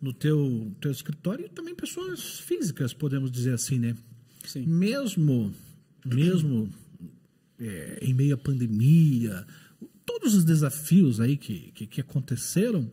No 0.00 0.12
teu, 0.12 0.72
teu 0.80 0.90
escritório 0.90 1.46
e 1.46 1.48
também 1.48 1.74
pessoas 1.74 2.40
físicas, 2.40 2.92
podemos 2.94 3.30
dizer 3.30 3.52
assim, 3.54 3.78
né? 3.78 3.94
Sim. 4.46 4.64
Mesmo, 4.66 5.52
mesmo 6.04 6.70
é, 7.58 7.98
em 8.00 8.14
meio 8.14 8.34
à 8.34 8.38
pandemia, 8.38 9.46
todos 10.06 10.34
os 10.34 10.44
desafios 10.44 11.20
aí 11.20 11.36
que, 11.36 11.70
que, 11.72 11.86
que 11.86 12.00
aconteceram, 12.00 12.90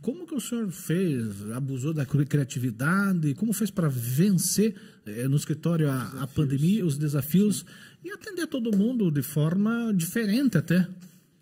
como 0.00 0.26
que 0.26 0.34
o 0.34 0.40
senhor 0.40 0.70
fez? 0.70 1.50
Abusou 1.52 1.92
da 1.92 2.06
cri- 2.06 2.26
criatividade? 2.26 3.34
Como 3.34 3.52
fez 3.52 3.70
para 3.70 3.88
vencer 3.88 4.74
é, 5.06 5.28
no 5.28 5.36
escritório 5.36 5.90
a, 5.90 6.22
a 6.22 6.26
pandemia, 6.26 6.84
os 6.84 6.96
desafios 6.96 7.64
e 8.02 8.10
atender 8.10 8.46
todo 8.46 8.76
mundo 8.76 9.10
de 9.10 9.22
forma 9.22 9.92
diferente 9.94 10.56
até? 10.58 10.88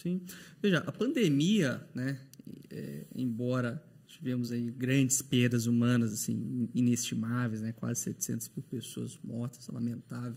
Sim. 0.02 0.20
Veja, 0.62 0.78
a 0.78 0.92
pandemia, 0.92 1.80
né, 1.94 2.18
é, 2.70 3.04
embora 3.14 3.82
tivemos 4.06 4.50
aí 4.50 4.70
grandes 4.70 5.22
perdas 5.22 5.66
humanas, 5.66 6.12
assim, 6.12 6.68
inestimáveis, 6.74 7.60
né, 7.60 7.72
quase 7.72 8.00
700 8.02 8.50
mil 8.56 8.64
pessoas 8.68 9.18
mortas, 9.22 9.68
lamentável. 9.68 10.34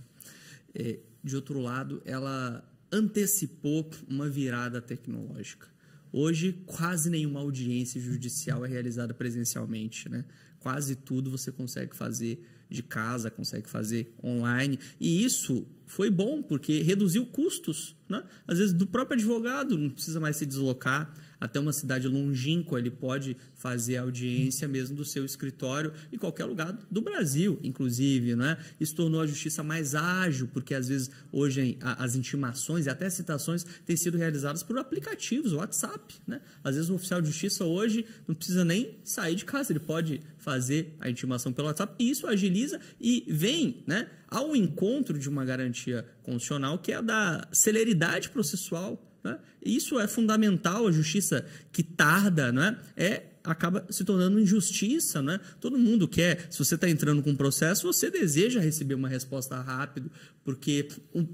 É, 0.76 0.99
de 1.23 1.35
outro 1.35 1.60
lado, 1.60 2.02
ela 2.06 2.64
antecipou 2.91 3.89
uma 4.07 4.30
virada 4.30 4.81
tecnológica. 4.81 5.68
Hoje, 6.13 6.61
quase 6.65 7.09
nenhuma 7.09 7.39
audiência 7.39 7.99
judicial 7.99 8.65
é 8.65 8.67
realizada 8.67 9.13
presencialmente, 9.13 10.09
né? 10.09 10.25
Quase 10.59 10.95
tudo 10.95 11.31
você 11.31 11.51
consegue 11.51 11.95
fazer 11.95 12.45
de 12.69 12.83
casa, 12.83 13.29
consegue 13.29 13.69
fazer 13.69 14.13
online. 14.23 14.79
E 14.99 15.23
isso 15.23 15.67
foi 15.85 16.09
bom, 16.09 16.41
porque 16.41 16.81
reduziu 16.81 17.25
custos, 17.25 17.95
né? 18.07 18.23
Às 18.47 18.59
vezes, 18.59 18.73
do 18.73 18.88
próprio 18.88 19.17
advogado, 19.17 19.77
não 19.77 19.89
precisa 19.89 20.19
mais 20.19 20.38
se 20.38 20.45
deslocar 20.45 21.13
até 21.41 21.59
uma 21.59 21.73
cidade 21.73 22.07
longínqua, 22.07 22.77
ele 22.77 22.91
pode 22.91 23.35
fazer 23.55 23.97
audiência 23.97 24.68
mesmo 24.68 24.95
do 24.95 25.03
seu 25.03 25.26
escritório 25.26 25.91
em 26.13 26.18
qualquer 26.18 26.45
lugar 26.45 26.72
do 26.89 27.01
Brasil, 27.01 27.59
inclusive, 27.63 28.35
né? 28.35 28.57
Isso 28.80 28.95
tornou 28.95 29.22
a 29.22 29.26
justiça 29.26 29.63
mais 29.63 29.95
ágil, 29.95 30.47
porque 30.53 30.76
às 30.76 30.88
vezes 30.88 31.09
hoje 31.31 31.80
as 31.81 32.15
intimações 32.15 32.85
e 32.85 32.89
até 32.89 33.09
citações 33.09 33.65
têm 33.85 33.97
sido 33.97 34.19
realizadas 34.19 34.61
por 34.61 34.77
aplicativos, 34.77 35.51
WhatsApp, 35.53 36.15
né? 36.27 36.39
Às 36.63 36.76
vezes 36.76 36.91
o 36.91 36.93
oficial 36.93 37.19
de 37.19 37.27
justiça 37.27 37.65
hoje 37.65 38.05
não 38.27 38.35
precisa 38.35 38.63
nem 38.63 38.99
sair 39.03 39.35
de 39.35 39.43
casa, 39.43 39.72
ele 39.72 39.80
pode 39.80 40.22
fazer 40.38 40.95
a 40.99 41.09
intimação 41.09 41.51
pelo 41.51 41.68
WhatsApp 41.68 41.95
e 41.97 42.11
isso 42.11 42.27
agiliza 42.27 42.80
e 42.99 43.26
vem, 43.27 43.84
né, 43.88 44.07
ao 44.27 44.55
encontro 44.55 45.18
de 45.18 45.27
uma 45.27 45.43
garantia 45.43 46.05
constitucional 46.23 46.77
que 46.77 46.91
é 46.91 46.95
a 46.95 47.01
da 47.01 47.47
celeridade 47.51 48.30
processual, 48.30 49.10
né? 49.23 49.39
Isso 49.64 49.99
é 49.99 50.07
fundamental, 50.07 50.88
a 50.88 50.91
justiça 50.91 51.45
que 51.72 51.84
tarda, 51.84 52.52
né? 52.52 52.77
É 52.95 53.23
acaba 53.43 53.85
se 53.89 54.03
tornando 54.03 54.39
injustiça, 54.39 55.22
né? 55.22 55.39
Todo 55.60 55.77
mundo 55.77 56.07
quer, 56.07 56.48
se 56.49 56.60
você 56.60 56.76
está 56.76 56.88
entrando 56.89 57.23
com 57.23 57.31
um 57.31 57.35
processo, 57.35 57.91
você 57.91 58.10
deseja 58.11 58.60
receber 58.60 58.93
uma 58.93 59.10
resposta 59.10 59.60
rápido, 59.60 60.11
porque 60.43 60.88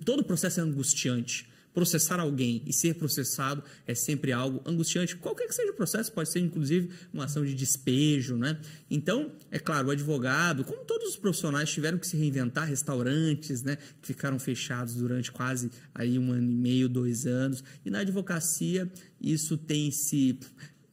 todo 0.05 0.23
processo 0.23 0.59
é 0.59 0.63
angustiante. 0.63 1.49
Processar 1.77 2.19
alguém 2.19 2.63
e 2.65 2.73
ser 2.73 2.95
processado 2.95 3.63
é 3.85 3.93
sempre 3.93 4.31
algo 4.31 4.63
angustiante. 4.65 5.15
Qualquer 5.15 5.45
que 5.47 5.53
seja 5.53 5.71
o 5.71 5.75
processo, 5.75 6.11
pode 6.11 6.27
ser 6.31 6.39
inclusive 6.39 6.89
uma 7.13 7.25
ação 7.25 7.45
de 7.45 7.53
despejo, 7.53 8.35
né? 8.35 8.59
Então, 8.89 9.31
é 9.51 9.59
claro, 9.59 9.89
o 9.89 9.91
advogado, 9.91 10.63
como 10.63 10.83
todos 10.85 11.09
os 11.09 11.17
profissionais 11.17 11.69
tiveram 11.69 11.99
que 11.99 12.07
se 12.07 12.17
reinventar, 12.17 12.67
restaurantes, 12.67 13.61
né, 13.61 13.77
que 14.01 14.07
ficaram 14.07 14.39
fechados 14.39 14.95
durante 14.95 15.31
quase 15.31 15.69
aí 15.93 16.17
um 16.17 16.31
ano 16.31 16.51
e 16.51 16.55
meio, 16.55 16.89
dois 16.89 17.27
anos, 17.27 17.63
e 17.85 17.91
na 17.91 17.99
advocacia 17.99 18.91
isso 19.21 19.55
tem 19.55 19.91
se 19.91 20.39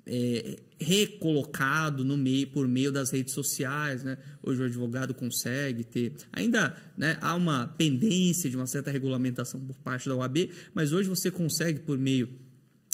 é, 0.07 0.59
recolocado 0.79 2.05
no 2.05 2.17
meio 2.17 2.47
por 2.49 2.69
meio 2.69 2.93
das 2.93 3.11
redes 3.11 3.33
sociais, 3.33 4.05
né? 4.05 4.19
Hoje 4.43 4.63
o 4.63 4.65
advogado 4.67 5.15
consegue 5.15 5.85
ter, 5.85 6.13
ainda, 6.33 6.77
né, 6.97 7.17
há 7.21 7.35
uma 7.35 7.69
pendência 7.69 8.51
de 8.51 8.57
uma 8.57 8.67
certa 8.67 8.91
regulamentação 8.91 9.61
por 9.61 9.77
parte 9.77 10.09
da 10.09 10.17
OAB, 10.17 10.51
mas 10.75 10.93
hoje 10.93 11.09
você 11.09 11.31
consegue 11.31 11.81
por 11.81 11.99
meio 11.99 12.29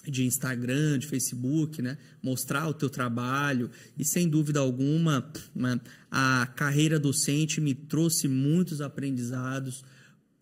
de 0.06 0.24
Instagram, 0.24 0.98
de 0.98 1.06
Facebook, 1.06 1.82
né, 1.82 1.98
mostrar 2.22 2.68
o 2.68 2.72
teu 2.72 2.88
trabalho 2.88 3.70
e 3.98 4.04
sem 4.04 4.28
dúvida 4.28 4.60
alguma, 4.60 5.30
né, 5.54 5.80
a 6.10 6.46
carreira 6.56 6.98
docente 6.98 7.60
me 7.60 7.74
trouxe 7.74 8.28
muitos 8.28 8.80
aprendizados 8.80 9.84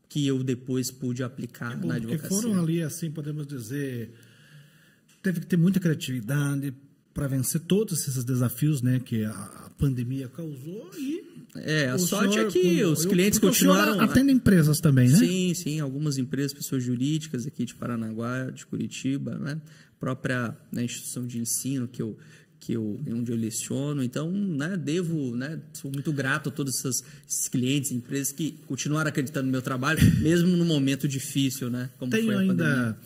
que 0.08 0.26
eu 0.26 0.42
depois 0.42 0.90
pude 0.90 1.22
aplicar 1.22 1.76
Bom, 1.76 1.88
na 1.88 1.96
advocacia. 1.96 2.28
foram 2.28 2.60
ali, 2.60 2.82
assim, 2.82 3.10
podemos 3.10 3.46
dizer, 3.46 4.12
teve 5.22 5.40
que 5.40 5.46
ter 5.46 5.56
muita 5.56 5.80
criatividade 5.80 6.72
para 7.14 7.26
vencer 7.26 7.60
todos 7.62 8.06
esses 8.06 8.24
desafios, 8.24 8.80
né, 8.82 9.00
que 9.00 9.24
a, 9.24 9.68
pandemia 9.78 10.28
causou 10.28 10.90
e 10.96 11.22
É, 11.56 11.88
a 11.88 11.94
o 11.94 11.98
sorte 12.00 12.34
senhor, 12.34 12.48
é 12.48 12.50
que 12.50 12.82
os 12.84 13.04
eu- 13.04 13.10
clientes 13.10 13.38
continuaram. 13.38 14.00
atende 14.00 14.32
empresas 14.32 14.80
também, 14.80 15.08
né? 15.08 15.16
Sim, 15.16 15.54
sim, 15.54 15.78
algumas 15.80 16.18
empresas, 16.18 16.52
pessoas 16.52 16.82
jurídicas 16.82 17.46
aqui 17.46 17.64
de 17.64 17.74
Paranaguá, 17.76 18.50
de 18.50 18.66
Curitiba, 18.66 19.38
né? 19.38 19.60
própria 20.00 20.56
né, 20.70 20.84
instituição 20.84 21.26
de 21.26 21.38
ensino 21.40 21.86
que 21.88 22.00
eu 22.02 22.16
que 22.60 22.72
eu 22.72 23.00
onde 23.12 23.30
eu 23.30 23.36
leciono, 23.36 24.02
então, 24.02 24.30
né, 24.32 24.76
devo, 24.76 25.34
né, 25.36 25.60
sou 25.72 25.92
muito 25.92 26.12
grato 26.12 26.48
a 26.48 26.52
todos 26.52 26.74
esses, 26.84 27.04
esses 27.28 27.48
clientes, 27.48 27.92
empresas 27.92 28.32
que 28.32 28.58
continuaram 28.66 29.08
acreditando 29.08 29.46
no 29.46 29.52
meu 29.52 29.62
trabalho, 29.62 30.00
mesmo 30.20 30.56
no 30.56 30.64
momento 30.64 31.06
difícil, 31.06 31.70
né, 31.70 31.88
como 32.00 32.10
Tenho 32.10 32.24
foi 32.26 32.34
a 32.34 32.46
pandemia. 32.48 32.96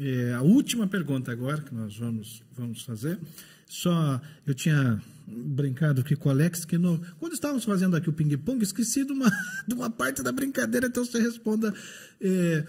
É, 0.00 0.32
a 0.32 0.40
última 0.40 0.86
pergunta 0.86 1.30
agora 1.30 1.60
que 1.60 1.74
nós 1.74 1.96
vamos, 1.96 2.42
vamos 2.56 2.82
fazer. 2.82 3.18
Só 3.66 4.20
eu 4.46 4.54
tinha 4.54 5.00
brincado 5.26 6.00
aqui 6.00 6.16
com 6.16 6.28
o 6.28 6.32
Alex 6.32 6.64
que 6.64 6.78
no, 6.78 7.00
quando 7.18 7.34
estávamos 7.34 7.64
fazendo 7.64 7.94
aqui 7.94 8.08
o 8.08 8.12
ping-pong, 8.12 8.62
esqueci 8.62 9.04
de 9.04 9.12
uma, 9.12 9.30
de 9.68 9.74
uma 9.74 9.90
parte 9.90 10.22
da 10.22 10.32
brincadeira, 10.32 10.86
então 10.86 11.04
você 11.04 11.20
responda. 11.20 11.74
é, 12.20 12.64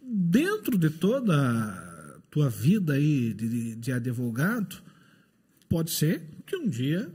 dentro 0.00 0.78
de 0.78 0.88
toda 0.88 1.34
a 1.36 2.20
tua 2.30 2.48
vida 2.48 2.92
aí 2.92 3.34
de, 3.34 3.74
de, 3.74 3.92
advogado, 3.92 4.76
pode 5.68 5.90
ser 5.90 6.22
que 6.46 6.56
um 6.56 6.68
dia 6.68 7.10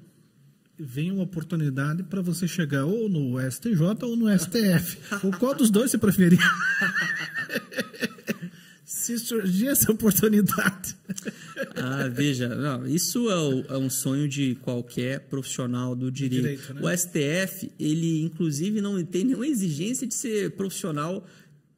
venha 0.77 1.13
uma 1.13 1.23
oportunidade 1.23 2.03
para 2.03 2.21
você 2.21 2.47
chegar 2.47 2.85
ou 2.85 3.07
no 3.07 3.39
STJ 3.39 4.03
ou 4.03 4.17
no 4.17 4.27
STF. 4.37 4.97
o 5.25 5.31
qual 5.37 5.55
dos 5.55 5.69
dois 5.69 5.91
você 5.91 5.97
preferir? 5.97 6.39
Se 9.01 9.17
surgir 9.19 9.67
essa 9.67 9.91
oportunidade. 9.91 10.95
Ah, 11.75 12.07
veja, 12.07 12.49
não, 12.55 12.87
isso 12.87 13.29
é, 13.29 13.35
o- 13.37 13.65
é 13.75 13.77
um 13.77 13.89
sonho 13.89 14.27
de 14.27 14.55
qualquer 14.55 15.19
profissional 15.21 15.95
do 15.95 16.11
direito. 16.11 16.41
direito, 16.41 16.73
né? 16.73 16.81
O 16.81 16.89
STF, 16.97 17.71
ele 17.79 18.21
inclusive 18.23 18.81
não 18.81 19.03
tem 19.05 19.25
nenhuma 19.25 19.45
exigência 19.47 20.07
de 20.07 20.13
ser 20.15 20.51
profissional 20.51 21.25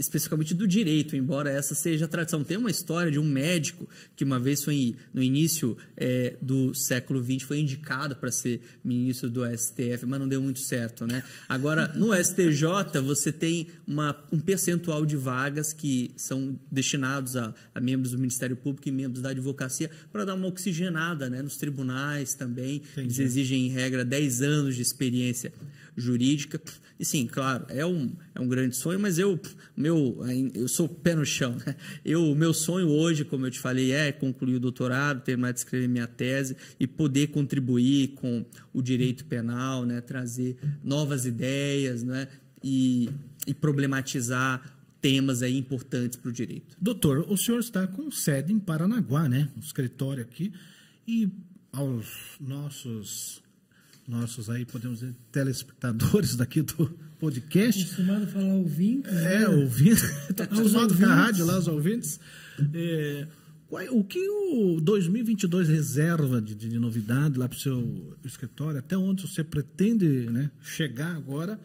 especificamente 0.03 0.53
do 0.53 0.67
direito, 0.67 1.15
embora 1.15 1.49
essa 1.49 1.73
seja 1.73 2.05
a 2.05 2.07
tradição. 2.07 2.43
Tem 2.43 2.57
uma 2.57 2.69
história 2.69 3.11
de 3.11 3.19
um 3.19 3.23
médico 3.23 3.87
que 4.15 4.23
uma 4.23 4.39
vez 4.39 4.63
foi 4.63 4.95
no 5.13 5.23
início 5.23 5.77
é, 5.95 6.35
do 6.41 6.73
século 6.73 7.23
XX 7.23 7.43
foi 7.43 7.59
indicado 7.59 8.15
para 8.15 8.31
ser 8.31 8.61
ministro 8.83 9.29
do 9.29 9.41
STF, 9.57 10.05
mas 10.05 10.19
não 10.19 10.27
deu 10.27 10.41
muito 10.41 10.59
certo, 10.59 11.07
né? 11.07 11.23
Agora 11.47 11.87
no 11.95 12.13
STJ 12.13 12.99
você 13.03 13.31
tem 13.31 13.67
uma, 13.87 14.15
um 14.31 14.39
percentual 14.39 15.05
de 15.05 15.15
vagas 15.15 15.73
que 15.73 16.11
são 16.17 16.59
destinados 16.71 17.35
a, 17.35 17.53
a 17.73 17.79
membros 17.79 18.11
do 18.11 18.17
Ministério 18.17 18.55
Público 18.55 18.87
e 18.89 18.91
membros 18.91 19.21
da 19.21 19.29
advocacia 19.29 19.89
para 20.11 20.25
dar 20.25 20.35
uma 20.35 20.47
oxigenada, 20.47 21.29
né? 21.29 21.41
Nos 21.41 21.57
tribunais 21.57 22.33
também 22.35 22.81
eles 22.97 23.19
exigem 23.19 23.67
em 23.67 23.69
regra 23.69 24.03
10 24.03 24.41
anos 24.41 24.75
de 24.75 24.81
experiência 24.81 25.53
jurídica. 25.95 26.61
E 26.99 27.05
sim, 27.05 27.27
claro, 27.27 27.65
é 27.69 27.85
um, 27.85 28.13
é 28.33 28.39
um 28.39 28.47
grande 28.47 28.75
sonho, 28.75 28.99
mas 28.99 29.17
eu, 29.17 29.33
o 29.33 29.81
meu 29.81 30.19
eu, 30.53 30.67
sou 30.67 30.87
pé 30.87 31.15
no 31.15 31.25
chão. 31.25 31.57
Né? 31.65 31.75
Eu, 32.05 32.33
meu 32.35 32.53
sonho 32.53 32.87
hoje, 32.87 33.25
como 33.25 33.45
eu 33.45 33.51
te 33.51 33.59
falei, 33.59 33.91
é 33.91 34.11
concluir 34.11 34.55
o 34.55 34.59
doutorado, 34.59 35.21
terminar 35.23 35.51
de 35.51 35.59
escrever 35.59 35.87
minha 35.87 36.07
tese 36.07 36.55
e 36.79 36.87
poder 36.87 37.27
contribuir 37.27 38.09
com 38.09 38.45
o 38.73 38.81
direito 38.81 39.25
penal, 39.25 39.85
né? 39.85 40.01
trazer 40.01 40.57
novas 40.83 41.25
ideias 41.25 42.03
né? 42.03 42.27
e, 42.63 43.09
e 43.45 43.53
problematizar 43.53 44.61
temas 45.01 45.43
aí 45.43 45.57
importantes 45.57 46.17
para 46.17 46.29
o 46.29 46.31
direito. 46.31 46.77
Doutor, 46.79 47.25
o 47.29 47.35
senhor 47.35 47.59
está 47.59 47.85
com 47.85 48.09
sede 48.09 48.53
em 48.53 48.59
Paranaguá, 48.59 49.27
né? 49.27 49.49
Um 49.57 49.59
escritório 49.59 50.23
aqui. 50.23 50.53
E 51.05 51.29
aos 51.73 52.37
nossos 52.39 53.42
nossos 54.07 54.49
aí, 54.49 54.65
podemos 54.65 54.99
dizer, 54.99 55.15
telespectadores 55.31 56.35
daqui 56.35 56.61
do 56.61 56.87
podcast. 57.19 57.83
Acostumado 57.83 58.23
a 58.23 58.27
falar 58.27 58.53
ouvintes. 58.53 59.11
É, 59.11 59.39
né? 59.39 59.47
ouvintes. 59.47 60.03
Estou 60.29 60.43
acostumado 60.43 60.97
com 60.97 61.05
a 61.05 61.15
rádio 61.15 61.45
lá, 61.45 61.57
os 61.57 61.67
ouvintes. 61.67 62.19
É, 62.73 63.27
o 63.91 64.03
que 64.03 64.19
o 64.29 64.79
2022 64.81 65.69
reserva 65.69 66.41
de, 66.41 66.53
de 66.53 66.77
novidade 66.77 67.39
lá 67.39 67.47
para 67.47 67.57
o 67.57 67.59
seu 67.59 68.17
escritório? 68.23 68.79
Até 68.79 68.97
onde 68.97 69.27
você 69.27 69.43
pretende 69.43 70.05
né, 70.29 70.51
chegar 70.61 71.15
agora? 71.15 71.59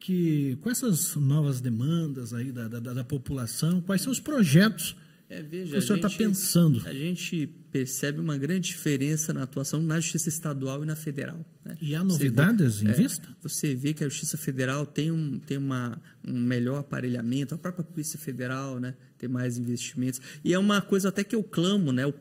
Que, 0.00 0.56
com 0.60 0.70
essas 0.70 1.16
novas 1.16 1.60
demandas 1.60 2.32
aí 2.32 2.52
da, 2.52 2.68
da, 2.68 2.78
da 2.94 3.04
população, 3.04 3.80
quais 3.80 4.02
são 4.02 4.12
os 4.12 4.20
projetos 4.20 4.94
é, 5.30 5.42
veja, 5.42 5.76
o 5.76 5.82
senhor 5.82 5.96
está 5.96 6.08
pensando? 6.08 6.82
A 6.86 6.92
gente 6.92 7.46
percebe 7.70 8.18
uma 8.18 8.38
grande 8.38 8.68
diferença 8.68 9.32
na 9.34 9.42
atuação 9.42 9.82
na 9.82 10.00
Justiça 10.00 10.30
Estadual 10.30 10.82
e 10.82 10.86
na 10.86 10.96
Federal. 10.96 11.44
Né? 11.62 11.76
E 11.82 11.94
há 11.94 12.02
novidades 12.02 12.80
vê, 12.80 12.88
em 12.88 12.90
é, 12.90 12.94
vista? 12.94 13.28
Você 13.42 13.74
vê 13.74 13.92
que 13.92 14.02
a 14.02 14.08
Justiça 14.08 14.38
Federal 14.38 14.86
tem, 14.86 15.12
um, 15.12 15.38
tem 15.38 15.58
uma, 15.58 16.00
um 16.26 16.40
melhor 16.40 16.78
aparelhamento, 16.78 17.54
a 17.54 17.58
própria 17.58 17.84
Polícia 17.84 18.18
Federal 18.18 18.80
né, 18.80 18.94
tem 19.18 19.28
mais 19.28 19.58
investimentos. 19.58 20.18
E 20.42 20.54
é 20.54 20.58
uma 20.58 20.80
coisa 20.80 21.10
até 21.10 21.22
que 21.22 21.36
eu 21.36 21.44
clamo, 21.44 21.92
né? 21.92 22.06
O 22.06 22.14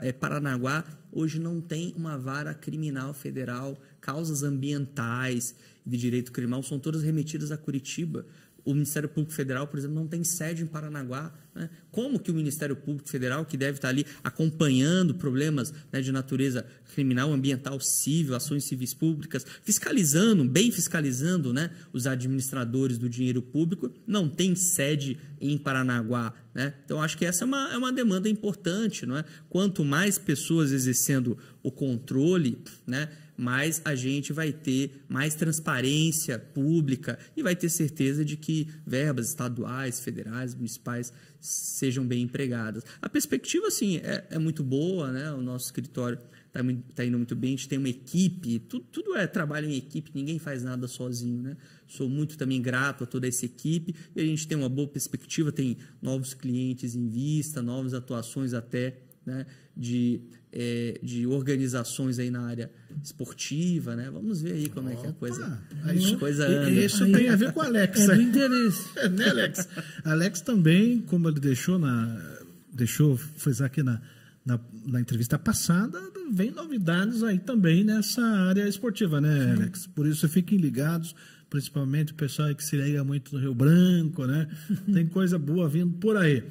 é, 0.00 0.12
Paranaguá 0.12 0.84
hoje 1.12 1.38
não 1.38 1.60
tem 1.60 1.92
uma 1.96 2.16
vara 2.16 2.54
criminal 2.54 3.12
federal, 3.12 3.78
causas 4.00 4.42
ambientais 4.42 5.54
de 5.84 5.98
direito 5.98 6.32
criminal 6.32 6.62
são 6.62 6.78
todas 6.78 7.02
remetidas 7.02 7.52
a 7.52 7.58
Curitiba 7.58 8.24
o 8.64 8.72
Ministério 8.72 9.08
Público 9.08 9.32
Federal, 9.32 9.66
por 9.66 9.78
exemplo, 9.78 9.94
não 9.94 10.06
tem 10.06 10.24
sede 10.24 10.62
em 10.62 10.66
Paranaguá. 10.66 11.32
Né? 11.54 11.68
Como 11.90 12.18
que 12.18 12.30
o 12.30 12.34
Ministério 12.34 12.74
Público 12.74 13.08
Federal, 13.08 13.44
que 13.44 13.56
deve 13.56 13.78
estar 13.78 13.88
ali 13.88 14.06
acompanhando 14.22 15.14
problemas 15.14 15.72
né, 15.92 16.00
de 16.00 16.10
natureza 16.10 16.66
criminal, 16.94 17.32
ambiental, 17.32 17.78
civil, 17.78 18.34
ações 18.34 18.64
civis 18.64 18.94
públicas, 18.94 19.44
fiscalizando, 19.62 20.44
bem 20.44 20.70
fiscalizando 20.72 21.52
né, 21.52 21.70
os 21.92 22.06
administradores 22.06 22.96
do 22.96 23.08
dinheiro 23.08 23.42
público, 23.42 23.90
não 24.06 24.28
tem 24.28 24.54
sede 24.54 25.18
em 25.40 25.58
Paranaguá. 25.58 26.32
Né? 26.54 26.72
Então, 26.84 27.02
acho 27.02 27.18
que 27.18 27.24
essa 27.24 27.44
é 27.44 27.46
uma, 27.46 27.72
é 27.72 27.76
uma 27.76 27.92
demanda 27.92 28.28
importante. 28.28 29.04
É? 29.04 29.24
Quanto 29.50 29.84
mais 29.84 30.18
pessoas 30.18 30.72
exercendo 30.72 31.36
o 31.62 31.70
controle, 31.70 32.58
né, 32.86 33.10
mais 33.36 33.80
a 33.84 33.94
gente 33.94 34.32
vai 34.32 34.52
ter 34.52 35.04
mais 35.08 35.34
transparência 35.34 36.38
pública 36.38 37.18
e 37.36 37.42
vai 37.42 37.56
ter 37.56 37.68
certeza 37.68 38.24
de 38.24 38.36
que 38.36 38.68
verbas 38.86 39.28
estaduais, 39.28 40.00
federais, 40.00 40.54
municipais 40.54 41.12
sejam 41.40 42.06
bem 42.06 42.22
empregadas. 42.22 42.84
A 43.02 43.08
perspectiva, 43.08 43.70
sim, 43.70 43.98
é, 43.98 44.26
é 44.30 44.38
muito 44.38 44.62
boa, 44.62 45.12
né? 45.12 45.30
O 45.32 45.42
nosso 45.42 45.66
escritório 45.66 46.18
está 46.46 46.60
tá 46.94 47.04
indo 47.04 47.18
muito 47.18 47.34
bem, 47.34 47.50
a 47.50 47.56
gente 47.56 47.68
tem 47.68 47.78
uma 47.78 47.88
equipe, 47.88 48.60
tudo, 48.60 48.86
tudo 48.90 49.16
é 49.16 49.26
trabalho 49.26 49.68
em 49.68 49.76
equipe, 49.76 50.12
ninguém 50.14 50.38
faz 50.38 50.62
nada 50.62 50.86
sozinho, 50.86 51.42
né? 51.42 51.56
Sou 51.86 52.08
muito 52.08 52.38
também 52.38 52.62
grato 52.62 53.04
a 53.04 53.06
toda 53.06 53.26
essa 53.26 53.44
equipe 53.44 53.94
e 54.14 54.20
a 54.20 54.24
gente 54.24 54.46
tem 54.46 54.56
uma 54.56 54.68
boa 54.68 54.88
perspectiva, 54.88 55.50
tem 55.50 55.76
novos 56.00 56.32
clientes 56.32 56.94
em 56.94 57.08
vista, 57.08 57.60
novas 57.60 57.92
atuações 57.92 58.54
até, 58.54 59.02
né? 59.26 59.46
De 59.76 60.22
é, 60.56 61.00
de 61.02 61.26
organizações 61.26 62.20
aí 62.20 62.30
na 62.30 62.46
área 62.46 62.70
esportiva, 63.02 63.96
né? 63.96 64.08
Vamos 64.08 64.40
ver 64.40 64.52
aí 64.52 64.68
como 64.68 64.88
Opa, 64.88 64.96
é 64.96 65.00
que 65.00 65.06
é 65.06 65.10
a 65.10 65.12
coisa, 65.12 65.60
a 65.82 66.16
coisa 66.16 66.46
anda. 66.46 66.70
Isso 66.70 67.04
tem 67.10 67.28
a 67.28 67.34
ver 67.34 67.52
com 67.52 67.58
o 67.58 67.62
Alex. 67.64 68.00
É 68.00 68.14
do 68.14 68.22
interesse. 68.22 68.84
É, 68.96 69.08
né, 69.08 69.28
Alex? 69.28 69.68
Alex 70.04 70.40
também, 70.40 71.00
como 71.00 71.28
ele 71.28 71.40
deixou 71.40 71.78
na 71.78 72.38
deixou 72.72 73.16
frisar 73.16 73.66
aqui 73.66 73.82
na, 73.82 74.00
na, 74.44 74.60
na, 74.86 75.00
entrevista 75.00 75.38
passada, 75.38 76.00
vem 76.32 76.50
novidades 76.50 77.22
aí 77.22 77.38
também 77.38 77.84
nessa 77.84 78.22
área 78.22 78.66
esportiva, 78.68 79.20
né, 79.20 79.52
Alex? 79.56 79.86
Por 79.88 80.06
isso 80.06 80.28
fiquem 80.28 80.58
ligados, 80.58 81.14
principalmente 81.50 82.12
o 82.12 82.16
pessoal 82.16 82.54
que 82.54 82.64
se 82.64 82.76
liga 82.76 83.02
muito 83.02 83.34
no 83.34 83.40
Rio 83.40 83.54
Branco, 83.54 84.24
né? 84.26 84.48
Tem 84.92 85.06
coisa 85.06 85.38
boa 85.38 85.68
vindo 85.68 85.94
por 85.98 86.16
aí. 86.16 86.44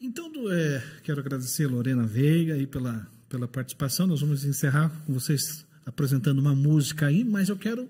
Então, 0.00 0.30
é, 0.52 0.82
quero 1.02 1.18
agradecer 1.18 1.64
a 1.64 1.68
Lorena 1.68 2.06
Veiga 2.06 2.54
aí 2.54 2.68
pela, 2.68 3.04
pela 3.28 3.48
participação. 3.48 4.06
Nós 4.06 4.20
vamos 4.20 4.44
encerrar 4.44 4.90
com 5.04 5.12
vocês 5.12 5.66
apresentando 5.84 6.38
uma 6.38 6.54
música 6.54 7.06
aí, 7.06 7.24
mas 7.24 7.48
eu 7.48 7.56
quero, 7.56 7.88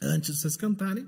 antes 0.00 0.34
de 0.34 0.40
vocês 0.40 0.56
cantarem, 0.56 1.06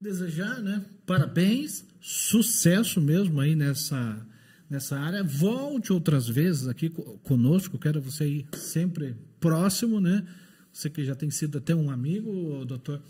desejar 0.00 0.60
né, 0.60 0.84
parabéns, 1.06 1.84
sucesso 2.00 3.00
mesmo 3.00 3.40
aí 3.40 3.54
nessa, 3.54 4.26
nessa 4.68 4.98
área. 4.98 5.22
Volte 5.22 5.92
outras 5.92 6.28
vezes 6.28 6.66
aqui 6.66 6.90
conosco, 7.22 7.78
quero 7.78 8.00
você 8.00 8.24
aí 8.24 8.46
sempre 8.54 9.14
próximo, 9.38 10.00
né? 10.00 10.26
Você 10.72 10.90
que 10.90 11.04
já 11.04 11.14
tem 11.14 11.30
sido 11.30 11.58
até 11.58 11.76
um 11.76 11.92
amigo, 11.92 12.64
doutor. 12.64 13.00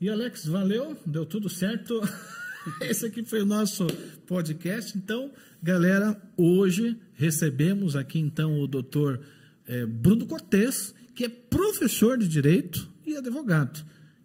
E 0.00 0.08
Alex, 0.08 0.46
valeu, 0.46 0.98
deu 1.04 1.26
tudo 1.26 1.50
certo. 1.50 2.00
Esse 2.80 3.06
aqui 3.06 3.24
foi 3.24 3.42
o 3.42 3.46
nosso 3.46 3.86
podcast. 4.26 4.96
Então, 4.96 5.32
galera, 5.62 6.20
hoje 6.36 6.96
recebemos 7.14 7.96
aqui 7.96 8.18
então 8.18 8.60
o 8.60 8.66
doutor 8.66 9.20
é, 9.66 9.86
Bruno 9.86 10.26
Cortes, 10.26 10.94
que 11.14 11.24
é 11.24 11.28
professor 11.28 12.18
de 12.18 12.28
Direito 12.28 12.88
e 13.06 13.16
advogado. 13.16 13.84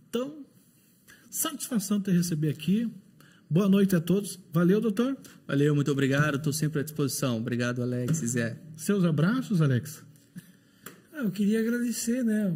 Então, 0.09 0.45
satisfação 1.29 2.01
ter 2.01 2.11
receber 2.11 2.49
aqui. 2.49 2.91
Boa 3.49 3.69
noite 3.69 3.95
a 3.95 4.01
todos. 4.01 4.39
Valeu, 4.51 4.81
doutor. 4.81 5.17
Valeu, 5.47 5.75
muito 5.75 5.91
obrigado. 5.91 6.37
Estou 6.37 6.51
sempre 6.51 6.79
à 6.79 6.83
disposição. 6.83 7.37
Obrigado, 7.37 7.81
Alex 7.81 8.21
e 8.21 8.27
Zé. 8.27 8.59
Seus 8.75 9.03
abraços, 9.05 9.61
Alex. 9.61 10.03
Ah, 11.13 11.19
eu 11.19 11.31
queria 11.31 11.61
agradecer 11.61 12.23
né, 12.23 12.53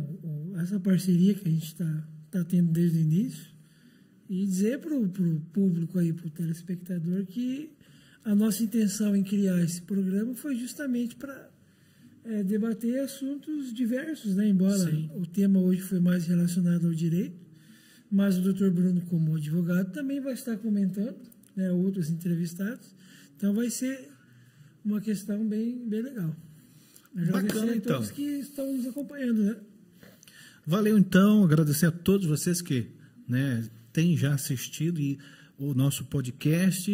essa 0.57 0.80
parceria 0.80 1.34
que 1.34 1.47
a 1.47 1.51
gente 1.51 1.68
está 1.68 2.07
tá 2.31 2.43
tendo 2.43 2.72
desde 2.72 2.97
o 2.97 3.01
início 3.01 3.59
e 4.30 4.45
dizer 4.45 4.80
para 4.80 4.95
o 4.95 5.10
público 5.51 5.97
aí, 5.97 6.14
para 6.14 6.27
o 6.27 6.30
telespectador, 6.30 7.26
que 7.26 7.72
a 8.23 8.35
nossa 8.35 8.61
intenção 8.64 9.15
em 9.15 9.23
criar 9.23 9.60
esse 9.64 9.81
programa 9.81 10.35
foi 10.35 10.56
justamente 10.56 11.15
para 11.15 11.49
é, 12.23 12.43
debater 12.43 12.99
assuntos 12.99 13.73
diversos, 13.73 14.35
né? 14.35 14.47
embora 14.47 14.77
Sim. 14.77 15.10
o 15.15 15.26
tema 15.26 15.60
hoje 15.60 15.81
foi 15.81 15.99
mais 15.99 16.27
relacionado 16.27 16.85
ao 16.85 16.93
direito, 16.93 17.35
mas 18.11 18.38
o 18.38 18.41
doutor 18.41 18.69
Bruno, 18.72 19.01
como 19.01 19.35
advogado, 19.35 19.91
também 19.91 20.19
vai 20.19 20.34
estar 20.34 20.57
comentando, 20.57 21.18
né, 21.56 21.72
outros 21.72 22.10
entrevistados, 22.10 22.93
então 23.35 23.53
vai 23.53 23.69
ser 23.69 24.10
uma 24.85 25.01
questão 25.01 25.47
bem, 25.47 25.88
bem 25.88 26.03
legal. 26.03 26.35
Bacana, 27.14 27.72
a 27.72 27.76
então. 27.76 27.95
todos 27.95 28.11
que 28.11 28.22
estão 28.22 28.72
nos 28.76 28.85
acompanhando. 28.85 29.43
Né? 29.43 29.56
Valeu, 30.65 30.97
então, 30.97 31.43
agradecer 31.43 31.88
a 31.88 31.91
todos 31.91 32.27
vocês 32.27 32.61
que 32.61 32.91
né, 33.27 33.68
têm 33.91 34.18
já 34.18 34.34
assistido 34.34 34.99
e 34.99 35.20
o 35.57 35.74
nosso 35.74 36.06
podcast 36.06 36.91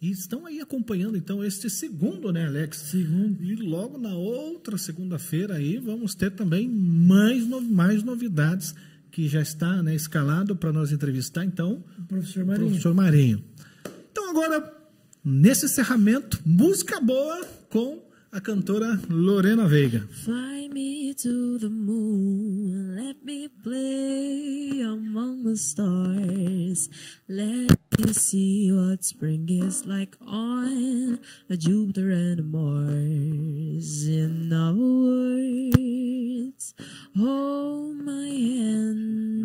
e 0.00 0.10
estão 0.10 0.46
aí 0.46 0.60
acompanhando 0.60 1.16
então 1.16 1.44
este 1.44 1.68
segundo, 1.68 2.32
né, 2.32 2.46
Alex? 2.46 2.76
Segundo. 2.76 3.42
E 3.42 3.56
logo 3.56 3.98
na 3.98 4.14
outra 4.14 4.78
segunda-feira 4.78 5.56
aí 5.56 5.76
vamos 5.78 6.14
ter 6.14 6.30
também 6.30 6.68
mais, 6.68 7.46
no, 7.46 7.60
mais 7.60 8.02
novidades 8.02 8.74
que 9.10 9.28
já 9.28 9.42
está 9.42 9.82
né, 9.82 9.94
escalado 9.94 10.54
para 10.54 10.72
nós 10.72 10.92
entrevistar 10.92 11.44
então 11.44 11.84
o 11.98 12.02
professor 12.04 12.44
Marinho. 12.44 12.66
O 12.66 12.68
professor 12.70 12.94
Marinho. 12.94 13.44
Então 14.10 14.30
agora 14.30 14.72
nesse 15.24 15.66
encerramento 15.66 16.40
música 16.46 17.00
boa 17.00 17.44
com 17.68 18.07
a 18.32 18.40
cantora 18.40 19.00
Lorena 19.08 19.64
Veiga. 19.64 20.06
Fly 20.24 20.68
me 20.70 21.14
to 21.14 21.58
the 21.58 21.70
moon, 21.70 22.94
let 22.96 23.24
me 23.24 23.48
play 23.48 24.82
among 24.82 25.44
the 25.44 25.56
stars. 25.56 26.90
Let 27.26 27.78
me 27.98 28.12
see 28.12 28.70
what 28.70 29.02
spring 29.04 29.46
is 29.48 29.86
like 29.86 30.16
on 30.26 31.20
a 31.48 31.56
Jupiter 31.56 32.10
and 32.10 32.40
a 32.40 32.42
Mars. 32.42 34.06
In 34.06 34.52
other 34.52 34.76
words, 34.76 36.74
hold 37.16 37.96
my 38.04 38.28
hand. 38.28 39.38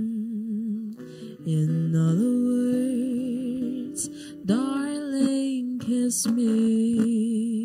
In 1.46 1.96
other 1.96 2.36
words, 3.94 4.10
darling, 4.46 5.80
kiss 5.80 6.28
me. 6.28 7.63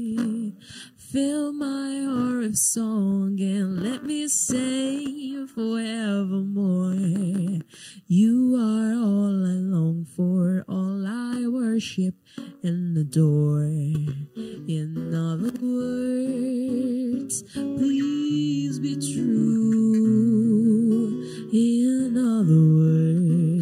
Fill 1.12 1.52
my 1.55 2.02
heart 2.05 2.36
with 2.36 2.56
song 2.56 3.40
and 3.40 3.82
let 3.82 4.05
me 4.05 4.28
say 4.28 5.47
forevermore. 5.47 6.93
You 8.06 8.55
are 8.56 8.93
all 8.93 9.47
I 9.47 9.56
long 9.56 10.05
for, 10.14 10.66
all 10.68 11.06
I 11.06 11.47
worship 11.48 12.14
and 12.62 12.98
adore. 12.98 13.62
In 13.64 15.14
other 15.14 15.52
words, 15.62 17.43
please 17.55 18.78
be 18.78 18.97
true. 18.97 19.64
In 21.55 22.18
other 22.18 22.60
words. 22.76 23.57